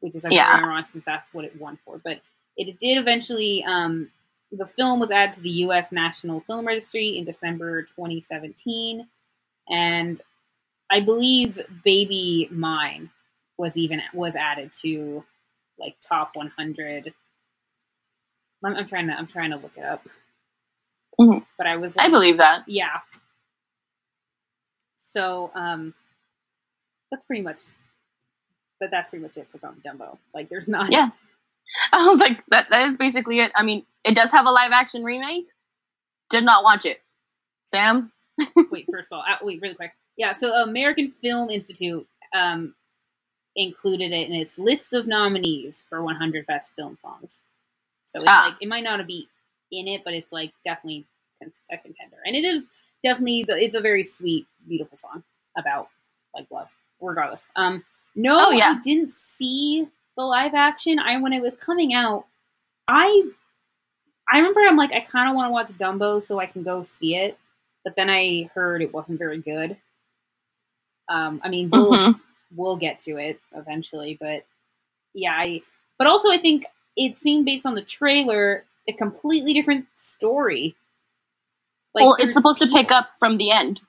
Which 0.00 0.14
is 0.14 0.24
Yeah. 0.24 0.56
yeah. 0.58 0.64
ironic 0.64 0.86
since 0.86 1.04
that's 1.04 1.32
what 1.34 1.44
it 1.44 1.56
won 1.60 1.78
for. 1.84 1.98
But 1.98 2.20
it 2.56 2.78
did 2.78 2.96
eventually. 2.98 3.64
Um, 3.64 4.10
the 4.52 4.66
film 4.66 5.00
was 5.00 5.10
added 5.10 5.34
to 5.34 5.40
the 5.42 5.50
U.S. 5.66 5.92
National 5.92 6.40
Film 6.40 6.66
Registry 6.66 7.16
in 7.18 7.24
December 7.24 7.82
2017, 7.82 9.06
and 9.68 10.20
I 10.90 11.00
believe 11.00 11.60
"Baby 11.84 12.48
Mine" 12.50 13.10
was 13.58 13.76
even 13.76 14.02
was 14.14 14.36
added 14.36 14.72
to 14.82 15.24
like 15.78 15.96
top 16.00 16.30
100. 16.34 17.12
I'm, 18.64 18.76
I'm 18.76 18.86
trying 18.86 19.06
to 19.08 19.14
I'm 19.14 19.26
trying 19.26 19.50
to 19.50 19.56
look 19.56 19.76
it 19.76 19.84
up, 19.84 20.06
Mhm. 21.20 21.44
but 21.58 21.66
I 21.66 21.76
was 21.76 21.94
I 21.98 22.08
believe 22.08 22.38
that. 22.38 22.64
yeah. 22.66 23.00
So 24.96 25.50
um, 25.54 25.94
that's 27.10 27.24
pretty 27.24 27.42
much. 27.42 27.60
But 28.80 28.90
that's 28.92 29.08
pretty 29.08 29.24
much 29.24 29.36
it 29.36 29.48
for 29.50 29.58
Dumb- 29.58 29.82
Dumbo. 29.84 30.18
Like, 30.34 30.48
there's 30.48 30.68
not. 30.68 30.92
Yeah. 30.92 31.08
I 31.92 32.08
was 32.08 32.20
like, 32.20 32.44
that 32.50 32.70
that 32.70 32.86
is 32.86 32.96
basically 32.96 33.40
it. 33.40 33.52
I 33.56 33.62
mean, 33.62 33.84
it 34.04 34.14
does 34.14 34.30
have 34.32 34.46
a 34.46 34.50
live 34.50 34.72
action 34.72 35.04
remake. 35.04 35.46
Did 36.30 36.44
not 36.44 36.64
watch 36.64 36.84
it. 36.86 37.00
Sam? 37.64 38.12
wait, 38.70 38.86
first 38.90 39.08
of 39.12 39.16
all, 39.16 39.24
uh, 39.28 39.36
wait, 39.42 39.60
really 39.62 39.74
quick. 39.74 39.92
Yeah, 40.16 40.32
so 40.32 40.54
American 40.62 41.10
Film 41.10 41.50
Institute 41.50 42.06
um, 42.34 42.74
included 43.56 44.12
it 44.12 44.28
in 44.28 44.34
its 44.34 44.58
list 44.58 44.92
of 44.94 45.06
nominees 45.06 45.84
for 45.88 46.02
100 46.02 46.46
Best 46.46 46.72
Film 46.76 46.96
Songs. 47.00 47.42
So 48.06 48.20
it's 48.20 48.28
Ah. 48.28 48.48
like 48.50 48.62
it 48.62 48.68
might 48.68 48.84
not 48.84 49.06
be 49.06 49.28
in 49.72 49.88
it, 49.88 50.02
but 50.04 50.14
it's 50.14 50.32
like 50.32 50.52
definitely 50.64 51.06
a 51.72 51.78
contender, 51.78 52.18
and 52.24 52.36
it 52.36 52.44
is 52.44 52.66
definitely 53.04 53.44
the, 53.44 53.56
it's 53.56 53.74
a 53.76 53.80
very 53.80 54.02
sweet, 54.04 54.46
beautiful 54.68 54.96
song 54.96 55.22
about 55.56 55.88
like 56.34 56.46
love, 56.50 56.68
regardless. 57.00 57.48
Um, 57.56 57.84
no, 58.16 58.48
Oh, 58.48 58.50
yeah. 58.50 58.74
I 58.76 58.80
didn't 58.82 59.12
see 59.12 59.86
the 60.18 60.24
live 60.24 60.52
action. 60.52 60.98
I 60.98 61.16
when 61.20 61.32
it 61.32 61.40
was 61.40 61.54
coming 61.54 61.94
out, 61.94 62.26
I 62.88 63.30
I 64.30 64.38
remember 64.38 64.60
I'm 64.60 64.76
like 64.76 64.92
I 64.92 65.00
kind 65.00 65.30
of 65.30 65.36
want 65.36 65.48
to 65.48 65.52
watch 65.52 65.68
Dumbo 65.78 66.20
so 66.20 66.38
I 66.38 66.46
can 66.46 66.62
go 66.64 66.82
see 66.82 67.14
it, 67.16 67.38
but 67.84 67.96
then 67.96 68.10
I 68.10 68.50
heard 68.54 68.82
it 68.82 68.92
wasn't 68.92 69.18
very 69.18 69.38
good. 69.38 69.76
Um, 71.08 71.40
I 71.42 71.48
mean, 71.48 71.70
we'll 71.70 71.92
Mhm. 71.92 72.20
we'll 72.54 72.76
get 72.76 72.98
to 73.00 73.16
it 73.16 73.40
eventually, 73.54 74.18
but 74.20 74.44
yeah, 75.14 75.34
I 75.38 75.62
but 75.98 76.06
also 76.08 76.30
I 76.30 76.38
think 76.38 76.66
it 76.96 77.16
seemed 77.16 77.44
based 77.46 77.64
on 77.64 77.74
the 77.74 77.82
trailer 77.82 78.64
a 78.88 78.92
completely 78.92 79.54
different 79.54 79.86
story. 79.94 80.74
Like, 81.94 82.04
well, 82.04 82.16
it's 82.18 82.34
supposed 82.34 82.60
to 82.60 82.66
pick 82.66 82.90
up 82.90 83.10
from 83.18 83.36
the 83.38 83.50
end. 83.52 83.80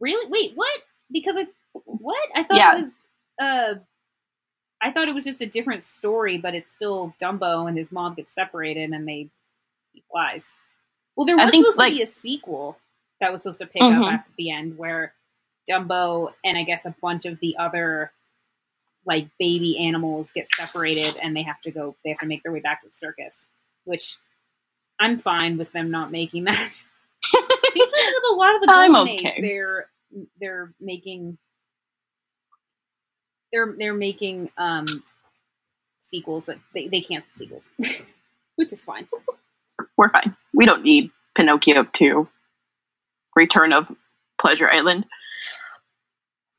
Really? 0.00 0.26
Wait, 0.30 0.52
what? 0.56 0.80
Because 1.12 1.36
I 1.36 1.46
what? 1.84 2.28
I 2.34 2.42
thought 2.42 2.56
Yeah. 2.56 2.76
it 2.76 2.80
was 2.80 2.98
uh 3.38 3.74
I 4.82 4.90
thought 4.92 5.08
it 5.08 5.14
was 5.14 5.24
just 5.24 5.40
a 5.42 5.46
different 5.46 5.82
story, 5.82 6.38
but 6.38 6.54
it's 6.54 6.72
still 6.72 7.14
Dumbo 7.20 7.68
and 7.68 7.76
his 7.76 7.90
mom 7.90 8.14
gets 8.14 8.32
separated 8.34 8.90
and 8.90 9.06
they 9.08 9.28
he 9.92 10.02
flies. 10.10 10.54
Well, 11.16 11.24
there 11.26 11.36
was 11.36 11.50
think, 11.50 11.64
supposed 11.64 11.78
like- 11.78 11.92
to 11.92 11.96
be 11.96 12.02
a 12.02 12.06
sequel 12.06 12.78
that 13.20 13.32
was 13.32 13.40
supposed 13.40 13.60
to 13.60 13.66
pick 13.66 13.80
Mhm. 13.82 14.04
up 14.06 14.12
after 14.12 14.32
the 14.36 14.50
end 14.50 14.76
where 14.76 15.14
Dumbo 15.68 16.32
and 16.44 16.58
I 16.58 16.62
guess 16.64 16.84
a 16.84 16.94
bunch 17.00 17.24
of 17.24 17.40
the 17.40 17.56
other 17.56 18.12
like 19.06 19.28
baby 19.38 19.78
animals 19.78 20.32
get 20.32 20.46
separated 20.48 21.16
and 21.22 21.34
they 21.34 21.42
have 21.42 21.60
to 21.62 21.70
go 21.70 21.96
they 22.04 22.10
have 22.10 22.18
to 22.18 22.26
make 22.26 22.42
their 22.42 22.52
way 22.52 22.60
back 22.60 22.80
to 22.82 22.86
the 22.88 22.92
circus, 22.92 23.50
which 23.84 24.16
I'm 24.98 25.18
fine 25.18 25.56
with 25.58 25.72
them 25.72 25.90
not 25.90 26.10
making 26.10 26.44
that. 26.44 26.70
Seems 26.72 27.92
like 27.92 28.14
with 28.14 28.30
a 28.32 28.34
lot 28.34 28.54
of 28.56 28.62
the 28.62 28.70
I'm 28.70 28.92
golden 28.92 29.14
age, 29.14 29.32
they're 29.40 29.88
they're 30.40 30.72
making 30.80 31.38
they're 33.52 33.74
they're 33.78 33.94
making 33.94 34.50
um 34.58 34.86
sequels 36.00 36.46
that 36.46 36.58
they, 36.74 36.88
they 36.88 37.00
cancel 37.00 37.32
sequels. 37.34 37.68
Which 38.56 38.72
is 38.72 38.84
fine. 38.84 39.06
We're 39.96 40.08
fine. 40.08 40.34
We 40.54 40.64
don't 40.66 40.82
need 40.82 41.10
Pinocchio 41.36 41.84
2. 41.92 42.28
Return 43.34 43.72
of 43.72 43.92
Pleasure 44.38 44.70
Island. 44.70 45.04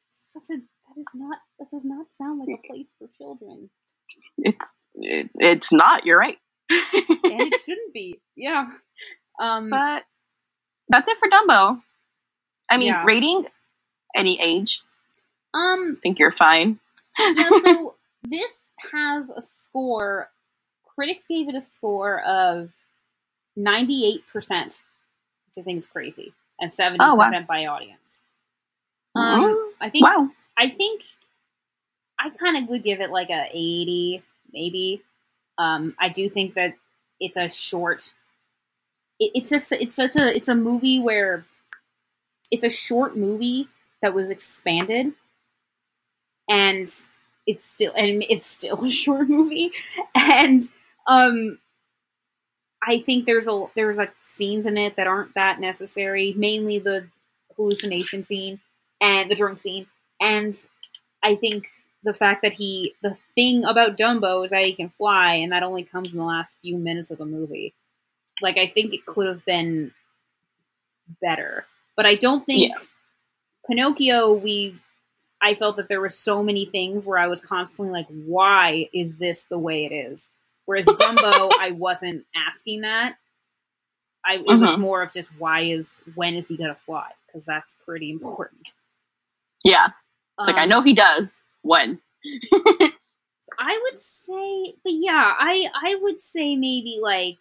Such 0.10 0.44
a 0.52 0.58
that 0.60 1.00
is 1.00 1.08
not 1.16 1.38
that 1.60 1.70
does 1.72 1.86
not 1.86 2.06
sound 2.18 2.40
like 2.40 2.50
a 2.50 2.68
place 2.68 2.88
for 3.00 3.08
children. 3.18 3.70
It's 4.38 4.66
it, 4.96 5.30
it's 5.36 5.72
not. 5.72 6.06
You're 6.06 6.20
right. 6.20 6.38
And 6.70 6.80
it 7.24 7.62
shouldn't 7.62 7.94
be. 7.94 8.20
Yeah. 8.36 8.68
Um 9.42 9.70
but 9.70 10.04
that's 10.90 11.08
it 11.10 11.18
for 11.20 11.30
Dumbo. 11.30 11.82
I 12.70 12.78
mean, 12.78 12.88
Yeah. 12.90 13.04
rating 13.06 13.46
any 14.16 14.40
age. 14.40 14.82
Um 15.58 15.98
I 15.98 16.02
think 16.02 16.20
you're 16.20 16.32
fine. 16.32 16.80
yeah, 17.20 17.50
so 17.64 17.96
this 18.24 18.72
has 18.94 19.30
a 19.30 19.42
score. 19.42 20.30
Critics 20.96 21.26
gave 21.28 21.48
it 21.50 21.56
a 21.56 21.62
score 21.62 22.22
of 22.24 22.72
98%, 23.58 24.22
which 24.34 24.84
I 25.58 25.62
think 25.62 25.80
is 25.80 25.88
crazy, 25.88 26.34
and 26.60 26.70
70% 26.70 26.98
Oh, 27.00 27.16
wow. 27.16 27.32
by 27.48 27.66
audience. 27.66 28.24
Um, 29.16 29.42
Mm, 29.44 29.70
I 29.82 29.90
think 29.90 30.04
wow. 30.06 30.30
I 30.58 30.70
think 30.70 31.02
I 32.20 32.30
kind 32.32 32.58
of 32.58 32.70
would 32.70 32.84
give 32.84 33.00
it 33.02 33.10
like 33.12 33.30
a 33.30 33.48
80, 33.52 34.24
maybe. 34.54 35.02
Um, 35.58 35.96
I 36.00 36.10
do 36.10 36.30
think 36.30 36.54
that 36.56 36.76
it's 37.20 37.38
a 37.38 37.50
short. 37.50 38.14
It, 39.20 39.32
it's 39.36 39.50
just 39.50 39.72
it's 39.72 39.96
such 39.96 40.16
a 40.16 40.36
it's 40.36 40.48
a 40.50 40.56
movie 40.56 41.00
where 41.00 41.46
it's 42.52 42.64
a 42.64 42.70
short 42.70 43.16
movie 43.18 43.68
that 44.02 44.14
was 44.14 44.30
expanded, 44.30 45.14
and 46.50 46.90
it's 47.46 47.66
still 47.66 47.94
and 47.96 48.24
it's 48.30 48.46
still 48.46 48.84
a 48.86 48.90
short 48.90 49.30
movie, 49.30 49.72
and 50.16 50.64
um, 51.08 51.60
I 52.84 53.00
think 53.02 53.26
there's 53.26 53.48
a 53.48 53.66
there's 53.76 53.98
like 53.98 54.14
scenes 54.24 54.66
in 54.66 54.78
it 54.78 54.96
that 54.96 55.08
aren't 55.08 55.34
that 55.36 55.60
necessary. 55.60 56.34
Mainly 56.38 56.80
the 56.80 57.08
hallucination 57.56 58.24
scene 58.24 58.60
and 59.02 59.30
the 59.32 59.36
drunk 59.36 59.60
scene, 59.62 59.88
and 60.22 60.56
I 61.24 61.36
think 61.36 61.68
the 62.04 62.14
fact 62.14 62.44
that 62.44 62.54
he 62.54 62.94
the 63.02 63.18
thing 63.36 63.66
about 63.66 63.98
Dumbo 63.98 64.46
is 64.46 64.52
that 64.52 64.66
he 64.66 64.74
can 64.74 64.90
fly, 64.90 65.36
and 65.36 65.52
that 65.52 65.64
only 65.64 65.84
comes 65.84 66.12
in 66.12 66.18
the 66.18 66.24
last 66.24 66.58
few 66.62 66.78
minutes 66.78 67.12
of 67.12 67.18
the 67.18 67.26
movie. 67.26 67.74
Like 68.42 68.58
I 68.58 68.68
think 68.68 68.94
it 68.94 69.06
could 69.06 69.28
have 69.28 69.44
been 69.46 69.92
better, 71.22 71.66
but 71.96 72.06
I 72.06 72.16
don't 72.16 72.46
think 72.46 72.70
Yeah. 72.70 72.84
Pinocchio, 73.68 74.34
we 74.34 74.76
I 75.42 75.56
felt 75.56 75.78
that 75.78 75.88
there 75.90 76.02
were 76.02 76.10
so 76.10 76.44
many 76.44 76.66
things 76.66 77.06
where 77.06 77.20
I 77.20 77.28
was 77.28 77.42
constantly 77.42 77.94
like, 77.94 78.08
why 78.10 78.90
is 78.94 79.18
this 79.18 79.46
the 79.46 79.60
way 79.60 79.86
it 79.86 79.94
is? 79.94 80.32
Whereas 80.66 80.86
Dumbo, 81.00 81.54
I 81.60 81.72
wasn't 81.72 82.26
asking 82.36 82.82
that. 82.82 83.16
I 84.26 84.36
it 84.46 84.60
was 84.60 84.76
Mhm. 84.76 84.80
more 84.80 85.02
of 85.02 85.14
just 85.14 85.32
why 85.40 85.62
is 85.62 86.02
when 86.16 86.36
is 86.36 86.50
he 86.50 86.58
gonna 86.58 86.76
fly? 86.76 87.12
Because 87.28 87.46
that's 87.46 87.76
pretty 87.86 88.12
important. 88.12 88.70
Yeah. 89.64 89.88
It's 90.40 90.48
like 90.48 90.58
I 90.58 90.66
Um, 90.66 90.70
know 90.70 90.82
he 90.82 90.94
does. 90.94 91.42
When? 91.64 92.00
I 93.60 93.80
would 93.84 94.00
say, 94.00 94.76
but 94.84 94.94
yeah, 94.94 95.36
I 95.40 95.68
I 95.74 95.96
would 96.02 96.22
say 96.22 96.56
maybe 96.56 97.00
like 97.02 97.38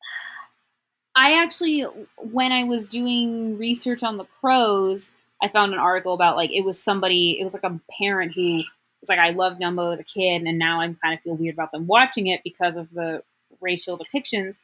I 1.16 1.42
actually 1.42 1.82
when 2.18 2.52
I 2.52 2.64
was 2.64 2.88
doing 2.88 3.58
research 3.58 4.02
on 4.02 4.16
the 4.16 4.24
crows, 4.40 5.12
I 5.44 5.48
found 5.48 5.72
an 5.74 5.78
article 5.78 6.14
about 6.14 6.36
like 6.36 6.50
it 6.52 6.64
was 6.64 6.82
somebody, 6.82 7.38
it 7.38 7.44
was 7.44 7.54
like 7.54 7.64
a 7.64 7.78
parent 7.98 8.32
who 8.34 8.62
was 9.00 9.08
like 9.08 9.18
I 9.18 9.30
loved 9.30 9.60
Dumbo 9.60 9.92
as 9.92 10.00
a 10.00 10.04
kid, 10.04 10.42
and 10.42 10.58
now 10.58 10.80
I'm 10.80 10.94
kind 10.96 11.14
of 11.14 11.20
feel 11.20 11.36
weird 11.36 11.54
about 11.54 11.70
them 11.72 11.86
watching 11.86 12.26
it 12.28 12.40
because 12.42 12.76
of 12.76 12.90
the 12.92 13.22
racial 13.60 13.98
depictions. 13.98 14.60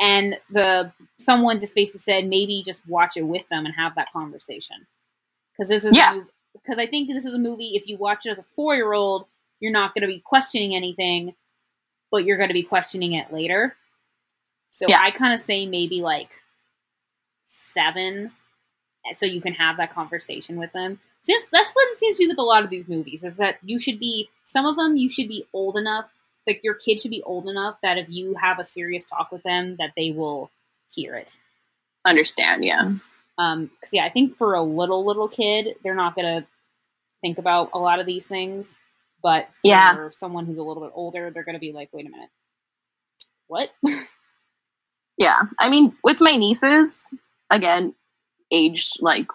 And 0.00 0.36
the 0.50 0.92
someone 1.18 1.58
just 1.60 1.74
basically 1.74 2.00
said 2.00 2.26
maybe 2.28 2.62
just 2.64 2.86
watch 2.88 3.16
it 3.16 3.22
with 3.22 3.48
them 3.48 3.64
and 3.66 3.74
have 3.76 3.94
that 3.96 4.12
conversation 4.12 4.86
because 5.52 5.68
this 5.68 5.84
is 5.84 5.96
Yeah. 5.96 6.20
because 6.54 6.78
I 6.78 6.86
think 6.86 7.08
this 7.08 7.24
is 7.24 7.34
a 7.34 7.38
movie. 7.38 7.72
If 7.74 7.88
you 7.88 7.96
watch 7.96 8.26
it 8.26 8.30
as 8.30 8.38
a 8.38 8.44
four 8.44 8.74
year 8.76 8.92
old, 8.92 9.26
you're 9.60 9.72
not 9.72 9.94
going 9.94 10.02
to 10.02 10.08
be 10.08 10.20
questioning 10.20 10.74
anything, 10.74 11.34
but 12.10 12.24
you're 12.24 12.36
going 12.36 12.48
to 12.50 12.54
be 12.54 12.62
questioning 12.62 13.12
it 13.14 13.32
later. 13.32 13.76
So 14.70 14.86
Yeah. 14.88 15.00
I 15.00 15.10
kind 15.10 15.34
of 15.34 15.40
say 15.40 15.66
maybe 15.66 16.00
like 16.00 16.30
seven, 17.44 18.30
so 19.12 19.26
you 19.26 19.40
can 19.40 19.54
have 19.54 19.76
that 19.78 19.92
conversation 19.92 20.58
with 20.58 20.72
them. 20.72 21.00
Since 21.22 21.48
that's 21.48 21.72
what 21.72 21.88
it 21.90 21.96
seems 21.96 22.16
to 22.16 22.20
be 22.24 22.28
with 22.28 22.38
a 22.38 22.42
lot 22.42 22.64
of 22.64 22.70
these 22.70 22.88
movies 22.88 23.24
is 23.24 23.34
that 23.36 23.58
you 23.62 23.78
should 23.78 23.98
be 23.98 24.28
some 24.44 24.66
of 24.66 24.76
them 24.76 24.96
you 24.96 25.08
should 25.08 25.28
be 25.28 25.44
old 25.52 25.76
enough 25.76 26.10
like 26.46 26.60
your 26.64 26.74
kid 26.74 27.00
should 27.00 27.10
be 27.10 27.22
old 27.24 27.46
enough 27.48 27.76
that 27.82 27.98
if 27.98 28.06
you 28.08 28.34
have 28.34 28.58
a 28.58 28.64
serious 28.64 29.04
talk 29.04 29.30
with 29.30 29.42
them 29.42 29.76
that 29.78 29.92
they 29.96 30.10
will 30.10 30.50
hear 30.94 31.14
it. 31.14 31.38
Understand? 32.06 32.64
Yeah. 32.64 32.92
Um, 33.36 33.66
because 33.66 33.92
yeah, 33.92 34.04
I 34.04 34.08
think 34.10 34.36
for 34.36 34.54
a 34.54 34.62
little 34.62 35.04
little 35.04 35.28
kid, 35.28 35.76
they're 35.82 35.94
not 35.94 36.16
gonna 36.16 36.46
think 37.20 37.38
about 37.38 37.70
a 37.74 37.78
lot 37.78 38.00
of 38.00 38.06
these 38.06 38.26
things. 38.26 38.78
But 39.22 39.52
for 39.52 39.60
Yeah. 39.64 40.08
someone 40.10 40.46
who's 40.46 40.58
a 40.58 40.62
little 40.62 40.82
bit 40.82 40.92
older, 40.94 41.30
they're 41.30 41.44
gonna 41.44 41.58
be 41.58 41.72
like, 41.72 41.90
"Wait 41.92 42.06
a 42.06 42.10
minute, 42.10 42.30
what?" 43.48 43.70
Yeah. 45.18 45.42
I 45.58 45.68
mean, 45.68 45.96
with 46.04 46.18
my 46.20 46.36
nieces, 46.36 47.08
again, 47.50 47.94
aged 48.52 48.98
like 49.00 49.26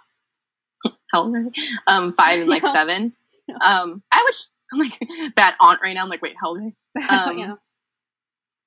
how 1.12 1.24
old 1.24 1.36
are 1.36 1.44
they? 1.44 1.62
Um, 1.88 2.14
five 2.14 2.40
and 2.42 2.50
like 2.50 2.64
Yeah. 2.64 2.72
seven. 2.74 3.14
Um, 3.62 4.02
I 4.12 4.22
would. 4.24 4.34
Sh- 4.34 4.48
I'm 4.72 4.80
like 4.80 5.00
bad 5.36 5.54
aunt 5.60 5.80
right 5.84 5.94
now. 5.94 6.04
I'm 6.04 6.10
like, 6.10 6.22
wait, 6.22 6.36
how 6.42 6.50
old 6.50 6.60
are 6.60 6.62
they? 6.64 6.74
Um, 7.10 7.38
yeah. 7.38 7.56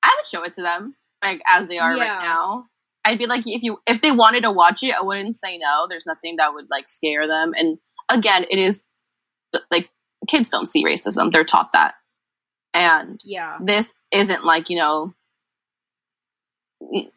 I 0.03 0.15
would 0.19 0.27
show 0.27 0.43
it 0.45 0.53
to 0.55 0.63
them 0.63 0.95
like 1.23 1.41
as 1.49 1.69
they 1.69 1.79
are 1.79 1.97
Yeah. 1.97 2.03
right 2.17 2.23
now. 2.23 2.67
I'd 3.05 3.19
be 3.19 3.27
like, 3.27 3.43
if 3.47 3.63
you 3.63 3.79
if 3.87 4.01
they 4.03 4.11
wanted 4.11 4.43
to 4.43 4.51
watch 4.53 4.83
it, 4.83 4.93
I 4.99 5.03
wouldn't 5.05 5.37
say 5.37 5.59
no. 5.59 5.87
There's 5.89 6.07
nothing 6.07 6.37
that 6.37 6.55
would 6.55 6.67
like 6.71 6.89
scare 6.89 7.27
them. 7.29 7.53
And 7.57 7.79
again, 8.09 8.45
it 8.51 8.59
is 8.59 8.87
like 9.71 9.89
kids 10.29 10.51
don't 10.51 10.67
see 10.67 10.85
racism; 10.85 11.31
they're 11.31 11.45
taught 11.45 11.73
that. 11.73 11.95
And 12.75 13.21
yeah, 13.25 13.59
this 13.63 13.95
isn't 14.13 14.45
like 14.45 14.69
you 14.71 14.77
know, 14.77 15.15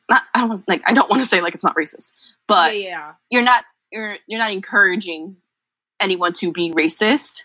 not 0.10 0.24
I 0.34 0.40
don't 0.40 0.50
want 0.50 0.60
to, 0.62 0.66
like 0.68 0.82
I 0.86 0.94
don't 0.94 1.10
want 1.10 1.22
to 1.24 1.28
say 1.28 1.42
like 1.42 1.56
it's 1.56 1.64
not 1.64 1.76
racist, 1.76 2.12
but 2.48 2.76
yeah, 2.76 2.90
yeah. 2.90 3.12
you're 3.30 3.44
not 3.44 3.64
you're 3.92 4.18
you're 4.28 4.40
not 4.40 4.52
encouraging 4.52 5.38
anyone 6.02 6.34
to 6.34 6.52
be 6.52 6.72
racist 6.72 7.44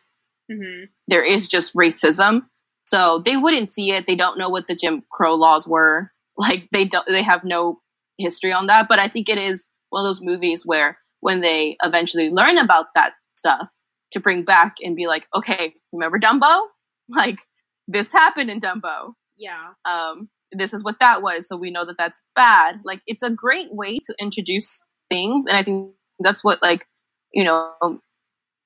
hmm 0.51 0.85
there 1.09 1.23
is 1.25 1.49
just 1.49 1.75
racism. 1.75 2.43
So 2.87 3.23
they 3.25 3.37
wouldn't 3.37 3.73
see 3.73 3.91
it. 3.93 4.07
They 4.07 4.17
don't 4.17 4.39
know 4.39 4.49
what 4.51 4.67
the 4.67 4.75
Jim 4.77 5.03
Crow 5.11 5.35
laws 5.35 5.67
were. 5.67 6.11
Like 6.37 6.69
they 6.73 6.85
don't 6.85 7.07
they 7.07 7.23
have 7.23 7.45
no 7.45 7.79
history 8.19 8.53
on 8.53 8.67
that. 8.67 8.89
But 8.89 8.99
I 8.99 9.09
think 9.09 9.29
it 9.29 9.39
is 9.39 9.69
one 9.91 10.05
of 10.05 10.09
those 10.09 10.21
movies 10.21 10.65
where 10.67 10.99
when 11.21 11.41
they 11.43 11.77
eventually 11.83 12.29
learn 12.31 12.59
about 12.59 12.87
that 12.97 13.13
stuff 13.37 13.71
to 14.11 14.21
bring 14.21 14.45
back 14.45 14.77
and 14.83 14.97
be 14.97 15.07
like, 15.07 15.27
okay, 15.35 15.75
remember 15.93 16.19
Dumbo? 16.19 16.67
Like 17.09 17.39
this 17.87 18.11
happened 18.13 18.51
in 18.51 18.61
Dumbo. 18.61 19.13
yeah, 19.37 19.75
Um, 19.85 20.29
this 20.57 20.73
is 20.73 20.85
what 20.85 21.01
that 21.01 21.23
was. 21.23 21.47
So 21.49 21.57
we 21.57 21.71
know 21.71 21.85
that 21.85 21.97
that's 21.99 22.23
bad. 22.35 22.81
Like 22.85 23.01
it's 23.07 23.23
a 23.23 23.31
great 23.31 23.73
way 23.73 23.99
to 23.99 24.15
introduce 24.19 24.85
things. 25.11 25.47
And 25.47 25.57
I 25.57 25.63
think 25.63 25.93
that's 26.21 26.45
what 26.45 26.63
like, 26.63 26.87
you 27.33 27.45
know, 27.45 27.73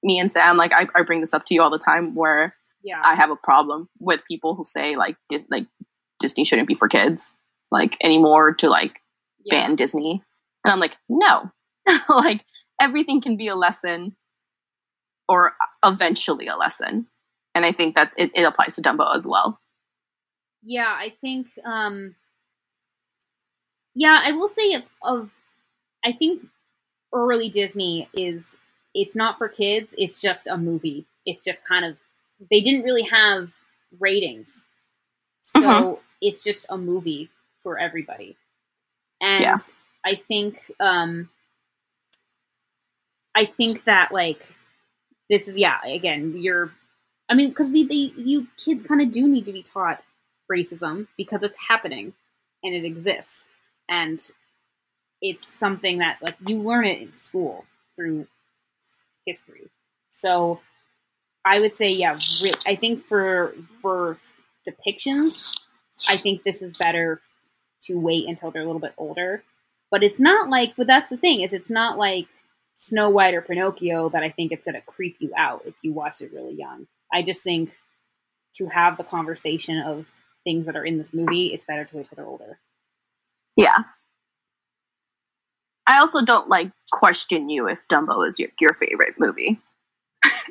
me 0.02 0.18
and 0.18 0.30
Sam, 0.30 0.56
like 0.56 0.72
I, 0.72 0.86
I 0.94 1.02
bring 1.02 1.20
this 1.20 1.34
up 1.34 1.44
to 1.46 1.54
you 1.54 1.62
all 1.62 1.70
the 1.70 1.78
time 1.78 2.14
where 2.14 2.54
yeah, 2.82 3.02
I 3.04 3.14
have 3.14 3.30
a 3.30 3.36
problem 3.36 3.88
with 3.98 4.20
people 4.28 4.54
who 4.54 4.64
say 4.64 4.96
like 4.96 5.16
Dis- 5.28 5.46
like 5.50 5.66
Disney 6.20 6.44
shouldn't 6.44 6.68
be 6.68 6.74
for 6.74 6.88
kids 6.88 7.34
like 7.70 7.96
anymore 8.02 8.54
to 8.54 8.68
like 8.68 9.00
yeah. 9.44 9.66
ban 9.66 9.76
Disney, 9.76 10.22
and 10.64 10.72
I'm 10.72 10.80
like 10.80 10.96
no, 11.08 11.50
like 12.08 12.44
everything 12.80 13.20
can 13.20 13.36
be 13.36 13.48
a 13.48 13.56
lesson 13.56 14.16
or 15.28 15.52
eventually 15.84 16.46
a 16.46 16.56
lesson, 16.56 17.06
and 17.54 17.66
I 17.66 17.72
think 17.72 17.96
that 17.96 18.12
it, 18.16 18.30
it 18.34 18.42
applies 18.42 18.76
to 18.76 18.82
Dumbo 18.82 19.14
as 19.14 19.26
well. 19.28 19.60
Yeah, 20.62 20.88
I 20.88 21.10
think. 21.20 21.48
um 21.64 22.14
Yeah, 23.94 24.20
I 24.24 24.32
will 24.32 24.48
say 24.48 24.74
of, 24.74 24.82
of 25.02 25.30
I 26.04 26.12
think 26.12 26.46
early 27.12 27.48
Disney 27.48 28.08
is 28.14 28.56
it's 28.94 29.16
not 29.16 29.38
for 29.38 29.48
kids. 29.48 29.94
It's 29.98 30.20
just 30.20 30.46
a 30.48 30.56
movie. 30.56 31.06
It's 31.26 31.44
just 31.44 31.66
kind 31.66 31.84
of 31.84 32.00
they 32.50 32.60
didn't 32.60 32.82
really 32.84 33.04
have 33.04 33.52
ratings, 34.00 34.66
so 35.42 36.00
Mhm. 36.00 36.00
it's 36.22 36.42
just 36.42 36.66
a 36.70 36.78
movie 36.78 37.30
for 37.62 37.78
everybody. 37.78 38.36
And 39.20 39.60
Yeah. 39.60 39.60
I 40.04 40.16
think 40.28 40.60
um 40.80 41.28
I 43.34 43.46
think 43.46 43.84
that 43.84 44.12
like 44.12 44.42
this 45.30 45.48
is 45.48 45.58
yeah 45.58 45.82
again 45.84 46.34
you're 46.36 46.72
I 47.28 47.34
mean 47.34 47.50
because 47.50 47.70
we 47.70 47.84
they, 47.86 48.12
you 48.20 48.46
kids 48.64 48.84
kind 48.84 49.02
of 49.02 49.10
do 49.12 49.28
need 49.28 49.46
to 49.46 49.52
be 49.52 49.62
taught 49.62 50.02
racism 50.50 51.06
because 51.16 51.42
it's 51.42 51.56
happening 51.68 52.14
and 52.62 52.74
it 52.74 52.84
exists. 52.84 53.46
And 53.88 54.20
it's 55.20 55.46
something 55.46 55.98
that 55.98 56.18
like 56.22 56.36
you 56.46 56.58
learn 56.58 56.86
it 56.86 57.00
in 57.02 57.12
school 57.12 57.64
through 57.96 58.26
history. 59.26 59.68
So 60.08 60.60
i 61.44 61.60
would 61.60 61.72
say 61.72 61.90
yeah 61.90 62.18
i 62.66 62.74
think 62.74 63.04
for 63.04 63.54
for 63.80 64.18
depictions 64.68 65.60
i 66.08 66.16
think 66.16 66.42
this 66.42 66.62
is 66.62 66.76
better 66.76 67.20
to 67.82 67.98
wait 67.98 68.26
until 68.28 68.50
they're 68.50 68.62
a 68.62 68.66
little 68.66 68.80
bit 68.80 68.94
older. 68.98 69.42
But 69.90 70.02
it's 70.02 70.20
not 70.20 70.50
like 70.50 70.76
but 70.76 70.86
that's 70.86 71.08
the 71.08 71.16
thing 71.16 71.40
is 71.40 71.52
it's 71.54 71.70
not 71.70 71.96
like 71.96 72.26
snow 72.74 73.08
white 73.08 73.34
or 73.34 73.40
pinocchio 73.40 74.08
that 74.10 74.22
i 74.22 74.30
think 74.30 74.52
it's 74.52 74.64
going 74.64 74.74
to 74.74 74.80
creep 74.82 75.16
you 75.20 75.32
out 75.36 75.62
if 75.66 75.74
you 75.82 75.92
watch 75.92 76.20
it 76.20 76.32
really 76.32 76.54
young. 76.54 76.86
I 77.12 77.22
just 77.22 77.42
think 77.42 77.70
to 78.56 78.66
have 78.66 78.96
the 78.96 79.04
conversation 79.04 79.78
of 79.80 80.10
things 80.48 80.64
that 80.64 80.76
are 80.76 80.84
in 80.84 80.96
this 80.96 81.12
movie, 81.12 81.48
it's 81.48 81.66
better 81.66 81.84
to 81.84 81.96
wait 81.96 82.06
till 82.06 82.16
they're 82.16 82.26
older. 82.26 82.58
Yeah. 83.54 83.76
I 85.86 85.98
also 85.98 86.24
don't 86.24 86.48
like 86.48 86.70
question 86.90 87.50
you 87.50 87.68
if 87.68 87.86
Dumbo 87.88 88.26
is 88.26 88.38
your, 88.38 88.48
your 88.58 88.72
favorite 88.72 89.16
movie. 89.18 89.60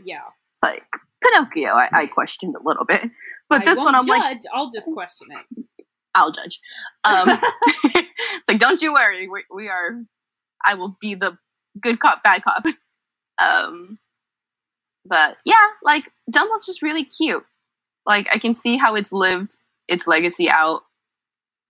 Yeah, 0.04 0.22
Like 0.62 0.84
Pinocchio, 1.24 1.70
I, 1.70 1.90
I 1.92 2.06
questioned 2.06 2.56
a 2.56 2.64
little 2.64 2.86
bit, 2.86 3.10
but 3.50 3.62
I 3.62 3.66
this 3.66 3.80
one 3.80 3.96
I'm 3.96 4.06
like, 4.06 4.42
I'll 4.54 4.70
just 4.70 4.88
question 4.94 5.28
it. 5.32 5.66
I'll 6.14 6.32
judge. 6.32 6.60
Um, 7.04 7.30
it's 7.84 8.48
like, 8.48 8.60
don't 8.60 8.82
you 8.82 8.94
worry, 8.94 9.28
we, 9.28 9.44
we 9.54 9.68
are. 9.68 10.00
I 10.64 10.76
will 10.76 10.96
be 11.02 11.16
the 11.16 11.38
good 11.82 12.00
cop, 12.00 12.22
bad 12.24 12.44
cop. 12.44 12.66
Um, 13.40 13.98
but 15.06 15.38
yeah, 15.44 15.68
like 15.84 16.12
Dumbo's 16.32 16.66
just 16.68 16.84
really 16.84 17.06
cute. 17.06 17.44
Like 18.06 18.28
I 18.32 18.38
can 18.38 18.56
see 18.56 18.78
how 18.78 18.96
it's 18.96 19.12
lived 19.12 19.58
its 19.88 20.08
legacy 20.08 20.50
out, 20.50 20.82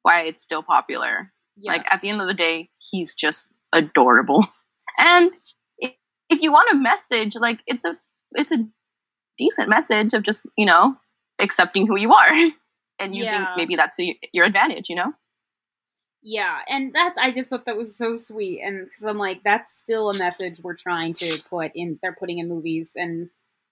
why 0.04 0.22
it's 0.24 0.44
still 0.44 0.64
popular. 0.64 1.32
Like 1.64 1.92
at 1.92 2.02
the 2.02 2.10
end 2.10 2.22
of 2.22 2.28
the 2.28 2.34
day, 2.34 2.70
he's 2.80 3.16
just 3.16 3.52
adorable. 3.74 4.46
And 5.00 5.30
if, 5.78 5.94
if 6.28 6.42
you 6.42 6.52
want 6.52 6.72
a 6.72 6.76
message, 6.76 7.36
like 7.36 7.60
it's 7.68 7.86
a 7.86 7.96
it's 8.32 8.52
a 8.52 8.68
decent 9.38 9.70
message 9.70 10.16
of 10.16 10.24
just 10.24 10.48
you 10.58 10.66
know 10.66 10.96
accepting 11.40 11.86
who 11.86 11.98
you 12.00 12.14
are 12.14 12.34
and 13.00 13.14
using 13.16 13.34
Yeah. 13.34 13.54
maybe 13.56 13.76
that 13.76 13.94
to 13.94 14.14
your 14.34 14.46
advantage. 14.46 14.86
You 14.90 14.96
know. 14.96 15.14
Yeah, 16.24 16.58
and 16.68 16.94
that's 16.94 17.18
I 17.18 17.32
just 17.32 17.50
thought 17.50 17.66
that 17.66 17.78
was 17.78 17.96
so 17.96 18.18
sweet, 18.18 18.62
and 18.62 18.80
because 18.86 19.04
I'm 19.04 19.20
like, 19.20 19.44
that's 19.44 19.78
still 19.80 20.10
a 20.10 20.18
message 20.18 20.60
we're 20.64 20.76
trying 20.76 21.14
to 21.14 21.38
put 21.48 21.72
in. 21.76 22.00
They're 22.02 22.18
putting 22.20 22.40
in 22.40 22.50
movies 22.50 22.94
and 22.96 23.30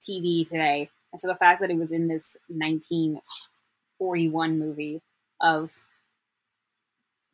TV 0.08 0.48
today, 0.48 0.90
and 1.12 1.20
so 1.20 1.28
the 1.28 1.36
fact 1.36 1.60
that 1.62 1.72
it 1.72 1.78
was 1.78 1.92
in 1.92 2.08
this 2.08 2.38
1941 4.00 4.60
movie 4.60 5.02
of, 5.42 5.72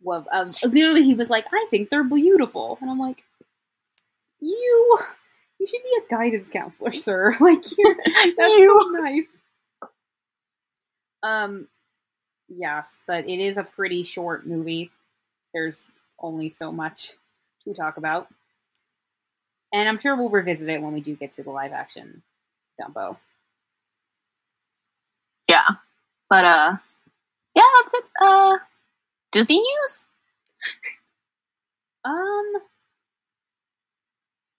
of, 0.07 0.27
of 0.31 0.55
literally, 0.73 1.03
he 1.03 1.15
was 1.15 1.29
like, 1.29 1.45
I 1.53 1.67
think 1.69 1.89
they're 1.89 2.03
beautiful, 2.03 2.77
and 2.81 2.89
I'm 2.91 2.99
like, 2.99 3.23
you 4.41 4.99
you 5.59 5.67
should 5.67 5.83
be 5.83 5.99
a 6.05 6.15
guidance 6.15 6.49
counselor, 6.49 6.91
sir. 6.91 7.35
Like 7.41 7.63
you're 7.77 7.95
that's 8.37 8.57
You. 8.57 8.67
so 8.67 8.89
nice. 9.01 9.41
Um 11.23 11.67
yes, 12.49 12.97
but 13.07 13.27
it 13.29 13.39
is 13.39 13.57
a 13.57 13.63
pretty 13.63 14.03
short 14.03 14.47
movie. 14.47 14.91
There's 15.53 15.91
only 16.19 16.49
so 16.49 16.71
much 16.71 17.13
to 17.65 17.73
talk 17.73 17.97
about. 17.97 18.27
And 19.73 19.89
I'm 19.89 19.99
sure 19.99 20.15
we'll 20.15 20.29
revisit 20.29 20.69
it 20.69 20.81
when 20.81 20.93
we 20.93 21.01
do 21.01 21.15
get 21.15 21.33
to 21.33 21.43
the 21.43 21.51
live 21.51 21.73
action 21.73 22.23
Dumbo. 22.81 23.17
Yeah. 25.49 25.67
But 26.31 26.45
uh 26.45 26.77
yeah, 27.55 27.63
that's 27.83 27.93
it. 27.95 28.05
Uh 28.21 28.57
Disney 29.33 29.59
news? 29.59 30.05
Um, 32.05 32.53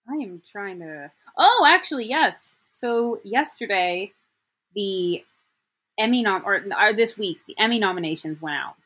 I 0.08 0.14
am 0.22 0.42
trying 0.50 0.80
to. 0.80 1.10
Oh, 1.38 1.66
actually, 1.68 2.06
yes. 2.06 2.56
So 2.70 3.20
yesterday, 3.24 4.12
the 4.74 5.24
Emmy 5.98 6.22
nom 6.22 6.42
or, 6.44 6.64
or 6.80 6.92
this 6.94 7.18
week, 7.18 7.38
the 7.46 7.58
Emmy 7.58 7.78
nominations 7.78 8.42
went 8.42 8.56
out, 8.56 8.76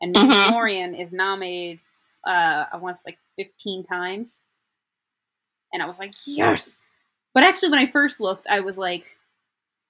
and 0.00 0.14
Mhm. 0.14 0.30
Mandalorian 0.30 1.00
is 1.00 1.12
nominated. 1.12 1.80
Uh, 2.26 2.66
I 2.72 2.76
want 2.78 2.98
like 3.06 3.18
fifteen 3.36 3.84
times, 3.84 4.42
and 5.72 5.82
I 5.82 5.86
was 5.86 5.98
like, 5.98 6.14
yes. 6.26 6.78
But 7.34 7.44
actually, 7.44 7.70
when 7.70 7.80
I 7.80 7.86
first 7.86 8.20
looked, 8.20 8.46
I 8.50 8.60
was 8.60 8.78
like, 8.78 9.16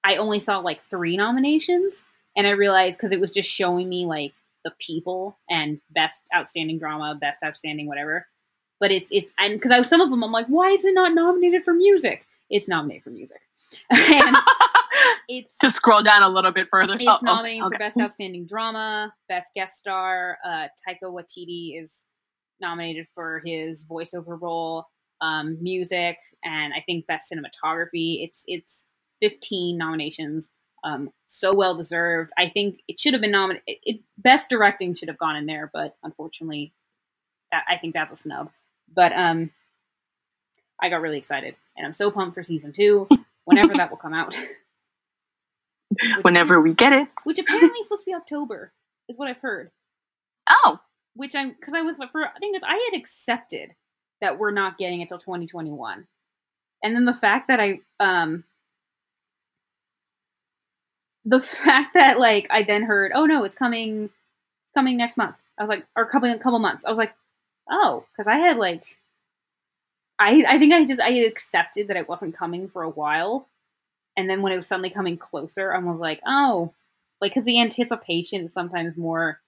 I 0.04 0.16
only 0.16 0.38
saw 0.40 0.58
like 0.58 0.82
three 0.84 1.16
nominations, 1.16 2.06
and 2.36 2.46
I 2.46 2.50
realized 2.50 2.98
because 2.98 3.12
it 3.12 3.20
was 3.20 3.30
just 3.30 3.50
showing 3.50 3.88
me 3.88 4.06
like 4.06 4.34
the 4.64 4.72
people 4.80 5.38
and 5.48 5.80
best 5.90 6.24
outstanding 6.34 6.78
drama, 6.78 7.16
best 7.20 7.42
outstanding 7.44 7.86
whatever. 7.86 8.26
But 8.80 8.92
it's 8.92 9.08
it's 9.10 9.32
and 9.38 9.54
because 9.54 9.70
I 9.70 9.78
was 9.78 9.88
some 9.88 10.00
of 10.00 10.10
them, 10.10 10.22
I'm 10.22 10.32
like, 10.32 10.46
why 10.48 10.68
is 10.68 10.84
it 10.84 10.94
not 10.94 11.14
nominated 11.14 11.62
for 11.62 11.72
music? 11.74 12.26
It's 12.50 12.68
nominated 12.68 13.02
for 13.04 13.10
music, 13.10 13.40
and 13.90 14.36
it's 15.28 15.56
to 15.58 15.70
scroll 15.70 16.02
down 16.02 16.22
a 16.22 16.28
little 16.28 16.52
bit 16.52 16.68
further. 16.70 16.94
it's 16.94 17.04
Oh, 17.06 17.14
okay, 17.16 17.24
nominated 17.24 17.64
okay. 17.64 17.74
for 17.74 17.78
best 17.78 18.00
outstanding 18.00 18.46
drama, 18.46 19.14
best 19.28 19.52
guest 19.54 19.76
star. 19.78 20.38
Uh, 20.44 20.68
Taika 20.86 21.04
Waititi 21.04 21.80
is 21.80 22.04
nominated 22.60 23.06
for 23.14 23.42
his 23.44 23.86
voiceover 23.86 24.40
role, 24.40 24.84
um, 25.20 25.56
music, 25.62 26.18
and 26.44 26.72
I 26.74 26.82
think 26.86 27.06
best 27.06 27.32
cinematography. 27.32 28.24
It's 28.24 28.44
it's 28.46 28.84
15 29.22 29.78
nominations. 29.78 30.50
Um, 30.86 31.10
so 31.26 31.52
well 31.52 31.74
deserved. 31.74 32.30
I 32.38 32.48
think 32.48 32.80
it 32.86 33.00
should 33.00 33.12
have 33.12 33.20
been 33.20 33.32
nominated. 33.32 33.64
It, 33.66 33.78
it, 33.82 34.00
best 34.18 34.48
directing 34.48 34.94
should 34.94 35.08
have 35.08 35.18
gone 35.18 35.34
in 35.34 35.46
there, 35.46 35.68
but 35.72 35.96
unfortunately, 36.04 36.72
that 37.50 37.64
I 37.68 37.76
think 37.76 37.92
that's 37.92 38.12
a 38.12 38.16
snub. 38.16 38.50
But 38.94 39.12
um, 39.12 39.50
I 40.80 40.88
got 40.88 41.00
really 41.00 41.18
excited, 41.18 41.56
and 41.76 41.84
I'm 41.84 41.92
so 41.92 42.12
pumped 42.12 42.36
for 42.36 42.42
season 42.44 42.72
two. 42.72 43.08
Whenever 43.44 43.74
that 43.74 43.90
will 43.90 43.96
come 43.96 44.14
out. 44.14 44.36
Whenever 46.22 46.60
we 46.60 46.72
get 46.72 46.92
it. 46.92 47.08
which 47.24 47.40
apparently 47.40 47.78
is 47.78 47.86
supposed 47.86 48.04
to 48.04 48.10
be 48.10 48.14
October, 48.14 48.72
is 49.08 49.16
what 49.16 49.28
I've 49.28 49.38
heard. 49.38 49.70
Oh, 50.48 50.78
Which 51.14 51.34
I'm 51.34 51.50
because 51.50 51.74
I 51.74 51.82
was 51.82 51.98
for 52.12 52.24
I 52.24 52.38
think 52.38 52.58
I 52.62 52.90
had 52.92 52.98
accepted 52.98 53.74
that 54.20 54.38
we're 54.38 54.52
not 54.52 54.78
getting 54.78 55.00
it 55.00 55.08
till 55.08 55.18
2021, 55.18 56.06
and 56.84 56.94
then 56.94 57.06
the 57.06 57.14
fact 57.14 57.48
that 57.48 57.58
I 57.58 57.80
um 57.98 58.44
the 61.26 61.40
fact 61.40 61.94
that 61.94 62.20
like 62.20 62.48
I 62.50 62.64
then 62.64 62.84
heard 62.84 63.12
oh 63.14 63.26
no 63.26 63.44
it's 63.44 63.56
coming 63.56 64.04
it's 64.04 64.74
coming 64.74 64.96
next 64.98 65.18
month. 65.18 65.36
I 65.58 65.64
was 65.64 65.70
like 65.70 65.86
or 65.96 66.06
coming 66.06 66.32
a 66.32 66.38
couple 66.38 66.60
months. 66.60 66.86
I 66.86 66.90
was 66.90 66.98
like 66.98 67.14
oh 67.70 68.06
because 68.12 68.28
I 68.28 68.36
had 68.38 68.58
like 68.58 68.84
I 70.18 70.44
I 70.48 70.58
think 70.58 70.72
I 70.72 70.84
just 70.86 71.00
I 71.02 71.10
had 71.10 71.26
accepted 71.26 71.88
that 71.88 71.98
it 71.98 72.08
wasn't 72.08 72.36
coming 72.36 72.68
for 72.68 72.82
a 72.84 72.90
while, 72.90 73.48
and 74.16 74.30
then 74.30 74.42
when 74.42 74.52
it 74.52 74.56
was 74.56 74.68
suddenly 74.68 74.90
coming 74.90 75.18
closer, 75.18 75.74
I 75.74 75.78
was 75.80 76.00
like 76.00 76.20
oh. 76.26 76.72
Like 77.20 77.32
because 77.32 77.46
the 77.46 77.60
anticipation 77.60 78.44
is 78.44 78.52
sometimes 78.52 78.96
more 78.96 79.40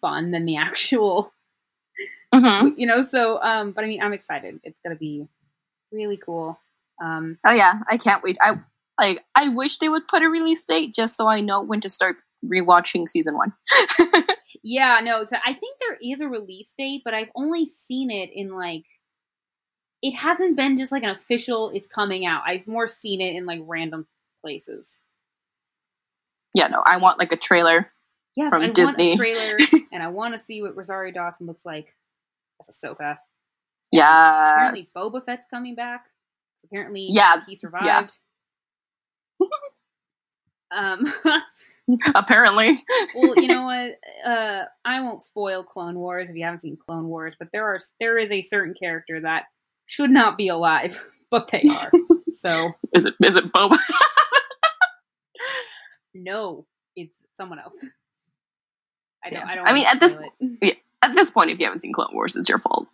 fun 0.00 0.32
than 0.32 0.44
the 0.46 0.56
actual 0.68 1.32
hmm 2.34 2.68
you 2.76 2.86
know 2.86 3.02
so 3.02 3.40
um 3.42 3.72
but 3.72 3.84
i 3.84 3.88
mean 3.88 4.02
i'm 4.02 4.12
excited. 4.14 4.60
It's 4.64 4.80
gonna 4.80 4.96
be 4.96 5.28
really 5.92 6.16
cool. 6.16 6.58
Um 7.02 7.38
oh 7.46 7.52
yeah, 7.52 7.80
I 7.88 7.96
can't 7.98 8.22
wait. 8.22 8.38
I 8.40 8.60
like. 9.02 9.24
I 9.34 9.48
wish 9.48 9.78
they 9.78 9.88
would 9.90 10.08
put 10.08 10.22
a 10.22 10.28
release 10.28 10.64
date 10.64 10.94
just 10.94 11.16
so 11.16 11.28
I 11.28 11.40
know 11.40 11.60
when 11.62 11.80
to 11.82 11.88
start 11.90 12.16
rewatching 12.44 13.08
season 13.08 13.36
one. 13.36 13.52
yeah 14.64 15.00
no 15.02 15.20
it's, 15.22 15.32
i 15.32 15.52
think 15.52 15.76
there 15.80 15.96
is 16.12 16.20
a 16.20 16.28
release 16.28 16.74
date 16.78 17.02
but 17.04 17.14
i've 17.14 17.30
only 17.36 17.64
seen 17.66 18.10
it 18.10 18.30
in 18.32 18.50
like 18.54 18.84
it 20.02 20.12
hasn't 20.16 20.56
been 20.56 20.76
just 20.76 20.92
like 20.92 21.02
an 21.04 21.10
official 21.10 21.70
it's 21.74 21.86
coming 21.88 22.24
out 22.26 22.42
i've 22.46 22.66
more 22.66 22.86
seen 22.88 23.20
it 23.20 23.34
in 23.36 23.44
like 23.46 23.60
random 23.64 24.06
places 24.40 25.00
yeah, 26.54 26.66
no, 26.68 26.82
I 26.84 26.98
want 26.98 27.18
like 27.18 27.32
a 27.32 27.36
trailer. 27.36 27.90
yes 28.36 28.50
From 28.50 28.62
i 28.62 28.70
Disney. 28.70 29.04
want 29.08 29.14
a 29.14 29.16
trailer 29.16 29.58
and 29.92 30.02
i 30.02 30.08
want 30.08 30.34
to 30.34 30.38
see 30.38 30.62
what 30.62 30.76
rosario 30.76 31.12
dawson 31.12 31.46
looks 31.46 31.64
like 31.66 31.94
as 32.60 32.68
ahsoka 32.68 33.18
apparently 33.94 34.80
Yes. 34.80 34.92
boba 34.96 35.24
fett's 35.24 35.46
coming 35.50 35.74
back. 35.74 36.06
apparently 36.64 37.08
Yeah, 37.10 37.42
he 37.48 37.54
survived 37.54 38.18
um 40.74 41.04
Apparently. 42.14 42.78
well, 43.16 43.36
you 43.36 43.48
know 43.48 43.62
what? 43.64 43.94
Uh, 44.24 44.64
I 44.84 45.00
won't 45.00 45.22
spoil 45.22 45.64
Clone 45.64 45.98
Wars 45.98 46.30
if 46.30 46.36
you 46.36 46.44
haven't 46.44 46.60
seen 46.60 46.76
Clone 46.76 47.06
Wars, 47.08 47.34
but 47.38 47.48
there 47.52 47.66
are 47.66 47.78
there 48.00 48.18
is 48.18 48.30
a 48.30 48.40
certain 48.42 48.72
character 48.74 49.20
that 49.20 49.44
should 49.86 50.10
not 50.10 50.38
be 50.38 50.48
alive, 50.48 51.02
but 51.30 51.50
they 51.50 51.64
are. 51.68 51.90
So 52.30 52.72
Is 52.94 53.04
it 53.04 53.14
is 53.22 53.36
it 53.36 53.52
Boba? 53.52 53.76
no, 56.14 56.66
it's 56.96 57.16
someone 57.36 57.58
else. 57.58 57.74
I 59.24 59.30
don't. 59.30 59.40
Yeah. 59.40 59.46
I 59.46 59.54
don't. 59.54 59.66
I 59.68 59.72
mean, 59.72 59.86
at 59.86 60.00
this- 60.00 60.18
it. 60.40 60.78
At 61.04 61.16
this 61.16 61.30
point, 61.32 61.50
if 61.50 61.58
you 61.58 61.64
haven't 61.66 61.80
seen 61.80 61.92
Clone 61.92 62.10
Wars, 62.12 62.36
it's 62.36 62.48
your 62.48 62.60
fault. 62.60 62.86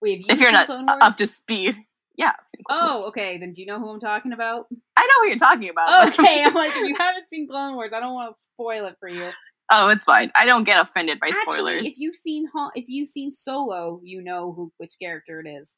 wait, 0.00 0.20
have 0.20 0.20
you 0.20 0.34
if 0.34 0.40
you're 0.40 0.50
not 0.50 0.64
Clone 0.64 0.86
Wars? 0.86 0.98
up 1.02 1.16
to 1.18 1.26
speed, 1.26 1.76
yeah. 2.20 2.32
I've 2.38 2.46
seen 2.48 2.62
Clone 2.68 2.80
Oh, 2.82 2.96
Wars. 2.98 3.08
okay. 3.08 3.38
Then 3.38 3.52
do 3.52 3.62
you 3.62 3.66
know 3.66 3.78
who 3.80 3.88
I'm 3.90 4.00
talking 4.00 4.32
about? 4.32 4.66
I 4.96 5.02
know 5.06 5.14
who 5.22 5.28
you're 5.28 5.38
talking 5.38 5.70
about. 5.70 6.08
Okay, 6.20 6.44
I'm 6.44 6.54
like, 6.54 6.70
if 6.70 6.86
you 6.88 6.94
haven't 6.98 7.28
seen 7.30 7.48
Clone 7.48 7.74
Wars, 7.74 7.92
I 7.94 8.00
don't 8.00 8.14
want 8.14 8.36
to 8.36 8.42
spoil 8.42 8.86
it 8.86 8.96
for 9.00 9.08
you. 9.08 9.30
oh, 9.72 9.88
it's 9.88 10.04
fine. 10.04 10.30
I 10.34 10.44
don't 10.44 10.64
get 10.64 10.80
offended 10.80 11.18
by 11.20 11.30
spoilers. 11.42 11.82
If 11.84 11.94
you've 11.98 12.14
seen 12.14 12.46
if 12.74 12.84
you've 12.88 13.08
seen 13.08 13.30
Solo, 13.32 14.00
you 14.04 14.22
know 14.22 14.52
who 14.52 14.72
which 14.78 14.92
character 15.00 15.40
it 15.40 15.48
is. 15.48 15.76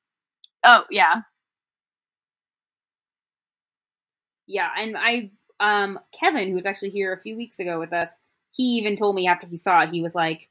oh 0.64 0.85
yeah. 0.90 1.23
yeah 4.47 4.69
and 4.78 4.97
i 4.98 5.31
um 5.60 5.98
kevin 6.19 6.48
who 6.48 6.55
was 6.55 6.66
actually 6.66 6.90
here 6.90 7.12
a 7.12 7.20
few 7.20 7.36
weeks 7.36 7.59
ago 7.60 7.78
with 7.78 7.93
us 7.93 8.10
he 8.52 8.64
even 8.78 8.97
told 8.97 9.14
me 9.14 9.27
after 9.28 9.47
he 9.47 9.56
saw 9.56 9.81
it 9.82 9.90
he 9.90 10.02
was 10.02 10.14
like 10.14 10.48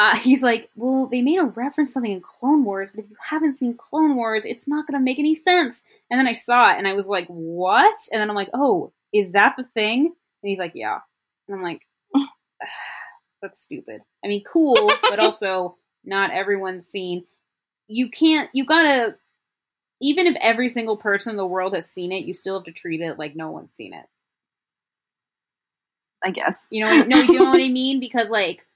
uh, 0.00 0.16
he's 0.20 0.42
like 0.42 0.70
well 0.74 1.06
they 1.06 1.22
made 1.22 1.38
a 1.38 1.44
reference 1.44 1.92
something 1.92 2.12
in 2.12 2.20
clone 2.20 2.64
wars 2.64 2.90
but 2.94 3.04
if 3.04 3.10
you 3.10 3.16
haven't 3.22 3.58
seen 3.58 3.76
clone 3.76 4.16
wars 4.16 4.44
it's 4.44 4.66
not 4.66 4.86
going 4.86 4.98
to 4.98 5.04
make 5.04 5.18
any 5.18 5.34
sense 5.34 5.84
and 6.10 6.18
then 6.18 6.26
i 6.26 6.32
saw 6.32 6.70
it 6.70 6.78
and 6.78 6.88
i 6.88 6.92
was 6.92 7.06
like 7.06 7.26
what 7.28 7.94
and 8.12 8.20
then 8.20 8.30
i'm 8.30 8.36
like 8.36 8.50
oh 8.54 8.92
is 9.12 9.32
that 9.32 9.54
the 9.56 9.64
thing 9.74 10.06
and 10.06 10.48
he's 10.48 10.58
like 10.58 10.72
yeah 10.74 10.98
and 11.48 11.56
i'm 11.56 11.62
like 11.62 11.82
that's 13.42 13.62
stupid 13.62 14.00
i 14.24 14.28
mean 14.28 14.42
cool 14.44 14.90
but 15.02 15.18
also 15.20 15.76
not 16.04 16.30
everyone's 16.30 16.86
seen 16.86 17.24
you 17.88 18.08
can't 18.08 18.48
you 18.52 18.64
gotta 18.64 19.14
even 20.00 20.26
if 20.26 20.36
every 20.40 20.68
single 20.68 20.96
person 20.96 21.32
in 21.32 21.36
the 21.36 21.46
world 21.46 21.74
has 21.74 21.90
seen 21.90 22.10
it, 22.10 22.24
you 22.24 22.32
still 22.32 22.56
have 22.56 22.64
to 22.64 22.72
treat 22.72 23.00
it 23.00 23.18
like 23.18 23.36
no 23.36 23.50
one's 23.50 23.72
seen 23.72 23.92
it. 23.92 24.06
I 26.24 26.30
guess. 26.30 26.66
You 26.70 26.84
know, 26.84 27.02
no, 27.04 27.18
you 27.18 27.38
know 27.38 27.50
what 27.50 27.60
I 27.60 27.68
mean? 27.72 28.00
Because 28.00 28.30
like 28.30 28.66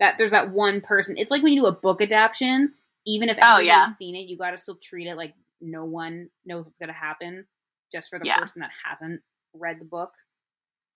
that, 0.00 0.14
there's 0.18 0.30
that 0.32 0.50
one 0.50 0.80
person. 0.80 1.16
It's 1.16 1.30
like 1.30 1.42
when 1.42 1.52
you 1.52 1.60
do 1.62 1.66
a 1.66 1.72
book 1.72 2.00
adaptation. 2.00 2.72
Even 3.06 3.28
if 3.28 3.36
Oh, 3.42 3.56
everyone's 3.56 3.66
yeah. 3.66 3.86
seen 3.92 4.16
it, 4.16 4.28
you 4.30 4.38
got 4.38 4.52
to 4.52 4.58
still 4.58 4.76
treat 4.76 5.06
it 5.06 5.16
like 5.16 5.34
no 5.60 5.84
one 5.84 6.30
knows 6.46 6.64
what's 6.64 6.78
gonna 6.78 6.92
happen, 6.94 7.46
just 7.92 8.08
for 8.08 8.18
the 8.18 8.24
Yeah. 8.24 8.38
person 8.38 8.60
that 8.60 8.70
hasn't 8.82 9.20
read 9.52 9.78
the 9.78 9.84
book. 9.84 10.10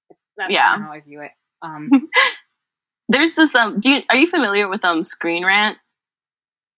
It's, 0.08 0.20
that's 0.38 0.50
Yeah. 0.52 0.78
how 0.78 0.90
I 0.90 1.00
view 1.00 1.20
it. 1.20 1.32
Um, 1.60 1.90
There's 3.10 3.34
this 3.36 3.54
um. 3.54 3.78
Do 3.80 3.90
you 3.90 4.02
are 4.08 4.16
you 4.16 4.26
familiar 4.26 4.68
with 4.68 4.82
um 4.86 5.04
Screen 5.04 5.44
Rant 5.44 5.76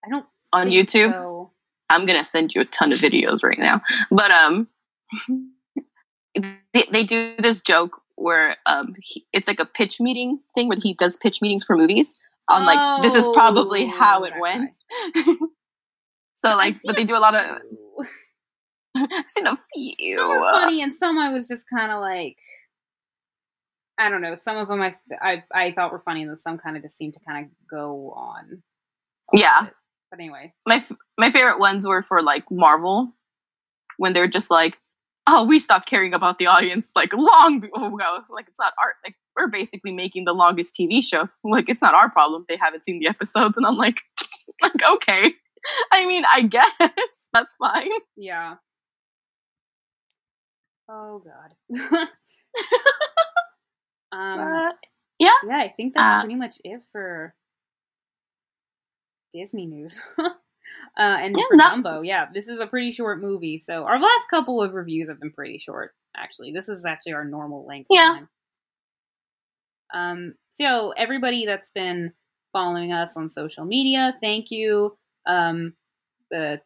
I 0.05 0.09
don't 0.11 0.27
on 0.53 0.69
think 0.69 0.89
YouTube? 0.89 1.13
So. 1.13 1.51
I'm 1.91 2.07
gonna 2.07 2.25
send 2.25 2.55
you 2.55 2.61
a 2.63 2.65
ton 2.67 2.93
of 2.93 2.99
videos 2.99 3.43
right 3.45 3.59
now. 3.59 3.81
But 4.11 4.31
um, 4.33 4.69
they, 6.73 6.87
they 6.93 7.05
do 7.05 7.35
this 7.39 7.61
joke 7.61 8.01
where 8.21 8.57
um, 8.67 8.95
he, 9.01 9.25
it's 9.33 9.49
like 9.49 9.61
a 9.61 9.67
pitch 9.67 10.01
meeting 10.01 10.41
thing 10.55 10.69
where 10.69 10.79
he 10.81 10.95
does 10.95 11.17
pitch 11.17 11.41
meetings 11.43 11.65
for 11.65 11.77
movies. 11.77 12.19
On 12.49 12.65
like 12.67 13.03
this 13.03 13.15
is 13.15 13.29
probably 13.33 13.87
how 13.87 14.21
Oh, 14.21 14.25
it 14.25 14.33
went. 14.41 14.77
so 16.37 16.57
like, 16.57 16.77
but 16.85 16.97
they 16.97 17.05
do 17.05 17.17
a 17.17 17.19
lot 17.19 17.35
of. 17.35 17.59
I've 18.97 19.29
seen 19.31 19.47
a 19.47 19.55
few. 19.73 20.19
some 20.19 20.31
are 20.31 20.53
funny 20.53 20.83
and 20.83 20.93
some 20.93 21.17
I 21.19 21.29
was 21.33 21.47
just 21.47 21.67
kind 21.73 21.93
of 21.93 22.01
like 22.01 22.37
I 23.99 24.09
don't 24.09 24.21
know. 24.21 24.35
Some 24.35 24.57
of 24.57 24.67
them 24.67 24.83
I 24.83 24.97
I, 25.21 25.45
I 25.55 25.73
thought 25.73 25.93
were 25.93 26.03
funny 26.05 26.23
and 26.23 26.31
then 26.31 26.39
some 26.39 26.59
kind 26.59 26.77
of 26.77 26.83
just 26.83 26.97
seemed 26.97 27.15
to 27.15 27.21
kind 27.21 27.45
of 27.47 27.51
go 27.71 28.13
on. 28.17 28.63
Yeah. 29.33 29.69
But 30.11 30.19
anyway, 30.19 30.53
my 30.67 30.77
f- 30.77 30.91
my 31.17 31.31
favorite 31.31 31.61
ones 31.61 31.87
were 31.87 32.03
for 32.03 32.21
like 32.21 32.51
Marvel 32.51 33.13
when 33.99 34.13
they're 34.13 34.27
just 34.27 34.51
like, 34.51 34.79
"Oh, 35.33 35.45
we 35.45 35.59
stopped 35.61 35.89
caring 35.89 36.13
about 36.15 36.39
the 36.39 36.47
audience 36.47 36.91
like 36.97 37.13
long 37.13 37.63
ago. 37.65 38.19
Like 38.29 38.47
it's 38.49 38.59
not 38.59 38.73
art. 38.83 38.97
Like 39.05 39.15
we're 39.37 39.47
basically 39.49 39.93
making 39.93 40.25
the 40.25 40.33
longest 40.33 40.75
TV 40.79 41.03
show. 41.03 41.29
Like 41.45 41.69
it's 41.69 41.83
not 41.83 41.95
our 41.95 42.11
problem. 42.11 42.45
They 42.49 42.57
haven't 42.57 42.85
seen 42.85 42.99
the 42.99 43.07
episodes." 43.09 43.57
And 43.57 43.65
I'm 43.67 43.77
like, 43.77 44.01
like 44.63 44.83
okay. 44.95 45.33
I 45.93 46.07
mean, 46.07 46.25
I 46.35 46.43
guess 46.43 46.71
that's 47.33 47.55
fine. 47.57 47.91
yeah. 48.17 48.55
Oh 50.89 51.23
God. 51.25 52.09
um. 54.13 54.39
But 54.39 54.77
Yeah, 55.19 55.33
I 55.53 55.69
think 55.77 55.95
that's 55.95 56.15
Uh, 56.15 56.21
pretty 56.23 56.35
much 56.35 56.57
it 56.65 56.81
for 56.93 57.35
Disney 59.33 59.67
news. 59.67 60.03
Uh, 60.99 61.19
and 61.21 61.37
Yeah, 61.37 61.45
for 61.49 61.57
not- 61.57 61.79
Dumbo, 61.85 62.07
yeah, 62.07 62.27
this 62.33 62.49
is 62.49 62.59
a 62.61 62.67
pretty 62.67 62.91
short 62.93 63.21
movie. 63.21 63.59
So 63.59 63.85
our 63.85 64.01
last 64.01 64.29
couple 64.31 64.63
of 64.63 64.75
reviews 64.75 65.09
have 65.09 65.21
been 65.21 65.33
pretty 65.33 65.59
short. 65.59 65.95
Actually, 66.17 66.53
this 66.53 66.69
is 66.69 66.85
actually 66.85 67.13
our 67.13 67.25
normal 67.25 67.65
length. 67.67 67.87
Yeah. 67.91 68.19
Time. 68.19 68.29
Um. 69.93 70.35
So 70.53 70.93
everybody 70.97 71.47
that's 71.47 71.71
been 71.71 72.13
following 72.53 72.93
us 72.93 73.17
on 73.17 73.29
social 73.29 73.65
media, 73.65 74.17
thank 74.21 74.51
you. 74.51 74.97
Um. 75.27 75.75
The 76.31 76.61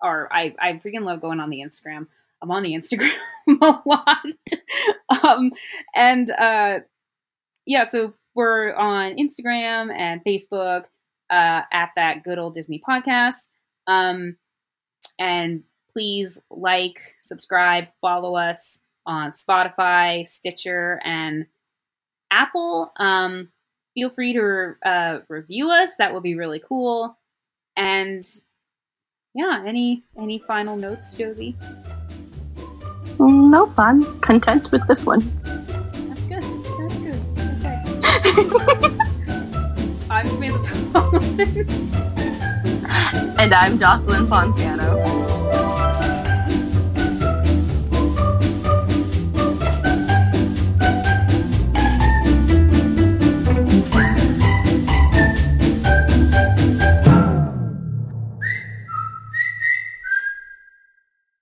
our 0.00 0.28
I 0.32 0.54
I 0.58 0.72
freaking 0.74 1.04
love 1.04 1.20
going 1.20 1.40
on 1.40 1.50
the 1.50 1.60
Instagram. 1.60 2.06
I'm 2.42 2.50
on 2.50 2.62
the 2.64 2.72
Instagram 2.74 3.12
a 3.48 3.82
lot. 3.86 5.24
um. 5.24 5.52
And 5.94 6.30
uh 6.30 6.80
yeah, 7.66 7.84
so 7.84 8.14
we're 8.34 8.74
on 8.74 9.16
Instagram 9.16 9.94
and 9.96 10.20
Facebook 10.24 10.84
uh, 11.32 11.62
at 11.72 11.90
that 11.96 12.22
good 12.22 12.38
old 12.38 12.54
Disney 12.54 12.80
podcast. 12.86 13.48
Um, 13.86 14.36
and 15.18 15.62
please 15.90 16.38
like, 16.50 17.00
subscribe, 17.20 17.86
follow 18.00 18.36
us 18.36 18.80
on 19.06 19.32
Spotify, 19.32 20.26
Stitcher, 20.26 21.00
and 21.04 21.46
Apple. 22.30 22.92
Um, 22.98 23.48
feel 23.94 24.10
free 24.10 24.34
to 24.34 24.74
uh, 24.84 25.18
review 25.28 25.70
us; 25.70 25.96
that 25.96 26.14
would 26.14 26.22
be 26.22 26.36
really 26.36 26.62
cool. 26.66 27.18
And 27.76 28.22
yeah, 29.34 29.64
any 29.66 30.04
any 30.18 30.38
final 30.46 30.76
notes, 30.76 31.14
Josie? 31.14 31.56
nope, 33.18 33.72
I'm 33.78 34.20
content 34.20 34.70
with 34.72 34.86
this 34.86 35.06
one. 35.06 35.20
That's 35.44 36.20
good. 36.22 36.42
That's 36.78 36.98
good. 36.98 37.18
Okay. 37.64 38.98
I'm 40.22 40.28
Samantha 40.28 40.92
Thompson. 40.92 41.66
And 43.40 43.52
I'm 43.52 43.76
Jocelyn 43.76 44.28
Ponciano. 44.28 45.31